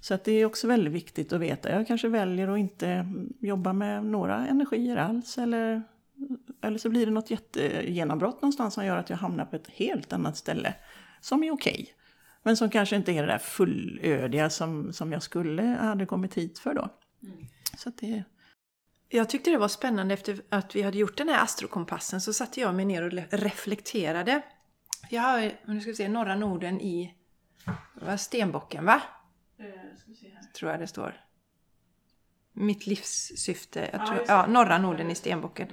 Så 0.00 0.14
att 0.14 0.24
det 0.24 0.32
är 0.32 0.46
också 0.46 0.66
väldigt 0.66 0.92
viktigt 0.92 1.32
att 1.32 1.40
veta. 1.40 1.72
Jag 1.72 1.86
kanske 1.86 2.08
väljer 2.08 2.48
att 2.48 2.58
inte 2.58 3.06
jobba 3.40 3.72
med 3.72 4.04
några 4.04 4.46
energier 4.46 4.96
alls 4.96 5.38
eller, 5.38 5.82
eller 6.62 6.78
så 6.78 6.88
blir 6.88 7.06
det 7.06 7.12
något 7.12 7.30
jättegenombrott 7.30 8.42
någonstans 8.42 8.74
som 8.74 8.86
gör 8.86 8.96
att 8.96 9.10
jag 9.10 9.16
hamnar 9.16 9.44
på 9.44 9.56
ett 9.56 9.68
helt 9.68 10.12
annat 10.12 10.36
ställe 10.36 10.74
som 11.20 11.44
är 11.44 11.50
okej. 11.50 11.72
Okay. 11.72 11.86
Men 12.42 12.56
som 12.56 12.70
kanske 12.70 12.96
inte 12.96 13.12
är 13.12 13.22
det 13.22 13.32
där 13.32 13.38
fullödiga 13.38 14.50
som, 14.50 14.92
som 14.92 15.12
jag 15.12 15.22
skulle 15.22 15.62
hade 15.62 16.06
kommit 16.06 16.34
hit 16.34 16.58
för 16.58 16.74
då. 16.74 16.88
Mm. 17.22 17.46
Så 17.76 17.92
det, 18.00 18.24
jag 19.12 19.28
tyckte 19.28 19.50
det 19.50 19.58
var 19.58 19.68
spännande 19.68 20.14
efter 20.14 20.42
att 20.48 20.76
vi 20.76 20.82
hade 20.82 20.98
gjort 20.98 21.18
den 21.18 21.28
här 21.28 21.42
astrokompassen 21.42 22.20
så 22.20 22.32
satte 22.32 22.60
jag 22.60 22.74
mig 22.74 22.84
ner 22.84 23.02
och 23.02 23.12
reflekterade. 23.30 24.42
Jag 25.10 25.22
har, 25.22 25.52
nu 25.64 25.80
ska 25.80 25.90
vi 25.90 25.96
se, 25.96 26.08
norra 26.08 26.34
Norden 26.34 26.80
i 26.80 27.14
vad, 27.94 28.20
Stenbocken 28.20 28.84
va? 28.84 29.02
Eh, 29.58 29.66
tror 30.54 30.70
jag 30.70 30.80
det 30.80 30.86
står. 30.86 31.20
Mitt 32.52 32.86
livssyfte. 32.86 33.88
Jag 33.92 34.06
tror, 34.06 34.24
ja, 34.28 34.46
norra 34.46 34.78
Norden 34.78 35.10
i 35.10 35.14
Stenbocken. 35.14 35.68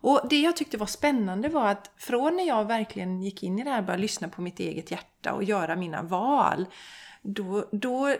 Och 0.00 0.20
det 0.30 0.40
jag 0.40 0.56
tyckte 0.56 0.76
var 0.76 0.86
spännande 0.86 1.48
var 1.48 1.68
att 1.68 1.90
från 1.96 2.36
när 2.36 2.46
jag 2.46 2.64
verkligen 2.64 3.22
gick 3.22 3.42
in 3.42 3.58
i 3.58 3.64
det 3.64 3.70
här 3.70 3.78
och 3.78 3.84
började 3.84 4.02
lyssna 4.02 4.28
på 4.28 4.42
mitt 4.42 4.60
eget 4.60 4.90
hjärta 4.90 5.32
och 5.32 5.44
göra 5.44 5.76
mina 5.76 6.02
val. 6.02 6.66
Då, 7.22 7.68
då, 7.72 8.16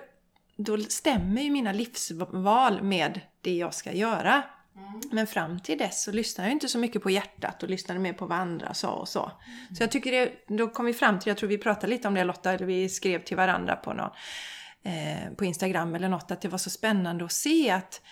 då 0.57 0.79
stämmer 0.79 1.43
ju 1.43 1.51
mina 1.51 1.73
livsval 1.73 2.83
med 2.83 3.21
det 3.41 3.57
jag 3.57 3.75
ska 3.75 3.93
göra. 3.93 4.43
Mm. 4.77 5.01
Men 5.11 5.27
fram 5.27 5.61
till 5.61 5.79
dess 5.79 6.03
så 6.03 6.13
lyssnade 6.13 6.49
jag 6.49 6.55
inte 6.55 6.69
så 6.69 6.79
mycket 6.79 7.03
på 7.03 7.11
hjärtat 7.11 7.63
och 7.63 7.71
lyssnade 7.71 8.01
mer 8.01 8.13
på 8.13 8.27
vad 8.27 8.39
andra 8.39 8.75
sa 8.75 8.93
och 8.93 9.09
så. 9.09 9.23
Mm. 9.23 9.77
Så 9.77 9.83
jag 9.83 9.91
tycker 9.91 10.13
det, 10.13 10.33
då 10.47 10.69
kom 10.69 10.87
vi 10.87 10.93
fram 10.93 11.19
till, 11.19 11.29
jag 11.29 11.37
tror 11.37 11.49
vi 11.49 11.59
pratade 11.59 11.87
lite 11.87 12.09
om 12.09 12.15
det 12.15 12.25
Lotta, 12.25 12.53
eller 12.53 12.67
vi 12.67 12.89
skrev 12.89 13.25
till 13.25 13.37
varandra 13.37 13.77
på, 13.77 13.93
någon, 13.93 14.11
eh, 14.83 15.33
på 15.37 15.45
Instagram 15.45 15.95
eller 15.95 16.09
något, 16.09 16.31
att 16.31 16.41
det 16.41 16.49
var 16.49 16.59
så 16.59 16.71
spännande 16.71 17.25
att 17.25 17.33
se 17.33 17.71
att, 17.71 18.03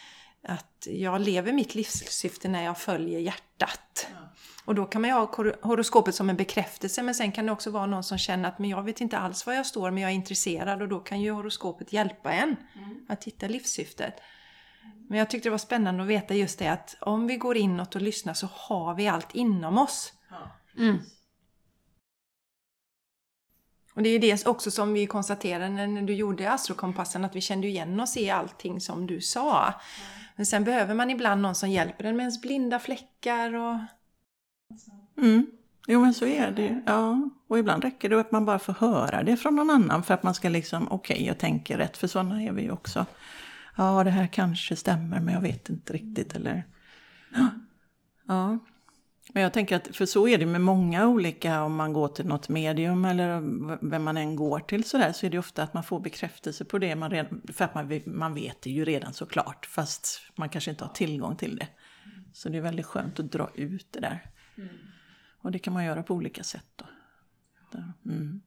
att 0.49 0.87
jag 0.91 1.21
lever 1.21 1.53
mitt 1.53 1.75
livssyfte 1.75 2.49
när 2.49 2.65
jag 2.65 2.79
följer 2.79 3.21
hjärtat. 3.21 4.07
Mm. 4.11 4.25
Och 4.65 4.75
då 4.75 4.85
kan 4.85 5.01
man 5.01 5.11
ju 5.11 5.15
ha 5.15 5.57
horoskopet 5.63 6.15
som 6.15 6.31
en 6.31 6.37
bekräftelse 6.37 7.03
men 7.03 7.15
sen 7.15 7.33
kan 7.33 7.47
det 7.47 7.53
också 7.53 7.71
vara 7.71 7.87
någon 7.87 8.05
som 8.05 8.19
känner 8.19 8.49
att 8.49 8.59
men 8.59 8.71
jag 8.71 8.83
vet 8.83 9.01
inte 9.01 9.19
alls 9.19 9.47
var 9.47 9.53
jag 9.53 9.67
står 9.67 9.91
men 9.91 10.03
jag 10.03 10.11
är 10.11 10.15
intresserad 10.15 10.83
och 10.83 10.89
då 10.89 11.01
kan 11.01 11.21
ju 11.21 11.31
horoskopet 11.31 11.93
hjälpa 11.93 12.33
en 12.33 12.57
mm. 12.75 13.07
att 13.09 13.25
hitta 13.25 13.49
livssyftet. 13.49 14.15
Men 15.09 15.19
jag 15.19 15.31
tyckte 15.31 15.49
det 15.49 15.51
var 15.51 15.59
spännande 15.59 16.03
att 16.03 16.09
veta 16.09 16.35
just 16.35 16.59
det 16.59 16.69
att 16.69 16.97
om 17.01 17.27
vi 17.27 17.37
går 17.37 17.57
inåt 17.57 17.95
och 17.95 18.03
lyssnar 18.03 18.35
så 18.35 18.49
har 18.53 18.95
vi 18.95 19.09
allt 19.09 19.35
inom 19.35 19.79
oss. 19.79 20.13
Mm. 20.79 20.99
Och 23.95 24.03
det 24.03 24.09
är 24.09 24.19
det 24.19 24.47
också 24.47 24.71
som 24.71 24.93
vi 24.93 25.07
konstaterade 25.07 25.69
när 25.69 26.03
du 26.03 26.15
gjorde 26.15 26.53
astrokompassen 26.53 27.25
att 27.25 27.37
vi 27.37 27.41
kände 27.41 27.67
igen 27.67 28.01
oss 28.01 28.17
i 28.17 28.31
allting 28.31 28.81
som 28.81 29.07
du 29.07 29.21
sa. 29.21 29.75
Men 30.37 30.47
sen 30.47 30.65
behöver 30.65 30.95
man 30.95 31.11
ibland 31.11 31.43
någon 31.43 31.55
som 31.55 31.71
hjälper 31.71 32.05
en 32.05 32.17
med 32.17 32.25
ens 32.25 32.41
blinda 32.41 32.79
fläckar 32.79 33.55
och... 33.55 33.79
Mm. 35.19 35.47
Jo 35.87 36.01
men 36.01 36.15
så 36.15 36.27
är 36.27 36.51
det 36.51 36.83
Ja, 36.87 37.31
och 37.49 37.59
ibland 37.59 37.85
räcker 37.85 38.09
det 38.09 38.21
att 38.21 38.33
man 38.33 38.45
bara 38.45 38.59
får 38.59 38.73
höra 38.73 39.23
det 39.23 39.37
från 39.37 39.57
någon 39.57 39.71
annan 39.71 40.03
för 40.03 40.15
att 40.15 40.23
man 40.23 40.35
ska 40.35 40.49
liksom, 40.49 40.89
okej 40.91 41.15
okay, 41.15 41.27
jag 41.27 41.39
tänker 41.39 41.79
rätt, 41.79 41.97
för 41.97 42.07
sådana 42.07 42.43
är 42.43 42.53
vi 42.53 42.63
ju 42.63 42.71
också 42.71 43.07
ja 43.77 44.05
det 44.05 44.11
här 44.11 44.27
kanske 44.27 44.77
stämmer 44.77 45.21
men 45.21 45.35
jag 45.35 45.41
vet 45.41 45.71
inte 45.71 45.93
riktigt. 45.93 46.35
Eller, 46.35 46.65
ja. 48.27 48.59
Men 49.33 49.43
jag 49.43 49.53
tänker 49.53 49.77
att, 49.77 49.97
för 49.97 50.07
så 50.07 50.29
är 50.29 50.39
det 50.39 50.47
med 50.47 50.61
många 50.61 51.09
olika, 51.09 51.63
om 51.63 51.75
man 51.75 51.93
går 51.93 52.09
till 52.09 52.27
något 52.27 52.49
medium 52.49 53.05
eller 53.05 53.41
vem 53.91 54.03
man 54.03 54.17
än 54.17 54.37
går 54.37 54.61
till 54.61 54.85
sådär, 54.85 55.13
så 55.13 55.27
är 55.27 55.31
det 55.31 55.39
ofta 55.39 55.63
att 55.63 55.75
man 55.75 55.85
får 55.85 56.01
bekräftelse 56.01 56.65
på 56.65 56.79
det, 56.79 56.97
man 56.97 57.11
redan, 57.11 57.43
för 57.53 57.65
att 57.65 57.75
man, 57.75 58.01
man 58.07 58.35
vet 58.35 58.63
det 58.63 58.71
ju 58.71 58.85
redan 58.85 59.15
såklart, 59.15 59.67
fast 59.67 60.21
man 60.37 60.49
kanske 60.49 60.71
inte 60.71 60.85
har 60.85 60.93
tillgång 60.93 61.37
till 61.37 61.57
det. 61.57 61.69
Så 62.33 62.49
det 62.49 62.59
är 62.59 62.63
väldigt 62.63 62.87
skönt 62.87 63.21
att 63.21 63.33
dra 63.33 63.51
ut 63.55 63.87
det 63.91 64.01
där. 64.01 64.31
Mm. 64.57 64.69
Och 65.39 65.53
det 65.53 65.59
kan 65.59 65.73
man 65.73 65.85
göra 65.85 66.03
på 66.03 66.15
olika 66.15 66.43
sätt 66.43 66.67
då. 66.77 66.87
Mm. 68.11 68.41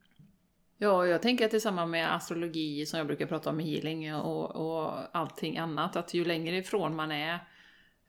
Ja, 0.78 1.08
jag 1.08 1.22
tänker 1.22 1.46
att 1.46 1.52
det 1.52 1.58
är 1.58 1.60
samma 1.60 1.86
med 1.86 2.16
astrologi 2.16 2.86
som 2.86 2.98
jag 2.98 3.08
brukar 3.08 3.26
prata 3.26 3.50
om 3.50 3.60
i 3.60 3.76
healing 3.76 4.16
och, 4.16 4.56
och 4.56 4.94
allting 5.12 5.58
annat. 5.58 5.96
Att 5.96 6.14
ju 6.14 6.26
längre 6.26 6.58
ifrån 6.58 6.96
man 6.96 7.12
är, 7.12 7.40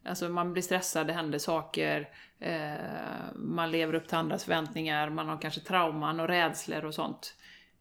alltså 0.05 0.29
man 0.29 0.53
blir 0.53 0.63
stressad, 0.63 1.07
det 1.07 1.13
händer 1.13 1.39
saker, 1.39 2.09
eh, 2.39 2.73
man 3.35 3.71
lever 3.71 3.95
upp 3.95 4.09
till 4.09 4.17
andras 4.17 4.45
förväntningar, 4.45 5.11
man 5.11 5.29
har 5.29 5.39
kanske 5.39 5.61
trauman 5.61 6.21
och 6.21 6.29
rädslor 6.29 6.85
och 6.85 6.95
sånt. 6.95 7.35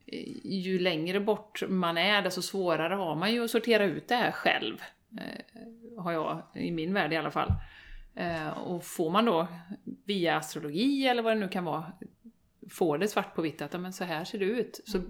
Eh, 0.06 0.46
ju 0.46 0.80
längre 0.80 1.20
bort 1.20 1.64
man 1.70 1.98
är, 1.98 2.22
desto 2.22 2.42
svårare 2.42 2.94
har 2.94 3.16
man 3.16 3.32
ju 3.32 3.44
att 3.44 3.52
sortera 3.52 3.86
ut 3.86 4.08
det 4.08 4.16
här 4.16 4.32
själv. 4.32 4.78
Eh, 5.18 6.04
har 6.04 6.12
jag, 6.12 6.42
i 6.54 6.72
min 6.72 6.94
värld 6.94 7.14
i 7.14 7.18
alla 7.18 7.32
fall. 7.32 7.54
Eh, 8.16 8.50
och 8.50 8.84
får 8.84 9.10
man 9.10 9.26
då 9.26 9.48
via 10.06 10.38
astrologi 10.38 11.08
eller 11.08 11.22
vad 11.24 11.36
det 11.36 11.40
nu 11.40 11.48
kan 11.48 11.66
vara, 11.66 11.92
får 12.70 12.98
det 12.98 13.08
svart 13.08 13.36
på 13.36 13.42
vitt 13.42 13.62
att 13.62 13.82
men 13.82 13.94
så 13.94 14.04
här 14.04 14.26
ser 14.26 14.40
det 14.40 14.46
ut, 14.46 14.82
så 14.86 15.02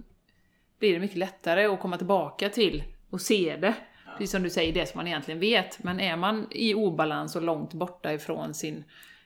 blir 0.79 0.93
det 0.93 0.99
mycket 0.99 1.17
lättare 1.17 1.65
att 1.65 1.79
komma 1.79 1.97
tillbaka 1.97 2.49
till 2.49 2.83
och 3.09 3.21
se 3.21 3.57
det. 3.61 3.75
Precis 4.17 4.31
som 4.31 4.43
du 4.43 4.49
säger, 4.49 4.73
det 4.73 4.85
som 4.85 4.97
man 4.97 5.07
egentligen 5.07 5.39
vet. 5.39 5.83
Men 5.83 5.99
är 5.99 6.17
man 6.17 6.47
i 6.51 6.73
obalans 6.73 7.35
och 7.35 7.41
långt 7.41 7.73
borta 7.73 8.13
ifrån 8.13 8.53
sin, 8.53 8.83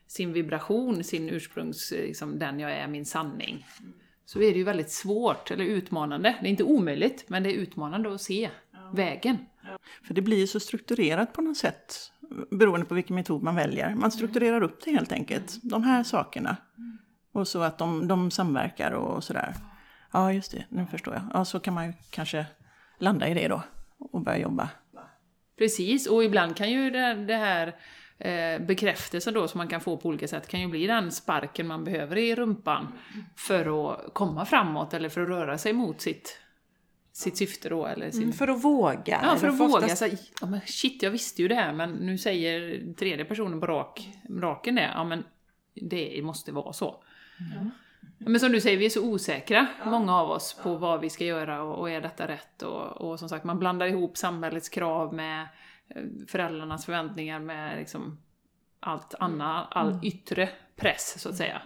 sin 0.08 0.34
vibration, 0.34 1.04
sin 1.04 1.30
ursprungs, 1.30 1.92
liksom, 1.92 2.40
den 2.40 2.60
jag 2.60 2.72
är, 2.72 2.88
min 2.88 3.06
sanning, 3.06 3.66
så 4.26 4.42
är 4.42 4.52
det 4.52 4.58
ju 4.58 4.64
väldigt 4.64 4.92
svårt, 4.92 5.52
eller 5.52 5.66
utmanande. 5.66 6.36
Det 6.42 6.48
är 6.48 6.50
inte 6.50 6.64
omöjligt, 6.64 7.26
men 7.28 7.44
det 7.44 7.50
är 7.50 7.54
utmanande 7.54 8.14
att 8.14 8.22
se 8.22 8.50
vägen. 8.94 9.38
För 10.04 10.14
det 10.14 10.22
blir 10.22 10.48
så 10.48 10.60
strukturerat 10.60 11.34
på 11.34 11.42
något 11.42 11.58
sätt, 11.58 12.12
beroende 12.52 12.86
på 12.86 12.96
vilken 12.96 13.16
metod 13.16 13.44
man 13.44 13.56
väljer. 13.56 13.96
Man 13.96 14.12
strukturerar 14.12 14.64
upp 14.64 14.86
det 14.86 14.92
helt 14.92 15.12
enkelt, 15.12 15.60
de 15.64 15.84
här 15.84 16.04
sakerna. 16.04 16.58
Och 17.32 17.48
så 17.48 17.62
att 17.62 17.78
de, 17.78 18.08
de 18.08 18.32
samverkar 18.32 18.92
och 18.92 19.24
sådär. 19.24 19.54
Ja, 20.12 20.34
just 20.34 20.52
det, 20.52 20.66
nu 20.70 20.86
förstår 20.92 21.14
jag. 21.14 21.24
Ja, 21.34 21.46
så 21.46 21.60
kan 21.60 21.74
man 21.74 21.86
ju 21.88 21.94
kanske 22.10 22.46
landa 23.00 23.28
i 23.28 23.34
det 23.34 23.48
då 23.48 23.62
och 23.98 24.22
börja 24.22 24.38
jobba. 24.38 24.70
Precis, 25.58 26.08
och 26.08 26.24
ibland 26.24 26.56
kan 26.58 26.70
ju 26.72 26.90
det, 26.90 27.14
det 27.16 27.36
här 27.36 27.76
eh, 28.18 28.62
bekräftelsen 28.66 29.34
då 29.34 29.48
som 29.48 29.58
man 29.58 29.68
kan 29.68 29.82
få 29.82 29.98
på 29.98 30.10
olika 30.10 30.28
sätt 30.28 30.48
kan 30.48 30.62
ju 30.62 30.68
bli 30.68 30.88
den 30.88 31.12
sparken 31.12 31.68
man 31.68 31.84
behöver 31.84 32.18
i 32.18 32.36
rumpan 32.36 32.88
för 33.36 33.92
att 33.92 34.14
komma 34.14 34.46
framåt 34.46 34.94
eller 34.94 35.10
för 35.10 35.22
att 35.22 35.28
röra 35.30 35.58
sig 35.58 35.74
mot 35.74 36.02
sitt, 36.02 36.38
sitt 37.14 37.38
syfte 37.38 37.70
då. 37.70 37.86
Eller 37.86 38.12
sin... 38.12 38.22
Mm, 38.24 38.34
för 38.34 38.48
att 38.48 38.64
våga. 38.64 39.20
Ja, 39.24 39.36
för 39.38 39.48
att 39.48 39.60
våga. 39.60 39.86
oftast- 39.86 39.98
Så, 39.98 40.08
ja, 40.42 40.48
men 40.48 40.62
shit, 40.66 41.04
jag 41.04 41.12
visste 41.12 41.42
ju 41.42 41.48
det 41.48 41.56
här, 41.56 41.74
men 41.74 41.92
nu 41.92 42.18
säger 42.18 42.84
tredje 42.94 43.26
personen 43.26 43.60
på 43.60 43.68
rak, 43.68 44.10
raken 44.42 44.76
det. 44.76 44.92
Ja, 44.96 45.04
men 45.04 45.24
det 45.74 46.22
måste 46.24 46.52
vara 46.52 46.74
så. 46.74 47.04
Ja, 47.56 47.72
Men 48.18 48.40
som 48.40 48.52
du 48.52 48.62
säger, 48.62 48.78
vi 48.78 48.86
är 48.86 48.90
så 48.90 49.06
osäkra, 49.06 49.68
många 49.86 50.16
av 50.16 50.30
oss, 50.30 50.60
på 50.64 50.76
vad 50.76 51.02
vi 51.02 51.10
ska 51.10 51.26
göra 51.26 51.64
och, 51.64 51.80
och 51.80 51.90
är 51.90 52.02
detta 52.02 52.28
rätt? 52.28 52.62
Och, 52.62 53.02
och 53.02 53.20
som 53.20 53.30
sagt, 53.30 53.46
man 53.46 53.60
blandar 53.60 53.88
ihop 53.88 54.18
samhällets 54.18 54.70
krav 54.70 55.14
med 55.14 55.48
eh, 55.88 56.04
föräldrarnas 56.28 56.86
förväntningar 56.86 57.40
med 57.40 57.78
liksom 57.78 58.20
allt 58.80 59.14
annat, 59.14 59.68
all 59.72 60.00
yttre 60.04 60.50
press, 60.76 61.22
så 61.22 61.30
att 61.30 61.36
säga. 61.36 61.62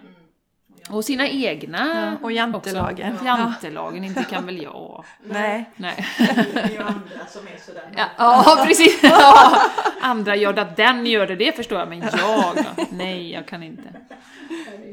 Och 0.90 1.04
sina 1.04 1.28
egna 1.28 2.16
och 2.22 2.32
jantelagen. 2.32 3.12
också. 3.12 3.24
Jantelagen, 3.26 4.04
inte 4.04 4.24
kan 4.24 4.46
väl 4.46 4.62
jag. 4.62 5.04
Nej. 5.24 5.70
Nej. 5.76 6.06
Det 6.18 6.60
är 6.60 6.68
ju 6.70 6.78
andra 6.78 7.26
som 7.28 7.46
är 7.46 7.58
sådär. 7.66 7.82
Ja, 7.96 8.06
ja 8.18 8.64
precis. 8.66 9.00
Ja. 9.02 9.60
Andra 10.00 10.36
gör 10.36 10.52
det, 10.52 10.62
att 10.62 10.76
den 10.76 11.06
gör 11.06 11.26
det, 11.26 11.36
det 11.36 11.56
förstår 11.56 11.78
jag, 11.78 11.88
men 11.88 11.98
jag? 12.18 12.64
Nej, 12.90 13.32
jag 13.32 13.48
kan 13.48 13.62
inte. 13.62 13.88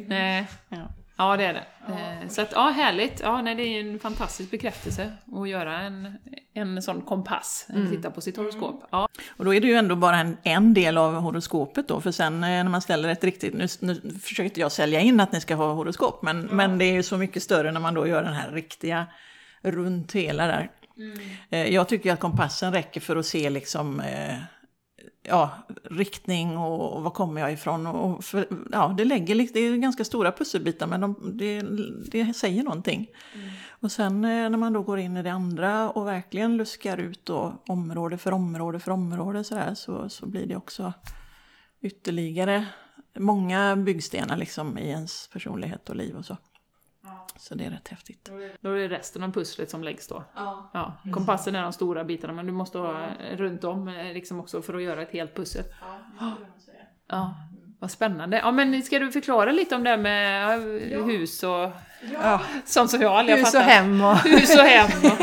Nej. 0.07 0.47
Ja. 0.69 0.77
Ja, 1.17 1.37
det 1.37 1.43
är 1.45 1.53
det. 1.53 1.63
Eh, 1.87 2.27
Så 2.29 2.41
att, 2.41 2.51
ja, 2.51 2.69
härligt. 2.69 3.19
Ja, 3.19 3.41
nej, 3.41 3.55
det 3.55 3.63
är 3.63 3.79
en 3.79 3.99
fantastisk 3.99 4.51
bekräftelse 4.51 5.11
att 5.35 5.49
göra 5.49 5.79
en, 5.79 6.17
en 6.53 6.81
sån 6.81 7.01
kompass, 7.01 7.67
titta 7.91 8.11
på 8.11 8.21
sitt 8.21 8.37
horoskop. 8.37 8.83
Ja. 8.91 9.07
Och 9.37 9.45
då 9.45 9.53
är 9.53 9.61
det 9.61 9.67
ju 9.67 9.73
ändå 9.73 9.95
bara 9.95 10.17
en, 10.17 10.37
en 10.43 10.73
del 10.73 10.97
av 10.97 11.15
horoskopet 11.15 11.87
då, 11.87 12.01
för 12.01 12.11
sen 12.11 12.33
eh, 12.43 12.49
när 12.49 12.63
man 12.69 12.81
ställer 12.81 13.09
ett 13.09 13.23
riktigt, 13.23 13.53
nu, 13.53 13.67
nu 13.79 14.19
försöker 14.19 14.43
inte 14.43 14.59
jag 14.59 14.71
sälja 14.71 14.99
in 14.99 15.19
att 15.19 15.31
ni 15.31 15.41
ska 15.41 15.55
ha 15.55 15.73
horoskop, 15.73 16.21
men, 16.23 16.41
men 16.41 16.77
det 16.77 16.85
är 16.85 16.93
ju 16.93 17.03
så 17.03 17.17
mycket 17.17 17.43
större 17.43 17.71
när 17.71 17.79
man 17.79 17.93
då 17.93 18.07
gör 18.07 18.23
den 18.23 18.33
här 18.33 18.51
riktiga 18.51 19.05
runt 19.61 20.11
hela 20.15 20.47
där. 20.47 20.69
Eh, 21.49 21.73
Jag 21.73 21.87
tycker 21.89 22.13
att 22.13 22.19
kompassen 22.19 22.73
räcker 22.73 23.01
för 23.01 23.15
att 23.15 23.25
se 23.25 23.49
liksom, 23.49 24.01
ja, 25.23 25.51
riktning 25.83 26.57
och, 26.57 26.93
och 26.93 27.03
var 27.03 27.11
kommer 27.11 27.41
jag 27.41 27.53
ifrån. 27.53 27.87
Och 27.87 28.23
för, 28.23 28.47
ja, 28.71 28.93
det, 28.97 29.05
lägger, 29.05 29.53
det 29.53 29.59
är 29.59 29.75
ganska 29.77 30.03
stora 30.03 30.31
pusselbitar 30.31 30.87
men 30.87 31.01
de, 31.01 31.15
det, 31.33 31.61
det 32.11 32.33
säger 32.33 32.63
någonting. 32.63 33.07
Och 33.69 33.91
sen 33.91 34.25
eh, 34.25 34.49
när 34.49 34.57
man 34.57 34.73
då 34.73 34.81
går 34.81 34.99
in 34.99 35.17
i 35.17 35.23
det 35.23 35.31
andra 35.31 35.89
och 35.89 36.07
verkligen 36.07 36.57
luskar 36.57 36.97
ut 36.97 37.25
då, 37.25 37.63
område 37.67 38.17
för 38.17 38.31
område 38.31 38.79
för 38.79 38.91
område 38.91 39.43
så, 39.43 39.55
där, 39.55 39.73
så, 39.73 40.09
så 40.09 40.25
blir 40.25 40.45
det 40.45 40.55
också 40.55 40.93
ytterligare 41.81 42.65
många 43.19 43.75
byggstenar 43.75 44.37
liksom 44.37 44.77
i 44.77 44.89
ens 44.89 45.27
personlighet 45.27 45.89
och 45.89 45.95
liv 45.95 46.15
och 46.15 46.25
så. 46.25 46.37
Så 47.35 47.55
det 47.55 47.65
är 47.65 47.69
rätt 47.69 47.87
häftigt. 47.87 48.29
Då 48.61 48.69
är 48.69 48.77
det 48.77 48.87
resten 48.87 49.23
av 49.23 49.31
pusslet 49.31 49.69
som 49.69 49.83
läggs 49.83 50.07
då. 50.07 50.23
Ja. 50.35 50.97
Kompassen 51.13 51.55
är 51.55 51.63
de 51.63 51.73
stora 51.73 52.03
bitarna, 52.03 52.33
men 52.33 52.45
du 52.45 52.51
måste 52.51 52.77
ha 52.77 53.05
eh, 53.05 53.37
runt 53.37 53.63
om 53.63 53.87
eh, 53.87 54.13
liksom 54.13 54.39
också 54.39 54.61
för 54.61 54.73
att 54.73 54.81
göra 54.81 55.01
ett 55.01 55.11
helt 55.11 55.35
pussel. 55.35 55.63
Ja, 57.07 57.35
vad 57.79 57.91
spännande. 57.91 58.37
Ja, 58.37 58.51
men 58.51 58.83
ska 58.83 58.99
du 58.99 59.11
förklara 59.11 59.51
lite 59.51 59.75
om 59.75 59.83
det 59.83 59.89
här 59.89 59.97
med 59.97 60.59
hus 61.05 61.43
och 61.43 61.71
Ja. 62.21 62.41
sånt 62.65 62.91
som 62.91 63.01
jag 63.01 63.13
aldrig 63.13 63.37
har 63.37 63.39
Hus 63.39 63.53
och 63.53 63.59
fattat? 63.59 63.73
hem 63.73 64.01
och... 64.01 64.17
Hus 64.17 64.55
och 64.55 64.65
hem 64.65 65.11
och 65.11 65.17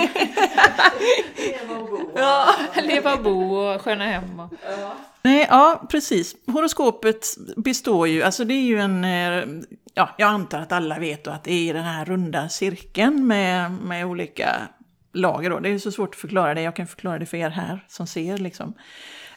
leva 2.83 3.15
och 3.15 3.23
bo 3.23 3.55
och 3.57 3.81
sköna 3.81 4.05
hem. 4.05 4.41
Och... 4.41 4.53
Nej, 5.23 5.47
ja, 5.51 5.87
precis. 5.91 6.35
Horoskopet 6.47 7.27
består 7.57 8.09
ju, 8.09 8.23
alltså 8.23 8.45
det 8.45 8.55
är 8.55 8.63
ju 8.63 8.79
en, 8.81 9.05
eh, 9.05 9.45
ja, 9.95 10.15
jag 10.19 10.29
antar 10.29 10.61
att 10.61 10.73
alla 10.73 10.99
vet 10.99 11.25
då 11.25 11.31
att 11.31 11.45
det 11.45 11.71
är 11.71 11.75
den 11.75 11.85
här 11.85 12.05
runda 12.05 12.49
cirkeln 12.49 13.27
med, 13.27 13.73
med 13.73 14.07
olika 14.07 14.57
lager 15.13 15.51
då. 15.51 15.59
Det 15.59 15.69
är 15.69 15.73
ju 15.73 15.81
så 15.81 15.93
svårt 15.93 16.15
att 16.15 16.21
förklara 16.21 16.55
det, 16.55 16.63
jag 16.63 16.77
kan 16.77 16.87
förklara 16.87 17.19
det 17.19 17.27
för 17.27 17.37
er 17.37 17.51
här 17.51 17.85
som 17.89 18.07
ser 18.07 18.39
liksom. 18.39 18.75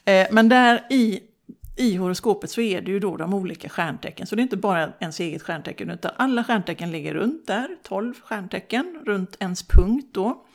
Eh, 0.05 0.27
Men 0.31 0.49
där 0.49 0.85
i, 0.89 1.19
i 1.75 1.95
horoskopet 1.95 2.51
så 2.51 2.61
är 2.61 2.81
det 2.81 2.91
ju 2.91 2.99
då 2.99 3.17
de 3.17 3.33
olika 3.33 3.69
stjärntecken, 3.69 4.27
så 4.27 4.35
det 4.35 4.39
är 4.41 4.43
inte 4.43 4.57
bara 4.57 4.93
ens 4.99 5.19
eget 5.19 5.41
stjärntecken, 5.41 5.89
utan 5.89 6.11
alla 6.17 6.43
stjärntecken 6.43 6.91
ligger 6.91 7.13
runt 7.13 7.47
där, 7.47 7.77
12 7.83 8.13
stjärntecken, 8.23 9.01
runt 9.05 9.37
ens 9.39 9.67
punkt 9.67 10.09
då. 10.13 10.45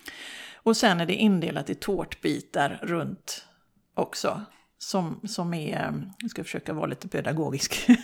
Och 0.56 0.76
sen 0.76 1.00
är 1.00 1.06
det 1.06 1.14
indelat 1.14 1.70
i 1.70 1.74
tårtbitar 1.74 2.78
runt 2.82 3.44
också. 3.94 4.42
Som, 4.80 5.20
som 5.24 5.54
är, 5.54 5.76
eh, 5.76 5.92
jag 6.18 6.30
ska 6.30 6.44
försöka 6.44 6.72
vara 6.72 6.86
lite 6.86 7.08
pedagogisk. 7.08 7.88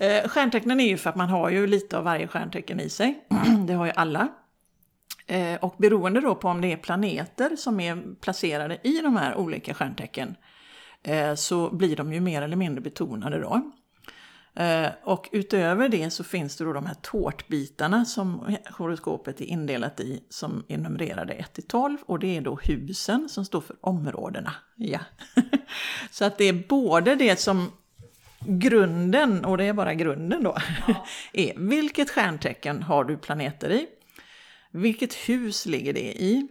Eh, 0.00 0.28
stjärntecknen 0.28 0.80
är 0.80 0.88
ju 0.88 0.96
för 0.96 1.10
att 1.10 1.16
man 1.16 1.28
har 1.28 1.50
ju 1.50 1.66
lite 1.66 1.98
av 1.98 2.04
varje 2.04 2.28
stjärntecken 2.28 2.80
i 2.80 2.88
sig. 2.88 3.26
Det 3.66 3.72
har 3.72 3.86
ju 3.86 3.92
alla. 3.94 4.28
Eh, 5.26 5.54
och 5.54 5.74
beroende 5.78 6.20
då 6.20 6.34
på 6.34 6.48
om 6.48 6.60
det 6.60 6.72
är 6.72 6.76
planeter 6.76 7.56
som 7.56 7.80
är 7.80 8.14
placerade 8.20 8.78
i 8.82 9.00
de 9.00 9.16
här 9.16 9.34
olika 9.34 9.74
stjärntecken 9.74 10.36
Eh, 11.02 11.34
så 11.34 11.70
blir 11.70 11.96
de 11.96 12.12
ju 12.12 12.20
mer 12.20 12.42
eller 12.42 12.56
mindre 12.56 12.80
betonade 12.80 13.38
då. 13.38 13.72
Eh, 14.58 14.90
och 15.04 15.28
utöver 15.32 15.88
det 15.88 16.10
så 16.10 16.24
finns 16.24 16.56
det 16.56 16.64
då 16.64 16.72
de 16.72 16.86
här 16.86 16.96
tårtbitarna 17.02 18.04
som 18.04 18.56
horoskopet 18.70 19.40
är 19.40 19.44
indelat 19.44 20.00
i 20.00 20.24
som 20.28 20.64
är 20.68 20.78
numrerade 20.78 21.32
1 21.32 21.52
till 21.52 21.66
12 21.66 21.98
och 22.06 22.18
det 22.18 22.36
är 22.36 22.40
då 22.40 22.58
husen 22.62 23.28
som 23.28 23.44
står 23.44 23.60
för 23.60 23.76
områdena. 23.80 24.52
Ja. 24.76 25.00
så 26.10 26.24
att 26.24 26.38
det 26.38 26.44
är 26.44 26.68
både 26.68 27.14
det 27.14 27.40
som 27.40 27.70
grunden, 28.40 29.44
och 29.44 29.56
det 29.58 29.64
är 29.64 29.72
bara 29.72 29.94
grunden 29.94 30.42
då, 30.42 30.56
är 31.32 31.52
vilket 31.56 32.10
stjärntecken 32.10 32.82
har 32.82 33.04
du 33.04 33.16
planeter 33.16 33.70
i? 33.70 33.86
Vilket 34.70 35.14
hus 35.14 35.66
ligger 35.66 35.92
det 35.92 36.22
i? 36.22 36.48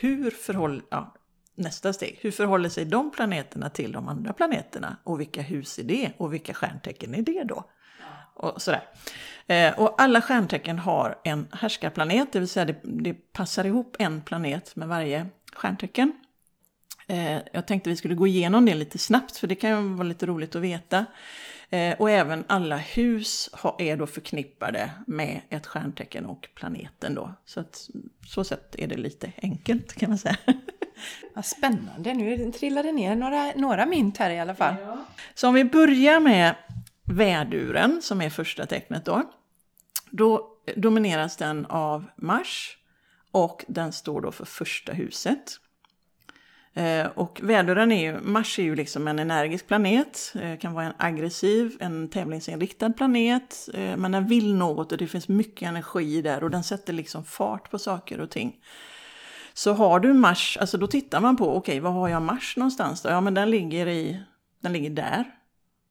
Hur 0.00 0.30
förhåller, 0.30 0.82
ja, 0.90 1.14
nästa 1.60 1.92
steg, 1.92 2.18
hur 2.20 2.30
förhåller 2.30 2.68
sig 2.68 2.84
de 2.84 3.10
planeterna 3.10 3.70
till 3.70 3.92
de 3.92 4.08
andra 4.08 4.32
planeterna? 4.32 4.96
Och 5.04 5.20
vilka 5.20 5.42
hus 5.42 5.78
är 5.78 5.82
det? 5.82 6.12
Och 6.16 6.34
vilka 6.34 6.54
stjärntecken 6.54 7.14
är 7.14 7.22
det 7.22 7.44
då? 7.44 7.64
Och 8.34 8.62
sådär. 8.62 8.82
Eh, 9.46 9.80
och 9.80 10.02
alla 10.02 10.20
stjärntecken 10.20 10.78
har 10.78 11.18
en 11.24 11.48
härskarplanet, 11.52 12.32
det 12.32 12.38
vill 12.38 12.48
säga 12.48 12.64
det, 12.64 12.80
det 12.82 13.14
passar 13.32 13.64
ihop 13.64 13.96
en 13.98 14.20
planet 14.20 14.76
med 14.76 14.88
varje 14.88 15.26
stjärntecken. 15.52 16.12
Eh, 17.06 17.38
jag 17.52 17.66
tänkte 17.66 17.90
vi 17.90 17.96
skulle 17.96 18.14
gå 18.14 18.26
igenom 18.26 18.66
det 18.66 18.74
lite 18.74 18.98
snabbt, 18.98 19.36
för 19.36 19.46
det 19.46 19.54
kan 19.54 19.70
ju 19.70 19.94
vara 19.94 20.08
lite 20.08 20.26
roligt 20.26 20.56
att 20.56 20.62
veta. 20.62 21.06
Eh, 21.70 21.94
och 21.98 22.10
även 22.10 22.44
alla 22.46 22.76
hus 22.76 23.50
ha, 23.52 23.76
är 23.78 23.96
då 23.96 24.06
förknippade 24.06 24.90
med 25.06 25.40
ett 25.48 25.66
stjärntecken 25.66 26.26
och 26.26 26.48
planeten 26.54 27.14
då. 27.14 27.34
Så 27.44 27.60
att 27.60 27.88
så 28.26 28.44
sätt 28.44 28.74
är 28.78 28.86
det 28.86 28.96
lite 28.96 29.32
enkelt 29.42 29.92
kan 29.92 30.08
man 30.08 30.18
säga. 30.18 30.36
Vad 31.34 31.44
spännande, 31.44 32.14
nu 32.14 32.52
trillar 32.52 32.82
det 32.82 32.92
ner 32.92 33.16
några, 33.16 33.52
några 33.56 33.86
mynt 33.86 34.16
här 34.16 34.30
i 34.30 34.40
alla 34.40 34.54
fall. 34.54 34.74
Så 35.34 35.48
om 35.48 35.54
vi 35.54 35.64
börjar 35.64 36.20
med 36.20 36.54
väduren 37.04 38.02
som 38.02 38.20
är 38.20 38.30
första 38.30 38.66
tecknet 38.66 39.04
då. 39.04 39.22
Då 40.10 40.46
domineras 40.76 41.36
den 41.36 41.66
av 41.66 42.04
Mars 42.16 42.76
och 43.30 43.64
den 43.68 43.92
står 43.92 44.20
då 44.20 44.32
för 44.32 44.44
första 44.44 44.92
huset. 44.92 45.58
Eh, 46.74 47.06
Och 47.06 47.40
väduren 47.42 47.92
är 47.92 48.02
ju, 48.02 48.20
Mars 48.20 48.58
är 48.58 48.62
ju 48.62 48.74
liksom 48.76 49.08
en 49.08 49.18
energisk 49.18 49.66
planet, 49.66 50.32
eh, 50.40 50.58
kan 50.58 50.72
vara 50.72 50.84
en 50.84 50.92
aggressiv, 50.96 51.76
en 51.80 52.08
tävlingsinriktad 52.08 52.90
planet, 52.90 53.68
eh, 53.74 53.96
men 53.96 54.12
den 54.12 54.26
vill 54.26 54.54
något 54.54 54.92
och 54.92 54.98
det 54.98 55.06
finns 55.06 55.28
mycket 55.28 55.68
energi 55.68 56.22
där 56.22 56.44
och 56.44 56.50
den 56.50 56.64
sätter 56.64 56.92
liksom 56.92 57.24
fart 57.24 57.70
på 57.70 57.78
saker 57.78 58.20
och 58.20 58.30
ting. 58.30 58.56
Så 59.52 59.72
har 59.72 60.00
du 60.00 60.12
Mars, 60.12 60.58
alltså 60.60 60.78
då 60.78 60.86
tittar 60.86 61.20
man 61.20 61.36
på, 61.36 61.56
okej, 61.56 61.80
var 61.80 61.90
har 61.90 62.08
jag 62.08 62.22
Mars 62.22 62.56
någonstans 62.56 63.02
då? 63.02 63.08
Ja, 63.08 63.20
men 63.20 63.34
den 63.34 63.50
ligger 63.50 63.86
i, 63.86 64.22
den 64.60 64.72
ligger 64.72 64.90
där. 64.90 65.24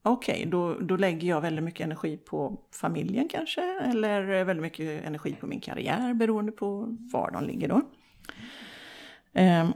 okej, 0.03 0.35
okay, 0.35 0.45
då, 0.45 0.73
då 0.73 0.97
lägger 0.97 1.27
jag 1.27 1.41
väldigt 1.41 1.63
mycket 1.63 1.83
energi 1.85 2.17
på 2.17 2.59
familjen 2.71 3.27
kanske, 3.27 3.61
eller 3.61 4.43
väldigt 4.43 4.61
mycket 4.61 5.05
energi 5.05 5.35
på 5.39 5.47
min 5.47 5.61
karriär 5.61 6.13
beroende 6.13 6.51
på 6.51 6.97
var 7.11 7.31
de 7.31 7.43
ligger 7.43 7.67
då. 7.67 7.81
Eh, 9.33 9.69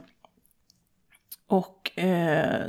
och 1.46 1.98
eh, 1.98 2.66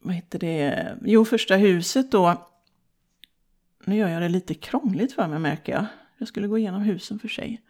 vad 0.00 0.14
heter 0.14 0.38
det? 0.38 0.96
Jo, 1.02 1.24
första 1.24 1.56
huset 1.56 2.10
då. 2.12 2.48
Nu 3.84 3.96
gör 3.96 4.08
jag 4.08 4.22
det 4.22 4.28
lite 4.28 4.54
krångligt 4.54 5.12
för 5.12 5.28
mig 5.28 5.38
märker 5.38 5.72
jag. 5.72 5.86
Jag 6.18 6.28
skulle 6.28 6.48
gå 6.48 6.58
igenom 6.58 6.82
husen 6.82 7.18
för 7.18 7.28
sig. 7.28 7.62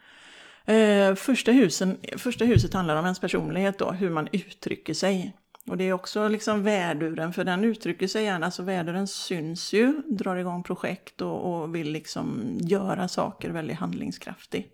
Eh, 0.68 1.14
första, 1.14 1.52
husen, 1.52 1.98
första 2.16 2.44
huset 2.44 2.74
handlar 2.74 2.96
om 2.96 3.04
ens 3.04 3.20
personlighet 3.20 3.78
då, 3.78 3.90
hur 3.90 4.10
man 4.10 4.28
uttrycker 4.32 4.94
sig. 4.94 5.36
Och 5.66 5.76
det 5.76 5.84
är 5.84 5.92
också 5.92 6.28
liksom 6.28 6.62
väduren, 6.62 7.32
för 7.32 7.44
den 7.44 7.64
uttrycker 7.64 8.06
sig 8.06 8.24
gärna, 8.24 8.50
så 8.50 8.62
väduren 8.62 9.06
syns 9.06 9.72
ju, 9.72 10.02
drar 10.06 10.36
igång 10.36 10.62
projekt 10.62 11.20
och, 11.20 11.52
och 11.52 11.74
vill 11.74 11.92
liksom 11.92 12.58
göra 12.60 13.08
saker 13.08 13.50
väldigt 13.50 13.76
handlingskraftig. 13.76 14.72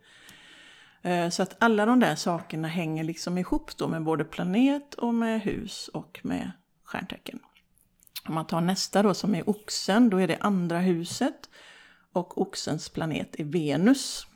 Eh, 1.02 1.28
så 1.28 1.42
att 1.42 1.56
alla 1.58 1.86
de 1.86 2.00
där 2.00 2.14
sakerna 2.14 2.68
hänger 2.68 3.04
liksom 3.04 3.38
ihop 3.38 3.76
då 3.76 3.88
med 3.88 4.02
både 4.02 4.24
planet 4.24 4.94
och 4.94 5.14
med 5.14 5.40
hus 5.40 5.88
och 5.88 6.20
med 6.22 6.50
stjärntecken. 6.84 7.38
Om 8.28 8.34
man 8.34 8.46
tar 8.46 8.60
nästa 8.60 9.02
då 9.02 9.14
som 9.14 9.34
är 9.34 9.48
oxen, 9.48 10.10
då 10.10 10.16
är 10.16 10.28
det 10.28 10.38
andra 10.40 10.78
huset. 10.78 11.50
Och 12.12 12.40
oxens 12.40 12.88
planet 12.88 13.40
är 13.40 13.44
Venus. 13.44 14.26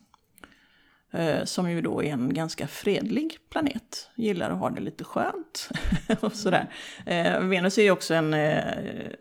Eh, 1.11 1.45
som 1.45 1.71
ju 1.71 1.81
då 1.81 2.03
är 2.03 2.13
en 2.13 2.35
ganska 2.35 2.67
fredlig 2.67 3.37
planet. 3.51 4.11
Gillar 4.17 4.51
att 4.51 4.59
ha 4.59 4.71
det 4.71 4.81
lite 4.81 5.05
skönt. 5.05 5.69
och 6.21 6.33
sådär. 6.33 6.73
Eh, 7.07 7.41
Venus 7.41 7.79
är 7.79 7.83
ju 7.83 7.91
också 7.91 8.15
en, 8.15 8.35
eh, 8.35 8.63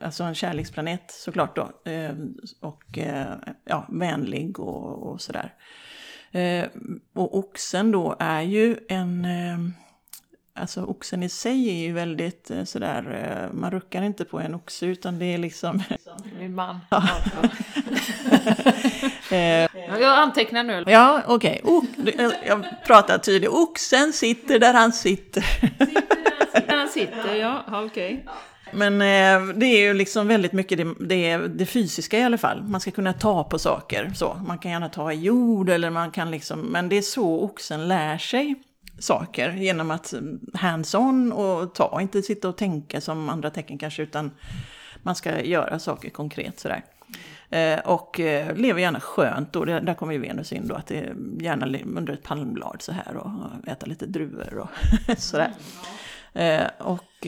alltså 0.01 0.23
en 0.23 0.35
kärleksplanet 0.35 1.11
såklart 1.11 1.55
då. 1.55 1.71
och 2.59 2.99
ja, 3.63 3.85
vänlig 3.89 4.59
och, 4.59 5.11
och 5.11 5.21
sådär. 5.21 5.53
och 7.13 7.37
oxen 7.37 7.91
då 7.91 8.15
är 8.19 8.41
ju 8.41 8.77
en 8.89 9.27
Alltså 10.59 10.83
oxen 10.83 11.23
i 11.23 11.29
sig 11.29 11.69
är 11.69 11.87
ju 11.87 11.93
väldigt 11.93 12.51
sådär, 12.65 13.49
man 13.53 13.71
ruckar 13.71 14.01
inte 14.01 14.25
på 14.25 14.39
en 14.39 14.55
oxe 14.55 14.85
utan 14.85 15.19
det 15.19 15.25
är 15.25 15.37
liksom... 15.37 15.83
Min 16.39 16.55
man. 16.55 16.79
jag 19.87 20.17
antecknar 20.17 20.63
nu. 20.63 20.83
Ja, 20.87 21.21
okej. 21.27 21.61
Okay. 21.63 22.31
Jag 22.47 22.65
pratar 22.85 23.17
tydligt. 23.17 23.49
Oxen 23.49 24.13
sitter 24.13 24.59
där 24.59 24.73
han 24.73 24.93
sitter. 24.93 25.41
Sitter 25.41 26.67
där 26.67 26.77
han 26.77 26.89
sitter, 26.89 27.35
ja. 27.35 27.63
Okej. 27.67 27.85
Okay. 27.85 28.17
Men 28.71 28.93
eh, 28.93 29.55
det 29.55 29.65
är 29.65 29.79
ju 29.79 29.93
liksom 29.93 30.27
väldigt 30.27 30.51
mycket 30.51 30.77
det, 30.77 30.93
det, 30.99 31.37
det, 31.37 31.65
fysiska 31.65 32.19
i 32.19 32.23
alla 32.23 32.37
fall. 32.37 32.63
Man 32.63 32.81
ska 32.81 32.91
kunna 32.91 33.13
ta 33.13 33.43
på 33.43 33.59
saker. 33.59 34.11
Så. 34.15 34.41
Man 34.47 34.57
kan 34.57 34.71
gärna 34.71 34.89
ta 34.89 35.11
i 35.11 35.15
jord 35.15 35.69
eller 35.69 35.89
man 35.89 36.11
kan 36.11 36.31
liksom, 36.31 36.59
men 36.59 36.89
det 36.89 36.97
är 36.97 37.01
så 37.01 37.43
oxen 37.43 37.87
lär 37.87 38.17
sig 38.17 38.55
saker. 38.99 39.51
Genom 39.51 39.91
att 39.91 40.13
hands-on 40.53 41.31
och 41.31 41.75
ta, 41.75 42.01
inte 42.01 42.21
sitta 42.21 42.49
och 42.49 42.57
tänka 42.57 43.01
som 43.01 43.29
andra 43.29 43.49
tecken 43.49 43.77
kanske, 43.77 44.03
utan 44.03 44.31
man 45.03 45.15
ska 45.15 45.41
göra 45.41 45.79
saker 45.79 46.09
konkret 46.09 46.59
sådär. 46.59 46.83
Eh, 47.49 47.79
och 47.79 48.19
eh, 48.19 48.55
lever 48.55 48.81
gärna 48.81 48.99
skönt 48.99 49.53
då, 49.53 49.65
där 49.65 49.93
kommer 49.93 50.13
ju 50.13 50.19
Venus 50.19 50.53
in 50.53 50.67
då, 50.67 50.75
att 50.75 50.87
det 50.87 50.97
är 50.97 51.15
gärna 51.39 51.79
under 51.97 52.13
ett 52.13 52.23
palmblad 52.23 52.81
så 52.81 52.91
här 52.91 53.17
och 53.17 53.29
äta 53.67 53.85
lite 53.85 54.05
druvor 54.05 54.57
och 54.57 54.69
sådär. 55.17 55.51
Eh, 56.33 56.67
och... 56.77 57.27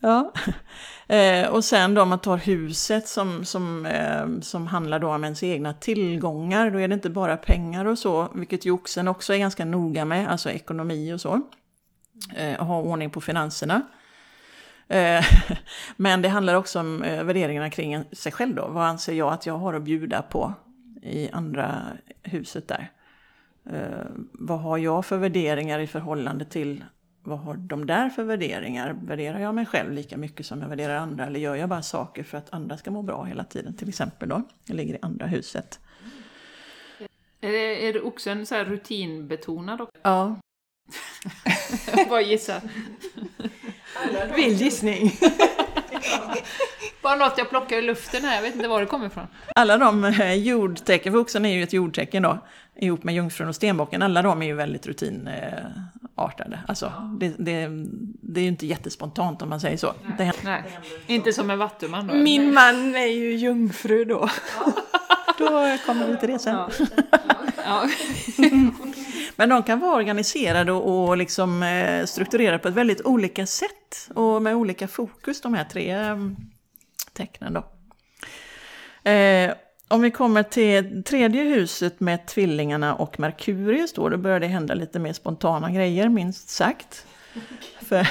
ja. 0.00 0.32
och 1.50 1.64
sen 1.64 1.94
då 1.94 2.02
om 2.02 2.08
man 2.08 2.18
tar 2.18 2.36
huset 2.36 3.08
som, 3.08 3.44
som, 3.44 3.88
som 4.42 4.66
handlar 4.66 4.98
då 4.98 5.08
om 5.08 5.24
ens 5.24 5.42
egna 5.42 5.72
tillgångar, 5.72 6.70
då 6.70 6.78
är 6.80 6.88
det 6.88 6.94
inte 6.94 7.10
bara 7.10 7.36
pengar 7.36 7.84
och 7.84 7.98
så, 7.98 8.28
vilket 8.34 8.66
ju 8.66 8.70
oxen 8.70 9.08
också 9.08 9.34
är 9.34 9.38
ganska 9.38 9.64
noga 9.64 10.04
med, 10.04 10.28
alltså 10.28 10.50
ekonomi 10.50 11.12
och 11.12 11.20
så. 11.20 11.40
ha 12.58 12.80
ordning 12.80 13.10
på 13.10 13.20
finanserna. 13.20 13.82
Eh, 14.90 15.24
men 15.96 16.22
det 16.22 16.28
handlar 16.28 16.54
också 16.54 16.80
om 16.80 17.02
eh, 17.02 17.24
värderingarna 17.24 17.70
kring 17.70 18.04
sig 18.12 18.32
själv 18.32 18.54
då. 18.54 18.68
Vad 18.68 18.84
anser 18.84 19.12
jag 19.12 19.32
att 19.32 19.46
jag 19.46 19.58
har 19.58 19.74
att 19.74 19.82
bjuda 19.82 20.22
på 20.22 20.54
i 21.02 21.30
andra 21.30 21.82
huset 22.22 22.68
där? 22.68 22.92
Eh, 23.70 24.06
vad 24.32 24.60
har 24.60 24.78
jag 24.78 25.06
för 25.06 25.18
värderingar 25.18 25.78
i 25.78 25.86
förhållande 25.86 26.44
till 26.44 26.84
vad 27.22 27.38
har 27.38 27.54
de 27.54 27.86
där 27.86 28.10
för 28.10 28.24
värderingar? 28.24 28.96
Värderar 29.02 29.38
jag 29.38 29.54
mig 29.54 29.66
själv 29.66 29.92
lika 29.92 30.16
mycket 30.16 30.46
som 30.46 30.60
jag 30.60 30.68
värderar 30.68 30.96
andra? 30.96 31.26
Eller 31.26 31.40
gör 31.40 31.54
jag 31.56 31.68
bara 31.68 31.82
saker 31.82 32.22
för 32.22 32.38
att 32.38 32.52
andra 32.52 32.76
ska 32.76 32.90
må 32.90 33.02
bra 33.02 33.24
hela 33.24 33.44
tiden? 33.44 33.74
Till 33.74 33.88
exempel 33.88 34.28
då, 34.28 34.42
jag 34.64 34.76
ligger 34.76 34.94
i 34.94 34.98
andra 35.02 35.26
huset. 35.26 35.80
Är 37.40 37.52
det, 37.52 37.88
är 37.88 37.92
det 37.92 38.00
också 38.00 38.30
en 38.30 38.46
så 38.46 38.54
här 38.54 38.64
rutinbetonad? 38.64 39.86
Ja. 40.02 40.36
jag 41.96 42.08
bara 42.08 42.20
gissar. 42.22 42.60
Vild 44.36 44.60
gissning. 44.60 45.16
Bara 47.02 47.16
något 47.16 47.38
jag 47.38 47.50
plockar 47.50 47.76
i 47.76 47.82
luften 47.82 48.24
här, 48.24 48.34
jag 48.34 48.42
vet 48.42 48.54
inte 48.54 48.68
var 48.68 48.80
det 48.80 48.86
kommer 48.86 49.06
ifrån. 49.06 49.26
Alla 49.54 49.78
de 49.78 50.04
eh, 50.04 50.34
jordtecken, 50.34 51.12
för 51.12 51.20
oxen 51.20 51.44
är 51.46 51.56
ju 51.56 51.62
ett 51.62 51.72
jordtecken 51.72 52.22
då, 52.22 52.38
ihop 52.76 53.04
med 53.04 53.14
jungfrun 53.14 53.48
och 53.48 53.54
stenbocken, 53.54 54.02
alla 54.02 54.22
de 54.22 54.42
är 54.42 54.46
ju 54.46 54.54
väldigt 54.54 54.86
rutinartade. 54.86 56.60
Alltså, 56.68 56.92
det, 57.20 57.34
det, 57.38 57.68
det 58.20 58.40
är 58.40 58.42
ju 58.42 58.48
inte 58.48 58.66
jättespontant 58.66 59.42
om 59.42 59.48
man 59.48 59.60
säger 59.60 59.76
så. 59.76 59.94
Nej, 60.18 60.32
Nej. 60.42 60.62
inte 61.06 61.32
som 61.32 61.50
en 61.50 61.58
vattuman 61.58 62.06
då? 62.06 62.14
Min 62.14 62.54
man 62.54 62.94
är 62.96 63.06
ju 63.06 63.34
jungfru 63.36 64.04
då. 64.04 64.28
då 65.38 65.76
kommer 65.86 66.06
vi 66.06 66.16
till 66.16 66.28
det 66.28 66.38
sen. 66.38 66.54
Ja. 66.54 66.70
Ja. 67.64 67.88
Men 69.36 69.48
de 69.48 69.62
kan 69.62 69.80
vara 69.80 69.96
organiserade 69.96 70.72
och, 70.72 71.16
liksom 71.16 71.62
eh, 71.62 72.04
strukturerade 72.04 72.58
på 72.58 72.68
ett 72.68 72.74
väldigt 72.74 73.00
olika 73.04 73.46
sätt 73.46 74.10
och 74.14 74.42
med 74.42 74.54
olika 74.54 74.88
fokus, 74.88 75.40
de 75.40 75.54
här 75.54 75.64
tre 75.64 75.90
mm, 75.90 76.36
tecknen. 77.12 77.52
Då. 77.52 77.64
Eh, 79.10 79.52
om 79.88 80.02
vi 80.02 80.10
kommer 80.10 80.42
till 80.42 81.02
tredje 81.04 81.42
huset 81.42 82.00
med 82.00 82.26
tvillingarna 82.26 82.94
och 82.94 83.20
Merkurius 83.20 83.92
då, 83.92 84.08
då 84.08 84.16
börjar 84.16 84.40
det 84.40 84.46
hända 84.46 84.74
lite 84.74 84.98
mer 84.98 85.12
spontana 85.12 85.70
grejer, 85.70 86.08
minst 86.08 86.48
sagt. 86.48 87.06
För 87.80 88.06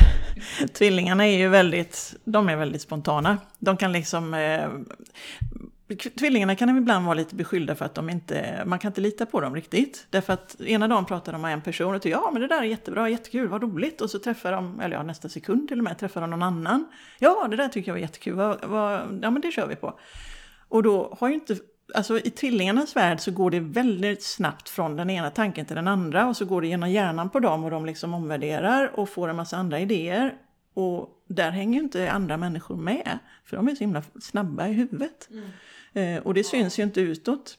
tvillingarna 0.74 1.28
är 1.28 1.38
ju 1.38 1.48
väldigt, 1.48 2.16
de 2.24 2.50
är 2.50 2.56
väldigt 2.56 2.82
spontana. 2.82 3.38
De 3.60 3.78
kan 3.78 3.92
liksom, 3.92 4.34
eh, 4.34 4.70
Tvillingarna 5.98 6.56
kan 6.56 6.78
ibland 6.78 7.06
vara 7.06 7.14
lite 7.14 7.36
beskyllda 7.36 7.76
för 7.76 7.86
att 7.86 7.96
de 7.96 8.10
inte, 8.10 8.64
man 8.66 8.80
kan 8.80 8.90
inte 8.90 9.02
lita 9.02 9.26
på 9.26 9.42
dem 9.42 9.56
riktigt. 9.56 10.08
Därför 10.10 10.34
att 10.34 10.62
ena 10.62 10.88
dagen 10.88 11.06
pratar 11.06 11.32
de 11.32 11.42
med 11.42 11.54
en 11.54 11.62
person 11.62 11.96
och 11.96 12.02
tycker 12.02 12.18
ja 12.18 12.30
men 12.34 12.42
det 12.42 12.48
där 12.48 12.62
är 12.62 12.64
jättebra, 12.66 13.10
jättekul, 13.10 13.48
vad 13.48 13.62
roligt. 13.64 14.02
Och 14.02 14.10
så 14.10 14.20
träffar 14.20 14.52
de, 14.52 14.80
eller 14.80 14.96
ja 14.96 15.04
nästa 15.04 15.30
sekund 15.30 15.68
till 15.68 15.78
och 15.78 15.84
med, 15.84 15.98
träffar 15.98 16.22
de 16.22 16.30
någon 16.30 16.44
annan. 16.44 16.88
Ja 17.20 17.48
det 17.50 17.56
där 17.56 17.68
tycker 17.68 17.90
jag 17.90 17.94
var 17.94 18.02
jättekul, 18.02 18.34
vad, 18.34 18.66
vad, 18.66 19.20
ja 19.22 19.32
men 19.32 19.42
det 19.42 19.52
kör 19.52 19.68
vi 19.68 19.76
på. 19.76 20.00
Och 20.68 20.84
då 20.84 21.18
har 21.20 21.28
ju 21.28 21.34
inte, 21.34 21.58
alltså 21.96 22.20
i 22.20 22.30
tvillingarnas 22.30 22.96
värld 22.96 23.20
så 23.20 23.32
går 23.32 23.52
det 23.52 23.60
väldigt 23.60 24.24
snabbt 24.24 24.70
från 24.70 24.96
den 24.96 25.10
ena 25.10 25.30
tanken 25.30 25.66
till 25.66 25.76
den 25.76 25.88
andra. 25.88 26.28
Och 26.28 26.38
så 26.38 26.46
går 26.46 26.62
det 26.62 26.68
genom 26.68 26.90
hjärnan 26.90 27.30
på 27.30 27.40
dem 27.40 27.64
och 27.64 27.72
de 27.72 27.86
liksom 27.86 28.14
omvärderar 28.14 29.00
och 29.00 29.10
får 29.10 29.30
en 29.30 29.36
massa 29.36 29.58
andra 29.58 29.80
idéer. 29.80 30.34
Och 30.74 31.10
där 31.28 31.52
hänger 31.52 31.80
ju 31.80 31.84
inte 31.84 32.12
andra 32.12 32.38
människor 32.38 32.76
med, 32.76 33.20
för 33.46 33.58
de 33.58 33.68
är 33.68 33.76
så 33.76 33.80
himla 33.80 34.04
snabba 34.22 34.68
i 34.68 34.74
huvudet. 34.74 35.28
Mm. 35.32 35.50
Eh, 35.94 36.18
och 36.18 36.34
det 36.34 36.44
syns 36.44 36.80
ju 36.80 36.84
inte 36.84 37.02
utåt. 37.02 37.58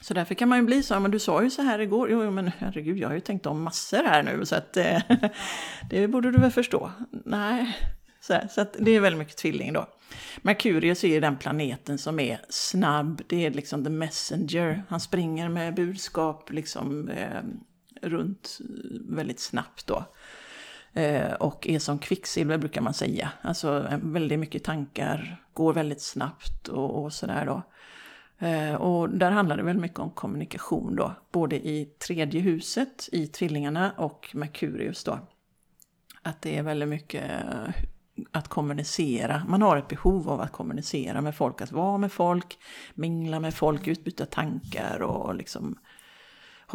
Så 0.00 0.14
därför 0.14 0.34
kan 0.34 0.48
man 0.48 0.58
ju 0.58 0.64
bli 0.64 0.82
så, 0.82 1.00
men 1.00 1.10
du 1.10 1.18
sa 1.18 1.42
ju 1.42 1.50
så 1.50 1.62
här 1.62 1.78
igår, 1.78 2.10
jo 2.10 2.30
men 2.30 2.50
herregud 2.58 2.98
jag 2.98 3.08
har 3.08 3.14
ju 3.14 3.20
tänkt 3.20 3.46
om 3.46 3.62
massor 3.62 4.02
här 4.04 4.22
nu 4.22 4.46
så 4.46 4.56
att 4.56 4.76
eh, 4.76 5.02
det 5.90 6.08
borde 6.08 6.30
du 6.30 6.38
väl 6.38 6.50
förstå. 6.50 6.92
Nej, 7.24 7.78
så, 8.20 8.32
här, 8.32 8.48
så 8.48 8.60
att 8.60 8.76
det 8.80 8.90
är 8.90 9.00
väldigt 9.00 9.18
mycket 9.18 9.36
tvilling 9.36 9.72
då. 9.72 9.86
Merkurius 10.42 11.04
är 11.04 11.08
ju 11.08 11.20
den 11.20 11.36
planeten 11.36 11.98
som 11.98 12.20
är 12.20 12.40
snabb, 12.48 13.22
det 13.26 13.46
är 13.46 13.50
liksom 13.50 13.84
the 13.84 13.90
messenger. 13.90 14.84
Han 14.88 15.00
springer 15.00 15.48
med 15.48 15.74
budskap 15.74 16.50
liksom 16.50 17.08
eh, 17.08 17.42
runt 18.02 18.58
väldigt 19.08 19.40
snabbt 19.40 19.86
då. 19.86 20.04
Eh, 20.94 21.32
och 21.32 21.68
är 21.68 21.78
som 21.78 21.98
kvicksilver 21.98 22.58
brukar 22.58 22.80
man 22.80 22.94
säga. 22.94 23.32
Alltså 23.42 23.88
eh, 23.90 23.98
väldigt 24.02 24.38
mycket 24.38 24.64
tankar, 24.64 25.44
går 25.52 25.72
väldigt 25.72 26.02
snabbt 26.02 26.68
och, 26.68 27.02
och 27.04 27.12
sådär 27.12 27.46
då. 27.46 27.62
Eh, 28.46 28.74
och 28.74 29.10
där 29.10 29.30
handlar 29.30 29.56
det 29.56 29.62
väldigt 29.62 29.82
mycket 29.82 29.98
om 29.98 30.10
kommunikation 30.10 30.96
då. 30.96 31.14
Både 31.32 31.56
i 31.56 31.84
tredje 31.84 32.40
huset, 32.40 33.08
i 33.12 33.26
tvillingarna 33.26 33.92
och 33.96 34.30
Merkurius 34.34 35.04
då. 35.04 35.18
Att 36.22 36.42
det 36.42 36.58
är 36.58 36.62
väldigt 36.62 36.88
mycket 36.88 37.30
att 38.30 38.48
kommunicera. 38.48 39.42
Man 39.48 39.62
har 39.62 39.76
ett 39.76 39.88
behov 39.88 40.30
av 40.30 40.40
att 40.40 40.52
kommunicera 40.52 41.20
med 41.20 41.36
folk, 41.36 41.60
att 41.60 41.72
vara 41.72 41.98
med 41.98 42.12
folk, 42.12 42.58
mingla 42.94 43.40
med 43.40 43.54
folk, 43.54 43.86
utbyta 43.86 44.26
tankar 44.26 45.02
och 45.02 45.34
liksom 45.34 45.78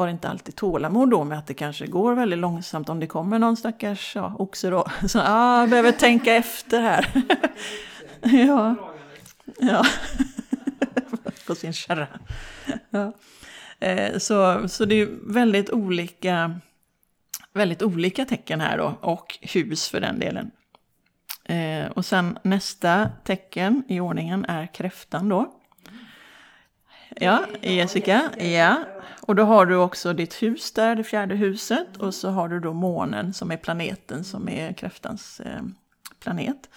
har 0.04 0.10
inte 0.10 0.30
alltid 0.30 0.56
tålamod 0.56 1.10
då 1.10 1.24
med 1.24 1.38
att 1.38 1.48
det 1.48 1.54
kanske 1.54 1.88
går 1.88 2.16
väldigt 2.16 2.40
långsamt 2.40 2.90
om 2.90 3.00
det 3.00 3.08
kommer 3.08 3.40
någon 3.40 3.58
stackars 3.58 4.16
ja, 4.16 4.36
oxe 4.40 4.70
då. 4.70 4.86
Så 5.08 5.20
ah, 5.24 5.60
jag 5.60 5.70
behöver 5.70 5.92
tänka 5.92 6.34
efter 6.34 6.82
här. 6.82 7.24
ja. 8.22 8.76
ja. 9.60 9.86
På 11.48 11.56
sin 11.56 11.74
kärra. 11.74 12.08
Ja. 12.90 13.14
Eh, 13.80 14.18
så, 14.18 14.70
så 14.70 14.86
det 14.86 14.96
är 14.96 15.34
väldigt 15.34 15.70
olika, 15.70 16.60
väldigt 17.54 17.82
olika 17.82 18.26
tecken 18.26 18.62
här 18.62 18.78
då, 18.78 18.98
och 19.02 19.38
hus 19.42 19.90
för 19.90 20.00
den 20.00 20.20
delen. 20.20 20.52
Eh, 21.44 21.92
och 21.92 22.06
sen 22.06 22.40
nästa 22.44 23.10
tecken 23.24 23.84
i 23.88 24.00
ordningen 24.00 24.46
är 24.46 24.74
kräftan 24.74 25.30
då. 25.30 25.59
Ja, 27.22 27.46
Jessica. 27.62 28.30
Ja. 28.38 28.84
Och 29.22 29.36
då 29.36 29.44
har 29.44 29.66
du 29.66 29.76
också 29.76 30.14
ditt 30.14 30.44
hus 30.44 30.72
där, 30.72 30.96
det 30.96 31.04
fjärde 31.04 31.36
huset. 31.36 31.98
Och 31.98 32.14
så 32.14 32.30
har 32.30 32.50
du 32.50 32.60
då 32.60 32.74
månen 32.74 33.34
som 33.34 33.52
är 33.52 33.58
planeten 33.58 34.24
som 34.24 34.50
är 34.50 34.74
kräftans 34.74 35.40
eh, 35.40 35.62
planet. 36.20 36.70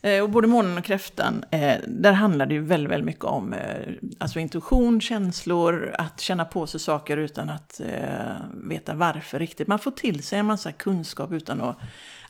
Eh, 0.00 0.22
och 0.22 0.30
både 0.30 0.48
månen 0.48 0.78
och 0.78 0.84
kräftan, 0.84 1.44
eh, 1.50 1.76
där 1.86 2.12
handlar 2.12 2.46
det 2.46 2.54
ju 2.54 2.60
väldigt, 2.60 2.90
väldigt 2.90 3.06
mycket 3.06 3.24
om 3.24 3.52
eh, 3.52 3.94
alltså 4.18 4.38
intuition, 4.38 5.00
känslor, 5.00 5.94
att 5.98 6.20
känna 6.20 6.44
på 6.44 6.66
sig 6.66 6.80
saker 6.80 7.16
utan 7.16 7.50
att 7.50 7.80
eh, 7.80 8.36
veta 8.54 8.94
varför 8.94 9.38
riktigt. 9.38 9.68
Man 9.68 9.78
får 9.78 9.90
till 9.90 10.22
sig 10.22 10.38
en 10.38 10.46
massa 10.46 10.72
kunskap 10.72 11.32
utan 11.32 11.60
att 11.60 11.78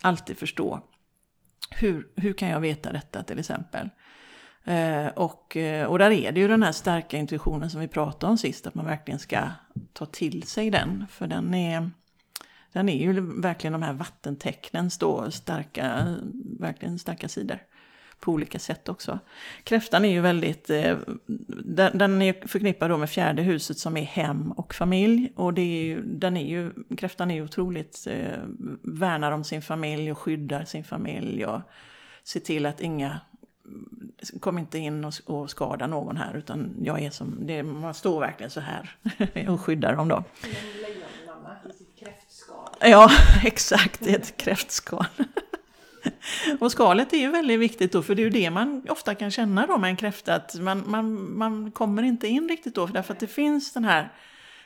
alltid 0.01 0.39
förstå. 0.39 0.81
Hur, 1.71 2.09
hur 2.17 2.33
kan 2.33 2.49
jag 2.49 2.61
veta 2.61 2.93
detta 2.93 3.23
till 3.23 3.39
exempel? 3.39 3.89
Eh, 4.65 5.07
och, 5.07 5.57
eh, 5.57 5.87
och 5.87 5.99
där 5.99 6.11
är 6.11 6.33
det 6.33 6.41
ju 6.41 6.49
den 6.49 6.63
här 6.63 6.73
starka 6.73 7.17
intuitionen 7.17 7.71
som 7.71 7.81
vi 7.81 7.89
pratade 7.89 8.31
om 8.31 8.39
sist, 8.39 8.67
att 8.67 8.75
man 8.75 8.87
verkligen 8.87 9.19
ska 9.19 9.49
ta 9.93 10.07
till 10.07 10.43
sig 10.43 10.71
den. 10.71 11.07
För 11.11 11.27
den 11.27 11.55
är, 11.55 11.91
den 12.73 12.89
är 12.89 13.03
ju 13.03 13.41
verkligen 13.41 13.73
de 13.73 13.83
här 13.83 13.93
vattentecknens 13.93 14.99
då 14.99 15.31
starka, 15.31 16.17
verkligen 16.61 16.99
starka 16.99 17.29
sidor. 17.29 17.59
På 18.21 18.33
olika 18.33 18.59
sätt 18.59 18.89
också. 18.89 19.19
Kräftan 19.65 20.05
är 20.05 20.09
ju 20.09 20.21
väldigt, 20.21 20.71
eh, 20.71 20.97
den 21.93 22.23
är 22.23 22.49
förknippad 22.49 22.91
då 22.91 22.97
med 22.97 23.11
fjärde 23.11 23.43
huset 23.43 23.79
som 23.79 23.97
är 23.97 24.05
hem 24.05 24.53
och 24.53 24.75
familj. 24.75 25.33
Och 25.37 25.55
det 25.55 25.63
är 25.63 25.85
ju, 25.85 26.03
den 26.03 26.37
är 26.37 26.47
ju, 26.47 26.73
kräftan 26.97 27.31
är 27.31 27.35
ju 27.35 27.45
otroligt, 27.45 28.07
eh, 28.07 28.39
värnar 28.83 29.33
om 29.33 29.45
sin 29.45 29.63
familj 29.63 30.13
och 30.13 30.19
skyddar 30.19 30.65
sin 30.65 30.85
familj. 30.85 31.47
Och 31.47 31.61
ser 32.25 32.41
till 32.41 32.67
att 32.67 32.81
inga 32.81 33.21
kom 34.41 34.59
inte 34.59 34.79
in 34.79 35.05
och, 35.05 35.15
och 35.27 35.51
skada 35.51 35.87
någon 35.87 36.17
här 36.17 36.37
utan 36.37 36.75
jag 36.83 37.01
är 37.03 37.11
som, 37.11 37.47
det, 37.47 37.63
man 37.63 37.95
står 37.95 38.21
verkligen 38.21 38.51
så 38.51 38.61
här 38.61 38.97
och 39.49 39.61
skyddar 39.61 39.97
dem 39.97 40.09
då. 40.09 40.25
Ja, 42.81 43.11
exakt, 43.45 44.07
ett 44.07 44.37
kräftskal. 44.37 45.07
Och 46.61 46.73
skalet 46.73 47.13
är 47.13 47.17
ju 47.17 47.31
väldigt 47.31 47.61
viktigt 47.61 47.93
då, 47.93 48.03
för 48.03 48.15
det 48.15 48.23
är 48.23 48.25
ju 48.25 48.31
det 48.31 48.51
man 48.51 48.87
ofta 48.89 49.15
kan 49.15 49.31
känna 49.31 49.67
då 49.67 49.79
med 49.79 49.91
en 49.91 49.97
kräfta, 49.97 50.35
att 50.35 50.55
man, 50.61 50.85
man, 50.87 51.37
man 51.39 51.71
kommer 51.71 52.03
inte 52.03 52.29
in 52.29 52.49
riktigt 52.49 52.75
då, 52.75 52.87
därför 52.87 53.13
att 53.13 53.21
det 53.21 53.27
finns 53.27 53.73
den 53.73 53.85
här, 53.85 54.13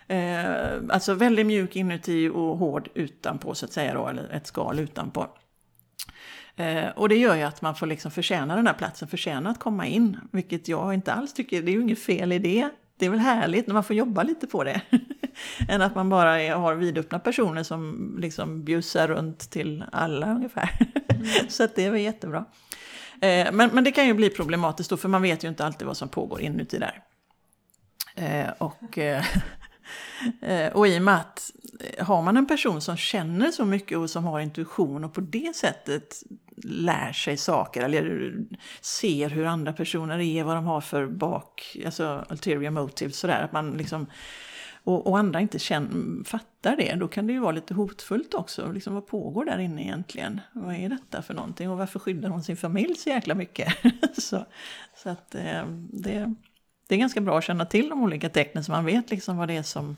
eh, 0.06 0.94
alltså 0.94 1.14
väldigt 1.14 1.46
mjuk 1.46 1.76
inuti 1.76 2.28
och 2.28 2.58
hård 2.58 2.88
utanpå 2.94 3.54
så 3.54 3.64
att 3.64 3.72
säga 3.72 3.94
då, 3.94 4.08
eller 4.08 4.28
ett 4.28 4.46
skal 4.46 4.78
utanpå. 4.78 5.26
Eh, 6.56 6.88
och 6.88 7.08
det 7.08 7.16
gör 7.16 7.36
ju 7.36 7.42
att 7.42 7.62
man 7.62 7.74
får 7.74 7.86
liksom 7.86 8.10
förtjäna 8.10 8.56
den 8.56 8.66
här 8.66 8.74
platsen, 8.74 9.08
förtjäna 9.08 9.50
att 9.50 9.58
komma 9.58 9.86
in. 9.86 10.16
Vilket 10.32 10.68
jag 10.68 10.94
inte 10.94 11.12
alls 11.12 11.32
tycker, 11.32 11.62
det 11.62 11.70
är 11.70 11.72
ju 11.72 11.82
inget 11.82 12.02
fel 12.02 12.32
i 12.32 12.38
det. 12.38 12.68
Det 12.98 13.06
är 13.06 13.10
väl 13.10 13.18
härligt 13.18 13.66
när 13.66 13.74
man 13.74 13.84
får 13.84 13.96
jobba 13.96 14.22
lite 14.22 14.46
på 14.46 14.64
det. 14.64 14.80
Än 15.68 15.82
att 15.82 15.94
man 15.94 16.08
bara 16.08 16.40
är, 16.42 16.54
har 16.54 16.74
vidöppna 16.74 17.18
personer 17.18 17.62
som 17.62 18.14
liksom 18.20 18.64
bjussar 18.64 19.08
runt 19.08 19.50
till 19.50 19.84
alla 19.92 20.34
ungefär. 20.34 20.70
Mm. 21.08 21.26
Så 21.48 21.64
att 21.64 21.74
det 21.76 21.84
är 21.84 21.90
väl 21.90 22.00
jättebra. 22.00 22.44
Eh, 23.20 23.52
men, 23.52 23.70
men 23.72 23.84
det 23.84 23.92
kan 23.92 24.06
ju 24.06 24.14
bli 24.14 24.30
problematiskt 24.30 24.90
då, 24.90 24.96
för 24.96 25.08
man 25.08 25.22
vet 25.22 25.44
ju 25.44 25.48
inte 25.48 25.66
alltid 25.66 25.86
vad 25.86 25.96
som 25.96 26.08
pågår 26.08 26.40
inuti 26.40 26.78
där. 26.78 27.02
Eh, 28.14 28.50
och 28.58 28.98
eh, 28.98 29.24
eh 30.42 30.72
och 30.72 30.88
i 30.88 30.98
och 30.98 31.02
med 31.02 31.16
att 31.16 31.50
har 31.98 32.22
man 32.22 32.36
en 32.36 32.46
person 32.46 32.80
som 32.80 32.96
känner 32.96 33.50
så 33.50 33.64
mycket 33.64 33.98
och 33.98 34.10
som 34.10 34.24
har 34.24 34.40
intuition 34.40 35.04
och 35.04 35.14
på 35.14 35.20
det 35.20 35.56
sättet 35.56 36.22
lär 36.64 37.12
sig 37.12 37.36
saker 37.36 37.82
eller 37.82 38.34
ser 38.80 39.30
hur 39.30 39.46
andra 39.46 39.72
personer 39.72 40.18
är, 40.18 40.44
vad 40.44 40.56
de 40.56 40.64
har 40.64 40.80
för 40.80 41.06
bak, 41.06 41.76
alltså 41.84 42.24
ulterior 42.30 42.70
motives 42.70 43.18
sådär, 43.18 43.42
att 43.42 43.52
man 43.52 43.70
liksom 43.70 44.06
och, 44.86 45.06
och 45.06 45.18
andra 45.18 45.40
inte 45.40 45.58
känner, 45.58 46.24
fattar 46.24 46.76
det, 46.76 46.94
då 46.94 47.08
kan 47.08 47.26
det 47.26 47.32
ju 47.32 47.38
vara 47.38 47.52
lite 47.52 47.74
hotfullt 47.74 48.34
också. 48.34 48.72
Liksom, 48.72 48.94
vad 48.94 49.06
pågår 49.06 49.44
där 49.44 49.58
inne 49.58 49.82
egentligen? 49.82 50.40
Vad 50.52 50.74
är 50.74 50.88
detta 50.88 51.22
för 51.22 51.34
någonting? 51.34 51.70
Och 51.70 51.78
varför 51.78 51.98
skyddar 51.98 52.28
hon 52.28 52.42
sin 52.42 52.56
familj 52.56 52.94
så 52.94 53.08
jäkla 53.08 53.34
mycket? 53.34 53.74
så, 54.18 54.46
så 54.96 55.08
att 55.08 55.34
eh, 55.34 55.66
det, 55.92 56.34
det 56.88 56.94
är 56.94 56.98
ganska 56.98 57.20
bra 57.20 57.38
att 57.38 57.44
känna 57.44 57.66
till 57.66 57.88
de 57.88 58.02
olika 58.02 58.28
tecknen 58.28 58.64
så 58.64 58.72
man 58.72 58.84
vet 58.84 59.10
liksom 59.10 59.36
vad 59.36 59.48
det 59.48 59.56
är 59.56 59.62
som 59.62 59.96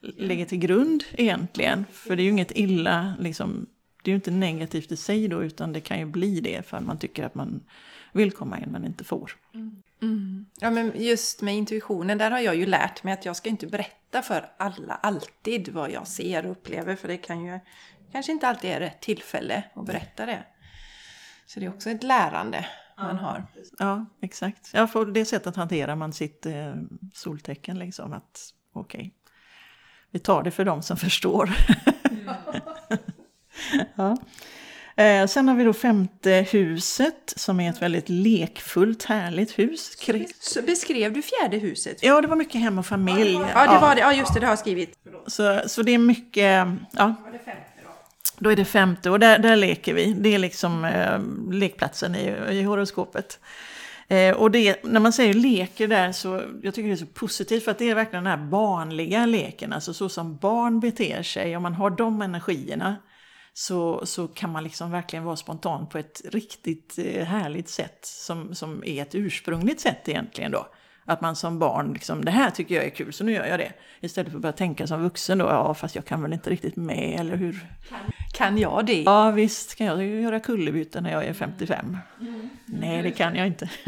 ligger 0.00 0.46
till 0.46 0.58
grund 0.58 1.04
egentligen. 1.12 1.84
För 1.92 2.16
det 2.16 2.22
är 2.22 2.24
ju 2.24 2.30
inget 2.30 2.56
illa, 2.56 3.14
liksom, 3.18 3.66
det 4.02 4.10
är 4.10 4.12
ju 4.12 4.16
inte 4.16 4.30
negativt 4.30 4.92
i 4.92 4.96
sig 4.96 5.28
då, 5.28 5.44
utan 5.44 5.72
det 5.72 5.80
kan 5.80 5.98
ju 5.98 6.06
bli 6.06 6.40
det 6.40 6.66
för 6.66 6.80
man 6.80 6.98
tycker 6.98 7.24
att 7.24 7.34
man 7.34 7.64
vill 8.12 8.32
komma 8.32 8.58
in 8.58 8.68
men 8.68 8.86
inte 8.86 9.04
får. 9.04 9.32
Mm. 10.02 10.46
Ja, 10.60 10.70
men 10.70 10.92
just 10.94 11.42
med 11.42 11.56
intuitionen, 11.56 12.18
där 12.18 12.30
har 12.30 12.40
jag 12.40 12.56
ju 12.56 12.66
lärt 12.66 13.02
mig 13.02 13.12
att 13.12 13.24
jag 13.24 13.36
ska 13.36 13.48
inte 13.48 13.66
berätta 13.66 14.22
för 14.22 14.48
alla 14.56 14.94
alltid 14.94 15.68
vad 15.68 15.90
jag 15.90 16.06
ser 16.08 16.46
och 16.46 16.52
upplever, 16.52 16.96
för 16.96 17.08
det 17.08 17.16
kan 17.16 17.44
ju 17.44 17.60
kanske 18.12 18.32
inte 18.32 18.48
alltid 18.48 18.70
är 18.70 18.80
rätt 18.80 19.00
tillfälle 19.00 19.64
att 19.74 19.86
berätta 19.86 20.26
det. 20.26 20.44
Så 21.46 21.60
det 21.60 21.66
är 21.66 21.70
också 21.70 21.90
ett 21.90 22.02
lärande 22.02 22.66
man 22.96 23.16
har. 23.16 23.46
Ja, 23.78 24.06
exakt. 24.20 24.70
Ja, 24.74 24.86
på 24.86 25.04
det 25.04 25.24
sättet 25.24 25.56
hanterar 25.56 25.96
man 25.96 26.12
sitt 26.12 26.46
eh, 26.46 26.74
soltecken 27.14 27.78
liksom. 27.78 28.12
Att 28.12 28.52
okej, 28.72 28.98
okay, 28.98 29.10
vi 30.16 30.20
tar 30.20 30.42
det 30.42 30.50
för 30.50 30.64
dem 30.64 30.82
som 30.82 30.96
förstår. 30.96 31.52
ja. 33.94 34.16
Eh, 35.02 35.26
sen 35.26 35.48
har 35.48 35.54
vi 35.54 35.64
då 35.64 35.72
femte 35.72 36.46
huset 36.50 37.32
som 37.36 37.60
är 37.60 37.70
ett 37.70 37.82
väldigt 37.82 38.08
lekfullt, 38.08 39.04
härligt 39.04 39.58
hus. 39.58 39.96
Så 40.40 40.62
beskrev 40.62 41.12
du 41.12 41.22
fjärde 41.22 41.56
huset? 41.56 41.98
Ja, 42.02 42.20
det 42.20 42.28
var 42.28 42.36
mycket 42.36 42.60
hem 42.60 42.78
och 42.78 42.86
familj. 42.86 43.32
Ja, 43.54 43.72
det 43.72 43.80
var 43.80 43.94
det. 43.94 44.00
Ja, 44.00 44.12
just 44.12 44.34
det, 44.34 44.40
det 44.40 44.46
har 44.46 44.52
jag 44.52 44.58
skrivit. 44.58 44.98
Så, 45.26 45.60
så 45.66 45.82
det 45.82 45.92
är 45.92 45.98
mycket, 45.98 46.66
ja. 46.90 47.14
Då 48.38 48.50
är 48.50 48.56
det 48.56 48.64
femte 48.64 49.10
och 49.10 49.20
där, 49.20 49.38
där 49.38 49.56
leker 49.56 49.94
vi. 49.94 50.12
Det 50.12 50.34
är 50.34 50.38
liksom 50.38 50.84
eh, 50.84 51.20
lekplatsen 51.52 52.14
i, 52.14 52.34
i 52.50 52.62
horoskopet. 52.62 53.38
Eh, 54.08 54.36
och 54.36 54.50
det, 54.50 54.84
när 54.84 55.00
man 55.00 55.12
säger 55.12 55.34
leker 55.34 55.88
där 55.88 56.12
så, 56.12 56.42
jag 56.62 56.74
tycker 56.74 56.88
det 56.88 56.94
är 56.94 56.96
så 56.96 57.06
positivt 57.06 57.64
för 57.64 57.70
att 57.70 57.78
det 57.78 57.90
är 57.90 57.94
verkligen 57.94 58.24
den 58.24 58.38
här 58.38 58.46
barnliga 58.46 59.26
leken, 59.26 59.72
alltså 59.72 59.94
så 59.94 60.08
som 60.08 60.36
barn 60.36 60.80
beter 60.80 61.22
sig, 61.22 61.56
om 61.56 61.62
man 61.62 61.74
har 61.74 61.90
de 61.90 62.22
energierna 62.22 62.96
så, 63.52 64.06
så 64.06 64.28
kan 64.28 64.52
man 64.52 64.64
liksom 64.64 64.90
verkligen 64.90 65.24
vara 65.24 65.36
spontan 65.36 65.88
på 65.88 65.98
ett 65.98 66.22
riktigt 66.24 66.98
eh, 66.98 67.24
härligt 67.24 67.68
sätt 67.68 67.98
som, 68.02 68.54
som 68.54 68.84
är 68.84 69.02
ett 69.02 69.14
ursprungligt 69.14 69.80
sätt 69.80 70.08
egentligen 70.08 70.50
då. 70.50 70.66
Att 71.06 71.20
man 71.20 71.36
som 71.36 71.58
barn, 71.58 71.92
liksom, 71.92 72.24
det 72.24 72.30
här 72.30 72.50
tycker 72.50 72.74
jag 72.74 72.84
är 72.84 72.90
kul 72.90 73.12
så 73.12 73.24
nu 73.24 73.32
gör 73.32 73.46
jag 73.46 73.58
det. 73.58 73.72
Istället 74.00 74.30
för 74.30 74.38
att 74.38 74.42
börja 74.42 74.52
tänka 74.52 74.86
som 74.86 75.02
vuxen 75.02 75.38
då, 75.38 75.44
ja 75.44 75.74
fast 75.74 75.94
jag 75.94 76.04
kan 76.04 76.22
väl 76.22 76.32
inte 76.32 76.50
riktigt 76.50 76.76
med, 76.76 77.20
eller 77.20 77.36
hur? 77.36 77.66
Kan, 77.88 77.98
kan 78.32 78.58
jag 78.58 78.86
det? 78.86 79.02
Ja 79.02 79.30
visst 79.30 79.74
kan 79.74 79.86
jag 79.86 80.04
göra 80.04 80.40
kullerbyten 80.40 81.02
när 81.02 81.12
jag 81.12 81.24
är 81.24 81.32
55. 81.32 81.98
Mm. 82.20 82.48
Nej 82.66 83.02
det 83.02 83.10
kan 83.10 83.36
jag 83.36 83.46
inte. 83.46 83.70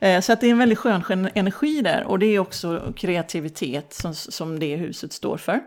Eh, 0.00 0.20
så 0.20 0.32
att 0.32 0.40
det 0.40 0.46
är 0.46 0.50
en 0.50 0.58
väldigt 0.58 0.78
skön 0.78 1.28
energi 1.34 1.82
där 1.82 2.04
och 2.04 2.18
det 2.18 2.26
är 2.26 2.38
också 2.38 2.92
kreativitet 2.96 3.92
som, 3.94 4.14
som 4.14 4.58
det 4.58 4.76
huset 4.76 5.12
står 5.12 5.36
för. 5.36 5.60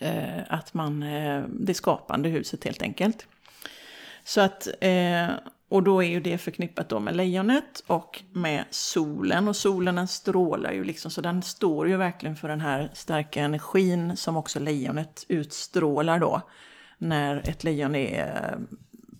Eh, 0.00 0.40
att 0.48 0.74
man, 0.74 1.02
eh, 1.02 1.42
det 1.48 1.74
skapande 1.74 2.28
huset 2.28 2.64
helt 2.64 2.82
enkelt. 2.82 3.26
Så 4.24 4.40
att 4.40 4.68
och 5.68 5.82
då 5.82 6.02
är 6.02 6.08
ju 6.08 6.20
det 6.20 6.38
förknippat 6.38 6.88
då 6.88 7.00
med 7.00 7.16
lejonet 7.16 7.82
och 7.86 8.22
med 8.32 8.64
solen. 8.70 9.48
Och 9.48 9.56
solen 9.56 9.94
den 9.94 10.08
strålar 10.08 10.72
ju 10.72 10.84
liksom, 10.84 11.10
så 11.10 11.20
den 11.20 11.42
står 11.42 11.88
ju 11.88 11.96
verkligen 11.96 12.36
för 12.36 12.48
den 12.48 12.60
här 12.60 12.90
starka 12.92 13.42
energin 13.42 14.16
som 14.16 14.36
också 14.36 14.60
lejonet 14.60 15.24
utstrålar 15.28 16.18
då. 16.18 16.42
När 16.98 17.48
ett 17.48 17.64
lejon 17.64 17.94
är 17.94 18.52
eh, 18.52 18.78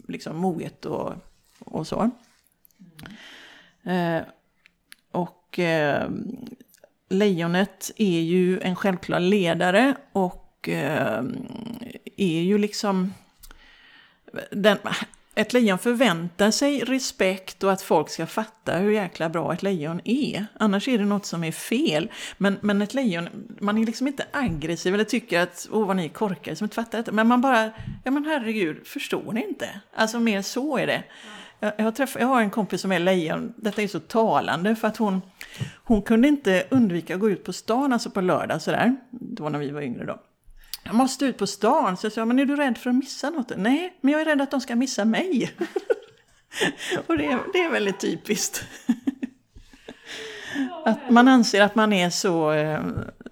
liksom 0.08 0.36
moget 0.36 0.84
och, 0.84 1.12
och 1.58 1.86
så. 1.86 2.10
Mm. 3.84 4.16
Eh, 4.16 4.22
och 5.10 5.58
eh, 5.58 6.10
lejonet 7.08 7.90
är 7.96 8.20
ju 8.20 8.60
en 8.60 8.76
självklar 8.76 9.20
ledare 9.20 9.94
och 10.12 10.68
eh, 10.68 11.24
är 12.16 12.40
ju 12.40 12.58
liksom... 12.58 13.14
Den, 14.50 14.78
ett 15.34 15.52
lejon 15.52 15.78
förväntar 15.78 16.50
sig 16.50 16.80
respekt 16.80 17.64
och 17.64 17.72
att 17.72 17.82
folk 17.82 18.08
ska 18.08 18.26
fatta 18.26 18.76
hur 18.76 18.92
jäkla 18.92 19.28
bra 19.28 19.52
ett 19.52 19.62
lejon 19.62 20.00
är. 20.04 20.46
Annars 20.60 20.88
är 20.88 20.98
det 20.98 21.04
något 21.04 21.26
som 21.26 21.44
är 21.44 21.52
fel. 21.52 22.10
Men, 22.38 22.58
men 22.60 22.82
ett 22.82 22.94
lejon, 22.94 23.28
man 23.60 23.78
är 23.78 23.86
liksom 23.86 24.06
inte 24.06 24.26
aggressiv 24.32 24.94
eller 24.94 25.04
tycker 25.04 25.40
att 25.40 25.68
åh 25.72 25.86
vad 25.86 25.96
ni 25.96 26.04
är 26.04 26.08
korkade 26.08 26.56
som 26.56 26.64
inte 26.64 26.74
fattar 26.74 26.98
detta. 26.98 27.12
Men 27.12 27.28
man 27.28 27.40
bara, 27.40 27.70
ja 28.04 28.10
men 28.10 28.24
herregud, 28.24 28.86
förstår 28.86 29.32
ni 29.32 29.44
inte? 29.48 29.80
Alltså 29.94 30.20
mer 30.20 30.42
så 30.42 30.78
är 30.78 30.86
det. 30.86 31.04
Jag, 31.60 31.72
jag, 31.76 31.84
har 31.84 32.08
jag 32.18 32.26
har 32.26 32.40
en 32.40 32.50
kompis 32.50 32.80
som 32.80 32.92
är 32.92 32.98
lejon, 32.98 33.54
detta 33.56 33.82
är 33.82 33.88
så 33.88 34.00
talande 34.00 34.76
för 34.76 34.88
att 34.88 34.96
hon, 34.96 35.22
hon 35.84 36.02
kunde 36.02 36.28
inte 36.28 36.66
undvika 36.70 37.14
att 37.14 37.20
gå 37.20 37.30
ut 37.30 37.44
på 37.44 37.52
stan, 37.52 37.92
alltså 37.92 38.10
på 38.10 38.20
lördag 38.20 38.62
sådär. 38.62 38.96
Det 39.10 39.42
var 39.42 39.50
när 39.50 39.58
vi 39.58 39.70
var 39.70 39.82
yngre 39.82 40.04
då. 40.04 40.20
Jag 40.84 40.94
måste 40.94 41.24
ut 41.24 41.38
på 41.38 41.46
stan. 41.46 41.96
Så 41.96 42.06
jag 42.06 42.12
sa, 42.12 42.24
men 42.24 42.38
är 42.38 42.44
du 42.44 42.56
rädd 42.56 42.78
för 42.78 42.90
att 42.90 42.96
missa 42.96 43.30
något? 43.30 43.52
Nej, 43.56 43.98
men 44.00 44.12
jag 44.12 44.20
är 44.20 44.24
rädd 44.24 44.40
att 44.40 44.50
de 44.50 44.60
ska 44.60 44.76
missa 44.76 45.04
mig. 45.04 45.52
och 47.06 47.18
det, 47.18 47.38
det 47.52 47.58
är 47.58 47.70
väldigt 47.70 48.00
typiskt. 48.00 48.64
att 50.84 51.10
man 51.10 51.28
anser 51.28 51.62
att 51.62 51.74
man 51.74 51.92
är 51.92 52.10
så 52.10 52.52
eh, 52.52 52.80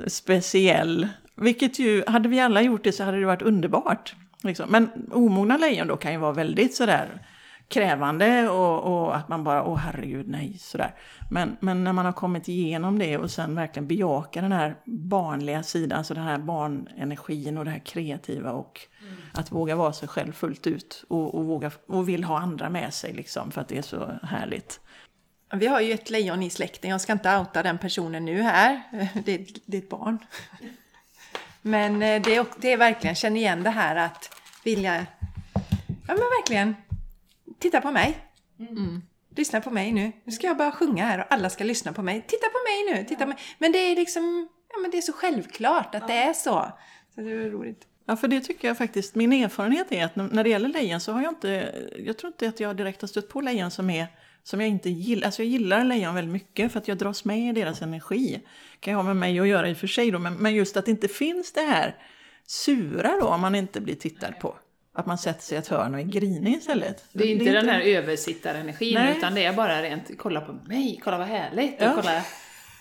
speciell. 0.07 1.09
Vilket 1.35 1.79
ju, 1.79 2.05
hade 2.07 2.29
vi 2.29 2.41
alla 2.41 2.63
gjort 2.63 2.85
det 2.85 2.93
så 2.93 3.05
hade 3.05 3.21
det 3.21 3.27
varit 3.27 3.43
underbart. 3.43 4.15
Liksom. 4.43 4.71
Men 4.71 4.91
omogna 5.13 5.57
lejon 5.57 5.87
då 5.87 5.97
kan 5.97 6.13
ju 6.13 6.19
vara 6.19 6.33
väldigt 6.33 6.75
sådär 6.75 7.27
krävande 7.73 8.49
och, 8.49 8.83
och, 8.83 9.17
att 9.17 9.29
man 9.29 9.45
bara, 9.45 9.65
åh 9.65 9.77
herregud, 9.77 10.29
nej, 10.29 10.59
sådär. 10.59 10.95
Men, 11.31 11.57
men 11.61 11.85
när 11.85 11.93
man 11.93 12.05
har 12.05 12.13
kommit 12.13 12.49
igenom 12.49 12.99
det 12.99 13.19
och 13.19 13.31
sen 13.31 13.55
verkligen 13.55 13.87
bejakar 13.87 14.43
den 14.43 14.53
här 14.53 14.77
barnliga 14.85 15.63
sidan, 15.63 15.99
alltså 15.99 16.15
den 16.15 16.25
här 16.25 16.39
barnenergin 16.39 17.59
och 17.59 17.65
det 17.65 17.71
här 17.71 17.79
kreativa 17.79 18.53
och 18.53 18.81
mm. 19.03 19.15
att 19.33 19.53
våga 19.53 19.77
vara 19.77 19.93
sig 19.93 20.09
själv 20.09 20.33
fullt 20.33 20.67
ut 20.67 21.05
och, 21.09 21.35
och, 21.35 21.45
våga, 21.45 21.71
och 21.87 22.09
vill 22.09 22.25
ha 22.25 22.39
andra 22.39 22.71
med 22.71 22.95
sig 22.95 23.13
liksom 23.13 23.51
för 23.51 23.61
att 23.61 23.69
det 23.69 23.79
är 23.79 23.83
så 23.83 24.19
härligt. 24.23 24.81
Vi 25.55 25.67
har 25.67 25.81
ju 25.81 25.93
ett 25.93 26.11
lejon 26.11 26.43
i 26.43 26.51
släkten, 26.51 26.91
jag 26.91 27.01
ska 27.01 27.13
inte 27.13 27.39
outa 27.39 27.63
den 27.63 27.79
personen 27.79 28.25
nu 28.25 28.43
här, 28.43 28.83
det 29.25 29.35
är, 29.35 29.47
det 29.67 29.77
är 29.77 29.83
ett 29.83 29.89
barn. 29.89 30.19
Men 31.63 32.03
eh, 32.03 32.23
det 32.23 32.37
är, 32.37 32.47
det 32.57 32.73
är 32.73 32.77
verkligen, 32.77 33.17
känn 33.17 33.37
igen 33.37 33.63
det 33.63 33.71
här 33.71 33.97
att 33.97 34.35
vilja, 34.65 35.07
ja 35.85 36.15
men 36.15 36.17
verkligen 36.17 36.75
titta 37.63 37.81
på 37.81 37.91
mig. 37.91 38.19
Mm. 38.59 39.03
Lyssna 39.37 39.61
på 39.61 39.71
mig 39.71 39.93
nu. 39.93 40.13
Nu 40.25 40.33
ska 40.33 40.47
jag 40.47 40.57
börja 40.57 40.73
sjunga 40.73 41.05
här 41.07 41.19
och 41.19 41.27
alla 41.31 41.51
ska 41.51 41.65
lyssna 41.65 41.93
på 41.93 42.03
mig. 42.03 42.25
Titta 42.29 42.47
på 42.47 42.59
mig 42.69 42.95
nu! 42.95 43.09
Titta 43.09 43.21
på 43.21 43.29
mig. 43.29 43.39
Men 43.59 43.73
det 43.73 43.79
är 43.79 43.97
liksom, 43.97 44.49
ja 44.73 44.81
men 44.81 44.91
det 44.91 44.97
är 44.97 45.03
så 45.03 45.13
självklart 45.13 45.95
att 45.95 46.09
det 46.09 46.15
är 46.15 46.33
så. 46.33 46.73
Så 47.15 47.21
det 47.21 47.31
är 47.31 47.51
roligt. 47.51 47.87
Ja, 48.07 48.17
för 48.17 48.29
det 48.29 48.41
tycker 48.41 48.69
jag 48.69 48.79
faktiskt, 48.79 49.15
min 49.15 49.33
erfarenhet 49.33 49.93
är 49.93 50.05
att 50.05 50.17
när 50.17 50.45
det 50.45 50.51
gäller 50.51 50.69
lejon 50.69 51.01
så 51.01 51.13
har 51.13 51.23
jag 51.23 51.33
inte, 51.33 51.75
jag 51.99 52.19
tror 52.19 52.33
inte 52.33 52.49
att 52.49 52.61
jag 52.61 52.77
direkt 52.77 53.01
har 53.01 53.09
stött 53.09 53.29
på 53.29 53.41
lejon 53.41 53.71
som 53.71 53.91
är 53.91 54.07
som 54.43 54.61
jag 54.61 54.69
inte 54.69 54.91
gillar. 54.91 55.27
Alltså 55.27 55.43
jag 55.43 55.51
gillar 55.51 55.85
lejon 55.85 56.15
väldigt 56.15 56.33
mycket 56.33 56.73
för 56.73 56.79
att 56.79 56.89
jag 56.89 56.99
dras 56.99 57.25
med 57.25 57.49
i 57.49 57.53
deras 57.53 57.83
energi. 57.83 58.41
kan 58.81 58.93
jag 58.93 58.99
ha 58.99 59.05
med 59.05 59.17
mig 59.17 59.41
att 59.41 59.49
göra 59.49 59.69
i 59.69 59.73
och 59.73 59.77
för 59.77 59.87
sig 59.87 60.11
då, 60.11 60.19
men, 60.19 60.35
men 60.35 60.55
just 60.55 60.77
att 60.77 60.85
det 60.85 60.91
inte 60.91 61.09
finns 61.09 61.53
det 61.53 61.61
här 61.61 61.97
sura 62.47 63.17
då 63.21 63.27
om 63.27 63.41
man 63.41 63.55
inte 63.55 63.81
blir 63.81 63.95
tittad 63.95 64.33
på. 64.41 64.57
Att 64.95 65.07
man 65.07 65.19
sätter 65.19 65.43
sig 65.43 65.57
i 65.57 65.59
ett 65.59 65.69
hörn 65.69 65.95
och 65.95 66.01
är 66.01 66.05
grinig 66.05 66.57
istället. 66.57 67.05
Det 67.13 67.25
är 67.25 67.29
inte, 67.29 67.45
det 67.45 67.51
är 67.51 67.55
den 67.55 67.69
här 67.69 67.81
översittarenergin 67.81 68.95
Nej. 68.95 69.17
utan 69.19 69.35
det 69.35 69.45
är 69.45 69.53
bara 69.53 69.83
rent, 69.83 70.11
kolla 70.19 70.41
på 70.41 70.53
mig, 70.53 71.01
kolla 71.05 71.19
vad 71.19 71.27
härligt. 71.27 71.77
Ja. 71.79 71.91
Och 71.91 71.97
kolla, 71.97 72.23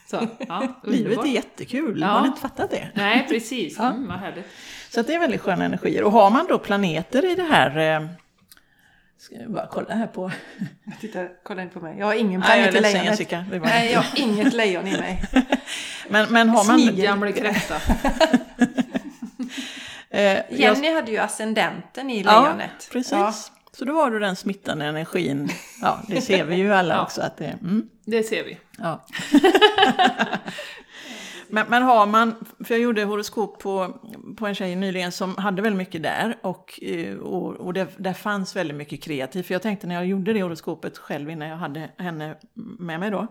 så, 0.09 0.28
ja, 0.47 0.82
Livet 0.84 1.20
är 1.20 1.26
jättekul, 1.26 2.01
ja. 2.01 2.07
har 2.07 2.22
ni 2.22 2.28
inte 2.28 2.41
fattat 2.41 2.72
det? 2.72 2.89
Nej, 2.93 3.26
precis. 3.30 3.76
Ja. 3.80 3.89
Mm, 3.89 4.07
vad 4.07 4.20
härligt. 4.20 4.45
Så 4.89 5.01
det 5.01 5.14
är 5.14 5.20
väldigt 5.20 5.41
sköna 5.41 5.66
energier. 5.66 6.03
Och 6.03 6.12
har 6.12 6.30
man 6.30 6.45
då 6.49 6.59
planeter 6.59 7.32
i 7.32 7.36
det 7.36 7.43
här 7.43 7.78
eh, 7.78 8.07
Ska 9.18 9.36
jag 9.36 9.51
bara 9.51 9.68
kolla 9.68 9.93
här 9.93 10.07
på... 10.07 10.32
Titta, 11.01 11.28
kolla 11.43 11.62
inte 11.62 11.74
på 11.74 11.86
mig. 11.86 11.99
Jag 11.99 12.05
har 12.05 12.14
ingen 12.14 12.41
planet 12.41 12.76
i 12.76 12.80
lejonet. 12.80 13.05
Jessica. 13.05 13.45
Nej, 13.64 13.91
jag 13.91 14.01
har 14.01 14.20
inget 14.20 14.53
lejon 14.53 14.88
i 14.88 14.97
mig. 14.97 15.24
men, 16.09 16.34
men 16.34 16.49
har 16.49 16.68
man... 16.68 16.80
Smyggamle 16.80 17.32
kräfta. 17.32 17.76
Eh, 20.12 20.41
Jenny 20.49 20.88
jag... 20.88 20.95
hade 20.95 21.12
ju 21.12 21.18
ascendenten 21.18 22.09
i 22.09 22.24
lejonet. 22.24 22.72
Ja, 22.80 22.88
precis. 22.91 23.12
Ja. 23.12 23.34
Så 23.74 23.86
då 23.86 23.93
har 23.93 24.12
du 24.12 24.20
den 24.20 24.36
smittande 24.36 24.86
energin. 24.86 25.49
Ja, 25.82 25.99
det 26.07 26.22
ser 26.22 26.45
vi 26.45 26.55
ju 26.55 26.74
alla 26.74 26.93
ja. 26.93 27.01
också 27.01 27.22
att 27.22 27.38
det 27.38 27.57
mm. 27.62 27.89
Det 28.05 28.24
ser 28.24 28.43
vi. 28.43 28.57
Ja. 28.78 29.05
men, 31.47 31.66
men 31.70 31.84
har 31.84 32.05
man, 32.05 32.45
för 32.66 32.74
jag 32.74 32.82
gjorde 32.82 33.03
horoskop 33.03 33.59
på, 33.59 33.99
på 34.38 34.47
en 34.47 34.55
tjej 34.55 34.76
nyligen 34.76 35.12
som 35.12 35.38
hade 35.38 35.62
väldigt 35.62 35.78
mycket 35.78 36.03
där 36.03 36.38
och, 36.41 36.80
eh, 36.82 37.16
och, 37.16 37.55
och 37.55 37.74
det, 37.74 37.88
där 37.97 38.14
fanns 38.14 38.55
väldigt 38.55 38.78
mycket 38.78 39.03
kreativt. 39.03 39.47
För 39.47 39.53
jag 39.53 39.62
tänkte 39.62 39.88
när 39.88 39.95
jag 39.95 40.05
gjorde 40.05 40.34
det 40.34 40.43
horoskopet 40.43 40.97
själv 40.97 41.30
innan 41.30 41.47
jag 41.47 41.57
hade 41.57 41.89
henne 41.97 42.36
med 42.80 42.99
mig 42.99 43.12
då, 43.12 43.28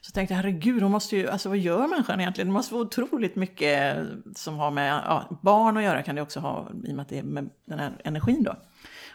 så 0.00 0.12
tänkte 0.12 0.34
jag, 0.34 0.42
herregud, 0.42 0.82
hon 0.82 0.92
måste 0.92 1.16
ju, 1.16 1.28
alltså 1.28 1.48
vad 1.48 1.58
gör 1.58 1.88
människan 1.88 2.20
egentligen? 2.20 2.48
Det 2.48 2.52
måste 2.52 2.74
vara 2.74 2.84
otroligt 2.84 3.36
mycket 3.36 4.06
som 4.36 4.54
har 4.54 4.70
med 4.70 5.02
ja, 5.06 5.38
barn 5.42 5.76
att 5.76 5.82
göra 5.82 6.02
kan 6.02 6.14
det 6.14 6.22
också 6.22 6.40
ha, 6.40 6.70
i 6.84 6.92
och 6.92 6.96
med 6.96 7.02
att 7.02 7.08
det 7.08 7.18
är 7.18 7.22
med 7.22 7.50
den 7.64 7.78
här 7.78 7.92
energin 8.04 8.42
då. 8.42 8.56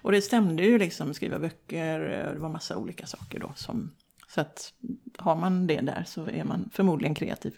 Och 0.02 0.12
det 0.12 0.22
stämde 0.22 0.64
ju 0.64 0.80
liksom, 0.80 1.14
skriva 1.14 1.40
böcker, 1.40 2.00
det 2.34 2.40
var 2.40 2.50
massa 2.50 2.78
olika 2.78 3.06
saker 3.06 3.40
då. 3.40 3.54
Som, 3.56 3.92
så 4.28 4.42
att 4.42 4.74
har 5.18 5.36
man 5.36 5.68
det 5.68 5.82
där 5.82 6.04
så 6.08 6.30
är 6.30 6.44
man 6.44 6.70
förmodligen 6.74 7.16
kreativ. 7.16 7.54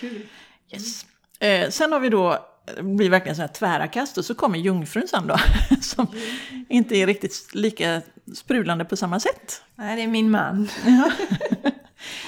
Kul. 0.00 0.26
Yes. 0.72 1.06
Eh, 1.38 1.70
sen 1.70 1.92
har 1.92 2.00
vi 2.00 2.08
då, 2.08 2.46
det 2.76 2.82
blir 2.82 3.10
verkligen 3.10 3.36
så 3.36 3.42
här 3.42 3.48
tvära 3.48 3.88
kast 3.88 4.18
och 4.18 4.24
så 4.24 4.34
kommer 4.34 4.58
jungfrun 4.58 5.08
sen 5.08 5.26
då. 5.26 5.36
Som 5.80 6.06
mm. 6.06 6.66
inte 6.68 6.96
är 6.96 7.06
riktigt 7.06 7.54
lika 7.54 8.02
sprudlande 8.34 8.84
på 8.84 8.96
samma 8.96 9.20
sätt. 9.20 9.62
Nej, 9.74 9.96
det 9.96 10.02
är 10.02 10.08
min 10.08 10.30
man. 10.30 10.68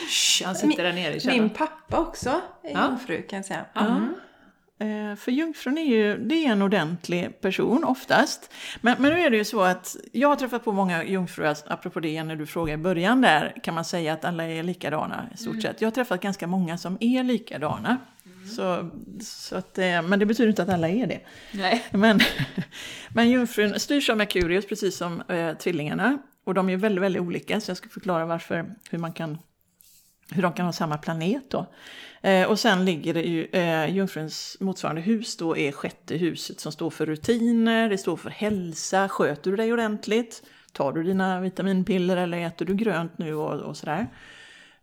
Shh, 0.07 0.47
han 0.47 0.55
sitter 0.55 0.83
där 0.83 0.93
nere 0.93 1.15
i 1.15 1.21
källaren. 1.21 1.43
Min 1.43 1.51
pappa 1.51 1.99
också 1.99 2.41
är 2.63 2.73
ja. 2.73 2.87
jungfru 2.89 3.23
kan 3.23 3.37
jag 3.37 3.47
säga. 3.47 3.65
Mm. 3.75 4.15
Eh, 4.79 5.17
för 5.17 5.33
jungfrun 5.33 5.79
är 5.79 5.85
ju 5.85 6.19
det 6.19 6.35
är 6.35 6.53
en 6.53 6.63
ordentlig 6.63 7.41
person 7.41 7.85
oftast. 7.85 8.51
Men, 8.81 8.97
men 8.99 9.13
nu 9.13 9.21
är 9.21 9.31
det 9.31 9.37
ju 9.37 9.45
så 9.45 9.63
att 9.63 9.97
jag 10.13 10.29
har 10.29 10.37
träffat 10.37 10.65
på 10.65 10.73
många 10.73 11.05
jungfrur, 11.05 11.57
apropå 11.67 12.01
det 12.01 12.23
när 12.23 12.37
du 12.37 12.47
frågade 12.47 12.81
i 12.81 12.83
början 12.83 13.21
där, 13.21 13.55
kan 13.63 13.75
man 13.75 13.85
säga 13.85 14.13
att 14.13 14.25
alla 14.25 14.45
är 14.45 14.63
likadana 14.63 15.29
i 15.35 15.37
stort 15.37 15.51
mm. 15.51 15.63
sett. 15.63 15.81
Jag 15.81 15.87
har 15.87 15.93
träffat 15.95 16.21
ganska 16.21 16.47
många 16.47 16.79
som 16.79 16.99
är 17.01 17.25
likadana. 17.25 17.99
Mm. 18.27 18.49
Så, 18.49 18.91
så 19.21 19.57
att, 19.57 19.79
eh, 19.79 20.03
men 20.03 20.19
det 20.19 20.27
betyder 20.27 20.49
inte 20.49 20.63
att 20.63 20.69
alla 20.69 20.89
är 20.89 21.07
det. 21.07 21.21
Nej. 21.53 21.85
Men, 21.91 22.21
men 23.09 23.31
jungfrun 23.31 23.81
styrs 23.81 24.11
av 24.11 24.17
Merkurius 24.17 24.67
precis 24.67 24.97
som 24.97 25.21
eh, 25.21 25.55
tvillingarna. 25.55 26.19
Och 26.45 26.55
de 26.55 26.71
är 26.71 26.77
väldigt, 26.77 27.03
väldigt 27.03 27.23
olika, 27.23 27.61
så 27.61 27.71
jag 27.71 27.77
ska 27.77 27.89
förklara 27.89 28.27
varför, 28.27 28.75
hur 28.91 28.99
man 28.99 29.13
kan 29.13 29.39
hur 30.31 30.43
de 30.43 30.53
kan 30.53 30.67
ha 30.67 30.73
samma 30.73 30.99
planet 30.99 31.51
då. 31.51 31.67
Eh, 32.21 32.49
och 32.49 32.59
sen 32.59 32.85
ligger 32.85 33.15
det 33.15 33.23
ju, 33.23 33.45
eh, 33.45 33.95
jungfruns 33.95 34.57
motsvarande 34.61 35.01
hus 35.01 35.37
då 35.37 35.57
är 35.57 35.73
sjätte 35.73 36.17
huset 36.17 36.61
som 36.61 36.73
står 36.73 36.91
för 36.91 37.07
rutiner, 37.07 37.89
det 37.89 37.99
står 37.99 38.17
för 38.17 38.31
hälsa, 38.31 39.09
sköter 39.09 39.51
du 39.51 39.57
dig 39.57 39.73
ordentligt? 39.73 40.43
Tar 40.73 40.93
du 40.93 41.03
dina 41.03 41.41
vitaminpiller 41.41 42.17
eller 42.17 42.39
äter 42.39 42.67
du 42.67 42.75
grönt 42.75 43.19
nu 43.19 43.35
och, 43.35 43.61
och 43.61 43.77
sådär? 43.77 44.07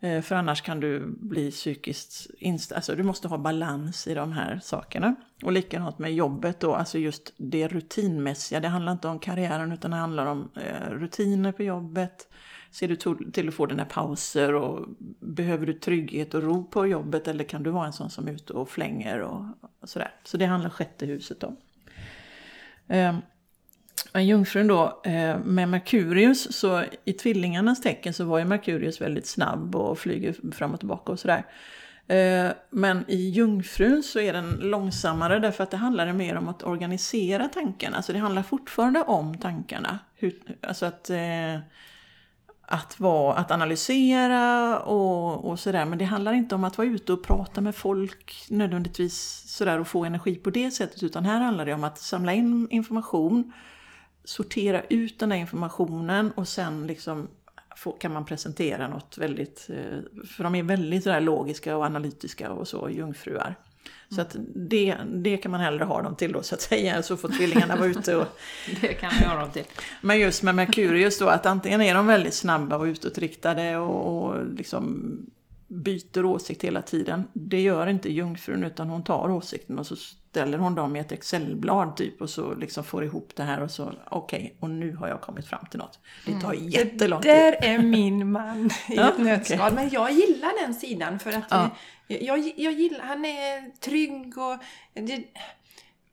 Eh, 0.03 0.21
för 0.21 0.35
annars 0.35 0.61
kan 0.61 0.79
du 0.79 1.05
bli 1.07 1.51
psykiskt 1.51 2.27
inställd, 2.39 2.75
alltså 2.75 2.95
du 2.95 3.03
måste 3.03 3.27
ha 3.27 3.37
balans 3.37 4.07
i 4.07 4.13
de 4.13 4.31
här 4.31 4.59
sakerna. 4.63 5.15
Och 5.43 5.51
likadant 5.51 5.99
med 5.99 6.13
jobbet 6.13 6.59
då, 6.59 6.75
alltså 6.75 6.97
just 6.97 7.33
det 7.37 7.67
rutinmässiga, 7.67 8.59
det 8.59 8.67
handlar 8.67 8.91
inte 8.91 9.07
om 9.07 9.19
karriären 9.19 9.71
utan 9.71 9.91
det 9.91 9.97
handlar 9.97 10.25
om 10.25 10.51
eh, 10.55 10.89
rutiner 10.89 11.51
på 11.51 11.63
jobbet 11.63 12.27
Ser 12.73 12.87
du 12.87 12.95
till 13.31 13.47
att 13.47 13.53
få 13.53 13.65
dina 13.65 13.85
pauser 13.85 14.53
och 14.53 14.87
behöver 15.19 15.65
du 15.65 15.73
trygghet 15.73 16.33
och 16.33 16.43
ro 16.43 16.63
på 16.63 16.87
jobbet 16.87 17.27
eller 17.27 17.43
kan 17.43 17.63
du 17.63 17.69
vara 17.69 17.85
en 17.85 17.93
sån 17.93 18.09
som 18.09 18.27
är 18.27 18.31
ute 18.31 18.53
och 18.53 18.69
flänger 18.69 19.19
och, 19.19 19.45
och 19.79 19.89
sådär. 19.89 20.11
Så 20.23 20.37
det 20.37 20.45
handlar 20.45 20.69
sjätte 20.69 21.05
huset 21.05 21.43
om. 21.43 21.57
Eh, 22.87 23.15
men 24.13 24.25
jungfrun 24.27 24.67
då, 24.67 25.01
eh, 25.05 25.39
med 25.39 25.69
Merkurius, 25.69 26.57
så 26.57 26.83
i 27.05 27.13
tvillingarnas 27.13 27.81
tecken 27.81 28.13
så 28.13 28.25
var 28.25 28.39
ju 28.39 28.45
Merkurius 28.45 29.01
väldigt 29.01 29.27
snabb 29.27 29.75
och 29.75 29.99
flyger 29.99 30.51
fram 30.51 30.73
och 30.73 30.79
tillbaka 30.79 31.11
och 31.11 31.19
sådär. 31.19 31.45
Eh, 32.07 32.51
men 32.69 33.05
i 33.07 33.29
jungfrun 33.29 34.03
så 34.03 34.19
är 34.19 34.33
den 34.33 34.49
långsammare 34.61 35.39
därför 35.39 35.63
att 35.63 35.71
det 35.71 35.77
handlar 35.77 36.13
mer 36.13 36.35
om 36.35 36.47
att 36.47 36.63
organisera 36.63 37.47
tankarna. 37.47 37.97
Alltså 37.97 38.13
det 38.13 38.19
handlar 38.19 38.43
fortfarande 38.43 39.01
om 39.01 39.37
tankarna. 39.37 39.99
alltså 40.61 40.85
att 40.85 41.09
eh, 41.09 41.59
att, 42.73 42.99
vara, 42.99 43.35
att 43.35 43.51
analysera 43.51 44.79
och, 44.79 45.49
och 45.49 45.59
sådär. 45.59 45.85
Men 45.85 45.97
det 45.97 46.05
handlar 46.05 46.33
inte 46.33 46.55
om 46.55 46.63
att 46.63 46.77
vara 46.77 46.87
ute 46.87 47.13
och 47.13 47.23
prata 47.23 47.61
med 47.61 47.75
folk 47.75 48.45
nödvändigtvis 48.49 49.43
sådär 49.47 49.79
och 49.79 49.87
få 49.87 50.05
energi 50.05 50.35
på 50.35 50.49
det 50.49 50.71
sättet. 50.71 51.03
Utan 51.03 51.25
här 51.25 51.41
handlar 51.41 51.65
det 51.65 51.73
om 51.73 51.83
att 51.83 51.97
samla 51.97 52.33
in 52.33 52.67
information, 52.69 53.53
sortera 54.23 54.81
ut 54.89 55.19
den 55.19 55.29
där 55.29 55.35
informationen 55.35 56.31
och 56.31 56.47
sen 56.47 56.87
liksom 56.87 57.27
få, 57.75 57.91
kan 57.91 58.13
man 58.13 58.25
presentera 58.25 58.87
något 58.87 59.17
väldigt... 59.17 59.69
Eh, 59.69 60.25
för 60.27 60.43
de 60.43 60.55
är 60.55 60.63
väldigt 60.63 61.03
sådär 61.03 61.21
logiska 61.21 61.77
och 61.77 61.85
analytiska 61.85 62.51
och 62.51 62.67
så, 62.67 62.89
jungfruar. 62.89 63.55
Så 64.15 64.21
att 64.21 64.35
det, 64.55 64.95
det 65.05 65.37
kan 65.37 65.51
man 65.51 65.61
hellre 65.61 65.83
ha 65.83 66.01
dem 66.01 66.15
till 66.15 66.31
då 66.31 66.43
så 66.43 66.55
att 66.55 66.61
säga, 66.61 67.03
så 67.03 67.17
får 67.17 67.29
tvillingarna 67.29 67.75
vara 67.75 67.87
ute 67.87 68.15
och... 68.15 68.27
Det 68.81 68.93
kan 68.93 69.11
jag 69.21 69.29
ha 69.29 69.39
dem 69.39 69.51
till. 69.51 69.63
Men 70.01 70.19
just 70.19 70.43
med 70.43 70.55
Merkurius 70.55 71.19
då, 71.19 71.27
att 71.27 71.45
antingen 71.45 71.81
är 71.81 71.95
de 71.95 72.07
väldigt 72.07 72.33
snabba 72.33 72.77
och 72.77 72.83
utåtriktade 72.83 73.77
och, 73.77 74.25
och 74.25 74.45
liksom 74.57 75.09
byter 75.67 76.25
åsikt 76.25 76.63
hela 76.63 76.81
tiden. 76.81 77.23
Det 77.33 77.61
gör 77.61 77.87
inte 77.87 78.11
jungfrun 78.11 78.63
utan 78.63 78.89
hon 78.89 79.03
tar 79.03 79.31
åsikten 79.31 79.79
och 79.79 79.87
så 79.87 79.95
ställer 79.95 80.57
hon 80.57 80.75
dem 80.75 80.95
i 80.95 80.99
ett 80.99 81.11
Excelblad 81.11 81.95
typ 81.95 82.21
och 82.21 82.29
så 82.29 82.55
liksom 82.55 82.83
får 82.83 83.03
ihop 83.03 83.31
det 83.35 83.43
här 83.43 83.61
och 83.61 83.71
så 83.71 83.93
okej, 84.09 84.39
okay, 84.39 84.51
och 84.59 84.69
nu 84.69 84.95
har 84.95 85.07
jag 85.07 85.21
kommit 85.21 85.47
fram 85.47 85.65
till 85.65 85.79
något. 85.79 85.99
Det 86.25 86.41
tar 86.41 86.53
mm. 86.53 86.69
jättelång 86.69 87.21
tid. 87.21 87.31
Det 87.31 87.37
där 87.37 87.55
är 87.61 87.79
min 87.79 88.31
man 88.31 88.65
i 88.65 88.71
ja, 88.95 89.09
ett 89.09 89.17
nötskal. 89.17 89.59
Okay. 89.59 89.75
Men 89.75 89.89
jag 89.89 90.11
gillar 90.11 90.65
den 90.65 90.73
sidan 90.73 91.19
för 91.19 91.31
att 91.31 91.45
ja. 91.49 91.69
jag, 92.07 92.53
jag 92.57 92.73
gillar, 92.73 93.05
han 93.05 93.25
är 93.25 93.79
trygg 93.79 94.37
och 94.37 94.57
det, 94.93 95.23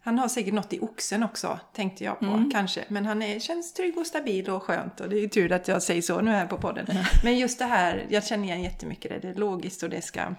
han 0.03 0.19
har 0.19 0.29
säkert 0.29 0.55
något 0.55 0.73
i 0.73 0.81
oxen 0.81 1.23
också, 1.23 1.61
tänkte 1.73 2.05
jag 2.05 2.19
på 2.19 2.25
mm. 2.25 2.51
kanske. 2.51 2.85
Men 2.89 3.07
han 3.07 3.23
är, 3.23 3.41
känns 3.41 3.73
trygg 3.73 3.99
och 3.99 4.07
stabil 4.07 4.51
och 4.51 4.63
skönt. 4.63 5.01
Och 5.01 5.09
det 5.09 5.25
är 5.25 5.29
tur 5.29 5.53
att 5.53 5.69
jag 5.69 5.83
säger 5.83 6.03
så 6.03 6.21
nu 6.21 6.31
här 6.31 6.47
på 6.47 6.57
podden. 6.57 6.87
Mm. 6.87 7.05
Men 7.25 7.39
just 7.39 7.59
det 7.59 7.65
här, 7.65 8.07
jag 8.11 8.25
känner 8.25 8.45
igen 8.45 8.63
jättemycket 8.63 9.11
det. 9.11 9.19
Det 9.19 9.29
är 9.29 9.35
logiskt 9.41 9.83
och 9.83 9.91
det 9.91 10.03
ska... 10.03 10.35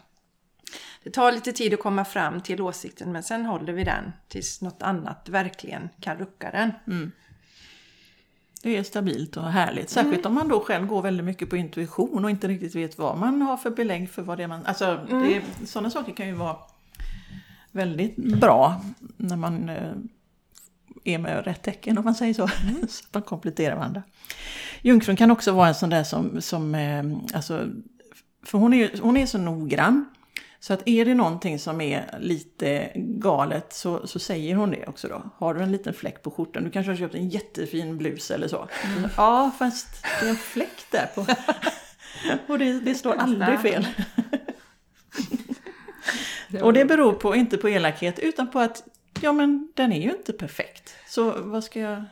Det 1.03 1.09
tar 1.09 1.32
lite 1.32 1.51
tid 1.51 1.74
att 1.74 1.80
komma 1.80 2.05
fram 2.05 2.41
till 2.41 2.62
åsikten 2.62 3.12
men 3.12 3.24
sen 3.24 3.45
håller 3.45 3.74
vi 3.74 3.84
den 3.84 4.12
tills 4.28 4.62
något 4.62 4.82
annat 4.82 5.30
verkligen 5.30 5.89
kan 5.99 6.18
rucka 6.18 6.51
den. 6.51 6.72
Mm. 6.88 7.12
Det 8.64 8.78
är 8.78 8.84
stabilt 8.84 9.38
och 9.38 9.43
härligt. 9.43 9.89
Särskilt 9.89 10.26
mm. 10.26 10.28
om 10.28 10.34
man 10.34 10.47
då 10.47 10.59
själv 10.59 10.88
går 10.88 11.01
väldigt 11.01 11.26
mycket 11.26 11.49
på 11.49 11.57
intuition 11.57 12.26
och 12.26 12.30
inte 12.30 12.47
riktigt 12.47 12.76
vet 12.76 12.97
vad 12.97 13.18
man 13.18 13.41
har 13.41 13.57
för 13.57 13.70
belägg 13.70 14.09
för 14.09 14.22
vad 14.22 14.38
det 14.38 14.43
är 14.43 14.47
man... 14.47 14.66
Alltså, 14.66 14.86
mm. 14.86 15.24
det, 15.24 15.68
sådana 15.68 15.89
saker 15.89 16.14
kan 16.14 16.28
ju 16.28 16.34
vara 16.34 16.57
väldigt 17.72 18.15
bra 18.17 18.82
när 19.17 19.36
man 19.36 19.69
eh, 19.69 19.93
är 21.03 21.17
med 21.17 21.45
rätt 21.45 21.63
tecken 21.63 21.97
om 21.97 22.03
man 22.03 22.15
säger 22.15 22.34
så. 22.34 22.49
Mm. 22.63 22.76
så 22.89 23.03
att 23.07 23.13
man 23.13 23.24
kompletterar 23.24 23.76
varandra. 23.76 24.03
Jungfrun 24.82 25.15
kan 25.15 25.32
också 25.32 25.51
vara 25.51 25.67
en 25.67 25.76
sån 25.76 25.89
där 25.89 26.03
som, 26.03 26.41
som 26.41 26.76
eh, 26.76 27.03
alltså, 27.34 27.67
för 28.45 28.57
hon 28.57 28.74
är, 28.74 29.01
hon 29.01 29.17
är 29.17 29.26
så 29.26 29.38
noggrann. 29.38 30.05
Så 30.59 30.74
att 30.74 30.88
är 30.88 31.05
det 31.05 31.13
någonting 31.13 31.59
som 31.59 31.82
är 31.82 32.17
lite 32.19 32.91
galet 32.95 33.74
så, 33.74 34.07
så 34.07 34.19
säger 34.19 34.55
hon 34.55 34.72
det 34.72 34.88
också 34.88 35.07
då. 35.07 35.22
Har 35.38 35.53
du 35.53 35.61
en 35.61 35.72
liten 35.72 35.93
fläck 35.93 36.24
på 36.24 36.32
skjortan, 36.32 36.63
du 36.63 36.72
kanske 36.72 36.91
har 36.91 36.97
köpt 36.97 37.15
en 37.15 37.30
jättefin 37.30 37.97
blus 37.97 38.32
eller 38.32 38.47
så. 38.47 38.67
Mm. 38.97 39.09
Ja, 39.17 39.51
fast 39.59 39.88
det 40.19 40.26
är 40.26 40.30
en 40.30 40.36
fläck 40.36 40.86
där 40.91 41.09
på. 41.15 41.26
Och 42.47 42.59
det, 42.59 42.80
det 42.80 42.95
står 42.95 43.15
aldrig 43.15 43.59
fel. 43.59 43.88
Och 46.62 46.74
det 46.74 46.86
beror 46.86 47.14
på, 47.14 47.36
inte 47.36 47.58
på 47.58 47.70
elakhet, 47.70 48.20
utan 48.20 48.52
på 48.52 48.60
att 48.60 48.84
ja 49.22 49.34
men 49.34 49.72
den 49.74 49.91
är 49.93 50.02
ju 50.02 50.12
inte 50.12 50.34
perfekt. 50.34 50.95
Så 51.08 51.41
vad 51.41 51.64
ska 51.64 51.80
jag... 51.80 52.04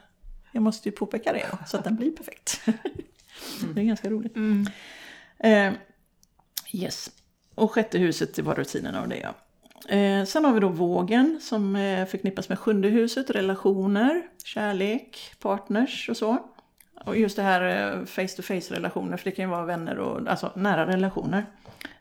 Jag 0.51 0.63
måste 0.63 0.89
ju 0.89 0.95
påpeka 0.95 1.33
det 1.33 1.45
så 1.67 1.77
att 1.77 1.83
den 1.83 1.95
blir 1.95 2.11
perfekt. 2.11 2.61
Mm. 2.65 2.79
Det 3.75 3.81
är 3.81 3.85
ganska 3.85 4.09
roligt. 4.09 4.35
Mm. 4.35 4.67
Eh, 5.39 5.73
yes. 6.71 7.11
Och 7.55 7.71
sjätte 7.71 7.97
huset, 7.97 8.33
det 8.35 8.41
var 8.41 8.55
rutinerna 8.55 9.01
och 9.01 9.09
det 9.09 9.17
ja. 9.17 9.35
Eh, 9.95 10.25
sen 10.25 10.45
har 10.45 10.53
vi 10.53 10.59
då 10.59 10.69
vågen 10.69 11.39
som 11.41 11.75
eh, 11.75 12.05
förknippas 12.05 12.49
med 12.49 12.59
sjunde 12.59 12.87
huset, 12.87 13.29
relationer, 13.29 14.21
kärlek, 14.43 15.33
partners 15.39 16.09
och 16.09 16.17
så. 16.17 16.37
Och 17.05 17.17
just 17.17 17.35
det 17.35 17.43
här 17.43 18.05
face 18.05 18.27
to 18.35 18.41
face 18.41 18.75
relationer, 18.75 19.17
för 19.17 19.25
det 19.25 19.31
kan 19.31 19.45
ju 19.45 19.51
vara 19.51 19.65
vänner 19.65 19.97
och 19.97 20.27
alltså 20.27 20.51
nära 20.55 20.87
relationer 20.87 21.45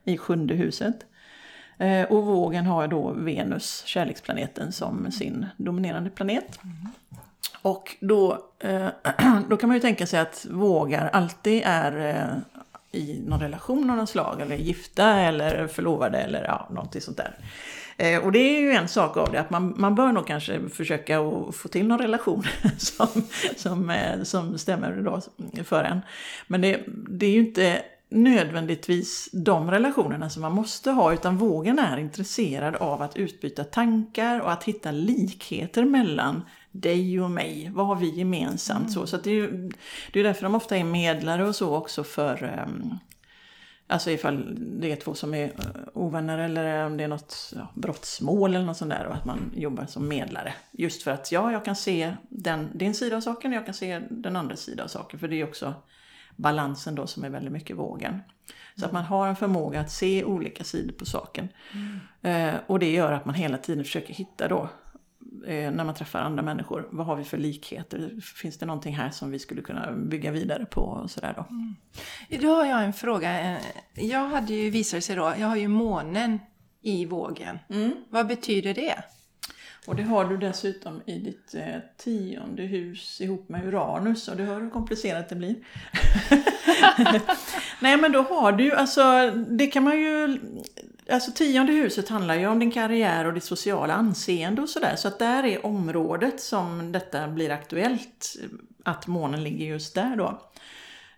i 0.05 0.19
sjunde 0.19 0.55
huset. 0.55 1.07
Eh, 1.79 2.03
och 2.03 2.25
vågen 2.25 2.67
har 2.67 2.89
då 2.89 3.13
Venus, 3.17 3.83
kärleksplaneten, 3.87 4.73
som 4.73 5.13
sin 5.13 5.47
dominerande 5.57 6.11
planet. 6.11 6.59
Mm. 6.63 6.77
Och 7.63 7.97
då, 8.01 8.45
eh, 8.59 8.89
då 9.49 9.57
kan 9.57 9.69
man 9.69 9.77
ju 9.77 9.81
tänka 9.81 10.07
sig 10.07 10.21
att 10.21 10.47
vågar 10.51 11.09
alltid 11.09 11.63
är 11.65 12.17
eh, 12.17 13.01
i 13.01 13.23
någon 13.27 13.41
relation 13.41 13.91
av 13.91 13.97
något 13.97 14.11
slag, 14.11 14.41
eller 14.41 14.57
gifta 14.57 15.21
eller 15.21 15.67
förlovade 15.67 16.19
eller 16.19 16.45
ja, 16.45 16.69
någonting 16.71 17.01
sånt 17.01 17.17
där. 17.17 17.39
Eh, 17.97 18.25
och 18.25 18.33
det 18.33 18.39
är 18.39 18.61
ju 18.61 18.73
en 18.73 18.89
sak 18.89 19.17
av 19.17 19.33
det, 19.33 19.41
att 19.41 19.51
man, 19.51 19.75
man 19.77 19.95
bör 19.95 20.13
nog 20.13 20.27
kanske 20.27 20.69
försöka 20.69 21.21
att 21.21 21.57
få 21.57 21.69
till 21.69 21.87
någon 21.87 21.99
relation 21.99 22.45
som, 22.79 23.07
som, 23.57 23.91
eh, 23.91 24.23
som 24.23 24.59
stämmer 24.59 24.93
då 24.93 25.21
för 25.65 25.85
en. 25.85 26.01
Men 26.47 26.61
det, 26.61 26.81
det 26.87 27.27
är 27.27 27.31
ju 27.31 27.41
inte 27.41 27.83
nödvändigtvis 28.09 29.29
de 29.33 29.71
relationerna 29.71 30.31
som 30.31 30.43
man 30.43 30.53
måste 30.53 30.91
ha, 30.91 31.13
utan 31.13 31.37
vågen 31.37 31.79
är 31.79 31.97
intresserad 31.97 32.77
av 32.77 33.03
att 33.03 33.17
utbyta 33.17 33.65
tankar 33.65 34.41
och 34.41 34.53
att 34.53 34.65
hitta 34.65 34.91
likheter 34.91 35.85
mellan 35.85 36.43
dig 36.73 37.21
och 37.21 37.31
mig. 37.31 37.71
Vad 37.75 37.87
har 37.87 37.97
vi 37.97 38.19
gemensamt? 38.19 38.81
Mm. 38.81 38.93
Så, 38.93 39.07
så 39.07 39.17
det 39.17 39.31
är 39.31 39.35
ju 39.35 39.71
det 40.13 40.21
är 40.21 40.25
därför 40.25 40.43
de 40.43 40.55
ofta 40.55 40.77
är 40.77 40.85
medlare 40.85 41.49
och 41.49 41.57
så 41.57 41.77
också 41.77 42.05
för 42.05 42.65
um, 42.69 42.99
Alltså 43.91 44.11
ifall 44.11 44.57
det 44.81 44.93
är 44.93 44.97
två 44.97 45.15
som 45.15 45.35
är 45.35 45.45
eh, 45.45 45.53
ovänner 45.95 46.39
eller 46.39 46.87
om 46.87 46.97
det 46.97 47.05
är 47.05 47.09
något 47.09 47.53
ja, 47.57 47.69
brottsmål 47.75 48.55
eller 48.55 48.67
något 48.67 48.77
sånt 48.77 48.91
där 48.91 49.07
och 49.07 49.15
att 49.15 49.25
man 49.25 49.53
jobbar 49.57 49.87
som 49.87 50.09
medlare. 50.09 50.55
Just 50.71 51.03
för 51.03 51.11
att 51.11 51.33
ja, 51.33 51.53
jag 51.53 51.65
kan 51.65 51.77
se 51.77 52.15
den, 52.29 52.69
din 52.75 52.95
sida 52.95 53.17
av 53.17 53.21
saken 53.21 53.51
och 53.51 53.57
jag 53.57 53.65
kan 53.65 53.75
se 53.75 54.03
den 54.11 54.37
andra 54.37 54.57
sidan 54.57 54.85
av 54.85 54.89
saken. 54.89 55.21
För 55.21 55.29
det 55.29 55.41
är 55.41 55.45
också 55.45 55.75
balansen 56.39 56.95
då 56.95 57.07
som 57.07 57.25
är 57.25 57.31
väldigt 57.31 57.53
mycket 57.53 57.77
vågen. 57.77 58.21
Så 58.77 58.87
att 58.87 58.93
man 58.93 59.05
har 59.05 59.29
en 59.29 59.37
förmåga 59.37 59.81
att 59.81 59.91
se 59.91 60.25
olika 60.25 60.65
sidor 60.65 60.93
på 60.93 61.07
saken. 61.07 61.49
Mm. 61.73 62.55
Eh, 62.55 62.61
och 62.67 62.79
det 62.79 62.91
gör 62.91 63.13
att 63.13 63.25
man 63.25 63.35
hela 63.35 63.59
tiden 63.59 63.85
försöker 63.85 64.15
hitta 64.15 64.49
då, 64.49 64.69
eh, 65.47 65.71
när 65.71 65.85
man 65.85 65.95
träffar 65.95 66.21
andra 66.21 66.43
människor, 66.43 66.89
vad 66.91 67.07
har 67.07 67.17
vi 67.17 67.25
för 67.25 67.39
likheter? 67.39 68.21
Finns 68.21 68.59
det 68.59 68.67
någonting 68.67 68.97
här 68.97 69.11
som 69.11 69.31
vi 69.31 69.39
skulle 69.39 69.63
kunna 69.63 69.93
bygga 69.93 70.31
vidare 70.31 70.67
på? 70.67 70.81
Och 70.81 71.11
sådär 71.11 71.35
då. 71.37 71.45
Mm. 71.51 71.75
Då 72.43 72.55
har 72.55 72.65
jag 72.65 72.85
en 72.85 72.93
fråga. 72.93 73.41
Eh, 73.41 73.63
jag 73.95 74.29
hade 74.29 74.55
ju, 74.55 74.71
visat 74.71 75.05
sig 75.05 75.17
då, 75.17 75.35
jag 75.39 75.49
har 75.49 75.57
ju 75.57 75.69
månen 75.69 76.39
i 76.83 77.07
vågen. 77.07 77.59
Mm. 77.69 77.93
Vad 78.09 78.27
betyder 78.27 78.75
det? 78.75 79.05
Och 79.87 79.97
det 79.97 80.03
har 80.03 80.25
du 80.25 80.37
dessutom 80.37 81.03
i 81.07 81.19
ditt 81.19 81.55
eh, 81.55 81.77
tionde 81.97 82.63
hus 82.63 83.21
ihop 83.21 83.49
med 83.49 83.67
Uranus 83.67 84.29
och 84.29 84.37
du 84.37 84.45
hör 84.45 84.61
hur 84.61 84.71
komplicerat 84.71 85.29
det 85.29 85.35
blir. 85.35 85.55
Nej 87.81 87.97
men 87.97 88.13
då 88.13 88.23
har 88.23 88.53
du 88.53 88.73
alltså, 88.73 89.31
det 89.31 89.67
kan 89.67 89.83
man 89.83 89.99
ju, 89.99 90.39
alltså 91.11 91.31
tionde 91.33 91.73
huset 91.73 92.09
handlar 92.09 92.35
ju 92.35 92.47
om 92.47 92.59
din 92.59 92.71
karriär 92.71 93.25
och 93.25 93.35
ditt 93.35 93.45
sociala 93.45 93.95
anseende 93.95 94.63
och 94.63 94.69
sådär. 94.69 94.97
Så 94.97 95.09
att 95.09 95.19
där 95.19 95.45
är 95.45 95.67
området 95.67 96.41
som 96.41 96.93
detta 96.93 97.29
blir 97.29 97.51
aktuellt, 97.51 98.37
att 98.85 99.07
månen 99.07 99.45
ligger 99.45 99.67
just 99.67 99.95
där 99.95 100.17
då. 100.17 100.43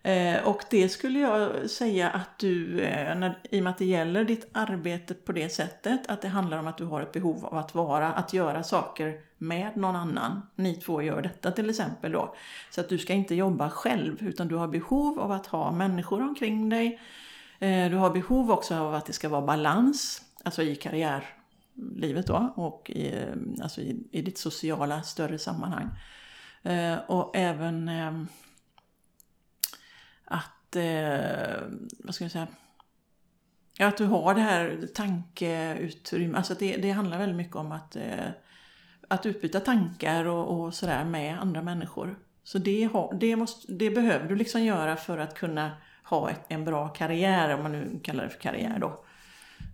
Eh, 0.03 0.49
och 0.49 0.63
det 0.71 0.89
skulle 0.89 1.19
jag 1.19 1.71
säga 1.71 2.11
att 2.11 2.39
du, 2.39 2.81
eh, 2.81 3.19
när, 3.19 3.39
i 3.51 3.61
och 3.61 3.65
med 3.65 3.71
att 3.71 3.79
det 3.79 3.85
gäller 3.85 4.25
ditt 4.25 4.49
arbete 4.53 5.15
på 5.15 5.33
det 5.33 5.49
sättet, 5.49 6.11
att 6.11 6.23
det 6.23 6.29
handlar 6.29 6.59
om 6.59 6.67
att 6.67 6.79
du 6.79 6.85
har 6.85 7.01
ett 7.01 7.13
behov 7.13 7.47
av 7.47 7.59
att 7.59 7.75
vara, 7.75 8.13
att 8.13 8.33
göra 8.33 8.63
saker 8.63 9.21
med 9.39 9.77
någon 9.77 9.97
annan. 9.97 10.43
Ni 10.57 10.75
två 10.75 11.03
gör 11.03 11.23
detta 11.23 11.51
till 11.51 11.71
exempel 11.71 12.13
då. 12.13 12.35
Så 12.71 12.81
att 12.81 12.89
du 12.89 12.99
ska 12.99 13.13
inte 13.13 13.35
jobba 13.35 13.71
själv, 13.71 14.23
utan 14.23 14.49
du 14.49 14.55
har 14.55 14.69
behov 14.69 15.21
av 15.21 15.33
att 15.33 15.47
ha 15.47 15.73
människor 15.73 16.23
omkring 16.23 16.69
dig. 16.69 17.01
Eh, 17.59 17.91
du 17.91 17.97
har 17.97 18.11
behov 18.11 18.51
också 18.51 18.75
av 18.75 18.95
att 18.95 19.07
det 19.07 19.13
ska 19.13 19.29
vara 19.29 19.47
balans, 19.47 20.23
alltså 20.45 20.63
i 20.63 20.77
karriärlivet 20.77 22.27
då, 22.27 22.53
och 22.57 22.91
i, 22.91 23.09
eh, 23.09 23.63
alltså 23.63 23.81
i, 23.81 23.97
i 24.11 24.23
ditt 24.23 24.39
sociala 24.39 25.03
större 25.03 25.39
sammanhang. 25.39 25.89
Eh, 26.63 26.97
och 27.07 27.37
även 27.37 27.89
eh, 27.89 28.13
att, 30.71 30.77
eh, 30.77 31.69
vad 31.99 32.15
ska 32.15 32.25
jag 32.25 32.33
säga, 32.33 32.47
ja, 33.79 33.87
att 33.87 33.97
du 33.97 34.05
har 34.05 34.35
det 34.35 34.41
här 34.41 34.89
tankeutrymmet. 34.95 36.37
Alltså 36.37 36.55
det, 36.55 36.77
det 36.77 36.91
handlar 36.91 37.19
väldigt 37.19 37.37
mycket 37.37 37.57
om 37.57 37.73
att, 37.73 37.97
eh, 37.97 38.29
att 39.09 39.27
utbyta 39.27 39.61
tankar 39.61 40.25
och, 40.25 40.61
och 40.61 40.75
sådär 40.75 41.05
med 41.05 41.41
andra 41.41 41.63
människor. 41.63 42.19
Så 42.43 42.59
det, 42.59 42.89
det, 43.21 43.37
måste, 43.37 43.73
det 43.73 43.91
behöver 43.91 44.29
du 44.29 44.37
liksom 44.37 44.63
göra 44.63 44.97
för 44.97 45.19
att 45.19 45.35
kunna 45.35 45.71
ha 46.05 46.31
ett, 46.31 46.41
en 46.49 46.65
bra 46.65 46.89
karriär, 46.89 47.55
om 47.55 47.63
man 47.63 47.73
nu 47.73 48.01
kallar 48.03 48.25
det 48.25 48.31
för 48.31 48.41
karriär 48.41 48.79
då. 48.79 49.05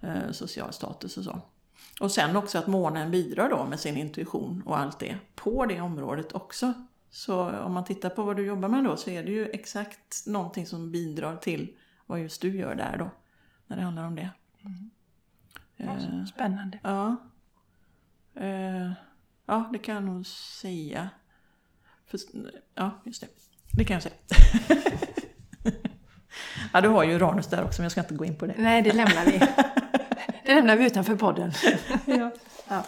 Eh, 0.03 0.32
social 0.32 0.72
status 0.72 1.16
och 1.16 1.24
så. 1.24 1.40
Och 2.01 2.11
sen 2.11 2.36
också 2.36 2.59
att 2.59 2.66
månen 2.66 3.11
bidrar 3.11 3.51
då 3.51 3.64
med 3.64 3.80
sin 3.80 3.97
intuition 3.97 4.62
och 4.66 4.78
allt 4.78 4.99
det 4.99 5.16
på 5.34 5.66
det 5.66 5.80
området 5.80 6.32
också. 6.32 6.74
Så 7.16 7.50
om 7.50 7.72
man 7.72 7.84
tittar 7.84 8.10
på 8.10 8.22
vad 8.22 8.36
du 8.36 8.46
jobbar 8.46 8.68
med 8.68 8.84
då 8.84 8.96
så 8.96 9.10
är 9.10 9.22
det 9.22 9.30
ju 9.30 9.48
exakt 9.48 10.26
någonting 10.26 10.66
som 10.66 10.92
bidrar 10.92 11.36
till 11.36 11.76
vad 12.06 12.20
just 12.20 12.42
du 12.42 12.56
gör 12.56 12.74
där 12.74 12.96
då. 12.98 13.10
När 13.66 13.76
det 13.76 13.82
handlar 13.82 14.06
om 14.06 14.14
det. 14.14 14.30
Mm. 14.64 14.90
Uh, 15.80 16.24
Spännande. 16.24 16.78
Ja. 16.82 17.16
Uh, 18.40 18.92
ja, 19.46 19.68
det 19.72 19.78
kan 19.78 19.94
jag 19.94 20.04
nog 20.04 20.26
säga. 20.26 21.10
För, 22.06 22.20
ja, 22.74 23.02
just 23.04 23.20
det. 23.20 23.28
Det 23.72 23.84
kan 23.84 23.94
jag 23.94 24.02
säga. 24.02 24.14
ja, 26.72 26.80
du 26.80 26.88
har 26.88 27.04
ju 27.04 27.14
Uranus 27.14 27.46
där 27.46 27.64
också 27.64 27.82
men 27.82 27.84
jag 27.84 27.92
ska 27.92 28.00
inte 28.00 28.14
gå 28.14 28.24
in 28.24 28.38
på 28.38 28.46
det. 28.46 28.54
Nej, 28.58 28.82
det 28.82 28.92
lämnar 28.92 29.24
vi. 29.24 29.38
Det 30.44 30.54
lämnar 30.54 30.76
vi 30.76 30.86
utanför 30.86 31.16
podden. 31.16 31.52
ja. 32.68 32.84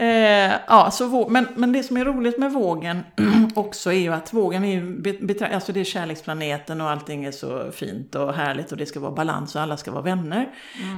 Eh, 0.00 0.52
ja, 0.66 0.90
så 0.90 1.28
men, 1.28 1.46
men 1.56 1.72
det 1.72 1.82
som 1.82 1.96
är 1.96 2.04
roligt 2.04 2.38
med 2.38 2.52
vågen 2.52 3.00
också 3.54 3.92
är 3.92 3.98
ju 3.98 4.12
att 4.12 4.32
vågen 4.32 4.64
är 4.64 4.72
ju, 4.72 5.44
alltså 5.52 5.72
det 5.72 5.80
är 5.80 5.84
kärleksplaneten 5.84 6.80
och 6.80 6.90
allting 6.90 7.24
är 7.24 7.32
så 7.32 7.72
fint 7.72 8.14
och 8.14 8.34
härligt 8.34 8.72
och 8.72 8.78
det 8.78 8.86
ska 8.86 9.00
vara 9.00 9.12
balans 9.12 9.54
och 9.54 9.62
alla 9.62 9.76
ska 9.76 9.90
vara 9.90 10.02
vänner. 10.02 10.54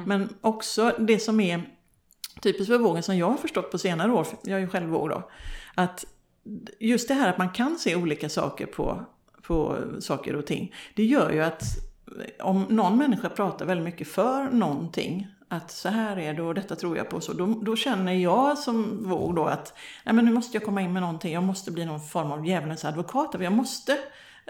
Men 0.07 0.29
också 0.41 0.93
det 0.99 1.19
som 1.19 1.41
är 1.41 1.63
typiskt 2.43 2.69
för 2.69 2.79
vågen 2.79 3.03
som 3.03 3.17
jag 3.17 3.31
har 3.31 3.37
förstått 3.37 3.71
på 3.71 3.79
senare 3.79 4.13
år, 4.13 4.27
jag 4.43 4.57
är 4.57 4.61
ju 4.61 4.69
själv 4.69 4.89
våg 4.89 5.09
då, 5.09 5.31
att 5.75 6.05
just 6.81 7.09
det 7.09 7.15
här 7.15 7.29
att 7.29 7.39
man 7.39 7.51
kan 7.51 7.79
se 7.79 7.97
olika 7.97 8.29
saker 8.29 8.67
på, 8.67 9.05
på 9.43 9.79
saker 10.01 10.37
och 10.37 10.47
ting, 10.47 10.75
det 10.95 11.05
gör 11.05 11.31
ju 11.31 11.43
att 11.43 11.63
om 12.41 12.67
någon 12.69 12.99
människa 12.99 13.29
pratar 13.29 13.67
väldigt 13.67 13.85
mycket 13.85 14.09
för 14.09 14.51
någonting, 14.51 15.27
att 15.53 15.71
så 15.71 15.89
här 15.89 16.19
är 16.19 16.35
det 16.35 16.43
och 16.43 16.55
detta 16.55 16.77
tror 16.77 16.97
jag 16.97 17.09
på, 17.09 17.21
så 17.21 17.33
då, 17.33 17.47
då 17.47 17.77
känner 17.77 18.13
jag 18.13 18.59
som 18.59 19.09
våg 19.09 19.37
då 19.37 19.45
att 19.45 19.75
nej 20.05 20.15
men 20.15 20.25
nu 20.25 20.33
måste 20.33 20.57
jag 20.57 20.65
komma 20.65 20.83
in 20.83 20.93
med 20.93 21.03
någonting, 21.03 21.33
jag 21.33 21.43
måste 21.43 21.71
bli 21.71 21.85
någon 21.85 22.01
form 22.01 22.33
av 22.33 22.47
djävulens 22.47 22.85
advokat, 22.85 23.37
jag 23.41 23.53
måste 23.53 23.99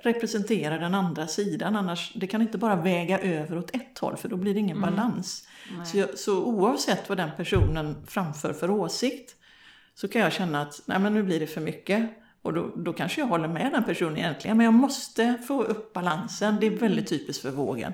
representera 0.03 0.78
den 0.78 0.94
andra 0.94 1.26
sidan, 1.26 1.76
annars 1.76 2.12
det 2.14 2.26
kan 2.26 2.42
inte 2.42 2.59
bara 2.59 2.76
väga 2.76 3.18
över 3.18 3.59
åt 3.59 3.74
ett 3.74 3.98
håll 3.98 4.16
för 4.16 4.28
då 4.28 4.36
blir 4.36 4.55
det 4.55 4.61
ingen 4.61 4.80
balans. 4.80 5.48
Så, 5.84 5.98
jag, 5.98 6.18
så 6.18 6.44
oavsett 6.44 7.09
vad 7.09 7.18
den 7.18 7.30
personen 7.36 8.07
framför 8.07 8.53
för 8.53 8.70
åsikt 8.70 9.36
så 9.94 10.09
kan 10.09 10.22
jag 10.22 10.32
känna 10.32 10.62
att 10.62 10.82
nej 10.86 10.98
men 10.98 11.14
nu 11.14 11.22
blir 11.22 11.40
det 11.40 11.46
för 11.46 11.61
mycket. 11.61 12.11
Och 12.43 12.53
då, 12.53 12.70
då 12.76 12.93
kanske 12.93 13.20
jag 13.20 13.28
håller 13.28 13.49
med 13.49 13.72
den 13.72 13.84
personen 13.84 14.18
egentligen, 14.18 14.57
men 14.57 14.64
jag 14.64 14.74
måste 14.74 15.38
få 15.49 15.62
upp 15.62 15.93
balansen. 15.93 16.57
Det 16.61 16.66
är 16.66 16.70
väldigt 16.70 17.09
typiskt 17.09 17.43
för 17.43 17.51
vågen. 17.51 17.93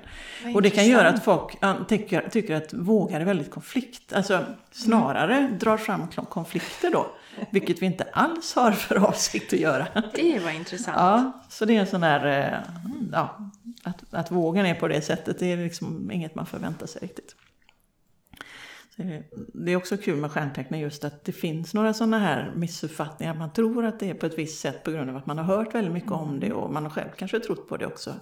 Och 0.55 0.61
det 0.61 0.69
kan 0.69 0.87
göra 0.87 1.09
att 1.09 1.23
folk 1.23 1.57
tycker, 1.87 2.29
tycker 2.29 2.55
att 2.55 2.73
vågar 2.73 3.21
är 3.21 3.25
väldigt 3.25 3.51
konflikt, 3.51 4.13
alltså 4.13 4.45
snarare 4.71 5.57
drar 5.59 5.77
fram 5.77 6.07
konflikter 6.07 6.91
då. 6.91 7.07
Vilket 7.49 7.81
vi 7.81 7.85
inte 7.85 8.03
alls 8.03 8.55
har 8.55 8.71
för 8.71 8.95
avsikt 8.95 9.53
att 9.53 9.59
göra. 9.59 9.87
Det 10.13 10.39
var 10.39 10.51
intressant. 10.51 10.97
Ja, 10.97 11.41
så 11.49 11.65
det 11.65 11.75
är 11.75 11.79
en 11.79 11.87
sån 11.87 12.01
där, 12.01 12.25
eh, 12.25 12.59
ja, 13.11 13.51
att, 13.83 14.13
att 14.13 14.31
vågen 14.31 14.65
är 14.65 14.75
på 14.75 14.87
det 14.87 15.01
sättet, 15.01 15.39
det 15.39 15.51
är 15.51 15.57
liksom 15.57 16.11
inget 16.11 16.35
man 16.35 16.45
förväntar 16.45 16.87
sig 16.87 17.01
riktigt. 17.01 17.35
Så 18.99 19.03
det- 19.53 19.71
är 19.71 19.75
också 19.75 19.97
kul 19.97 20.15
med 20.15 20.31
stjärntecknen 20.31 20.79
just 20.79 21.03
att 21.03 21.25
det 21.25 21.31
finns 21.31 21.73
några 21.73 21.93
sådana 21.93 22.19
här 22.19 22.53
missuppfattningar. 22.55 23.33
Man 23.33 23.53
tror 23.53 23.85
att 23.85 23.99
det 23.99 24.09
är 24.09 24.13
på 24.13 24.25
ett 24.25 24.37
visst 24.37 24.59
sätt 24.59 24.83
på 24.83 24.91
grund 24.91 25.09
av 25.09 25.17
att 25.17 25.25
man 25.25 25.37
har 25.37 25.45
hört 25.45 25.75
väldigt 25.75 25.93
mycket 25.93 26.11
om 26.11 26.39
det 26.39 26.51
och 26.53 26.73
man 26.73 26.83
har 26.83 26.89
själv 26.89 27.09
kanske 27.17 27.39
trott 27.39 27.69
på 27.69 27.77
det 27.77 27.85
också. 27.85 28.13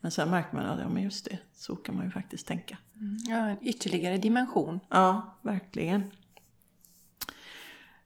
Men 0.00 0.10
sen 0.10 0.30
märker 0.30 0.56
man 0.56 0.66
att 0.66 0.80
ja, 0.80 0.88
men 0.88 1.02
just 1.02 1.24
det, 1.24 1.38
så 1.54 1.76
kan 1.76 1.96
man 1.96 2.04
ju 2.04 2.10
faktiskt 2.10 2.46
tänka. 2.46 2.78
Ja, 3.28 3.36
en 3.36 3.56
ytterligare 3.62 4.16
dimension. 4.16 4.80
Ja, 4.90 5.36
verkligen. 5.42 6.02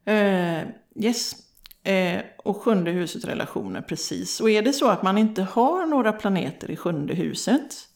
Eh, 0.05 0.63
yes. 0.95 1.37
Eh, 1.83 2.21
och 2.39 2.57
sjunde 2.63 2.91
huset 2.91 3.25
relationer, 3.25 3.81
precis. 3.81 4.41
Och 4.41 4.51
är 4.51 4.63
det 4.63 4.73
så 4.73 4.89
att 4.89 5.03
man 5.03 5.19
inte 5.19 5.43
har 5.43 5.87
några 5.87 6.13
planeter 6.13 6.71
i 6.71 6.77
sjunde 6.77 7.15
huset. 7.15 7.87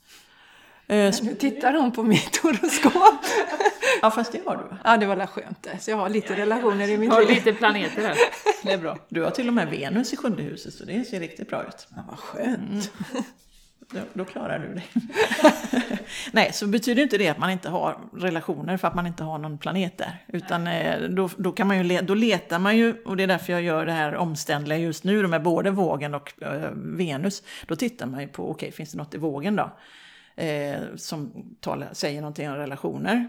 Eh, 0.87 1.15
Nu 1.23 1.35
tittar 1.35 1.75
hon 1.75 1.93
på 1.93 2.03
mitt 2.03 2.37
horoskop. 2.37 3.25
Ja, 4.03 4.11
fast 4.11 4.33
det 4.33 4.41
har 4.47 4.57
du? 4.57 4.77
Ja, 4.85 4.97
det 4.97 5.07
var 5.07 5.17
la 5.17 5.27
skönt 5.27 5.63
det. 5.63 5.79
Så 5.79 5.91
jag 5.91 5.97
har 5.97 6.09
lite 6.09 6.37
relationer 6.37 6.89
i 6.89 6.99
mitt 6.99 7.13
Har 7.13 7.21
liv. 7.21 7.31
lite 7.31 7.53
planeter 7.53 8.03
här. 8.03 8.17
Det 8.63 8.73
är 8.73 8.79
bra. 8.79 8.99
Du 9.09 9.23
har 9.23 9.31
till 9.31 9.49
och 9.49 9.55
med 9.55 9.69
Venus 9.69 10.13
i 10.13 10.17
sjunde 10.17 10.43
huset, 10.43 10.75
så 10.75 10.85
det 10.85 11.05
ser 11.05 11.21
riktigt 11.21 11.49
bra 11.49 11.63
ut. 11.63 11.89
Ja, 11.97 12.05
vad 12.09 12.19
skönt. 12.19 12.93
Då, 13.91 14.01
då 14.13 14.25
klarar 14.25 14.59
du 14.59 14.75
det. 14.75 14.83
Nej, 16.33 16.53
så 16.53 16.67
betyder 16.67 17.03
inte 17.03 17.19
det 17.19 17.29
att 17.29 17.39
man 17.39 17.51
inte 17.51 17.69
har 17.69 17.99
relationer 18.13 18.77
för 18.77 18.89
att 18.89 18.95
man 18.95 19.07
inte 19.07 19.25
har 19.25 19.39
någon 19.39 19.59
planet 19.59 19.99
där. 19.99 20.25
Utan 20.27 20.67
eh, 20.67 21.01
då, 21.01 21.31
då, 21.37 21.53
kan 21.53 21.67
man 21.67 21.89
ju 21.89 22.01
då 22.01 22.15
letar 22.15 22.59
man 22.59 22.77
ju, 22.77 23.03
och 23.05 23.17
det 23.17 23.23
är 23.23 23.27
därför 23.27 23.53
jag 23.53 23.63
gör 23.63 23.87
det 23.87 23.93
här 23.93 24.15
omständliga 24.15 24.79
just 24.79 25.05
nu 25.05 25.27
med 25.27 25.43
både 25.43 25.71
vågen 25.71 26.15
och 26.15 26.43
eh, 26.43 26.71
Venus. 26.75 27.43
Då 27.67 27.77
tittar 27.77 28.07
man 28.07 28.21
ju 28.21 28.29
på, 28.29 28.51
okej, 28.51 28.73
finns 28.73 28.93
det 28.93 28.99
något 28.99 29.15
i 29.15 29.19
vågen 29.19 29.57
då? 29.57 29.71
Eh, 30.43 30.79
som 30.97 31.33
talar, 31.61 31.89
säger 31.93 32.21
någonting 32.21 32.51
om 32.51 32.57
relationer. 32.57 33.29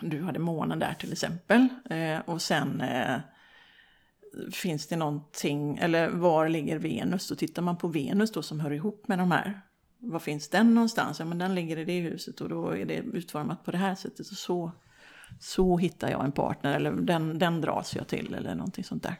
Du 0.00 0.22
hade 0.22 0.38
månen 0.38 0.78
där 0.78 0.94
till 0.94 1.12
exempel. 1.12 1.68
Eh, 1.90 2.18
och 2.18 2.42
sen 2.42 2.80
eh, 2.80 3.20
finns 4.52 4.86
det 4.86 4.96
någonting, 4.96 5.78
eller 5.78 6.08
var 6.08 6.48
ligger 6.48 6.78
Venus? 6.78 7.28
Då 7.28 7.34
tittar 7.34 7.62
man 7.62 7.76
på 7.76 7.88
Venus 7.88 8.32
då 8.32 8.42
som 8.42 8.60
hör 8.60 8.70
ihop 8.70 9.08
med 9.08 9.18
de 9.18 9.30
här. 9.30 9.60
Var 9.98 10.18
finns 10.18 10.48
den 10.48 10.74
någonstans? 10.74 11.18
Ja 11.18 11.24
men 11.24 11.38
den 11.38 11.54
ligger 11.54 11.78
i 11.78 11.84
det 11.84 12.00
huset 12.00 12.40
och 12.40 12.48
då 12.48 12.70
är 12.70 12.84
det 12.84 12.96
utformat 12.96 13.64
på 13.64 13.70
det 13.70 13.78
här 13.78 13.94
sättet. 13.94 14.30
Och 14.30 14.36
så, 14.36 14.72
så 15.40 15.76
hittar 15.76 16.10
jag 16.10 16.24
en 16.24 16.32
partner 16.32 16.76
eller 16.76 16.92
den, 16.92 17.38
den 17.38 17.60
dras 17.60 17.96
jag 17.96 18.08
till 18.08 18.34
eller 18.34 18.54
någonting 18.54 18.84
sånt 18.84 19.02
där. 19.02 19.16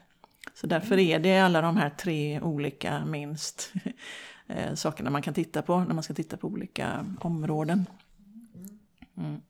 Så 0.53 0.67
därför 0.67 0.99
är 0.99 1.19
det 1.19 1.39
alla 1.39 1.61
de 1.61 1.77
här 1.77 1.89
tre 1.89 2.41
olika 2.41 3.05
minst 3.05 3.73
eh, 4.47 4.73
sakerna 4.73 5.09
man 5.09 5.21
kan 5.21 5.33
titta 5.33 5.61
på 5.61 5.79
när 5.79 5.93
man 5.93 6.03
ska 6.03 6.13
titta 6.13 6.37
på 6.37 6.47
olika 6.47 7.15
områden. 7.19 7.85
Mm. 9.17 9.41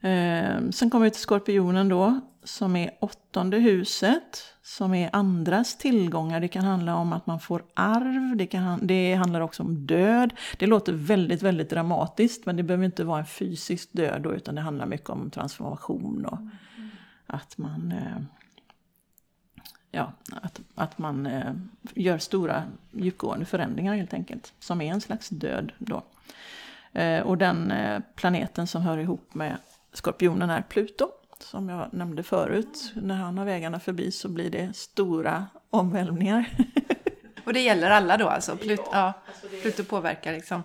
Eh, 0.00 0.70
sen 0.70 0.90
kommer 0.90 1.04
vi 1.04 1.10
till 1.10 1.20
skorpionen 1.20 1.88
då, 1.88 2.20
som 2.44 2.76
är 2.76 2.90
åttonde 3.00 3.58
huset, 3.58 4.54
som 4.62 4.94
är 4.94 5.10
andras 5.12 5.78
tillgångar. 5.78 6.40
Det 6.40 6.48
kan 6.48 6.64
handla 6.64 6.96
om 6.96 7.12
att 7.12 7.26
man 7.26 7.40
får 7.40 7.64
arv, 7.74 8.36
det, 8.36 8.46
kan, 8.46 8.86
det 8.86 9.14
handlar 9.14 9.40
också 9.40 9.62
om 9.62 9.86
död. 9.86 10.32
Det 10.58 10.66
låter 10.66 10.92
väldigt, 10.92 11.42
väldigt 11.42 11.70
dramatiskt, 11.70 12.46
men 12.46 12.56
det 12.56 12.62
behöver 12.62 12.84
inte 12.84 13.04
vara 13.04 13.18
en 13.18 13.26
fysisk 13.26 13.88
död 13.92 14.22
då, 14.22 14.34
utan 14.34 14.54
det 14.54 14.60
handlar 14.60 14.86
mycket 14.86 15.10
om 15.10 15.30
transformation 15.30 16.26
och 16.26 16.38
att 17.26 17.58
man... 17.58 17.92
Eh, 17.92 18.22
ja, 19.90 20.12
att, 20.42 20.60
att 20.74 20.98
man 20.98 21.26
eh, 21.26 21.52
gör 21.94 22.18
stora 22.18 22.62
djupgående 22.92 23.44
förändringar 23.44 23.94
helt 23.94 24.14
enkelt, 24.14 24.52
som 24.58 24.80
är 24.80 24.92
en 24.92 25.00
slags 25.00 25.28
död 25.28 25.72
då. 25.78 26.02
Eh, 26.92 27.20
och 27.20 27.38
den 27.38 27.70
eh, 27.70 28.00
planeten 28.14 28.66
som 28.66 28.82
hör 28.82 28.98
ihop 28.98 29.34
med 29.34 29.56
skorpionen 29.92 30.50
är 30.50 30.62
Pluto, 30.62 31.08
som 31.38 31.68
jag 31.68 31.94
nämnde 31.94 32.22
förut. 32.22 32.92
När 32.94 33.16
han 33.16 33.38
har 33.38 33.44
vägarna 33.44 33.80
förbi 33.80 34.10
så 34.10 34.28
blir 34.28 34.50
det 34.50 34.76
stora 34.76 35.46
omvälvningar. 35.70 36.50
Och 37.44 37.52
det 37.52 37.60
gäller 37.60 37.90
alla 37.90 38.16
då 38.16 38.28
alltså? 38.28 38.56
Plut 38.56 38.80
ja, 38.92 39.12
Pluto 39.62 39.84
påverkar 39.84 40.32
liksom. 40.32 40.62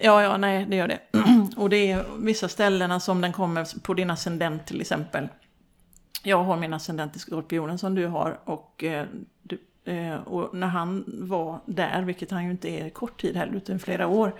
Ja, 0.00 0.22
ja, 0.22 0.36
nej, 0.36 0.66
det 0.66 0.76
gör 0.76 0.88
det. 0.88 1.00
Och 1.56 1.70
det 1.70 1.92
är 1.92 2.04
vissa 2.18 2.48
ställena 2.48 3.00
som 3.00 3.20
den 3.20 3.32
kommer 3.32 3.80
på 3.80 3.94
din 3.94 4.10
ascendent 4.10 4.66
till 4.66 4.80
exempel. 4.80 5.28
Jag 6.22 6.44
har 6.44 6.56
min 6.56 6.74
ascendent 6.74 7.16
i 7.16 7.18
skorpionen 7.18 7.78
som 7.78 7.94
du 7.94 8.06
har 8.06 8.40
och, 8.44 8.84
eh, 8.84 9.06
och 10.24 10.54
när 10.54 10.66
han 10.66 11.04
var 11.06 11.60
där, 11.66 12.02
vilket 12.02 12.30
han 12.30 12.44
ju 12.44 12.50
inte 12.50 12.68
är 12.68 12.90
kort 12.90 13.20
tid 13.20 13.36
heller 13.36 13.56
utan 13.56 13.78
flera 13.78 14.06
år, 14.06 14.34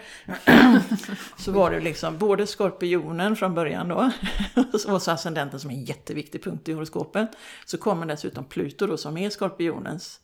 så 1.37 1.53
var 1.53 1.71
det 1.71 1.81
liksom 1.81 2.19
både 2.19 2.47
skorpionen 2.47 3.37
från 3.37 3.55
början 3.55 3.89
då, 3.89 4.11
och 4.89 5.03
så 5.03 5.11
ascendenten 5.11 5.61
som 5.61 5.71
är 5.71 5.75
en 5.75 5.85
jätteviktig 5.85 6.45
punkt 6.45 6.69
i 6.69 6.73
horoskopet, 6.73 7.29
så 7.65 7.79
kommer 7.79 8.07
dessutom 8.07 8.45
Pluto 8.45 8.87
då 8.87 8.97
som 8.97 9.17
är 9.17 9.31
skorpionens 9.31 10.21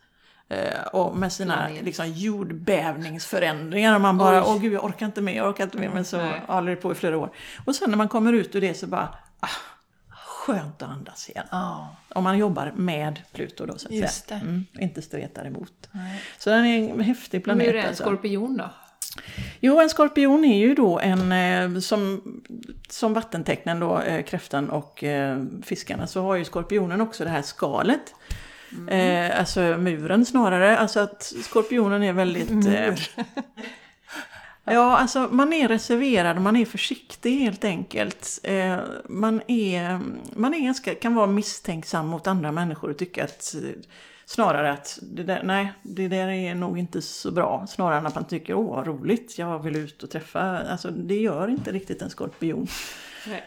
Eh, 0.49 0.87
och 0.93 1.17
med 1.17 1.33
sina 1.33 1.69
liksom, 1.69 2.07
jordbävningsförändringar. 2.07 3.95
Och 3.95 4.01
man 4.01 4.19
bara, 4.19 4.45
åh 4.45 4.59
gud 4.61 4.73
jag 4.73 4.85
orkar 4.85 5.07
inte 5.07 5.21
med, 5.21 5.35
jag 5.35 5.49
orkar 5.49 5.65
inte 5.65 5.79
med. 5.79 5.91
Men 5.95 6.05
så 6.05 6.31
håller 6.47 6.71
det 6.71 6.77
på 6.77 6.93
i 6.93 6.95
flera 6.95 7.19
år. 7.19 7.31
Och 7.65 7.75
sen 7.75 7.91
när 7.91 7.97
man 7.97 8.09
kommer 8.09 8.33
ut 8.33 8.55
ur 8.55 8.61
det 8.61 8.75
så 8.75 8.87
bara, 8.87 9.09
ah, 9.41 9.49
skönt 10.47 10.83
att 10.83 10.89
andas 10.89 11.31
igen. 11.31 11.47
Ja, 11.51 11.97
Om 12.09 12.25
man 12.25 12.39
jobbar 12.39 12.73
med 12.77 13.21
Pluto 13.33 13.67
då 13.67 13.79
så 13.79 13.89
att 13.89 13.95
Just 13.95 14.29
säga. 14.29 14.41
Mm, 14.41 14.65
inte 14.81 15.03
stretar 15.03 15.45
emot. 15.45 15.89
Nej. 15.93 16.23
Så 16.39 16.51
den 16.51 16.65
är 16.65 16.91
en 16.91 17.01
häftig 17.01 17.39
Men 17.39 17.43
planet. 17.43 17.67
hur 17.67 17.75
är 17.75 17.79
en 17.83 17.89
alltså. 17.89 18.03
skorpion 18.03 18.57
då? 18.57 18.71
Jo, 19.61 19.81
en 19.81 19.89
skorpion 19.89 20.45
är 20.45 20.59
ju 20.59 20.75
då 20.75 20.99
en, 21.01 21.33
eh, 21.33 21.81
som, 21.81 22.23
som 22.89 23.15
vattentecknen 23.15 23.81
då, 23.81 24.01
eh, 24.01 24.23
kräftan 24.25 24.71
och 24.71 25.05
eh, 25.05 25.43
fiskarna, 25.63 26.07
så 26.07 26.23
har 26.23 26.35
ju 26.37 26.45
skorpionen 26.45 27.01
också 27.01 27.25
det 27.25 27.31
här 27.31 27.43
skalet. 27.43 28.15
Eh, 28.91 29.39
alltså 29.39 29.61
muren 29.61 30.27
snarare, 30.27 30.79
alltså 30.79 31.01
att 31.01 31.23
skorpionen 31.23 32.03
är 32.03 32.13
väldigt... 32.13 32.67
Eh, 32.67 32.95
ja, 34.75 34.97
alltså 34.97 35.29
man 35.31 35.53
är 35.53 35.69
reserverad, 35.69 36.41
man 36.41 36.57
är 36.57 36.65
försiktig 36.65 37.37
helt 37.37 37.65
enkelt. 37.65 38.41
Eh, 38.43 38.79
man 39.05 39.43
är, 39.47 40.01
man 40.37 40.55
är 40.55 40.61
ganska, 40.61 40.95
kan 40.95 41.15
vara 41.15 41.27
misstänksam 41.27 42.07
mot 42.07 42.27
andra 42.27 42.53
människor 42.53 42.91
och 42.91 42.99
tycka 42.99 43.25
att 43.25 43.55
Snarare 44.29 44.73
att 44.73 44.99
det 45.03 45.23
där, 45.23 45.43
nej, 45.43 45.73
det 45.83 46.09
där 46.09 46.29
är 46.29 46.55
nog 46.55 46.79
inte 46.79 47.03
så 47.03 47.31
bra. 47.31 47.67
Snarare 47.69 47.99
än 47.99 48.07
att 48.07 48.15
man 48.15 48.27
tycker 48.27 48.55
åh 48.55 48.77
vad 48.77 48.87
roligt, 48.87 49.39
jag 49.39 49.59
vill 49.59 49.77
ut 49.77 50.03
och 50.03 50.11
träffa. 50.11 50.41
Alltså 50.59 50.91
det 50.91 51.21
gör 51.21 51.49
inte 51.49 51.73
riktigt 51.73 52.03
en 52.03 52.11
skorpion. 52.11 52.67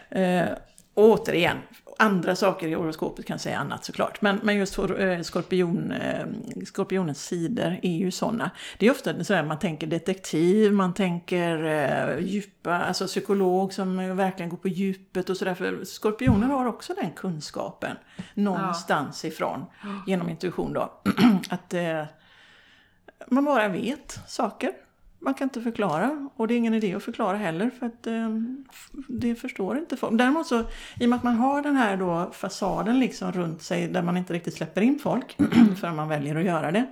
Eh, 0.08 0.48
återigen, 0.94 1.56
andra 2.00 2.36
saker 2.36 2.68
i 2.68 2.74
horoskopet 2.74 3.26
kan 3.26 3.38
säga 3.38 3.58
annat 3.58 3.84
såklart. 3.84 4.22
Men, 4.22 4.40
men 4.42 4.56
just 4.56 4.78
eh, 4.78 5.20
skorpion, 5.20 5.92
eh, 5.92 6.26
skorpionens 6.66 7.24
sidor 7.24 7.78
är 7.82 7.96
ju 7.96 8.10
sådana. 8.10 8.50
Det 8.78 8.86
är 8.86 8.90
ofta 8.90 9.24
så 9.24 9.42
man 9.42 9.58
tänker 9.58 9.86
detektiv, 9.86 10.72
man 10.72 10.94
tänker 10.94 11.64
eh, 11.64 12.18
djupa, 12.18 12.74
alltså 12.74 13.06
psykolog 13.06 13.72
som 13.72 14.16
verkligen 14.16 14.50
går 14.50 14.56
på 14.56 14.68
djupet 14.68 15.30
och 15.30 15.36
sådär. 15.36 15.54
För 15.54 15.84
skorpioner 15.84 16.46
har 16.46 16.66
också 16.66 16.94
den 16.94 17.10
kunskapen 17.10 17.96
någonstans 18.34 19.24
ja. 19.24 19.28
ifrån, 19.28 19.64
genom 20.06 20.28
intuition 20.28 20.72
då. 20.72 20.92
att 21.50 21.74
man 23.26 23.44
bara 23.44 23.68
vet 23.68 24.20
saker 24.26 24.72
man 25.20 25.34
kan 25.34 25.46
inte 25.46 25.62
förklara 25.62 26.28
och 26.36 26.48
det 26.48 26.54
är 26.54 26.58
ingen 26.58 26.74
idé 26.74 26.94
att 26.94 27.02
förklara 27.02 27.36
heller 27.36 27.70
för 27.78 27.86
att 27.86 28.06
eh, 28.06 28.28
det 29.08 29.34
förstår 29.34 29.78
inte 29.78 29.96
folk. 29.96 30.18
Däremot 30.18 30.46
så, 30.46 30.60
i 31.00 31.04
och 31.04 31.08
med 31.08 31.16
att 31.16 31.22
man 31.22 31.36
har 31.36 31.62
den 31.62 31.76
här 31.76 31.96
då 31.96 32.30
fasaden 32.32 33.00
liksom 33.00 33.32
runt 33.32 33.62
sig 33.62 33.88
där 33.88 34.02
man 34.02 34.16
inte 34.16 34.32
riktigt 34.32 34.54
släpper 34.54 34.80
in 34.80 34.98
folk 34.98 35.36
förrän 35.80 35.96
man 35.96 36.08
väljer 36.08 36.36
att 36.36 36.44
göra 36.44 36.72
det. 36.72 36.86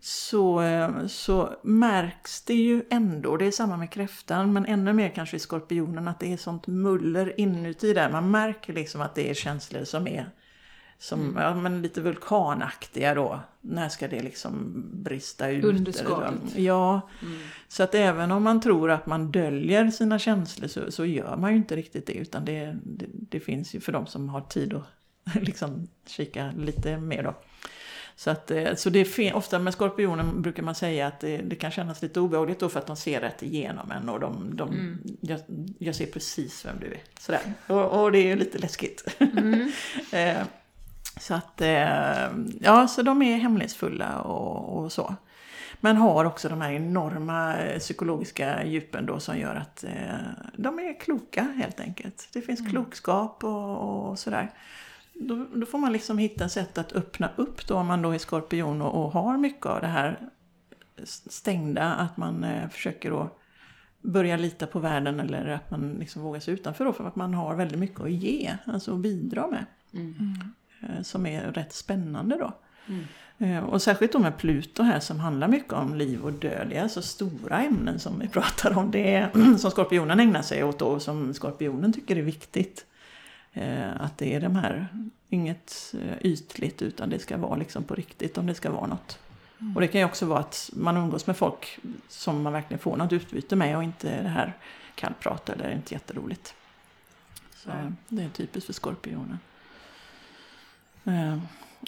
Så, 0.00 0.60
eh, 0.60 1.06
så 1.06 1.54
märks 1.62 2.42
det 2.42 2.54
ju 2.54 2.82
ändå, 2.90 3.36
det 3.36 3.46
är 3.46 3.50
samma 3.50 3.76
med 3.76 3.90
kräftan 3.90 4.52
men 4.52 4.66
ännu 4.66 4.92
mer 4.92 5.08
kanske 5.08 5.36
i 5.36 5.40
skorpionen 5.40 6.08
att 6.08 6.20
det 6.20 6.32
är 6.32 6.36
sånt 6.36 6.66
muller 6.66 7.40
inuti 7.40 7.92
där. 7.92 8.10
Man 8.10 8.30
märker 8.30 8.72
liksom 8.72 9.00
att 9.00 9.14
det 9.14 9.30
är 9.30 9.34
känslor 9.34 9.84
som 9.84 10.08
är 10.08 10.30
som 10.98 11.20
mm. 11.20 11.42
ja, 11.42 11.54
men 11.54 11.82
lite 11.82 12.00
vulkanaktiga 12.00 13.14
då. 13.14 13.40
När 13.60 13.88
ska 13.88 14.08
det 14.08 14.22
liksom 14.22 14.82
brista 14.92 15.48
ut? 15.48 15.64
Underskottet. 15.64 16.56
Ja, 16.56 17.00
mm. 17.22 17.38
så 17.68 17.82
att 17.82 17.94
även 17.94 18.32
om 18.32 18.42
man 18.42 18.60
tror 18.60 18.90
att 18.90 19.06
man 19.06 19.30
döljer 19.30 19.90
sina 19.90 20.18
känslor 20.18 20.68
så, 20.68 20.92
så 20.92 21.04
gör 21.04 21.36
man 21.36 21.50
ju 21.50 21.56
inte 21.56 21.76
riktigt 21.76 22.06
det. 22.06 22.12
Utan 22.12 22.44
det, 22.44 22.76
det, 22.84 23.06
det 23.12 23.40
finns 23.40 23.74
ju 23.74 23.80
för 23.80 23.92
de 23.92 24.06
som 24.06 24.28
har 24.28 24.40
tid 24.40 24.74
att 24.74 24.84
liksom 25.42 25.88
kika 26.06 26.52
lite 26.56 26.96
mer 26.96 27.22
då. 27.22 27.34
Så, 28.18 28.30
att, 28.30 28.50
eh, 28.50 28.74
så 28.74 28.90
det 28.90 29.18
är 29.18 29.36
ofta 29.36 29.58
med 29.58 29.72
skorpionen 29.72 30.42
brukar 30.42 30.62
man 30.62 30.74
säga 30.74 31.06
att 31.06 31.20
det, 31.20 31.36
det, 31.36 31.56
kan 31.56 31.70
kännas 31.70 32.02
lite 32.02 32.20
obehagligt 32.20 32.60
då 32.60 32.68
för 32.68 32.78
att 32.78 32.86
de 32.86 32.96
ser 32.96 33.20
rätt 33.20 33.42
igenom 33.42 33.90
en 33.90 34.08
och 34.08 34.20
de, 34.20 34.56
de 34.56 34.68
mm. 34.68 34.98
jag, 35.20 35.40
jag, 35.78 35.94
ser 35.94 36.06
precis 36.06 36.66
vem 36.66 36.76
du 36.80 36.86
är. 36.86 37.00
Sådär. 37.20 37.40
Och, 37.66 38.02
och 38.02 38.12
det 38.12 38.18
är 38.18 38.26
ju 38.26 38.36
lite 38.36 38.58
läskigt. 38.58 39.16
Mm. 39.18 39.72
Så 41.20 41.34
att, 41.34 41.60
eh, 41.60 42.28
ja, 42.60 42.88
så 42.88 43.02
de 43.02 43.22
är 43.22 43.36
hemlighetsfulla 43.36 44.20
och, 44.20 44.78
och, 44.78 44.92
så. 44.92 45.14
Men 45.80 45.96
har 45.96 46.24
också 46.24 46.48
de 46.48 46.60
här 46.60 46.72
enorma 46.72 47.56
eh, 47.56 47.78
psykologiska 47.78 48.64
djupen 48.64 49.06
då 49.06 49.20
som 49.20 49.38
gör 49.38 49.54
att 49.54 49.84
eh, 49.84 50.16
de 50.56 50.78
är 50.78 51.00
kloka 51.00 51.42
helt 51.42 51.80
enkelt. 51.80 52.28
Det 52.32 52.42
finns 52.42 52.60
mm. 52.60 52.72
klokskap 52.72 53.44
och, 53.44 54.08
och 54.10 54.18
sådär. 54.18 54.50
Då, 55.14 55.46
då, 55.54 55.66
får 55.66 55.78
man 55.78 55.92
liksom 55.92 56.18
hitta 56.18 56.48
sätt 56.48 56.78
att 56.78 56.92
öppna 56.92 57.30
upp 57.36 57.66
då 57.66 57.74
om 57.74 57.86
man 57.86 58.02
då 58.02 58.10
är 58.10 58.18
skorpion 58.18 58.82
och, 58.82 59.04
och 59.04 59.12
har 59.12 59.36
mycket 59.36 59.66
av 59.66 59.80
det 59.80 59.86
här 59.86 60.28
stängda. 61.04 61.94
Att 61.94 62.16
man 62.16 62.44
eh, 62.44 62.68
försöker 62.68 63.10
då 63.10 63.30
börja 64.00 64.36
lita 64.36 64.66
på 64.66 64.78
världen 64.78 65.20
eller 65.20 65.46
att 65.46 65.70
man 65.70 65.92
liksom 65.92 66.22
vågar 66.22 66.40
sig 66.40 66.54
utanför 66.54 66.84
då 66.84 66.92
för 66.92 67.08
att 67.08 67.16
man 67.16 67.34
har 67.34 67.54
väldigt 67.54 67.78
mycket 67.78 68.00
att 68.00 68.10
ge, 68.10 68.56
alltså 68.66 68.94
att 68.94 69.00
bidra 69.00 69.46
med. 69.46 69.66
Mm. 69.92 70.14
Eh, 70.80 71.02
som 71.02 71.26
är 71.26 71.52
rätt 71.52 71.72
spännande 71.72 72.38
då. 72.38 72.52
Mm. 72.86 73.04
Eh, 73.38 73.64
och 73.64 73.82
särskilt 73.82 74.12
då 74.12 74.18
med 74.18 74.38
Pluto 74.38 74.82
här 74.82 75.00
som 75.00 75.20
handlar 75.20 75.48
mycket 75.48 75.72
om 75.72 75.94
liv 75.94 76.24
och 76.24 76.32
död. 76.32 76.66
Det 76.68 76.76
är 76.76 76.82
alltså 76.82 77.02
stora 77.02 77.62
ämnen 77.62 77.98
som 77.98 78.18
vi 78.18 78.28
pratar 78.32 78.78
om. 78.78 78.90
Det 78.90 79.14
är, 79.14 79.56
som 79.58 79.70
skorpionen 79.70 80.20
ägnar 80.20 80.42
sig 80.42 80.64
åt 80.64 80.82
och 80.82 81.02
som 81.02 81.34
skorpionen 81.34 81.92
tycker 81.92 82.16
är 82.16 82.22
viktigt. 82.22 82.86
Eh, 83.52 84.00
att 84.00 84.18
det 84.18 84.34
är 84.34 84.40
de 84.40 84.56
här, 84.56 84.88
inget 85.28 85.94
ytligt 86.20 86.82
utan 86.82 87.10
det 87.10 87.18
ska 87.18 87.36
vara 87.36 87.56
liksom 87.56 87.84
på 87.84 87.94
riktigt 87.94 88.38
om 88.38 88.46
det 88.46 88.54
ska 88.54 88.70
vara 88.70 88.86
något. 88.86 89.18
Mm. 89.60 89.74
Och 89.74 89.80
det 89.80 89.88
kan 89.88 90.00
ju 90.00 90.04
också 90.04 90.26
vara 90.26 90.38
att 90.38 90.70
man 90.72 90.96
umgås 90.96 91.26
med 91.26 91.36
folk 91.36 91.78
som 92.08 92.42
man 92.42 92.52
verkligen 92.52 92.78
får 92.78 92.96
något 92.96 93.12
utbyte 93.12 93.56
med 93.56 93.76
och 93.76 93.82
inte 93.82 94.22
det 94.22 94.28
här 94.28 94.52
kallprata 94.94 95.52
eller 95.52 95.70
inte 95.70 95.94
jätteroligt. 95.94 96.54
Så 97.54 97.70
det 98.08 98.22
är 98.22 98.28
typiskt 98.28 98.66
för 98.66 98.72
skorpionen. 98.72 99.38
Eh, 101.06 101.38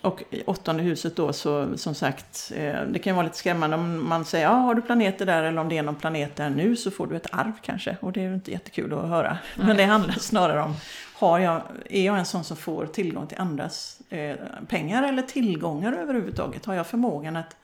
och 0.02 0.22
i 0.30 0.42
åttonde 0.46 0.82
huset 0.82 1.16
då 1.16 1.32
så 1.32 1.78
som 1.78 1.94
sagt, 1.94 2.52
eh, 2.54 2.82
det 2.82 2.98
kan 2.98 3.10
ju 3.10 3.14
vara 3.14 3.26
lite 3.26 3.36
skrämmande 3.36 3.76
om 3.76 4.08
man 4.08 4.24
säger 4.24 4.44
ja 4.44 4.52
har 4.52 4.74
du 4.74 4.82
planeter 4.82 5.26
där 5.26 5.42
eller 5.42 5.60
om 5.60 5.68
det 5.68 5.78
är 5.78 5.82
någon 5.82 5.94
planet 5.94 6.36
där 6.36 6.50
nu 6.50 6.76
så 6.76 6.90
får 6.90 7.06
du 7.06 7.16
ett 7.16 7.26
arv 7.32 7.52
kanske. 7.62 7.96
Och 8.00 8.12
det 8.12 8.20
är 8.20 8.28
ju 8.28 8.34
inte 8.34 8.50
jättekul 8.50 8.92
att 8.92 9.08
höra. 9.08 9.38
Men 9.56 9.76
det 9.76 9.84
handlar 9.84 10.12
snarare 10.14 10.62
om, 10.62 10.74
har 11.14 11.38
jag, 11.38 11.62
är 11.90 12.06
jag 12.06 12.18
en 12.18 12.26
sån 12.26 12.44
som 12.44 12.56
får 12.56 12.86
tillgång 12.86 13.26
till 13.26 13.38
andras 13.38 14.00
eh, 14.08 14.36
pengar 14.68 15.02
eller 15.02 15.22
tillgångar 15.22 15.92
överhuvudtaget? 15.92 16.64
Har 16.64 16.74
jag 16.74 16.86
förmågan 16.86 17.36
att 17.36 17.56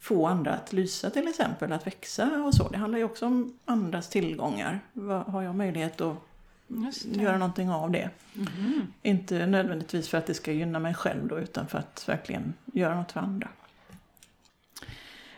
få 0.00 0.26
andra 0.26 0.52
att 0.52 0.72
lysa 0.72 1.10
till 1.10 1.28
exempel, 1.28 1.72
att 1.72 1.86
växa 1.86 2.30
och 2.46 2.54
så? 2.54 2.68
Det 2.68 2.78
handlar 2.78 2.98
ju 2.98 3.04
också 3.04 3.26
om 3.26 3.58
andras 3.64 4.08
tillgångar. 4.08 4.80
Har 5.26 5.42
jag 5.42 5.54
möjlighet 5.54 6.00
att 6.00 6.16
göra 7.02 7.38
någonting 7.38 7.70
av 7.70 7.90
det. 7.90 8.10
Mm. 8.36 8.86
Inte 9.02 9.46
nödvändigtvis 9.46 10.08
för 10.08 10.18
att 10.18 10.26
det 10.26 10.34
ska 10.34 10.52
gynna 10.52 10.78
mig 10.78 10.94
själv 10.94 11.26
då, 11.28 11.38
utan 11.38 11.66
för 11.66 11.78
att 11.78 12.04
verkligen 12.08 12.54
göra 12.64 12.96
något 12.96 13.12
för 13.12 13.20
andra. 13.20 13.48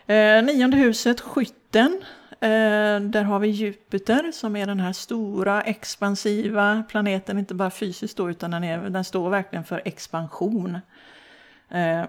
Eh, 0.05 0.43
nionde 0.43 0.77
huset, 0.77 1.21
skytten. 1.21 2.01
Eh, 2.31 2.99
där 2.99 3.23
har 3.23 3.39
vi 3.39 3.47
Jupiter 3.47 4.31
som 4.31 4.55
är 4.55 4.67
den 4.67 4.79
här 4.79 4.93
stora 4.93 5.61
expansiva 5.61 6.83
planeten, 6.89 7.39
inte 7.39 7.53
bara 7.53 7.71
fysiskt 7.71 8.17
då, 8.17 8.29
utan 8.29 8.51
den, 8.51 8.63
är, 8.63 8.89
den 8.89 9.03
står 9.03 9.29
verkligen 9.29 9.63
för 9.63 9.81
expansion. 9.85 10.79
Eh, 11.69 12.03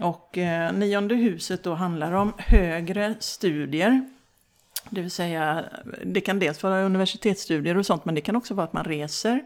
och 0.00 0.38
eh, 0.38 0.72
nionde 0.72 1.14
huset 1.14 1.62
då 1.62 1.74
handlar 1.74 2.12
om 2.12 2.32
högre 2.38 3.14
studier. 3.20 4.10
Det 4.88 5.00
vill 5.00 5.10
säga, 5.10 5.64
det 6.04 6.20
kan 6.20 6.38
dels 6.38 6.62
vara 6.62 6.82
universitetsstudier 6.82 7.76
och 7.76 7.86
sånt, 7.86 8.04
men 8.04 8.14
det 8.14 8.20
kan 8.20 8.36
också 8.36 8.54
vara 8.54 8.64
att 8.64 8.72
man 8.72 8.84
reser. 8.84 9.42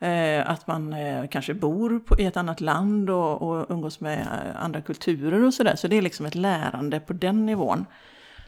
Eh, 0.00 0.50
att 0.50 0.66
man 0.66 0.92
eh, 0.92 1.26
kanske 1.28 1.54
bor 1.54 2.02
i 2.18 2.24
ett 2.24 2.36
annat 2.36 2.60
land 2.60 3.10
och, 3.10 3.42
och 3.42 3.66
umgås 3.70 4.00
med 4.00 4.20
eh, 4.20 4.64
andra 4.64 4.80
kulturer 4.80 5.44
och 5.44 5.54
sådär. 5.54 5.76
Så 5.76 5.88
det 5.88 5.96
är 5.96 6.02
liksom 6.02 6.26
ett 6.26 6.34
lärande 6.34 7.00
på 7.00 7.12
den 7.12 7.46
nivån. 7.46 7.86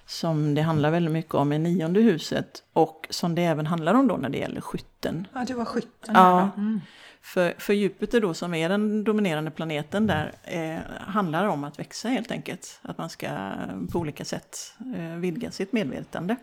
Som 0.07 0.55
det 0.55 0.63
handlar 0.63 0.91
väldigt 0.91 1.13
mycket 1.13 1.35
om 1.35 1.53
i 1.53 1.59
nionde 1.59 2.01
huset. 2.01 2.63
Och 2.73 3.07
som 3.11 3.35
det 3.35 3.43
även 3.43 3.67
handlar 3.67 3.95
om 3.95 4.09
då 4.09 4.17
när 4.17 4.29
det 4.29 4.39
gäller 4.39 4.61
skytten. 4.61 5.27
Ja, 5.33 5.45
det 5.47 5.55
var 5.55 5.65
skytten. 5.65 6.15
Ja. 6.15 6.51
Mm. 6.57 6.81
För, 7.23 7.55
för 7.59 7.73
Jupiter 7.73 8.21
då, 8.21 8.35
som 8.35 8.55
är 8.55 8.69
den 8.69 9.05
dominerande 9.05 9.51
planeten 9.51 10.07
där, 10.07 10.33
eh, 10.43 10.79
handlar 11.01 11.47
om 11.47 11.65
att 11.65 11.79
växa 11.79 12.09
helt 12.09 12.31
enkelt. 12.31 12.81
Att 12.83 12.99
man 12.99 13.11
ska 13.11 13.27
eh, 13.27 13.81
på 13.93 13.99
olika 13.99 14.25
sätt 14.25 14.75
eh, 14.97 15.17
vidga 15.17 15.51
sitt 15.51 15.73
medvetande. 15.73 16.37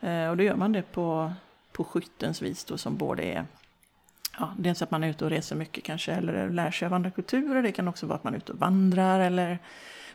Eh, 0.00 0.28
och 0.28 0.36
då 0.36 0.42
gör 0.42 0.56
man 0.56 0.72
det 0.72 0.82
på, 0.82 1.32
på 1.72 1.84
skyttens 1.84 2.42
vis 2.42 2.64
då, 2.64 2.78
som 2.78 2.96
både 2.96 3.22
är 3.22 3.46
Ja, 4.38 4.54
dels 4.58 4.82
att 4.82 4.90
man 4.90 5.04
är 5.04 5.08
ute 5.08 5.24
och 5.24 5.30
reser 5.30 5.56
mycket 5.56 5.84
kanske, 5.84 6.12
eller 6.12 6.50
lär 6.50 6.70
sig 6.70 6.86
av 6.86 6.94
andra 6.94 7.10
kulturer. 7.10 7.62
Det 7.62 7.72
kan 7.72 7.88
också 7.88 8.06
vara 8.06 8.16
att 8.16 8.24
man 8.24 8.34
är 8.34 8.38
ute 8.38 8.52
och 8.52 8.58
vandrar, 8.58 9.20
eller 9.20 9.58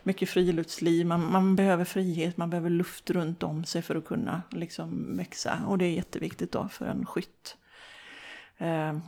mycket 0.02 0.28
friluftsliv. 0.28 1.06
Man, 1.06 1.32
man 1.32 1.56
behöver 1.56 1.84
frihet, 1.84 2.36
man 2.36 2.50
behöver 2.50 2.70
luft 2.70 3.10
runt 3.10 3.42
om 3.42 3.64
sig 3.64 3.82
för 3.82 3.96
att 3.96 4.04
kunna 4.04 4.42
liksom 4.50 5.16
växa. 5.16 5.58
Och 5.66 5.78
det 5.78 5.84
är 5.84 5.92
jätteviktigt 5.92 6.52
då 6.52 6.68
för 6.68 6.86
en 6.86 7.06
skytt. 7.06 7.56
Eh, 8.58 8.98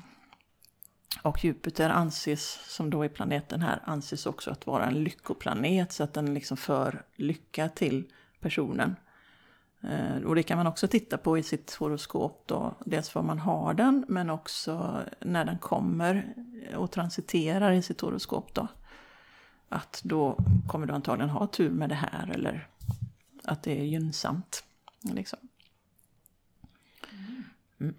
och 1.23 1.45
Jupiter 1.45 1.91
anses, 1.91 2.61
som 2.67 2.91
då 2.91 3.03
är 3.03 3.09
planeten 3.09 3.63
här, 3.63 3.83
anses 3.85 4.27
också 4.27 4.51
att 4.51 4.67
vara 4.67 4.87
en 4.87 5.05
lyckoplanet 5.05 5.93
så 5.93 6.05
att 6.05 6.15
den 6.15 6.35
liksom 6.35 6.57
för 6.57 7.03
lycka 7.17 7.69
till 7.69 8.13
personen. 8.41 8.97
Eh, 9.81 10.23
och 10.25 10.35
det 10.35 10.43
kan 10.43 10.57
man 10.57 10.67
också 10.67 10.89
titta 10.89 11.19
på 11.19 11.39
i 11.39 11.43
sitt 11.43 11.75
horoskop 11.75 12.43
då. 12.47 12.75
Dels 12.85 13.15
var 13.15 13.23
man 13.23 13.39
har 13.39 13.75
den 13.75 14.05
men 14.09 14.31
också 14.31 15.03
när 15.21 15.45
den 15.45 15.59
kommer 15.59 16.35
och 16.77 16.91
transiterar 16.91 17.73
i 17.73 17.83
sitt 17.83 18.01
horoskop 18.01 18.55
då. 18.55 18.69
Att 19.69 20.01
då 20.05 20.39
kommer 20.69 20.87
du 20.87 20.93
antagligen 20.93 21.31
ha 21.31 21.47
tur 21.47 21.71
med 21.71 21.89
det 21.89 21.95
här 21.95 22.31
eller 22.35 22.69
att 23.45 23.63
det 23.63 23.81
är 23.81 23.85
gynnsamt. 23.85 24.65
Liksom. 25.01 25.39
Mm. 27.81 27.95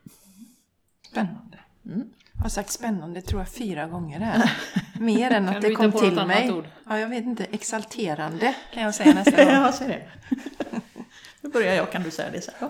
Spännande. 1.01 1.59
Mm. 1.85 2.09
Jag 2.33 2.41
har 2.41 2.49
sagt 2.49 2.69
spännande 2.71 3.21
tror 3.21 3.41
jag 3.41 3.49
fyra 3.49 3.87
gånger 3.87 4.19
här. 4.19 4.51
Mer 4.99 5.31
än 5.31 5.49
att 5.49 5.61
det 5.61 5.75
kom 5.75 5.91
till 5.91 6.25
mig. 6.25 6.63
Ja, 6.89 6.99
jag 6.99 7.07
vet 7.07 7.23
inte. 7.23 7.43
Exalterande 7.43 8.55
kan 8.73 8.83
jag 8.83 8.95
säga 8.95 9.13
nästa 9.13 9.31
gång. 9.45 9.53
ja, 9.53 9.71
säg 9.71 9.87
det. 9.87 10.01
Nu 11.41 11.49
börjar 11.49 11.73
jag, 11.73 11.91
kan 11.91 12.03
du 12.03 12.11
säga 12.11 12.29
det 12.31 12.41
sen. 12.41 12.53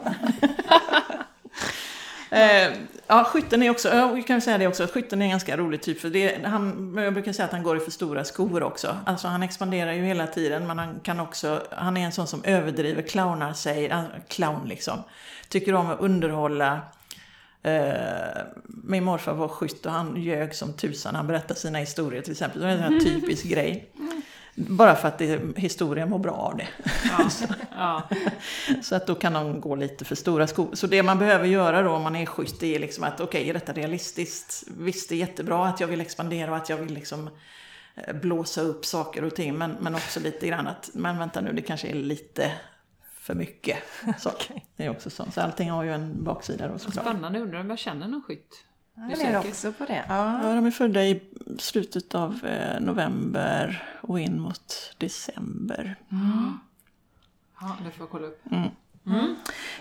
Eh, 2.33 2.73
ja, 3.07 3.23
skytten 3.23 3.63
är 3.63 3.69
också, 3.69 3.89
jag 3.89 4.27
kan 4.27 4.41
säga 4.41 4.57
det 4.57 4.67
också, 4.67 4.87
skytten 4.87 5.21
är 5.21 5.25
en 5.25 5.31
ganska 5.31 5.57
rolig 5.57 5.81
typ. 5.81 6.01
För 6.01 6.09
det, 6.09 6.45
han, 6.45 6.93
jag 6.97 7.13
brukar 7.13 7.33
säga 7.33 7.45
att 7.45 7.51
han 7.51 7.63
går 7.63 7.77
i 7.77 7.79
för 7.79 7.91
stora 7.91 8.23
skor 8.23 8.63
också. 8.63 8.97
Alltså 9.05 9.27
han 9.27 9.43
expanderar 9.43 9.91
ju 9.93 10.03
hela 10.03 10.27
tiden, 10.27 10.67
men 10.67 10.79
han 10.79 10.99
kan 10.99 11.19
också, 11.19 11.63
han 11.71 11.97
är 11.97 12.05
en 12.05 12.11
sån 12.11 12.27
som 12.27 12.43
överdriver, 12.43 13.01
clownar 13.01 13.53
sig, 13.53 13.91
clown 14.27 14.67
liksom. 14.67 15.03
Tycker 15.49 15.73
om 15.73 15.89
att 15.89 15.99
underhålla, 15.99 16.79
Eh, 17.63 18.41
min 18.65 19.03
morfar 19.03 19.33
var 19.33 19.47
skytt 19.47 19.85
och 19.85 19.91
han 19.91 20.21
ljög 20.21 20.55
som 20.55 20.73
tusan. 20.73 21.15
Han 21.15 21.27
berättade 21.27 21.59
sina 21.59 21.77
historier 21.77 22.21
till 22.21 22.31
exempel. 22.31 22.61
Det 22.61 22.67
är 22.67 22.77
en 22.77 22.99
typisk 22.99 23.45
grej. 23.45 23.91
Bara 24.55 24.95
för 24.95 25.07
att 25.07 25.17
det, 25.17 25.41
historien 25.55 26.09
mår 26.09 26.19
bra 26.19 26.31
av 26.31 26.57
det. 26.57 26.67
Ja. 27.17 27.29
ja. 27.71 28.09
Så 28.81 28.95
att 28.95 29.07
då 29.07 29.15
kan 29.15 29.33
de 29.33 29.61
gå 29.61 29.75
lite 29.75 30.05
för 30.05 30.15
stora 30.15 30.47
skor. 30.47 30.69
Så 30.73 30.87
det 30.87 31.03
man 31.03 31.19
behöver 31.19 31.47
göra 31.47 31.81
då 31.81 31.91
om 31.91 32.03
man 32.03 32.15
är 32.15 32.25
skytt 32.25 32.59
det 32.59 32.75
är 32.75 32.79
liksom 32.79 33.03
att 33.03 33.19
okej, 33.19 33.25
okay, 33.41 33.49
är 33.49 33.53
detta 33.53 33.73
realistiskt? 33.73 34.63
Visst, 34.77 35.09
det 35.09 35.15
är 35.15 35.19
jättebra 35.19 35.67
att 35.67 35.79
jag 35.79 35.87
vill 35.87 36.01
expandera 36.01 36.51
och 36.51 36.57
att 36.57 36.69
jag 36.69 36.77
vill 36.77 36.93
liksom 36.93 37.29
eh, 37.95 38.15
blåsa 38.15 38.61
upp 38.61 38.85
saker 38.85 39.23
och 39.23 39.35
ting. 39.35 39.57
Men, 39.57 39.77
men 39.79 39.95
också 39.95 40.19
lite 40.19 40.47
grann 40.47 40.67
att, 40.67 40.89
men 40.93 41.17
vänta 41.17 41.41
nu, 41.41 41.53
det 41.53 41.61
kanske 41.61 41.87
är 41.87 41.93
lite 41.93 42.51
för 43.31 43.35
mycket. 43.35 43.77
Så, 44.19 44.29
okay. 44.29 44.57
Det 44.75 44.85
är 44.85 44.89
också 44.89 45.09
så. 45.09 45.31
Så 45.31 45.41
allting 45.41 45.69
har 45.69 45.83
ju 45.83 45.93
en 45.93 46.23
baksida 46.23 46.67
då 46.67 46.79
såklart. 46.79 47.05
Spännande, 47.05 47.39
undrar 47.39 47.59
om 47.59 47.69
jag 47.69 47.79
känner 47.79 48.07
någon 48.07 48.21
skytt? 48.21 48.65
Jag 48.95 49.21
är 49.21 49.39
också 49.39 49.71
på 49.71 49.85
det. 49.85 50.03
Ja. 50.07 50.47
ja, 50.47 50.55
de 50.55 50.65
är 50.65 50.71
födda 50.71 51.03
i 51.03 51.21
slutet 51.59 52.15
av 52.15 52.45
eh, 52.45 52.81
november 52.81 53.83
och 54.01 54.19
in 54.19 54.39
mot 54.39 54.95
december. 54.97 55.95
Mm. 56.11 56.59
Ja, 57.61 57.77
det 57.85 57.91
får 57.91 58.03
jag 58.03 58.09
kolla 58.09 58.27
upp. 58.27 58.41
Mm. 58.51 58.69
Mm. 59.07 59.35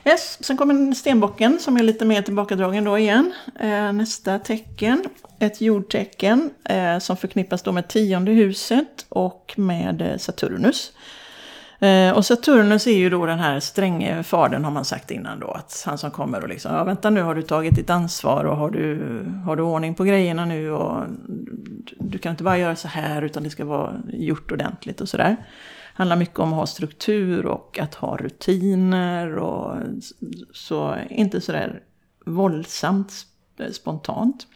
Yes, 0.05 0.45
sen 0.45 0.57
kommer 0.57 0.95
stenbocken 0.95 1.59
som 1.61 1.77
är 1.77 1.83
lite 1.83 2.05
mer 2.05 2.23
tillbakadragen 2.23 2.85
då 2.85 2.99
igen. 2.99 3.33
Eh, 3.61 3.93
nästa 3.93 4.39
tecken, 4.39 5.05
ett 5.39 5.61
jordtecken 5.61 6.51
eh, 6.65 6.99
som 6.99 7.17
förknippas 7.17 7.63
då 7.63 7.73
med 7.73 7.89
tionde 7.89 8.33
huset 8.33 9.07
och 9.09 9.55
med 9.57 10.03
eh, 10.03 10.17
Saturnus. 10.17 10.93
Eh, 11.81 12.17
och 12.17 12.27
Saturnus 12.27 12.87
är 12.87 12.97
ju 12.97 13.11
då 13.11 13.27
den 13.27 13.39
här 13.39 13.61
stränge 13.61 14.23
fadern 14.23 14.65
har 14.65 14.71
man 14.71 14.85
sagt 14.85 15.11
innan 15.11 15.41
då. 15.41 15.51
Att 15.51 15.83
han 15.87 15.99
som 15.99 16.11
kommer 16.11 16.43
och 16.43 16.49
liksom, 16.49 16.75
ja 16.75 16.85
vänta 16.85 17.11
nu 17.11 17.23
har 17.23 17.35
du 17.35 17.43
tagit 17.43 17.75
ditt 17.75 17.91
ansvar 17.91 18.45
och 18.45 18.57
har 18.57 18.71
du, 18.71 19.23
har 19.45 19.57
du 19.57 19.63
ordning 19.63 19.95
på 19.95 20.05
grejerna 20.05 20.45
nu 20.45 20.71
och 20.71 21.05
du 21.99 22.19
kan 22.19 22.31
inte 22.31 22.45
bara 22.45 22.59
göra 22.59 22.77
så 22.77 22.89
här 22.89 23.23
utan 23.23 23.43
det 23.43 23.51
ska 23.51 23.65
vara 23.65 23.95
gjort 24.13 24.53
ordentligt 24.53 25.01
och 25.01 25.09
sådär. 25.09 25.37
Handlar 25.95 26.17
mycket 26.17 26.39
om 26.39 26.53
att 26.53 26.59
ha 26.59 26.67
struktur 26.67 27.47
och 27.47 27.79
att 27.79 27.95
ha 27.95 28.17
rutiner 28.17 29.37
och 29.37 29.77
så 30.53 30.97
inte 31.11 31.41
sådär 31.41 31.81
våldsamt 32.27 33.13
spontant. 33.73 34.47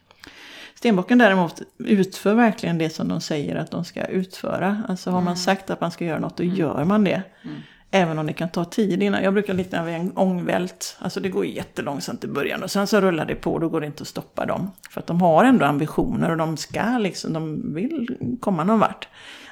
Stenbocken 0.85 1.19
däremot 1.19 1.63
utför 1.79 2.35
verkligen 2.35 2.79
det 2.79 2.91
som 2.91 3.09
de 3.09 3.21
säger 3.21 3.57
att 3.57 3.71
de 3.71 3.85
ska 3.85 4.05
utföra. 4.05 4.83
Alltså 4.89 5.11
har 5.11 5.21
man 5.21 5.27
mm. 5.27 5.37
sagt 5.37 5.71
att 5.71 5.81
man 5.81 5.91
ska 5.91 6.05
göra 6.05 6.19
något, 6.19 6.37
då 6.37 6.43
mm. 6.43 6.57
gör 6.57 6.85
man 6.85 7.05
det. 7.05 7.23
Mm. 7.45 7.57
Även 7.91 8.19
om 8.19 8.27
det 8.27 8.33
kan 8.33 8.49
ta 8.49 8.65
tid 8.65 9.03
innan. 9.03 9.23
Jag 9.23 9.33
brukar 9.33 9.55
likna 9.55 9.85
vid 9.85 9.95
en 9.95 10.13
ångvält. 10.17 10.97
Alltså 10.99 11.21
det 11.21 11.29
går 11.29 11.47
jättelångsamt 11.47 12.25
i 12.25 12.27
början 12.29 12.63
och 12.63 12.71
sen 12.71 12.87
så 12.87 13.01
rullar 13.01 13.27
det 13.27 13.35
på, 13.35 13.59
då 13.59 13.69
går 13.69 13.81
det 13.81 13.87
inte 13.87 14.03
att 14.03 14.09
stoppa 14.09 14.47
dem. 14.47 14.71
För 14.91 15.01
att 15.01 15.07
de 15.07 15.21
har 15.21 15.45
ändå 15.45 15.67
ambitioner 15.67 16.31
och 16.31 16.37
de 16.37 16.57
ska 16.57 16.99
liksom, 16.99 17.33
de 17.33 17.75
vill 17.75 18.17
komma 18.41 18.65
någon 18.65 18.79
vart. 18.79 19.09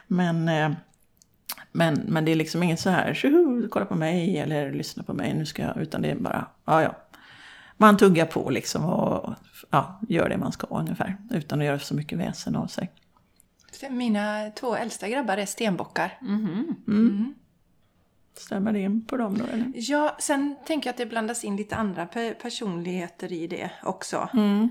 Men, 0.06 0.48
eh, 0.48 0.70
men, 1.72 2.02
men 2.08 2.24
det 2.24 2.32
är 2.32 2.36
liksom 2.36 2.62
inget 2.62 2.80
så 2.80 2.90
här, 2.90 3.68
kolla 3.70 3.86
på 3.86 3.94
mig 3.94 4.38
eller 4.38 4.72
lyssna 4.72 5.02
på 5.02 5.14
mig, 5.14 5.34
nu 5.34 5.46
ska 5.46 5.62
jag, 5.62 5.76
utan 5.76 6.02
det 6.02 6.10
är 6.10 6.16
bara, 6.16 6.46
ja 6.64 6.82
ja. 6.82 6.94
Man 7.76 7.96
tuggar 7.96 8.26
på 8.26 8.50
liksom 8.50 8.84
och 8.84 9.34
ja, 9.70 10.00
gör 10.08 10.28
det 10.28 10.36
man 10.36 10.52
ska 10.52 10.66
ungefär. 10.66 11.16
Utan 11.30 11.60
att 11.60 11.66
göra 11.66 11.78
så 11.78 11.94
mycket 11.94 12.18
väsen 12.18 12.56
av 12.56 12.66
sig. 12.66 12.90
Mina 13.90 14.50
två 14.50 14.76
äldsta 14.76 15.08
grabbar 15.08 15.36
är 15.36 15.46
stenbockar. 15.46 16.18
Mm. 16.20 16.74
Mm. 16.88 17.34
Stämmer 18.34 18.72
det 18.72 18.80
in 18.80 19.04
på 19.04 19.16
dem 19.16 19.38
då 19.38 19.44
eller? 19.44 19.72
Ja, 19.74 20.16
sen 20.20 20.56
tänker 20.66 20.88
jag 20.88 20.92
att 20.92 20.98
det 20.98 21.06
blandas 21.06 21.44
in 21.44 21.56
lite 21.56 21.76
andra 21.76 22.06
personligheter 22.42 23.32
i 23.32 23.46
det 23.46 23.70
också. 23.82 24.28
Mm. 24.34 24.68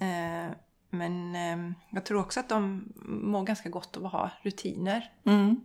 Eh, 0.00 0.54
men 0.90 1.34
eh, 1.34 1.72
jag 1.90 2.04
tror 2.04 2.20
också 2.20 2.40
att 2.40 2.48
de 2.48 2.92
mår 3.04 3.44
ganska 3.44 3.68
gott 3.68 3.96
av 3.96 4.06
att 4.06 4.12
ha 4.12 4.30
rutiner. 4.42 5.10
Mm. 5.24 5.60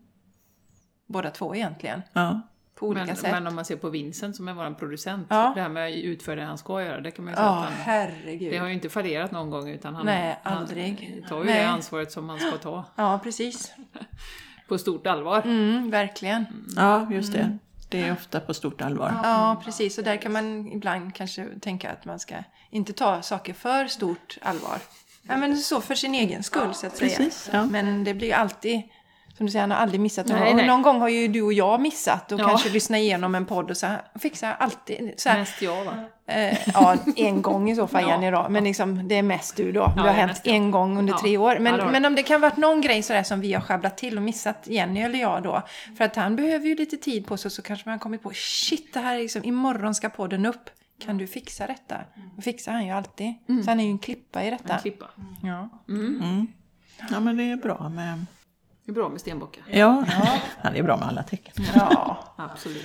Båda 1.05 1.31
två 1.31 1.55
egentligen. 1.55 2.01
Ja 2.13 2.41
på 2.79 2.87
olika 2.87 3.05
men, 3.05 3.15
sätt. 3.15 3.31
Men 3.31 3.47
om 3.47 3.55
man 3.55 3.65
ser 3.65 3.75
på 3.75 3.89
Vincent 3.89 4.35
som 4.35 4.47
är 4.47 4.53
vår 4.53 4.73
producent, 4.73 5.27
ja. 5.29 5.51
det 5.55 5.61
här 5.61 5.69
med 5.69 5.87
att 5.87 5.95
utföra 5.95 6.35
det 6.35 6.43
han 6.43 6.57
ska 6.57 6.83
göra, 6.83 7.01
det 7.01 7.11
kan 7.11 7.25
man 7.25 7.31
ju 7.31 7.35
säga 7.35 7.47
ja, 7.47 7.59
att 7.59 7.65
han, 7.65 7.73
herregud. 7.73 8.51
Det 8.51 8.57
har 8.57 8.67
ju 8.67 8.73
inte 8.73 8.89
fallerat 8.89 9.31
någon 9.31 9.49
gång 9.49 9.69
utan 9.69 9.95
han, 9.95 10.05
Nej, 10.05 10.39
aldrig. 10.43 11.19
han 11.19 11.29
tar 11.29 11.37
ju 11.37 11.45
Nej. 11.45 11.59
det 11.59 11.67
ansvaret 11.67 12.11
som 12.11 12.25
man 12.25 12.39
ska 12.39 12.57
ta. 12.57 12.85
Ja, 12.95 13.19
precis. 13.23 13.73
på 14.67 14.77
stort 14.77 15.07
allvar. 15.07 15.41
Mm, 15.45 15.89
verkligen. 15.89 16.45
Ja, 16.75 17.11
just 17.11 17.33
det. 17.33 17.39
Mm. 17.39 17.59
Det 17.89 18.01
är 18.01 18.11
ofta 18.11 18.39
på 18.39 18.53
stort 18.53 18.81
allvar. 18.81 19.19
Ja, 19.23 19.61
precis. 19.65 19.97
Och 19.97 20.03
där 20.03 20.17
kan 20.17 20.31
man 20.31 20.67
ibland 20.71 21.15
kanske 21.15 21.47
tänka 21.61 21.91
att 21.91 22.05
man 22.05 22.19
ska 22.19 22.35
inte 22.69 22.93
ta 22.93 23.21
saker 23.21 23.53
för 23.53 23.87
stort 23.87 24.37
allvar. 24.41 24.77
Ja, 25.21 25.37
men 25.37 25.57
så 25.57 25.81
för 25.81 25.95
sin 25.95 26.15
egen 26.15 26.43
skull 26.43 26.73
så 26.73 26.87
att 26.87 26.99
precis, 26.99 27.35
säga. 27.35 27.57
Ja. 27.57 27.65
Men 27.65 28.03
det 28.03 28.13
blir 28.13 28.33
alltid 28.33 28.81
som 29.37 29.45
du 29.45 29.51
säger, 29.51 29.61
han 29.63 29.71
har 29.71 29.77
aldrig 29.77 29.99
missat 30.01 30.27
nej, 30.27 30.49
och 30.49 30.55
nej. 30.55 30.67
Någon 30.67 30.81
gång 30.81 31.01
har 31.01 31.09
ju 31.09 31.27
du 31.27 31.41
och 31.41 31.53
jag 31.53 31.81
missat 31.81 32.31
och 32.31 32.39
Ja. 32.39 32.47
kanske 32.47 32.69
lyssnat 32.69 32.97
igenom 32.99 33.35
en 33.35 33.45
podd 33.45 33.69
och 33.71 33.77
så 33.77 33.87
här, 33.87 34.01
fixar 34.19 34.55
alltid 34.59 35.13
så 35.17 35.29
här, 35.29 35.39
Mest 35.39 35.61
jag 35.61 35.85
va? 35.85 35.93
eh, 36.27 36.57
Ja, 36.73 36.95
en 37.15 37.41
gång 37.41 37.69
i 37.69 37.75
så 37.75 37.87
fall 37.87 38.01
Ja. 38.07 38.09
Jenny 38.09 38.31
då. 38.31 38.47
Men 38.49 38.63
liksom, 38.63 39.07
det 39.07 39.15
är 39.15 39.23
mest 39.23 39.55
du 39.55 39.71
då. 39.71 39.85
Det 39.87 39.93
det 39.95 40.01
har 40.01 40.07
hänt 40.09 40.31
mest 40.31 40.45
jag. 40.45 40.55
en 40.55 40.71
gång 40.71 40.97
under 40.97 41.13
Ja. 41.13 41.19
tre 41.19 41.37
år. 41.37 41.53
Ja, 41.53 41.59
Men, 41.59 41.91
men 41.91 42.05
om 42.05 42.15
det 42.15 42.23
kan 42.23 42.41
varit 42.41 42.57
någon 42.57 42.81
grej 42.81 43.03
sådär 43.03 43.23
som 43.23 43.41
vi 43.41 43.53
har 43.53 43.61
sjabblat 43.61 43.97
till 43.97 44.17
och 44.17 44.23
missat, 44.23 44.67
Jenny 44.67 45.01
eller 45.01 45.19
jag 45.19 45.43
då. 45.43 45.61
För 45.97 46.03
att 46.05 46.15
han 46.15 46.35
behöver 46.35 46.65
ju 46.67 46.75
lite 46.75 46.97
tid 46.97 47.25
på 47.25 47.37
sig 47.37 47.51
så 47.51 47.61
kanske 47.61 47.89
man 47.89 47.91
har 47.91 47.99
kommit 47.99 48.23
på 48.23 48.31
shit, 48.33 48.93
det 48.93 48.99
här 48.99 49.15
är 49.15 49.19
liksom, 49.19 49.43
imorgon 49.43 49.95
ska 49.95 50.09
podden 50.09 50.45
upp. 50.45 50.69
Kan 51.05 51.17
du 51.17 51.27
fixa 51.27 51.67
detta? 51.67 51.97
Det 52.35 52.41
fixar 52.41 52.71
han 52.71 52.85
ju 52.85 52.91
alltid. 52.91 53.33
Så 53.65 53.71
han 53.71 53.79
är 53.79 53.83
ju 53.83 53.89
en 53.91 53.99
klippa 53.99 54.43
i 54.43 54.49
detta. 54.49 54.73
En 54.73 54.79
klippa. 54.81 55.05
Ja. 55.43 55.69
Mm. 55.89 56.47
Ja, 57.11 57.19
men 57.19 57.37
det 57.37 57.43
är 57.43 57.55
bra 57.55 57.89
med... 57.89 58.25
Det 58.87 58.91
är 58.91 58.93
bra 58.93 59.09
med 59.09 59.21
stenbockar. 59.21 59.63
Ja, 59.71 60.03
ja. 60.63 60.69
det 60.69 60.79
är 60.79 60.83
bra 60.83 60.97
med 60.97 61.07
alla 61.07 61.23
tecken. 61.23 61.65
ja. 61.75 62.17
Absolut. 62.35 62.83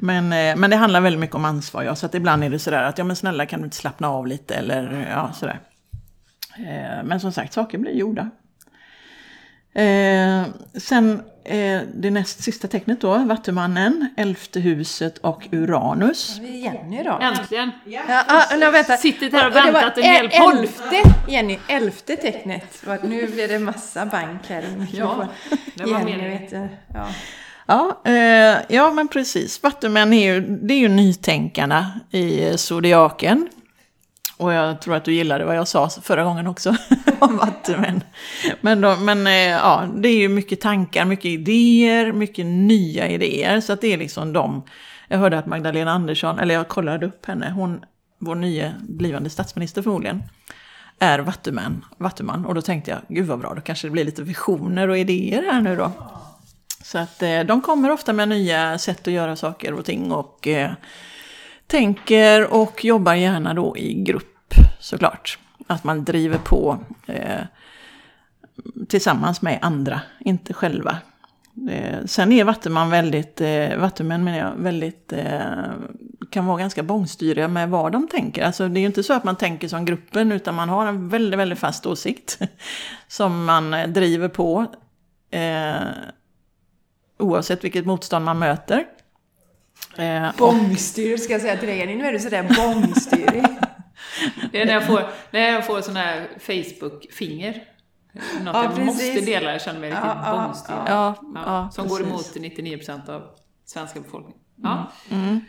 Men, 0.00 0.32
eh, 0.32 0.56
men 0.56 0.70
det 0.70 0.76
handlar 0.76 1.00
väldigt 1.00 1.20
mycket 1.20 1.36
om 1.36 1.44
ansvar. 1.44 1.82
Ja, 1.82 1.94
så 1.94 2.06
att 2.06 2.14
ibland 2.14 2.44
är 2.44 2.50
det 2.50 2.58
sådär 2.58 2.82
att 2.82 2.98
ja 2.98 3.04
men 3.04 3.16
snälla 3.16 3.46
kan 3.46 3.60
du 3.60 3.64
inte 3.64 3.76
slappna 3.76 4.08
av 4.08 4.26
lite 4.26 4.54
eller 4.54 5.08
ja 5.10 5.32
sådär. 5.32 5.60
Eh, 6.56 7.04
Men 7.04 7.20
som 7.20 7.32
sagt, 7.32 7.52
saker 7.52 7.78
blir 7.78 7.92
gjorda. 7.92 8.30
Eh, 9.72 10.42
sen 10.74 11.22
det 11.94 12.10
näst 12.10 12.42
sista 12.42 12.68
tecknet 12.68 13.00
då, 13.00 13.18
Vattumannen, 13.18 14.08
Elfte 14.16 14.60
huset 14.60 15.18
och 15.18 15.48
Uranus. 15.52 16.38
Det 16.40 16.48
är 16.48 16.52
Jenny 16.52 17.02
då. 17.02 17.18
Äntligen! 17.22 17.70
Ja, 17.84 18.00
ah, 18.28 18.56
nej, 18.56 18.70
vänta. 18.70 18.96
Sittit 18.96 19.32
här 19.32 19.46
och 19.46 19.56
väntat 19.56 19.98
en 19.98 20.04
hel 20.04 20.24
el- 20.24 20.30
podd. 20.40 20.58
Elfte, 20.58 21.02
Jenny, 21.28 21.58
elfte 21.68 22.16
tecknet. 22.16 22.82
Nu 23.02 23.26
blir 23.26 23.48
det 23.48 23.58
massa 23.58 24.06
bank 24.06 24.40
här 24.48 24.62
i 24.62 24.76
mikrofonen. 24.76 25.28
det 25.74 25.84
var 25.84 25.98
Jenny, 26.00 26.28
vet 26.28 26.50
du. 26.50 26.68
Ja. 26.94 27.06
Ja, 27.66 28.00
eh, 28.04 28.56
ja 28.68 28.92
men 28.92 29.08
precis. 29.08 29.62
Vattumän 29.62 30.12
är 30.12 30.34
ju, 30.34 30.40
det 30.40 30.74
är 30.74 30.78
ju 30.78 30.88
nytänkarna 30.88 32.00
i 32.10 32.58
zodiaken. 32.58 33.48
Och 34.38 34.52
jag 34.52 34.80
tror 34.80 34.96
att 34.96 35.04
du 35.04 35.12
gillade 35.12 35.44
vad 35.44 35.56
jag 35.56 35.68
sa 35.68 35.88
förra 35.88 36.24
gången 36.24 36.46
också 36.46 36.76
om 37.18 37.36
vattumän. 37.36 38.00
Men, 38.60 38.80
då, 38.80 38.96
men 38.96 39.26
eh, 39.26 39.32
ja, 39.32 39.88
det 39.96 40.08
är 40.08 40.16
ju 40.16 40.28
mycket 40.28 40.60
tankar, 40.60 41.04
mycket 41.04 41.24
idéer, 41.24 42.12
mycket 42.12 42.46
nya 42.46 43.08
idéer. 43.08 43.60
Så 43.60 43.72
att 43.72 43.80
det 43.80 43.92
är 43.92 43.98
liksom 43.98 44.32
de. 44.32 44.62
Jag 45.08 45.18
hörde 45.18 45.38
att 45.38 45.46
Magdalena 45.46 45.92
Andersson, 45.92 46.38
eller 46.38 46.54
jag 46.54 46.68
kollade 46.68 47.06
upp 47.06 47.26
henne, 47.26 47.50
hon, 47.50 47.80
vår 48.18 48.34
nya 48.34 48.74
blivande 48.80 49.30
statsminister 49.30 49.82
förmodligen, 49.82 50.22
är 50.98 51.18
vattuman. 51.18 51.84
vattuman. 51.96 52.46
Och 52.46 52.54
då 52.54 52.62
tänkte 52.62 52.90
jag, 52.90 53.00
gud 53.08 53.26
vad 53.26 53.38
bra, 53.38 53.54
då 53.54 53.60
kanske 53.60 53.86
det 53.86 53.90
blir 53.90 54.04
lite 54.04 54.22
visioner 54.22 54.88
och 54.88 54.98
idéer 54.98 55.42
här 55.52 55.60
nu 55.60 55.76
då. 55.76 55.92
Så 56.82 56.98
att 56.98 57.22
eh, 57.22 57.40
de 57.40 57.60
kommer 57.60 57.90
ofta 57.90 58.12
med 58.12 58.28
nya 58.28 58.78
sätt 58.78 59.08
att 59.08 59.14
göra 59.14 59.36
saker 59.36 59.72
och 59.74 59.84
ting 59.84 60.12
och 60.12 60.48
eh, 60.48 60.70
tänker 61.68 62.52
och 62.52 62.84
jobbar 62.84 63.14
gärna 63.14 63.54
då 63.54 63.76
i 63.76 63.94
grupp 63.94 64.54
såklart. 64.80 65.38
Att 65.66 65.84
man 65.84 66.04
driver 66.04 66.38
på 66.38 66.78
eh, 67.06 67.40
tillsammans 68.88 69.42
med 69.42 69.58
andra, 69.62 70.00
inte 70.20 70.54
själva. 70.54 70.98
Eh, 71.70 72.04
sen 72.04 72.32
är 72.32 72.44
vattenman 72.44 72.90
väldigt, 72.90 73.40
eh, 73.40 73.76
vattenmän 73.76 74.24
menar 74.24 74.38
jag, 74.38 74.52
väldigt, 74.56 75.12
eh, 75.12 75.72
kan 76.30 76.46
vara 76.46 76.58
ganska 76.58 76.82
bångstyriga 76.82 77.48
med 77.48 77.70
vad 77.70 77.92
de 77.92 78.08
tänker. 78.08 78.44
Alltså 78.44 78.68
det 78.68 78.78
är 78.78 78.80
ju 78.80 78.86
inte 78.86 79.02
så 79.02 79.12
att 79.12 79.24
man 79.24 79.36
tänker 79.36 79.68
som 79.68 79.84
gruppen 79.84 80.32
utan 80.32 80.54
man 80.54 80.68
har 80.68 80.86
en 80.86 81.08
väldigt, 81.08 81.40
väldigt 81.40 81.58
fast 81.58 81.86
åsikt 81.86 82.38
som 83.08 83.44
man 83.44 83.74
eh, 83.74 83.88
driver 83.88 84.28
på. 84.28 84.66
Eh, 85.30 85.74
oavsett 87.18 87.64
vilket 87.64 87.86
motstånd 87.86 88.24
man 88.24 88.38
möter. 88.38 88.84
Eh, 89.98 90.28
och- 90.28 90.34
Bångstyr 90.38 91.16
ska 91.16 91.32
jag 91.32 91.42
säga 91.42 91.56
till 91.56 91.68
dig 91.68 91.78
Jenny. 91.78 91.94
Nu 91.94 92.06
är 92.06 92.12
du 92.12 92.18
sådär 92.18 92.42
bångstyrig. 92.56 93.44
Det 94.52 94.60
är 94.62 94.66
när 94.66 94.72
jag 94.72 94.86
får, 94.86 95.02
när 95.30 95.40
jag 95.40 95.66
får 95.66 95.80
sån 95.80 95.96
här 95.96 96.28
Facebook-finger. 96.40 97.54
Något 98.44 98.54
Ja, 98.54 98.62
jag 98.64 98.74
precis. 98.74 98.86
måste 98.86 99.20
dela, 99.20 99.52
jag 99.52 99.62
känner 99.62 99.80
mig 99.80 99.90
riktigt 99.90 100.04
Ja, 100.06 100.22
ja, 100.24 100.42
bångstyrig. 100.42 100.78
ja, 100.86 101.14
Ja, 101.34 101.42
ja, 101.46 101.70
som 101.72 101.88
går 101.88 101.96
precis. 101.98 102.36
emot 102.36 102.52
99% 102.56 103.08
av 103.08 103.22
svenska 103.66 104.00
befolkningen. 104.00 104.38
Ja. 104.62 104.92
Mm. 105.10 105.40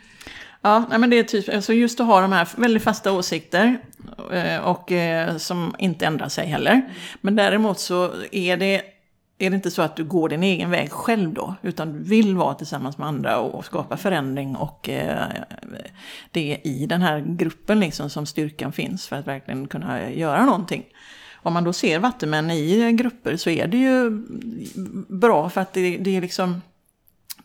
Ja, 0.62 0.84
nej, 0.90 0.98
men 0.98 1.10
det 1.10 1.18
är 1.18 1.22
typ, 1.22 1.48
alltså 1.54 1.72
just 1.72 2.00
att 2.00 2.06
ha 2.06 2.20
de 2.20 2.32
här 2.32 2.48
väldigt 2.56 2.82
fasta 2.82 3.12
åsikter 3.12 3.78
eh, 4.32 4.56
och 4.60 4.92
eh, 4.92 5.36
som 5.36 5.74
inte 5.78 6.06
ändrar 6.06 6.28
sig 6.28 6.46
heller. 6.46 6.82
Men 7.20 7.36
däremot 7.36 7.78
så 7.80 8.10
är 8.32 8.56
det, 8.56 8.82
är 9.40 9.50
det 9.50 9.56
inte 9.56 9.70
så 9.70 9.82
att 9.82 9.96
du 9.96 10.04
går 10.04 10.28
din 10.28 10.42
egen 10.42 10.70
väg 10.70 10.90
själv 10.90 11.32
då, 11.32 11.54
utan 11.62 11.92
du 11.92 11.98
vill 11.98 12.36
vara 12.36 12.54
tillsammans 12.54 12.98
med 12.98 13.08
andra 13.08 13.38
och 13.38 13.64
skapa 13.64 13.96
förändring 13.96 14.56
och 14.56 14.88
eh, 14.88 15.28
det 16.30 16.52
är 16.52 16.66
i 16.66 16.86
den 16.86 17.02
här 17.02 17.20
gruppen 17.20 17.80
liksom 17.80 18.10
som 18.10 18.26
styrkan 18.26 18.72
finns 18.72 19.06
för 19.06 19.16
att 19.16 19.26
verkligen 19.26 19.68
kunna 19.68 20.10
göra 20.10 20.44
någonting. 20.44 20.84
Om 21.42 21.52
man 21.52 21.64
då 21.64 21.72
ser 21.72 21.98
vattenmän 21.98 22.50
i 22.50 22.92
grupper 22.92 23.36
så 23.36 23.50
är 23.50 23.66
det 23.66 23.76
ju 23.76 24.10
bra 25.08 25.50
för 25.50 25.60
att 25.60 25.72
det, 25.72 25.96
det 25.96 26.16
är 26.16 26.20
liksom 26.20 26.62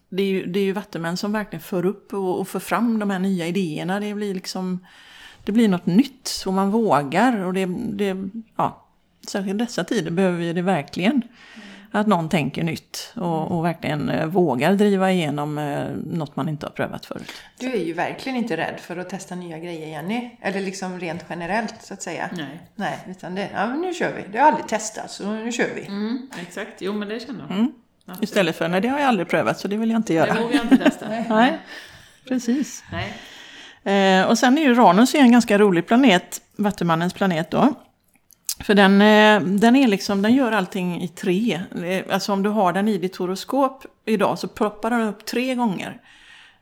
det 0.09 0.23
är, 0.23 0.27
ju, 0.27 0.45
det 0.45 0.59
är 0.59 0.63
ju 0.63 0.71
vattenmän 0.71 1.17
som 1.17 1.31
verkligen 1.31 1.63
för 1.63 1.85
upp 1.85 2.13
och, 2.13 2.39
och 2.39 2.47
för 2.47 2.59
fram 2.59 2.99
de 2.99 3.09
här 3.09 3.19
nya 3.19 3.47
idéerna. 3.47 3.99
Det 3.99 4.13
blir 4.13 4.33
liksom 4.33 4.79
det 5.43 5.51
blir 5.51 5.67
något 5.69 5.85
nytt 5.85 6.43
och 6.45 6.53
man 6.53 6.71
vågar. 6.71 7.43
Och 7.43 7.53
det, 7.53 7.65
det, 7.93 8.29
ja, 8.55 8.85
särskilt 9.27 9.61
i 9.61 9.65
dessa 9.65 9.83
tider 9.83 10.11
behöver 10.11 10.37
vi 10.37 10.53
det 10.53 10.61
verkligen. 10.61 11.21
Att 11.95 12.07
någon 12.07 12.29
tänker 12.29 12.63
nytt 12.63 13.13
och, 13.15 13.51
och 13.51 13.65
verkligen 13.65 14.09
eh, 14.09 14.25
vågar 14.25 14.73
driva 14.73 15.11
igenom 15.11 15.57
eh, 15.57 15.85
något 16.05 16.35
man 16.35 16.49
inte 16.49 16.65
har 16.65 16.71
prövat 16.71 17.05
förut. 17.05 17.31
Du 17.59 17.73
är 17.73 17.85
ju 17.85 17.93
verkligen 17.93 18.37
inte 18.37 18.57
rädd 18.57 18.79
för 18.79 18.97
att 18.97 19.09
testa 19.09 19.35
nya 19.35 19.59
grejer, 19.59 19.87
Jenny. 19.87 20.29
Eller 20.41 20.61
liksom 20.61 20.99
rent 20.99 21.25
generellt, 21.29 21.75
så 21.79 21.93
att 21.93 22.01
säga. 22.01 22.29
Nej. 22.31 22.59
Nej, 22.75 22.99
utan 23.09 23.35
det, 23.35 23.49
ja 23.53 23.67
men 23.67 23.81
nu 23.81 23.93
kör 23.93 24.13
vi. 24.13 24.23
Det 24.31 24.37
har 24.37 24.47
aldrig 24.47 24.67
testats, 24.67 25.15
så 25.15 25.31
nu 25.31 25.51
kör 25.51 25.69
vi. 25.75 25.85
Mm, 25.85 26.29
exakt, 26.41 26.73
jo 26.79 26.93
men 26.93 27.07
det 27.09 27.19
känner 27.19 27.39
jag. 27.39 27.51
Mm. 27.51 27.71
Istället 28.21 28.55
för, 28.55 28.67
nej 28.67 28.81
det 28.81 28.87
har 28.87 28.99
jag 28.99 29.07
aldrig 29.07 29.29
prövat 29.29 29.59
så 29.59 29.67
det 29.67 29.77
vill 29.77 29.89
jag 29.89 29.99
inte 29.99 30.13
göra. 30.13 30.33
Det 30.33 30.41
vågar 30.41 30.55
jag 30.55 30.63
inte 30.65 30.77
testa. 30.77 31.09
Nej, 31.29 31.59
precis. 32.27 32.83
Nej. 32.91 34.19
Eh, 34.19 34.27
och 34.29 34.37
sen 34.37 34.57
är 34.57 34.61
ju 34.61 34.71
Uranus 34.71 35.15
en 35.15 35.31
ganska 35.31 35.57
rolig 35.57 35.87
planet, 35.87 36.41
Vattumannens 36.55 37.13
planet 37.13 37.51
då. 37.51 37.73
För 38.63 38.73
den, 38.73 39.01
eh, 39.01 39.57
den, 39.59 39.75
är 39.75 39.87
liksom, 39.87 40.21
den 40.21 40.35
gör 40.35 40.51
allting 40.51 41.01
i 41.01 41.07
tre. 41.07 41.61
Eh, 41.85 42.13
alltså 42.13 42.33
om 42.33 42.43
du 42.43 42.49
har 42.49 42.73
den 42.73 42.87
i 42.87 42.97
ditt 42.97 43.15
horoskop 43.15 43.85
idag 44.05 44.39
så 44.39 44.47
ploppar 44.47 44.89
den 44.89 45.01
upp 45.01 45.25
tre 45.25 45.55
gånger. 45.55 46.01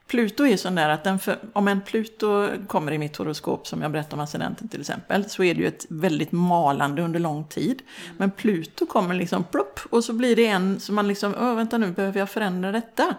Pluto 0.06 0.46
är 0.46 0.56
sån 0.56 0.74
där 0.74 0.88
att 0.88 1.04
den 1.04 1.18
för, 1.18 1.38
om 1.52 1.68
en 1.68 1.80
Pluto 1.80 2.48
kommer 2.66 2.92
i 2.92 2.98
mitt 2.98 3.16
horoskop 3.16 3.66
som 3.66 3.82
jag 3.82 3.90
berättade 3.90 4.14
om 4.14 4.20
ascendenten 4.20 4.68
till 4.68 4.80
exempel 4.80 5.30
så 5.30 5.44
är 5.44 5.54
det 5.54 5.60
ju 5.60 5.66
ett 5.66 5.86
väldigt 5.88 6.32
malande 6.32 7.02
under 7.02 7.20
lång 7.20 7.44
tid. 7.44 7.82
Men 8.16 8.30
Pluto 8.30 8.86
kommer 8.86 9.14
liksom 9.14 9.44
plopp 9.44 9.80
och 9.90 10.04
så 10.04 10.12
blir 10.12 10.36
det 10.36 10.46
en 10.46 10.80
som 10.80 10.94
man 10.94 11.08
liksom, 11.08 11.34
åh 11.40 11.54
vänta 11.54 11.78
nu 11.78 11.90
behöver 11.90 12.18
jag 12.18 12.30
förändra 12.30 12.72
detta. 12.72 13.14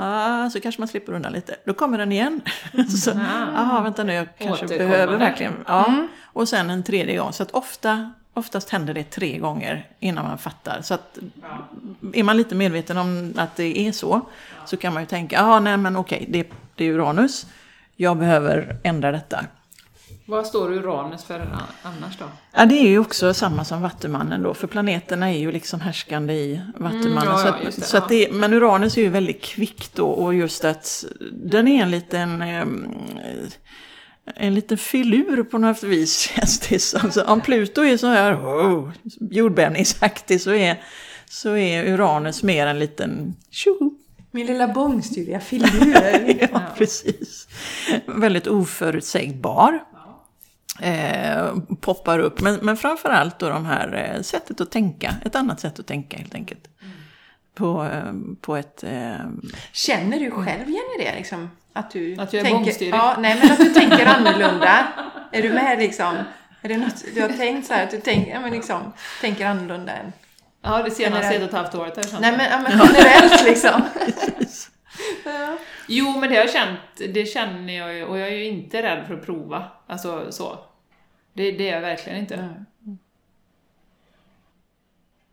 Ah, 0.00 0.50
så 0.50 0.60
kanske 0.60 0.80
man 0.80 0.88
slipper 0.88 1.12
undan 1.12 1.32
lite. 1.32 1.56
Då 1.64 1.74
kommer 1.74 1.98
den 1.98 2.12
igen. 2.12 2.40
så, 3.04 3.10
aha, 3.10 3.80
vänta 3.80 4.04
nu, 4.04 4.12
jag 4.12 4.26
kanske 4.38 4.66
behöver 4.66 5.16
verkligen. 5.16 5.52
Ja. 5.66 6.06
Och 6.22 6.48
sen 6.48 6.70
en 6.70 6.82
tredje 6.82 7.16
gång. 7.16 7.32
Så 7.32 7.42
att 7.42 7.50
ofta, 7.50 8.12
oftast 8.34 8.70
händer 8.70 8.94
det 8.94 9.04
tre 9.04 9.38
gånger 9.38 9.86
innan 10.00 10.24
man 10.24 10.38
fattar. 10.38 10.80
Så 10.82 10.94
att 10.94 11.18
är 12.12 12.22
man 12.22 12.36
lite 12.36 12.54
medveten 12.54 12.98
om 12.98 13.34
att 13.36 13.56
det 13.56 13.88
är 13.88 13.92
så, 13.92 14.20
så 14.64 14.76
kan 14.76 14.92
man 14.92 15.02
ju 15.02 15.06
tänka, 15.06 15.36
ja 15.36 15.60
nej 15.60 15.76
men 15.76 15.96
okej, 15.96 16.26
det, 16.28 16.46
det 16.74 16.84
är 16.84 16.92
Uranus. 16.92 17.46
Jag 17.96 18.16
behöver 18.16 18.76
ändra 18.82 19.12
detta. 19.12 19.44
Vad 20.28 20.46
står 20.46 20.72
Uranus 20.72 21.24
för 21.24 21.40
annars 21.82 22.18
då? 22.18 22.24
Ja, 22.52 22.66
det 22.66 22.74
är 22.74 22.88
ju 22.88 22.98
också 22.98 23.34
samma 23.34 23.64
som 23.64 23.82
Vattumannen 23.82 24.42
då, 24.42 24.54
för 24.54 24.66
planeterna 24.66 25.30
är 25.30 25.38
ju 25.38 25.52
liksom 25.52 25.80
härskande 25.80 26.34
i 26.34 26.60
Vattumannen. 26.76 27.08
Mm, 27.08 27.28
ja, 27.28 27.38
så 27.38 27.46
ja, 27.46 27.54
att, 27.54 27.76
det, 27.76 27.82
så 27.82 27.96
att 27.96 28.08
det, 28.08 28.32
men 28.32 28.52
Uranus 28.52 28.96
är 28.96 29.02
ju 29.02 29.08
väldigt 29.08 29.42
kvick 29.42 29.90
då 29.94 30.06
och 30.06 30.34
just 30.34 30.64
att 30.64 31.04
den 31.32 31.68
är 31.68 31.82
en 31.82 31.90
liten... 31.90 32.42
ehm, 32.42 32.88
en 34.34 34.54
liten 34.54 34.78
filur 34.78 35.42
på 35.42 35.58
något 35.58 35.82
vis 35.82 36.18
känns 36.34 36.60
det 36.60 36.78
som. 36.78 37.10
Så 37.10 37.24
om 37.24 37.40
Pluto 37.40 37.84
är 37.84 37.96
så 37.96 38.06
här 38.06 38.34
oh, 38.34 38.90
jordbävningsaktig 39.20 40.40
så 40.40 40.50
är, 40.50 40.82
så 41.30 41.56
är 41.56 41.92
Uranus 41.92 42.42
mer 42.42 42.66
en 42.66 42.78
liten 42.78 43.34
tjoho. 43.50 43.90
Min 44.30 44.46
lilla 44.46 44.68
bångstyriga 44.68 45.40
filur. 45.40 45.68
Ja, 46.52 46.60
precis. 46.76 47.48
Väldigt 48.06 48.46
oförutsägbar. 48.46 49.84
Eh, 50.82 51.54
poppar 51.80 52.18
upp. 52.18 52.40
Men, 52.40 52.54
men 52.62 52.76
framförallt 52.76 53.38
då 53.38 53.48
de 53.48 53.66
här 53.66 54.12
eh, 54.14 54.22
sättet 54.22 54.60
att 54.60 54.70
tänka. 54.70 55.14
Ett 55.24 55.34
annat 55.34 55.60
sätt 55.60 55.78
att 55.78 55.86
tänka 55.86 56.16
helt 56.16 56.34
enkelt. 56.34 56.68
På, 57.54 57.84
eh, 57.84 58.12
på 58.40 58.56
ett... 58.56 58.84
Eh, 58.84 59.14
Känner 59.72 60.18
du 60.18 60.30
själv, 60.30 60.68
Jenny, 60.68 60.98
det 60.98 61.14
liksom? 61.14 61.50
Att 61.72 61.90
du 61.90 62.16
Att 62.18 62.32
jag 62.32 62.40
är 62.40 62.44
tänker, 62.44 62.64
bångstyrig? 62.64 62.94
Ja, 62.94 63.16
nej 63.18 63.38
men 63.42 63.52
att 63.52 63.58
du 63.58 63.74
tänker 63.74 64.06
annorlunda. 64.06 64.88
är 65.32 65.42
du 65.42 65.50
med 65.52 65.78
liksom? 65.78 66.16
Är 66.62 66.68
det 66.68 66.76
något 66.76 67.04
du 67.14 67.22
har 67.22 67.28
tänkt 67.28 67.66
så 67.66 67.74
här 67.74 67.84
att 67.84 67.90
du 67.90 68.00
tänker, 68.00 68.30
ja, 68.32 68.40
men 68.40 68.50
liksom, 68.50 68.92
tänker 69.20 69.46
annorlunda 69.46 69.92
än... 69.92 70.12
Ja, 70.62 70.82
det 70.82 70.90
senaste 70.90 71.34
ett 71.34 71.42
och 71.42 71.48
ett 71.48 71.54
halvt 71.54 71.74
året 71.74 71.96
har 71.96 72.02
jag 72.02 72.10
känt 72.10 72.22
Nej 72.22 72.36
men, 72.36 72.50
ja, 72.50 72.60
men 72.60 72.88
generellt 72.94 73.44
liksom. 73.44 73.82
ja. 75.24 75.56
Jo, 75.86 76.18
men 76.18 76.30
det 76.30 76.36
har 76.36 76.42
jag 76.42 76.50
känt, 76.50 77.14
det 77.14 77.24
känner 77.26 77.72
jag 77.72 77.94
ju, 77.94 78.04
och 78.04 78.18
jag 78.18 78.28
är 78.28 78.32
ju 78.32 78.44
inte 78.44 78.82
rädd 78.82 79.06
för 79.06 79.14
att 79.14 79.26
prova. 79.26 79.64
Alltså 79.86 80.32
så. 80.32 80.58
Det, 81.38 81.50
det 81.50 81.68
är 81.68 81.74
jag 81.74 81.80
verkligen 81.80 82.18
inte. 82.18 82.64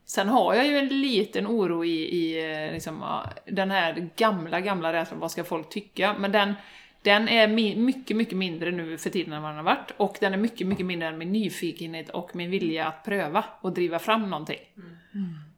Sen 0.06 0.28
har 0.28 0.54
jag 0.54 0.68
ju 0.68 0.78
en 0.78 1.02
liten 1.02 1.48
oro 1.48 1.86
i, 1.86 1.90
i 1.90 2.54
eh, 2.54 2.74
liksom, 2.74 3.22
den 3.46 3.72
här 3.72 4.10
gamla, 4.16 4.62
gamla 4.62 4.94
rädslan, 4.94 5.20
vad 5.20 5.32
ska 5.32 5.44
folk 5.44 5.70
tycka? 5.70 6.16
Men 6.20 6.32
den, 6.32 6.54
den 7.02 7.30
är 7.30 7.48
mycket, 7.78 8.18
mycket 8.18 8.38
mindre 8.38 8.72
nu 8.72 8.98
för 8.98 9.10
tiden 9.10 9.34
än 9.34 9.42
vad 9.42 9.52
den 9.52 9.58
har 9.58 9.64
varit. 9.64 9.92
Och 9.98 10.18
den 10.20 10.34
är 10.34 10.38
mycket, 10.38 10.68
mycket 10.68 10.86
mindre 10.86 11.08
än 11.08 11.18
min 11.18 11.32
nyfikenhet 11.32 12.10
och 12.10 12.36
min 12.36 12.52
vilja 12.52 12.88
att 12.88 13.04
pröva 13.04 13.46
och 13.62 13.74
driva 13.74 14.00
fram 14.00 14.30
någonting. 14.30 14.60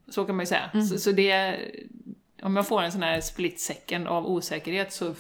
Så 0.09 0.25
kan 0.25 0.35
man 0.35 0.43
ju 0.43 0.47
säga. 0.47 0.71
Så, 0.89 0.97
så 0.99 1.11
det, 1.11 1.57
om 2.41 2.55
jag 2.55 2.67
får 2.67 2.81
en 2.81 2.91
sån 2.91 3.03
här 3.03 3.21
split 3.21 3.59
second 3.59 4.07
av 4.07 4.27
osäkerhet 4.27 4.93
så 4.93 5.15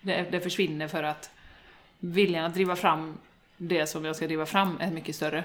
det, 0.00 0.26
det 0.30 0.40
försvinner 0.40 0.88
för 0.88 1.02
att 1.02 1.30
viljan 1.98 2.44
att 2.44 2.54
driva 2.54 2.76
fram 2.76 3.18
det 3.68 3.86
som 3.86 4.04
jag 4.04 4.16
ska 4.16 4.26
driva 4.26 4.46
fram 4.46 4.76
är 4.80 4.90
mycket 4.90 5.16
större. 5.16 5.44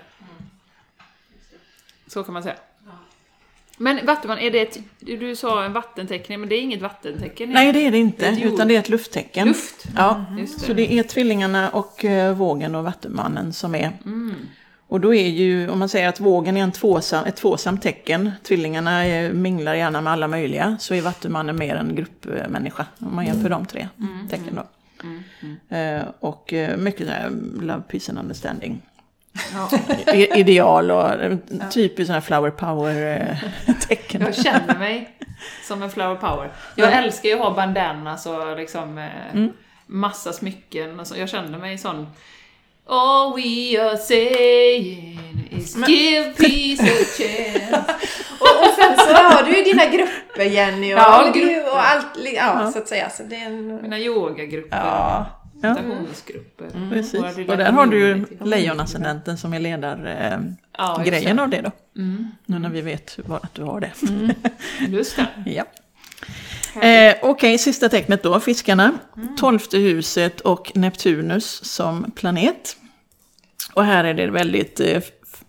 Så 2.08 2.24
kan 2.24 2.34
man 2.34 2.44
säga. 2.44 2.56
Men 3.78 4.06
vattenman, 4.06 4.40
är 4.40 4.52
det 4.52 4.62
ett, 4.62 4.80
du 5.00 5.36
sa 5.36 5.64
en 5.64 5.74
vattentecken, 5.74 6.40
men 6.40 6.50
det 6.50 6.56
är 6.56 6.62
inget 6.62 6.82
vattentecken? 6.82 7.50
nej, 7.50 7.74
det 7.74 7.80
är 7.88 7.92
det 7.92 7.98
inte. 7.98 8.32
Det 8.32 8.42
är 8.42 8.54
utan 8.54 8.68
det 8.68 8.76
är 8.76 8.80
ett 8.80 8.90
lufttecken. 8.90 9.48
Luft? 9.48 9.86
Ja, 9.96 10.26
det. 10.38 10.48
så 10.48 10.74
det 10.74 10.94
är 10.94 11.04
tvillingarna 11.04 11.70
och 11.70 12.06
eh, 12.06 12.34
vågen 12.34 12.76
och 12.76 12.84
vattumannen 12.84 13.54
som 13.54 13.76
är. 13.76 13.92
Mm. 14.06 14.36
Och 14.88 15.00
då 15.00 15.16
är 15.16 15.28
ju, 15.28 15.70
om 15.70 15.80
man 15.80 15.90
säger 15.90 16.10
att 16.10 16.20
vågen 16.20 16.58
är 16.58 16.64
en 16.64 16.72
tvåsam, 16.72 17.26
ett 17.26 17.36
tvåsamt 17.36 17.82
tecken, 17.82 18.32
tvillingarna 18.44 19.06
är, 19.06 19.34
minglar 19.34 19.76
gärna 19.76 20.02
med 20.02 20.14
alla 20.14 20.28
möjliga, 20.28 20.78
så 20.80 20.94
är 20.94 21.02
vattumannen 21.02 21.56
mer 21.56 21.76
en 21.76 21.96
gruppmänniska, 21.96 22.86
om 22.98 23.16
man 23.16 23.26
jämför 23.26 23.50
de 23.50 23.66
tre 23.66 23.88
Mm. 24.00 24.28
tecken 24.28 24.56
då. 24.56 24.64
Eh, 25.70 26.02
och 26.20 26.54
eh, 26.54 26.78
mycket 26.78 27.08
så 27.08 27.14
här, 27.14 27.30
love, 27.62 27.82
peace 27.88 28.12
and 28.12 28.20
understanding. 28.20 28.82
I- 30.14 30.40
Ideal 30.40 30.92
och 30.92 31.10
eh, 31.14 31.38
typiskt 31.72 32.08
sådana 32.08 32.22
flower 32.22 32.50
power-tecken. 32.52 34.22
Jag 34.26 34.36
känner 34.36 34.80
mig 34.80 35.18
som 35.68 35.84
en 35.84 35.90
flower 35.90 36.16
power. 36.16 36.52
Jag 36.76 36.94
älskar 36.94 37.30
ju 37.30 37.36
att 37.36 37.42
ha 37.42 37.54
bandanas 37.56 38.26
och 38.26 38.58
liksom 38.58 38.98
eh, 38.98 39.46
massa 39.86 40.34
smycken 40.34 41.00
och 41.00 41.08
så. 41.08 41.18
Jag 41.18 41.30
känner 41.30 41.58
mig 41.58 41.78
sån 41.78 42.08
All 42.90 43.34
we 43.36 43.78
are 43.82 43.98
saying 43.98 45.20
is 45.52 45.76
give 45.88 46.34
peace 46.38 46.84
a 46.84 47.06
chance. 47.18 47.84
Och, 48.42 48.48
och 48.48 48.74
sen 48.76 48.98
så 48.98 49.14
har 49.14 49.44
du 49.44 49.58
ju 49.58 49.64
dina 49.64 49.86
grupper 49.86 50.44
Jenny 50.44 50.94
och, 50.94 50.98
Ja, 50.98 51.28
och, 51.30 51.34
grupper. 51.36 51.72
och 51.72 51.88
allt, 51.90 52.06
ja, 52.36 52.72
så 52.72 52.80
att 52.80 52.88
säga. 52.88 53.10
Så 53.10 53.24
det 53.24 53.36
är 53.36 53.46
en... 53.46 53.82
Mina 53.82 54.00
yogagrupper, 54.00 54.78
Ja. 54.78 55.26
Ja. 55.62 55.74
meditationsgrupper. 55.74 56.90
Precis. 56.92 57.20
Våra 57.20 57.32
lilla 57.32 57.52
Och 57.54 57.58
där 57.58 57.72
har 57.72 57.86
du 57.86 58.00
ju 58.00 58.26
lejonascendenten 58.46 59.38
som 59.38 59.54
är 59.54 59.60
ledargrejen 59.60 60.58
eh, 60.60 60.66
Ja, 60.78 61.02
grejen 61.06 61.40
av 61.40 61.50
det 61.50 61.62
då. 61.62 61.72
Mm. 62.02 62.28
Nu 62.46 62.60
när 62.60 62.70
vi 62.70 62.82
vet 62.82 63.20
vad, 63.26 63.44
att 63.44 63.54
du 63.54 63.64
har 63.64 63.80
det. 63.80 63.92
Just 64.88 65.16
det. 65.16 65.28
Ja. 65.46 65.64
Eh, 66.82 67.16
Okej, 67.22 67.58
sista 67.58 67.90
tecknet 67.90 68.24
då, 68.24 68.40
fiskarna. 68.40 68.92
Tolfte 69.38 69.78
huset 69.78 70.42
och 70.42 70.72
Neptunus 70.76 71.66
som 71.66 72.12
planet. 72.16 72.76
Och 73.74 73.86
här 73.86 74.04
är 74.04 74.14
det 74.14 74.28
väldigt, 74.28 74.80
eh, 74.80 75.02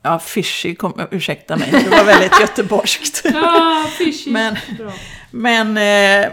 ja, 0.03 0.19
fishy, 0.19 0.75
kom, 0.75 1.01
ursäkta 1.11 1.57
mig, 1.57 1.69
det 1.71 1.89
var 1.91 2.05
väldigt 2.05 2.33
göteborgskt. 2.41 3.21
Ja, 3.25 3.87
fishy. 3.99 4.31
Men- 4.31 4.57
Bra. 4.79 4.93
Men 5.31 5.77
eh, 5.77 6.31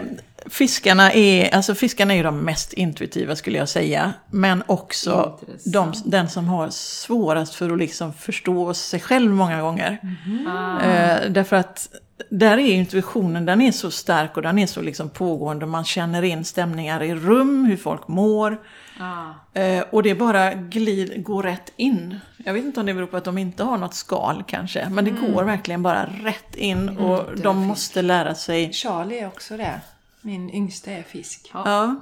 fiskarna 0.50 1.12
är, 1.12 1.54
alltså 1.54 1.74
fiskarna 1.74 2.12
är 2.12 2.16
ju 2.16 2.22
de 2.22 2.38
mest 2.40 2.72
intuitiva 2.72 3.36
skulle 3.36 3.58
jag 3.58 3.68
säga. 3.68 4.12
Men 4.30 4.62
också 4.66 5.38
de, 5.64 5.92
den 6.04 6.28
som 6.28 6.48
har 6.48 6.70
svårast 6.70 7.54
för 7.54 7.70
att 7.70 7.78
liksom 7.78 8.12
förstå 8.12 8.74
sig 8.74 9.00
själv 9.00 9.30
många 9.30 9.62
gånger. 9.62 9.98
Ah. 10.48 10.80
Eh, 10.80 11.30
därför 11.30 11.56
att 11.56 11.88
där 12.30 12.58
är 12.58 12.72
intuitionen, 12.74 13.46
den 13.46 13.60
är 13.60 13.72
så 13.72 13.90
stark 13.90 14.36
och 14.36 14.42
den 14.42 14.58
är 14.58 14.66
så 14.66 14.82
liksom 14.82 15.10
pågående. 15.10 15.66
Man 15.66 15.84
känner 15.84 16.22
in 16.22 16.44
stämningar 16.44 17.02
i 17.02 17.14
rum, 17.14 17.64
hur 17.64 17.76
folk 17.76 18.08
mår. 18.08 18.60
Ah. 19.00 19.60
Eh, 19.60 19.84
och 19.90 20.02
det 20.02 20.14
bara 20.14 20.54
glid, 20.54 21.24
går 21.24 21.42
rätt 21.42 21.72
in. 21.76 22.16
Jag 22.36 22.52
vet 22.52 22.64
inte 22.64 22.80
om 22.80 22.86
det 22.86 22.94
beror 22.94 23.06
på 23.06 23.16
att 23.16 23.24
de 23.24 23.38
inte 23.38 23.64
har 23.64 23.78
något 23.78 23.94
skal 23.94 24.44
kanske. 24.46 24.88
Men 24.88 25.04
det 25.04 25.10
går 25.10 25.44
verkligen 25.44 25.82
bara 25.82 26.06
rätt 26.06 26.54
in 26.54 26.88
och 26.88 27.24
det 27.34 27.40
är 27.40 27.44
de 27.44 27.56
måste 27.66 28.02
lära 28.02 28.34
sig. 28.34 28.72
Charlie 28.72 29.18
är 29.18 29.26
också 29.26 29.56
det. 29.56 29.80
Min 30.20 30.50
yngsta 30.50 30.90
är 30.90 31.02
fisk. 31.02 31.50
Ja, 31.54 31.96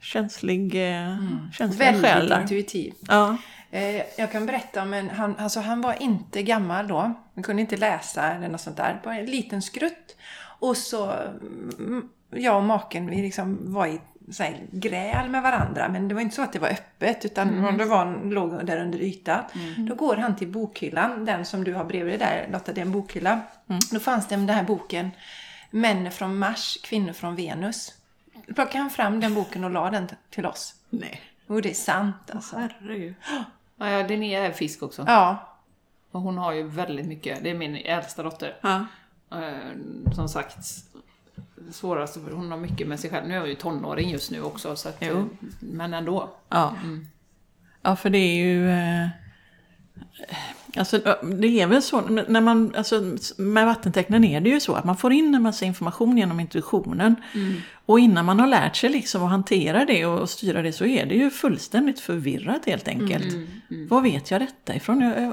känslig, 0.00 0.74
eh, 0.74 1.16
känsliga 1.52 1.92
Väldigt 1.92 2.10
själar. 2.10 2.42
intuitiv. 2.42 2.92
Ja. 3.08 3.36
Eh, 3.76 4.02
Jag 4.16 4.32
kan 4.32 4.46
berätta 4.46 4.82
om 4.82 4.94
en, 4.94 5.10
han, 5.10 5.36
alltså 5.38 5.60
han 5.60 5.80
var 5.80 6.02
inte 6.02 6.42
gammal 6.42 6.88
då. 6.88 7.12
Han 7.34 7.42
kunde 7.42 7.62
inte 7.62 7.76
läsa 7.76 8.34
eller 8.34 8.48
något 8.48 8.60
sånt 8.60 8.76
där. 8.76 9.00
Bara 9.04 9.16
en 9.16 9.26
liten 9.26 9.62
skrutt. 9.62 10.16
Och 10.58 10.76
så, 10.76 11.12
mm, 11.78 12.08
jag 12.30 12.56
och 12.56 12.62
maken, 12.62 13.06
vi 13.06 13.22
liksom 13.22 13.58
var 13.72 13.86
i 13.86 14.00
så 14.32 14.42
här, 14.42 14.66
gräl 14.70 15.28
med 15.28 15.42
varandra. 15.42 15.88
Men 15.88 16.08
det 16.08 16.14
var 16.14 16.22
inte 16.22 16.36
så 16.36 16.42
att 16.42 16.52
det 16.52 16.58
var 16.58 16.68
öppet, 16.68 17.24
utan 17.24 17.64
om 17.64 17.76
det 17.76 17.84
var, 17.84 18.24
låg 18.30 18.66
där 18.66 18.80
under 18.80 18.98
ytan. 18.98 19.44
Då 19.78 19.94
går 19.94 20.16
han 20.16 20.36
till 20.36 20.48
bokhyllan, 20.48 21.24
den 21.24 21.44
som 21.44 21.64
du 21.64 21.74
har 21.74 21.84
bredvid 21.84 22.12
dig 22.12 22.18
där 22.18 22.52
Lotta, 22.52 22.72
det 22.72 22.80
är 22.80 22.84
en 22.84 22.92
bokhylla. 22.92 23.40
Då 23.90 24.00
fanns 24.00 24.28
det 24.28 24.36
den 24.36 24.48
här 24.48 24.62
boken, 24.64 25.10
Män 25.70 26.10
från 26.10 26.38
Mars, 26.38 26.78
kvinnor 26.82 27.12
från 27.12 27.36
Venus. 27.36 27.94
Då 28.46 28.54
plockade 28.54 28.78
han 28.78 28.90
fram 28.90 29.20
den 29.20 29.34
boken 29.34 29.64
och 29.64 29.70
la 29.70 29.90
den 29.90 30.08
till 30.30 30.46
oss. 30.46 30.74
Nej. 30.90 31.20
Och 31.46 31.62
det 31.62 31.70
är 31.70 31.74
sant 31.74 32.30
alltså. 32.32 32.56
Herregud. 32.56 33.14
Ja, 33.76 33.90
ja, 33.90 34.06
Linnea 34.06 34.46
är 34.46 34.52
fisk 34.52 34.82
också. 34.82 35.04
Ja, 35.06 35.38
Och 36.10 36.20
hon 36.20 36.38
har 36.38 36.52
ju 36.52 36.62
väldigt 36.62 37.06
mycket, 37.06 37.42
det 37.42 37.50
är 37.50 37.54
min 37.54 37.76
äldsta 37.76 38.22
dotter. 38.22 38.56
Ja. 38.60 38.86
Eh, 39.32 40.12
som 40.14 40.28
sagt, 40.28 40.56
svårast, 41.72 42.14
för 42.14 42.30
hon 42.30 42.50
har 42.50 42.58
mycket 42.58 42.88
med 42.88 43.00
sig 43.00 43.10
själv. 43.10 43.28
Nu 43.28 43.34
är 43.34 43.40
hon 43.40 43.48
ju 43.48 43.54
tonåring 43.54 44.10
just 44.10 44.30
nu 44.30 44.42
också, 44.42 44.76
så 44.76 44.88
att, 44.88 45.02
eh, 45.02 45.24
men 45.60 45.94
ändå. 45.94 46.30
Ja. 46.48 46.74
ja, 47.82 47.96
för 47.96 48.10
det 48.10 48.18
är 48.18 48.36
ju... 48.36 48.70
Eh, 48.70 49.08
alltså, 50.76 50.98
det 51.22 51.60
är 51.60 51.66
väl 51.66 51.82
så, 51.82 52.00
när 52.00 52.40
man, 52.40 52.74
alltså, 52.76 53.16
med 53.36 53.66
vattentecknen 53.66 54.24
är 54.24 54.40
det 54.40 54.50
ju 54.50 54.60
så 54.60 54.74
att 54.74 54.84
man 54.84 54.96
får 54.96 55.12
in 55.12 55.34
en 55.34 55.42
massa 55.42 55.64
information 55.64 56.18
genom 56.18 56.40
intuitionen. 56.40 57.16
Och 57.86 58.00
innan 58.00 58.24
man 58.24 58.40
har 58.40 58.46
lärt 58.46 58.76
sig 58.76 58.90
liksom 58.90 59.22
att 59.22 59.30
hantera 59.30 59.84
det 59.84 60.06
och, 60.06 60.30
styra 60.30 60.62
det 60.62 60.72
så 60.72 60.86
är 60.86 61.06
det 61.06 61.14
ju 61.14 61.30
fullständigt 61.30 62.00
förvirrat 62.00 62.66
helt 62.66 62.88
enkelt. 62.88 63.34
Var 63.88 64.00
vet 64.00 64.30
jag 64.30 64.40
detta 64.40 64.74
ifrån? 64.74 65.32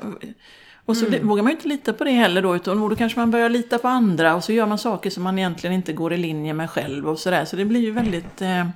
Och 0.85 0.97
så 0.97 1.05
vågar 1.21 1.43
man 1.43 1.51
ju 1.51 1.55
inte 1.55 1.67
lita 1.67 1.93
på 1.93 2.03
det 2.03 2.11
heller 2.11 2.41
då, 2.41 2.55
utan 2.55 2.89
då 2.89 2.95
kanske 2.95 3.19
man 3.19 3.31
börjar 3.31 3.49
lita 3.49 3.77
på 3.77 3.87
andra 3.87 4.35
och 4.35 4.43
så 4.43 4.53
gör 4.53 4.65
man 4.65 4.77
saker 4.77 5.09
som 5.09 5.23
man 5.23 5.39
egentligen 5.39 5.75
inte 5.75 5.93
går 5.93 6.13
i 6.13 6.17
linje 6.17 6.53
med 6.53 6.69
själv 6.69 7.09
och 7.09 7.19
sådär. 7.19 7.45
Så 7.45 7.55
det 7.55 7.65
blir 7.65 7.81
ju 7.81 7.91
väldigt... 7.91 8.41
Eh, 8.41 8.67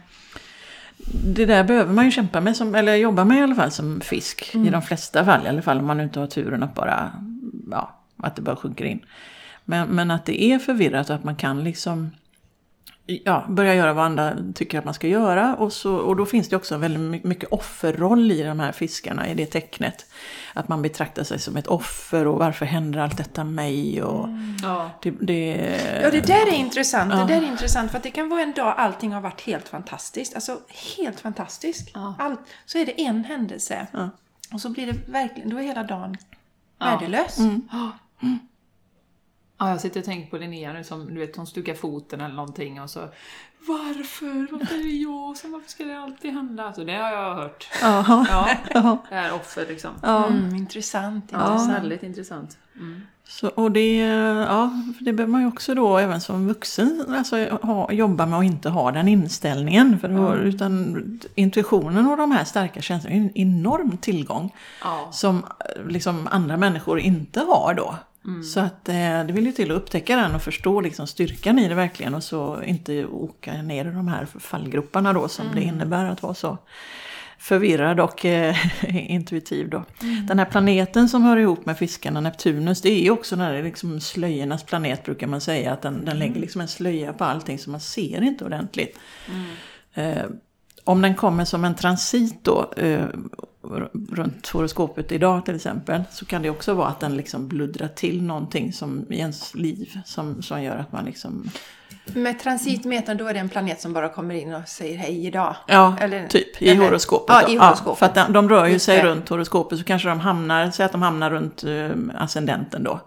det 1.11 1.45
där 1.45 1.63
behöver 1.63 1.93
man 1.93 2.05
ju 2.05 2.11
kämpa 2.11 2.41
med, 2.41 2.57
som, 2.57 2.75
eller 2.75 2.95
jobba 2.95 3.25
med 3.25 3.37
i 3.37 3.41
alla 3.41 3.55
fall 3.55 3.71
som 3.71 4.01
fisk. 4.01 4.55
I 4.55 4.69
de 4.69 4.81
flesta 4.81 5.25
fall, 5.25 5.45
i 5.45 5.49
alla 5.49 5.61
fall 5.61 5.79
om 5.79 5.85
man 5.85 6.01
inte 6.01 6.19
har 6.19 6.27
turen 6.27 6.63
att 6.63 6.75
bara, 6.75 7.11
ja, 7.71 7.99
att 8.17 8.35
det 8.35 8.41
bara 8.41 8.55
sjunker 8.55 8.85
in. 8.85 8.99
Men, 9.65 9.87
men 9.87 10.11
att 10.11 10.25
det 10.25 10.43
är 10.43 10.59
förvirrat 10.59 11.09
och 11.09 11.15
att 11.15 11.23
man 11.23 11.35
kan 11.35 11.63
liksom, 11.63 12.11
ja, 13.07 13.45
börja 13.49 13.75
göra 13.75 13.93
vad 13.93 14.05
andra 14.05 14.33
tycker 14.55 14.79
att 14.79 14.85
man 14.85 14.93
ska 14.93 15.07
göra. 15.07 15.55
Och, 15.55 15.73
så, 15.73 15.95
och 15.95 16.15
då 16.15 16.25
finns 16.25 16.49
det 16.49 16.55
också 16.55 16.77
väldigt 16.77 17.01
my- 17.01 17.21
mycket 17.23 17.49
offerroll 17.51 18.31
i 18.31 18.43
de 18.43 18.59
här 18.59 18.71
fiskarna, 18.71 19.27
i 19.27 19.33
det 19.33 19.45
tecknet. 19.45 20.05
Att 20.53 20.67
man 20.67 20.81
betraktar 20.81 21.23
sig 21.23 21.39
som 21.39 21.57
ett 21.57 21.67
offer 21.67 22.27
och 22.27 22.39
varför 22.39 22.65
händer 22.65 22.99
allt 22.99 23.17
detta 23.17 23.43
mig? 23.43 24.03
Och 24.03 24.27
Ja. 24.63 24.89
det, 25.01 25.11
det, 25.21 25.45
Ja, 26.03 26.09
det 26.11 26.27
där 26.27 26.47
är 26.47 26.53
intressant. 26.55 27.13
Ja. 27.13 27.19
Det 27.19 27.33
där 27.33 27.41
är 27.41 27.45
intressant 27.51 27.91
för 27.91 27.97
att 27.97 28.03
det 28.03 28.11
kan 28.11 28.29
vara 28.29 28.41
en 28.41 28.51
dag 28.53 28.73
allting 28.77 29.11
har 29.13 29.21
varit 29.21 29.41
helt 29.41 29.67
fantastiskt. 29.69 30.35
Alltså 30.35 30.57
helt 30.97 31.19
fantastiskt. 31.19 31.89
Ja. 31.93 32.15
Allt, 32.19 32.39
så 32.65 32.77
är 32.77 32.85
det 32.85 33.01
en 33.01 33.23
händelse. 33.23 33.87
Ja. 33.91 34.09
Och 34.53 34.61
så 34.61 34.69
blir 34.69 34.87
det 34.87 35.11
verkligen, 35.11 35.49
då 35.49 35.57
är 35.57 35.61
hela 35.63 35.83
dagen 35.83 36.17
Ja. 36.79 36.85
värdelös. 36.85 37.37
Ja, 39.57 39.69
jag 39.69 39.81
sitter 39.81 39.99
och 39.99 40.05
tänker 40.05 40.29
på 40.29 40.37
Linnea 40.37 40.73
nu 40.73 40.83
som, 40.83 41.13
du 41.13 41.19
vet, 41.19 41.35
hon 41.35 41.47
stukar 41.47 41.73
foten 41.73 42.21
eller 42.21 42.35
någonting 42.35 42.81
och 42.81 42.89
så 42.89 42.99
Varför? 43.67 44.51
Varför 44.51 44.75
är 44.75 44.83
det 44.83 44.89
jag 44.89 45.37
som, 45.37 45.51
varför 45.51 45.69
ska 45.69 45.83
det 45.83 45.99
alltid 45.99 46.33
hända? 46.33 46.73
Så 46.73 46.83
det 46.83 46.93
har 46.95 47.11
jag 47.11 47.35
hört. 47.35 47.67
ja, 47.81 48.25
Ja, 48.29 48.49
ja, 48.73 48.97
det 49.09 49.15
här 49.15 49.33
offer 49.33 49.65
liksom. 49.69 49.91
ja. 50.01 50.27
Mm, 50.27 50.55
intressant. 50.55 51.25
Ja, 51.31 51.51
intressant. 51.51 51.83
väldigt 51.83 52.03
intressant. 52.03 52.57
Mm. 52.75 53.01
Så, 53.29 53.47
och 53.47 53.71
det, 53.71 53.97
ja, 53.97 54.71
för 54.97 55.05
det 55.05 55.13
behöver 55.13 55.31
man 55.31 55.41
ju 55.41 55.47
också 55.47 55.75
då 55.75 55.97
även 55.97 56.21
som 56.21 56.47
vuxen 56.47 57.05
alltså, 57.17 57.35
ha, 57.61 57.91
jobba 57.91 58.25
med 58.25 58.39
att 58.39 58.45
inte 58.45 58.69
ha 58.69 58.91
den 58.91 59.07
inställningen. 59.07 59.99
För 59.99 60.07
då, 60.09 60.35
Utan 60.35 61.19
intuitionen 61.35 62.07
och 62.07 62.17
de 62.17 62.31
här 62.31 62.43
starka 62.43 62.81
känslorna 62.81 63.15
är 63.15 63.19
en 63.19 63.37
enorm 63.37 63.97
tillgång 63.97 64.53
Ja. 64.83 65.07
som 65.11 65.37
eh, 65.37 65.87
liksom 65.87 66.27
andra 66.31 66.57
människor 66.57 66.99
inte 66.99 67.39
har 67.39 67.73
då. 67.73 67.95
Så 68.43 68.59
att 68.59 68.89
eh, 68.89 68.95
det 68.95 69.33
vill 69.33 69.45
ju 69.45 69.51
till 69.51 69.71
att 69.71 69.77
upptäcka 69.77 70.15
den 70.15 70.35
och 70.35 70.41
förstå 70.41 70.81
liksom 70.81 71.07
styrkan 71.07 71.59
i 71.59 71.67
det 71.67 71.75
verkligen 71.75 72.15
och 72.15 72.23
så 72.23 72.63
inte 72.63 73.05
åka 73.05 73.61
ner 73.61 73.85
i 73.85 73.91
de 73.91 74.07
här 74.07 74.25
fallgroparna 74.25 75.13
då 75.13 75.27
som 75.27 75.45
det 75.55 75.61
innebär 75.61 76.05
att 76.05 76.23
vara 76.23 76.33
så 76.33 76.57
förvirrad 77.39 77.99
och 77.99 78.25
eh, 78.25 78.55
intuitiv 79.11 79.69
då. 79.69 79.83
Den 80.27 80.39
här 80.39 80.45
planeten 80.45 81.09
som 81.09 81.23
hör 81.23 81.37
ihop 81.37 81.65
med 81.65 81.77
fiskarna, 81.77 82.21
Neptunus, 82.21 82.81
det 82.81 82.89
är 82.89 83.03
ju 83.03 83.11
också 83.11 83.35
den 83.35 83.45
här 83.45 83.63
liksom 83.63 84.01
slöjornas 84.01 84.63
planet 84.63 85.03
brukar 85.03 85.27
man 85.27 85.41
säga. 85.41 85.73
Att 85.73 85.81
den, 85.81 86.05
den 86.05 86.19
lägger 86.19 86.41
liksom 86.41 86.61
en 86.61 86.67
slöja 86.67 87.13
på 87.13 87.23
allting 87.23 87.59
så 87.59 87.69
man 87.69 87.79
ser 87.79 88.23
inte 88.23 88.45
ordentligt. 88.45 88.99
Eh, 89.93 90.25
om 90.83 91.01
den 91.01 91.15
kommer 91.15 91.45
som 91.45 91.65
en 91.65 91.75
transit 91.75 92.43
då, 92.43 92.73
eh, 92.77 93.05
runt 94.11 94.47
horoskopet 94.47 95.11
idag 95.11 95.45
till 95.45 95.55
exempel, 95.55 96.03
så 96.11 96.25
kan 96.25 96.41
det 96.41 96.49
också 96.49 96.73
vara 96.73 96.87
att 96.87 96.99
den 96.99 97.17
liksom 97.17 97.47
bluddrar 97.47 97.87
till 97.87 98.23
någonting 98.23 98.73
som, 98.73 99.05
i 99.09 99.17
ens 99.17 99.55
liv 99.55 99.99
som, 100.05 100.41
som 100.41 100.63
gör 100.63 100.75
att 100.77 100.91
man 100.91 101.05
liksom... 101.05 101.49
Med 102.13 102.39
transitmetern 102.39 103.17
då 103.17 103.27
är 103.27 103.33
det 103.33 103.39
en 103.39 103.49
planet 103.49 103.81
som 103.81 103.93
bara 103.93 104.09
kommer 104.09 104.35
in 104.35 104.53
och 104.53 104.67
säger 104.67 104.97
hej 104.97 105.25
idag. 105.25 105.55
Ja, 105.67 105.97
Eller- 106.01 106.27
typ 106.27 106.61
i 106.61 106.69
eller- 106.69 106.85
horoskopet. 106.85 107.35
Ja, 107.41 107.49
i 107.49 107.57
horoskopet. 107.57 107.99
för 107.99 108.05
att 108.05 108.15
de, 108.15 108.33
de 108.33 108.49
rör 108.49 108.65
ju 108.65 108.73
Just 108.73 108.85
sig 108.85 108.97
det. 108.97 109.03
runt 109.03 109.29
horoskopet 109.29 109.77
så 109.79 109.83
kanske 109.83 110.09
de 110.09 110.19
hamnar, 110.19 110.71
säg 110.71 110.85
att 110.85 110.91
de 110.91 111.01
hamnar 111.01 111.29
runt 111.29 111.63
eh, 111.63 111.89
ascendenten 112.15 112.83
då, 112.83 112.99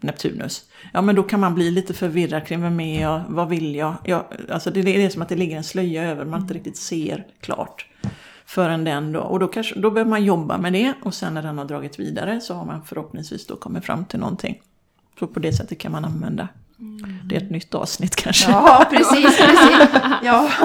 Neptunus. 0.00 0.64
Ja 0.92 1.02
men 1.02 1.14
då 1.16 1.22
kan 1.22 1.40
man 1.40 1.54
bli 1.54 1.70
lite 1.70 1.94
förvirrad 1.94 2.46
kring 2.46 2.62
vem 2.62 2.80
är 2.80 3.00
jag, 3.02 3.22
vad 3.28 3.48
vill 3.48 3.74
jag? 3.74 3.94
jag 4.04 4.24
alltså 4.50 4.70
det, 4.70 4.82
det 4.82 5.04
är 5.04 5.10
som 5.10 5.22
att 5.22 5.28
det 5.28 5.36
ligger 5.36 5.56
en 5.56 5.64
slöja 5.64 6.02
över, 6.10 6.24
man 6.24 6.40
inte 6.40 6.54
riktigt 6.54 6.76
ser 6.76 7.26
klart. 7.40 7.86
Förrän 8.46 8.84
den 8.84 9.12
då, 9.12 9.20
och 9.20 9.38
då, 9.38 9.48
kanske, 9.48 9.78
då 9.78 9.90
behöver 9.90 10.10
man 10.10 10.24
jobba 10.24 10.58
med 10.58 10.72
det 10.72 10.94
och 11.02 11.14
sen 11.14 11.34
när 11.34 11.42
den 11.42 11.58
har 11.58 11.64
dragit 11.64 11.98
vidare 11.98 12.40
så 12.40 12.54
har 12.54 12.64
man 12.64 12.84
förhoppningsvis 12.84 13.46
då 13.46 13.56
kommit 13.56 13.84
fram 13.84 14.04
till 14.04 14.18
någonting. 14.18 14.60
Så 15.18 15.26
på 15.26 15.40
det 15.40 15.52
sättet 15.52 15.78
kan 15.78 15.92
man 15.92 16.04
använda. 16.04 16.48
Det 17.24 17.36
är 17.36 17.40
ett 17.40 17.50
nytt 17.50 17.74
avsnitt 17.74 18.16
kanske. 18.16 18.50
Ja, 18.50 18.86
precis, 18.90 19.38
precis. 19.38 19.88
Ja. 20.22 20.50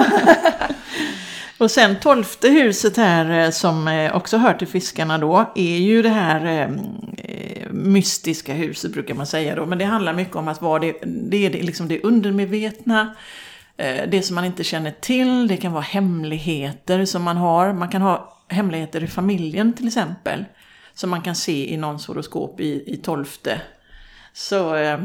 Och 1.58 1.70
sen 1.70 1.96
tolfte 2.00 2.48
huset 2.48 2.96
här 2.96 3.44
eh, 3.44 3.50
som 3.50 3.88
eh, 3.88 4.16
också 4.16 4.36
hör 4.36 4.54
till 4.54 4.68
fiskarna 4.68 5.18
då 5.18 5.52
är 5.54 5.76
ju 5.76 6.02
det 6.02 6.08
här 6.08 6.46
eh, 6.46 6.70
mystiska 7.70 8.54
huset 8.54 8.92
brukar 8.92 9.14
man 9.14 9.26
säga 9.26 9.54
då. 9.54 9.66
Men 9.66 9.78
det 9.78 9.84
handlar 9.84 10.12
mycket 10.12 10.36
om 10.36 10.48
att 10.48 10.62
vara 10.62 10.78
det, 10.78 10.92
det 11.04 11.46
är 11.46 11.50
det, 11.50 11.62
liksom 11.62 11.88
det 11.88 12.02
undermedvetna, 12.02 13.00
eh, 13.00 13.08
det 14.08 14.26
som 14.26 14.34
man 14.34 14.44
inte 14.44 14.64
känner 14.64 14.90
till, 14.90 15.48
det 15.48 15.56
kan 15.56 15.72
vara 15.72 15.82
hemligheter 15.82 17.04
som 17.04 17.22
man 17.22 17.36
har. 17.36 17.72
Man 17.72 17.88
kan 17.88 18.02
ha 18.02 18.42
hemligheter 18.48 19.04
i 19.04 19.06
familjen 19.06 19.72
till 19.72 19.86
exempel. 19.86 20.44
Som 20.94 21.10
man 21.10 21.22
kan 21.22 21.34
se 21.34 21.72
i 21.72 21.76
någons 21.76 22.06
horoskop 22.06 22.60
i, 22.60 22.84
i 22.86 22.96
tolfte. 22.96 23.60
Så 24.32 24.74
eh, 24.74 25.00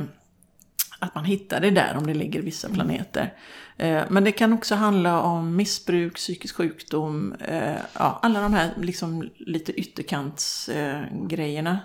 att 0.99 1.15
man 1.15 1.25
hittar 1.25 1.61
det 1.61 1.69
där 1.69 1.97
om 1.97 2.07
det 2.07 2.13
ligger 2.13 2.41
vissa 2.41 2.69
planeter. 2.69 3.33
Eh, 3.77 4.03
Men 4.09 4.23
det 4.23 4.31
kan 4.31 4.53
också 4.53 4.75
handla 4.75 5.21
om 5.21 5.55
missbruk, 5.55 6.15
psykisk 6.15 6.55
sjukdom, 6.55 7.35
eh, 7.47 7.75
ja, 7.93 8.19
alla 8.21 8.41
de 8.41 8.53
här 8.53 8.69
liksom 8.81 9.29
lite 9.37 9.73
ytterkantsgrejerna. 9.73 11.79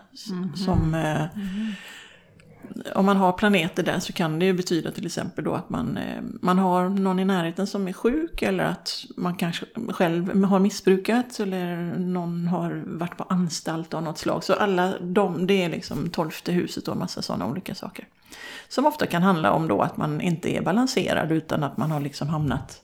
Som, 0.55 0.95
eh, 0.95 1.25
Om 2.95 3.07
man 3.07 3.17
har 3.17 3.33
planeter 3.33 3.83
där 3.83 3.99
så 3.99 4.13
kan 4.13 4.39
det 4.39 4.47
ju 4.47 4.53
betyda 4.53 4.91
till 4.91 5.07
exempel 5.07 5.45
då 5.45 5.55
att 5.55 5.71
man, 5.71 5.97
eh, 5.97 6.23
man 6.41 6.59
har 6.59 6.89
någon 6.89 7.19
i 7.19 7.25
närheten 7.25 7.67
som 7.67 7.89
är 7.89 7.93
sjuk 7.93 8.43
eller 8.43 8.65
att 8.65 9.05
man 9.17 9.37
kanske 9.37 9.67
själv 9.89 10.45
har 10.45 10.59
missbrukat 10.59 11.41
eller 11.41 11.77
någon 11.99 12.47
har 12.47 12.83
varit 12.87 13.17
på 13.17 13.25
anstalt 13.25 13.95
av 13.95 14.03
något 14.03 14.19
slag. 14.19 14.45
Så 14.45 14.55
alla 14.55 14.99
de, 15.01 15.47
det 15.47 15.63
är 15.63 15.69
liksom 15.69 16.11
tolfte 16.11 16.53
huset 16.53 16.89
och 16.89 16.95
en 16.95 16.99
massa 16.99 17.23
sådana 17.23 17.47
olika 17.47 17.75
saker. 17.75 18.07
Som 18.69 18.87
ofta 18.87 19.07
kan 19.07 19.23
handla 19.23 19.53
om 19.53 19.69
då 19.69 19.83
att 19.83 19.97
man 19.97 20.21
inte 20.21 20.57
är 20.57 20.63
balanserad 20.63 21.33
utan 21.33 21.63
att 21.65 21.77
man 21.77 21.91
har 21.91 22.01
liksom 22.01 22.29
hamnat 22.29 22.83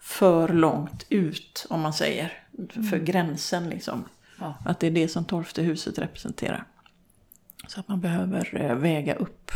för 0.00 0.48
långt 0.48 1.06
ut, 1.08 1.66
om 1.70 1.80
man 1.80 1.92
säger. 1.92 2.32
För 2.90 2.98
gränsen 2.98 3.70
liksom. 3.70 4.04
Ja. 4.40 4.54
Att 4.64 4.80
det 4.80 4.86
är 4.86 4.90
det 4.90 5.08
som 5.08 5.24
tolfte 5.24 5.62
huset 5.62 5.98
representerar. 5.98 6.64
Så 7.66 7.80
att 7.80 7.88
man 7.88 8.00
behöver 8.00 8.60
eh, 8.62 8.74
väga 8.74 9.14
upp 9.14 9.50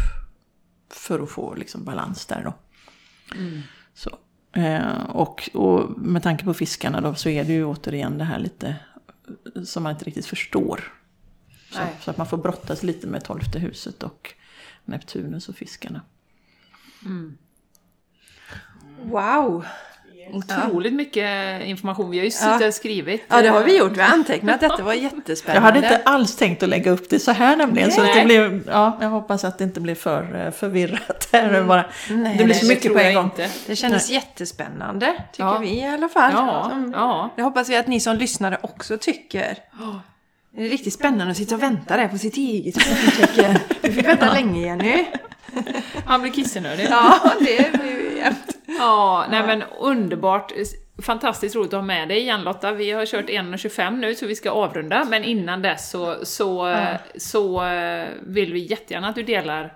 för 0.90 1.20
att 1.20 1.30
få 1.30 1.54
liksom 1.54 1.84
balans 1.84 2.26
där 2.26 2.44
då. 2.44 2.54
Så. 3.94 4.18
Eh, 4.60 5.10
och, 5.10 5.50
och 5.54 5.98
med 5.98 6.22
tanke 6.22 6.44
på 6.44 6.54
fiskarna 6.54 7.00
då 7.00 7.14
så 7.14 7.28
är 7.28 7.44
det 7.44 7.52
ju 7.52 7.64
återigen 7.64 8.18
det 8.18 8.24
här 8.24 8.38
lite 8.38 8.76
som 9.64 9.82
man 9.82 9.92
inte 9.92 10.04
riktigt 10.04 10.26
förstår. 10.26 10.92
Så, 11.70 11.80
så 12.00 12.10
att 12.10 12.16
man 12.16 12.26
får 12.26 12.36
brottas 12.36 12.82
lite 12.82 13.06
med 13.06 13.24
tolfte 13.24 13.58
huset 13.58 14.02
och 14.02 14.34
Neptunus 14.84 15.48
och 15.48 15.54
fiskarna. 15.54 16.00
Wow! 19.02 19.64
Otroligt 20.32 20.92
mycket 20.92 21.62
information. 21.66 22.10
Vi 22.10 22.18
har 22.18 22.24
ju 22.24 22.30
suttit 22.30 22.66
och 22.68 22.74
skrivit. 22.74 23.24
Ja, 23.28 23.42
det 23.42 23.48
har 23.48 23.64
vi 23.64 23.72
eh, 23.74 23.78
gjort. 23.78 23.96
Vi 23.96 24.00
har 24.00 24.12
antecknat. 24.14 24.60
Detta 24.60 24.82
var 24.82 24.92
jättespännande. 24.94 25.68
Jag 25.68 25.74
hade 25.82 25.94
inte 25.96 26.10
alls 26.10 26.36
tänkt 26.36 26.62
att 26.62 26.68
lägga 26.68 26.90
upp 26.90 27.10
det 27.10 27.18
så 27.20 27.32
här 27.32 27.56
nämligen. 27.56 27.92
Så 27.92 28.00
att 28.00 28.06
det 28.06 28.14
Nej. 28.14 28.24
blev, 28.24 28.62
ja, 28.68 28.98
jag 29.00 29.08
hoppas 29.08 29.44
att 29.44 29.58
det 29.58 29.64
inte 29.64 29.80
blir 29.80 29.94
för 29.94 30.46
eh, 30.46 30.52
förvirrat 30.52 31.28
här. 31.32 31.62
Bara. 31.62 31.84
Nej, 32.10 32.36
det 32.38 32.44
blir 32.44 32.54
nej, 32.54 32.54
så 32.54 32.66
mycket 32.66 32.92
på 32.92 32.98
en 32.98 33.14
gång. 33.14 33.24
inte. 33.24 33.48
Det 33.66 33.76
kändes 33.76 34.10
jättespännande, 34.10 35.06
tycker 35.32 35.44
Ja. 35.44 35.58
vi 35.58 35.68
i 35.80 35.86
alla 35.86 36.08
fall. 36.08 36.32
Ja, 36.34 36.66
Som- 36.70 36.92
ja. 36.96 37.30
Det 37.36 37.42
hoppas 37.42 37.68
vi 37.68 37.76
att 37.76 37.86
ni 37.86 38.00
som 38.00 38.16
lyssnare 38.16 38.58
också 38.60 38.98
tycker. 38.98 39.58
Det 40.56 40.66
är 40.66 40.68
riktigt 40.68 40.94
spännande 40.94 41.30
att 41.30 41.36
sitta 41.36 41.54
och 41.54 41.62
vänta 41.62 41.96
där 41.96 42.08
på 42.08 42.18
sitt 42.18 42.36
eget 42.36 42.82
stjärntecken. 42.82 43.58
Du 43.82 43.92
fick 43.92 44.06
vänta 44.08 44.32
länge 44.32 44.60
Jenny. 44.66 45.04
Han 46.06 46.22
blir 46.22 46.32
kissenödig. 46.32 46.86
Ja, 46.90 47.18
det 47.40 47.72
blir 47.72 47.99
jämt. 48.20 48.56
Ja, 48.78 49.26
nej 49.30 49.42
men 49.46 49.62
underbart. 49.80 50.52
Fantastiskt 51.02 51.56
roligt 51.56 51.72
att 51.72 51.78
ha 51.78 51.82
med 51.86 52.08
dig 52.08 52.18
igen 52.18 52.42
Lotta. 52.42 52.72
Vi 52.72 52.90
har 52.90 53.06
kört 53.06 53.28
1.25 53.28 53.90
nu 53.96 54.14
så 54.14 54.26
vi 54.26 54.36
ska 54.36 54.50
avrunda, 54.50 55.06
men 55.10 55.24
innan 55.24 55.62
dess 55.62 55.90
så, 55.90 56.16
så, 56.22 56.76
så 57.16 57.64
eh, 57.66 58.06
vill 58.26 58.52
vi 58.52 58.66
jättegärna 58.70 59.08
att 59.08 59.14
du 59.14 59.22
delar 59.22 59.72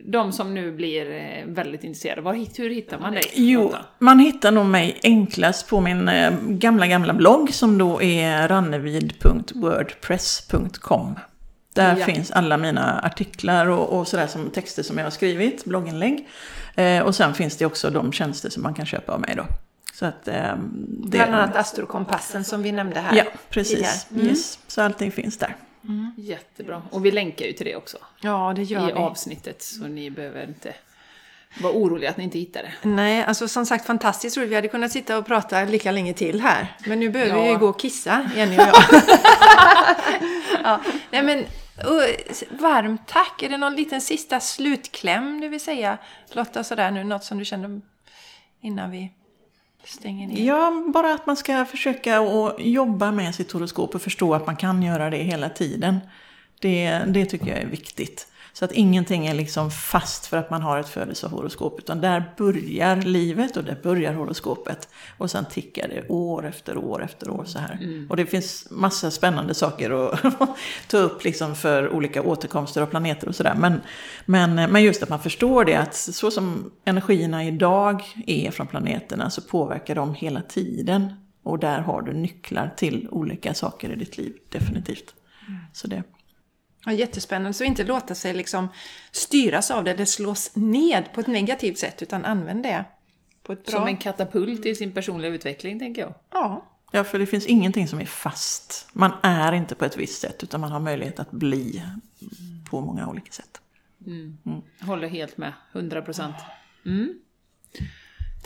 de 0.00 0.32
som 0.32 0.54
nu 0.54 0.72
blir 0.72 1.10
eh, 1.10 1.44
väldigt 1.46 1.84
intresserade. 1.84 2.20
Var, 2.20 2.34
hur 2.58 2.70
hittar 2.70 2.98
man 2.98 3.12
dig? 3.12 3.22
Jo, 3.34 3.74
man 3.98 4.18
hittar 4.18 4.50
nog 4.52 4.66
mig 4.66 4.98
enklast 5.02 5.68
på 5.68 5.80
min 5.80 6.08
eh, 6.08 6.32
gamla, 6.42 6.86
gamla 6.86 7.14
blogg 7.14 7.54
som 7.54 7.78
då 7.78 8.02
är 8.02 8.48
rannevid.wordpress.com. 8.48 11.18
Där 11.74 11.96
Ja. 11.96 12.04
finns 12.04 12.30
alla 12.30 12.56
mina 12.56 13.00
artiklar 13.04 13.66
och, 13.66 13.98
och 13.98 14.08
sådär 14.08 14.26
som 14.26 14.50
texter 14.50 14.82
som 14.82 14.98
jag 14.98 15.04
har 15.04 15.10
skrivit, 15.10 15.64
blogginlägg. 15.64 16.28
Eh, 16.78 17.02
och 17.02 17.14
sen 17.14 17.34
finns 17.34 17.56
det 17.56 17.66
också 17.66 17.90
de 17.90 18.12
tjänster 18.12 18.50
som 18.50 18.62
man 18.62 18.74
kan 18.74 18.86
köpa 18.86 19.12
av 19.12 19.20
mig 19.20 19.34
då. 19.36 19.46
Så 19.94 20.06
att 20.06 20.28
eh, 20.28 20.34
det... 20.34 21.08
Bland 21.18 21.34
annat 21.34 21.56
astrokompassen 21.56 22.44
som 22.44 22.62
vi 22.62 22.72
nämnde 22.72 23.00
här. 23.00 23.16
Ja, 23.16 23.24
precis. 23.50 24.06
Mm. 24.14 24.26
Yes. 24.26 24.58
Så 24.66 24.82
allting 24.82 25.12
finns 25.12 25.38
där. 25.38 25.56
Jättebra. 26.16 26.82
Och 26.90 27.04
vi 27.06 27.10
länkar 27.10 27.44
ju 27.46 27.52
till 27.52 27.66
det 27.66 27.76
också 27.76 27.98
Ja, 28.20 28.52
det 28.56 28.62
i 28.62 28.64
gör 28.64 28.86
vi. 28.86 28.92
avsnittet, 28.92 29.62
så 29.62 29.84
ni 29.86 30.10
behöver 30.10 30.44
inte 30.48 30.74
vara 31.62 31.72
oroliga 31.72 32.10
att 32.10 32.16
ni 32.16 32.24
inte 32.24 32.38
hittar 32.38 32.62
det. 32.62 32.88
Nej, 32.88 33.24
alltså 33.24 33.48
som 33.48 33.66
sagt 33.66 33.86
fantastiskt 33.86 34.36
roligt. 34.36 34.50
Vi 34.50 34.54
hade 34.54 34.68
kunnat 34.68 34.92
sitta 34.92 35.18
och 35.18 35.26
prata 35.26 35.64
lika 35.64 35.90
länge 35.92 36.14
till 36.14 36.40
här. 36.40 36.76
Men 36.86 37.00
nu 37.00 37.10
behöver 37.10 37.36
Ja. 37.36 37.42
vi 37.42 37.48
ju 37.50 37.58
gå 37.58 37.68
och 37.68 37.80
kissa, 37.80 38.30
Jenny 38.36 38.56
och 38.58 38.60
jag. 38.62 38.74
ja, 40.64 40.80
nej 41.10 41.22
men, 41.22 41.44
och, 41.84 42.02
varmt 42.60 43.06
tack! 43.06 43.42
Är 43.42 43.48
det 43.48 43.56
någon 43.56 43.76
liten 43.76 44.00
sista 44.00 44.40
slutkläm 44.40 45.40
du 45.40 45.48
vill 45.48 45.60
säga 45.60 45.98
Lotta 46.32 46.64
sådär 46.64 46.90
nu? 46.90 47.04
Något 47.04 47.24
som 47.24 47.38
du 47.38 47.44
kände 47.44 47.80
innan 48.60 48.90
vi 48.90 49.12
stänger 49.84 50.28
ner? 50.28 50.46
Ja, 50.46 50.84
bara 50.94 51.14
att 51.14 51.26
man 51.26 51.36
ska 51.36 51.64
försöka 51.64 52.20
att 52.20 52.54
jobba 52.58 53.12
med 53.12 53.34
sitt 53.34 53.52
horoskop 53.52 53.94
och 53.94 54.02
förstå 54.02 54.34
att 54.34 54.46
man 54.46 54.56
kan 54.56 54.82
göra 54.82 55.10
det 55.10 55.16
hela 55.16 55.48
tiden. 55.48 55.98
Det, 56.60 57.02
det 57.06 57.26
tycker 57.26 57.46
jag 57.46 57.58
är 57.58 57.66
viktigt. 57.66 58.26
Så 58.58 58.64
att 58.64 58.72
ingenting 58.72 59.26
är 59.26 59.34
liksom 59.34 59.70
fast 59.70 60.26
för 60.26 60.36
att 60.36 60.50
man 60.50 60.62
har 60.62 60.78
ett 60.78 60.88
födelsehoroskop, 60.88 61.78
utan 61.78 62.00
där 62.00 62.34
börjar 62.36 62.96
livet 62.96 63.56
och 63.56 63.64
där 63.64 63.78
börjar 63.82 64.12
horoskopet. 64.12 64.88
Och 65.18 65.30
sen 65.30 65.44
tickar 65.50 65.88
det 65.88 66.08
år 66.08 66.46
efter 66.46 66.76
år 66.76 67.04
efter 67.04 67.30
år 67.30 67.44
så 67.44 67.58
här. 67.58 68.06
Och 68.08 68.16
det 68.16 68.26
finns 68.26 68.66
massa 68.70 69.10
spännande 69.10 69.54
saker 69.54 69.90
att 69.90 70.20
ta 70.88 70.98
upp 70.98 71.24
liksom 71.24 71.54
för 71.54 71.90
olika 71.90 72.22
återkomster 72.22 72.82
av 72.82 72.86
planeter 72.86 73.28
och 73.28 73.34
sådär. 73.34 73.54
Men, 73.54 73.80
men, 74.24 74.54
men 74.54 74.82
just 74.82 75.02
att 75.02 75.08
man 75.08 75.20
förstår 75.20 75.64
det, 75.64 75.74
att 75.74 75.94
så 75.94 76.30
som 76.30 76.70
energierna 76.84 77.44
idag 77.44 78.02
är 78.26 78.50
från 78.50 78.66
planeterna 78.66 79.30
så 79.30 79.42
påverkar 79.42 79.94
de 79.94 80.14
hela 80.14 80.42
tiden. 80.42 81.12
Och 81.42 81.58
där 81.58 81.78
har 81.78 82.02
du 82.02 82.12
nycklar 82.12 82.74
till 82.76 83.08
olika 83.10 83.54
saker 83.54 83.90
i 83.90 83.96
ditt 83.96 84.18
liv, 84.18 84.32
definitivt. 84.50 85.14
Så 85.72 85.88
det. 85.88 86.02
Ja, 86.88 86.94
jättespännande. 86.94 87.52
Så 87.52 87.64
inte 87.64 87.84
låta 87.84 88.14
sig 88.14 88.34
liksom 88.34 88.68
styras 89.10 89.70
av 89.70 89.84
det 89.84 89.90
eller 89.90 90.04
slås 90.04 90.50
ned 90.54 91.04
på 91.14 91.20
ett 91.20 91.26
negativt 91.26 91.78
sätt 91.78 92.02
utan 92.02 92.24
använd 92.24 92.62
det 92.62 92.84
på 93.42 93.52
ett 93.52 93.64
bra... 93.64 93.72
Som 93.72 93.86
en 93.86 93.96
katapult 93.96 94.66
i 94.66 94.74
sin 94.74 94.92
personliga 94.92 95.32
utveckling, 95.32 95.78
tänker 95.78 96.02
jag. 96.02 96.14
Ja, 96.30 96.64
Ja, 96.92 97.04
för 97.04 97.18
det 97.18 97.26
finns 97.26 97.46
ingenting 97.46 97.88
som 97.88 98.00
är 98.00 98.06
fast. 98.06 98.88
Man 98.92 99.12
är 99.22 99.52
inte 99.52 99.74
på 99.74 99.84
ett 99.84 99.96
visst 99.96 100.20
sätt, 100.20 100.42
utan 100.42 100.60
man 100.60 100.72
har 100.72 100.80
möjlighet 100.80 101.20
att 101.20 101.30
bli 101.30 101.82
på 102.70 102.80
många 102.80 103.08
olika 103.08 103.32
sätt. 103.32 103.60
Håller 104.80 105.08
helt 105.08 105.36
med, 105.36 105.52
100 105.72 106.02
procent. 106.02 106.36
Mm. 106.86 107.18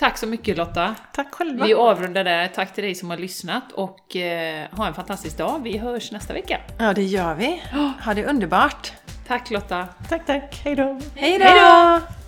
Tack 0.02 0.18
så 0.18 0.26
mycket 0.26 0.56
Lotta. 0.56 0.94
Tack 1.12 1.34
själva! 1.34 1.66
Vi 1.66 1.74
avrundar 1.74 2.24
där. 2.24 2.48
Tack 2.48 2.74
till 2.74 2.84
dig 2.84 2.94
som 2.94 3.10
har 3.10 3.16
lyssnat 3.16 3.72
och 3.72 4.16
eh, 4.16 4.66
ha 4.70 4.86
en 4.86 4.94
fantastisk 4.94 5.38
dag. 5.38 5.60
Vi 5.62 5.78
hörs 5.78 6.12
nästa 6.12 6.32
vecka. 6.32 6.60
ja 6.78 6.92
det 6.94 7.02
gör 7.02 7.34
vi. 7.34 7.62
Ha 8.04 8.14
det 8.14 8.24
underbart. 8.24 8.92
Tack 9.26 9.50
Lotta. 9.50 9.88
Tack, 10.08 10.26
tack! 10.26 10.60
Hej 10.64 10.76
då! 10.76 11.00
Hej 11.16 11.38
då! 11.38 12.21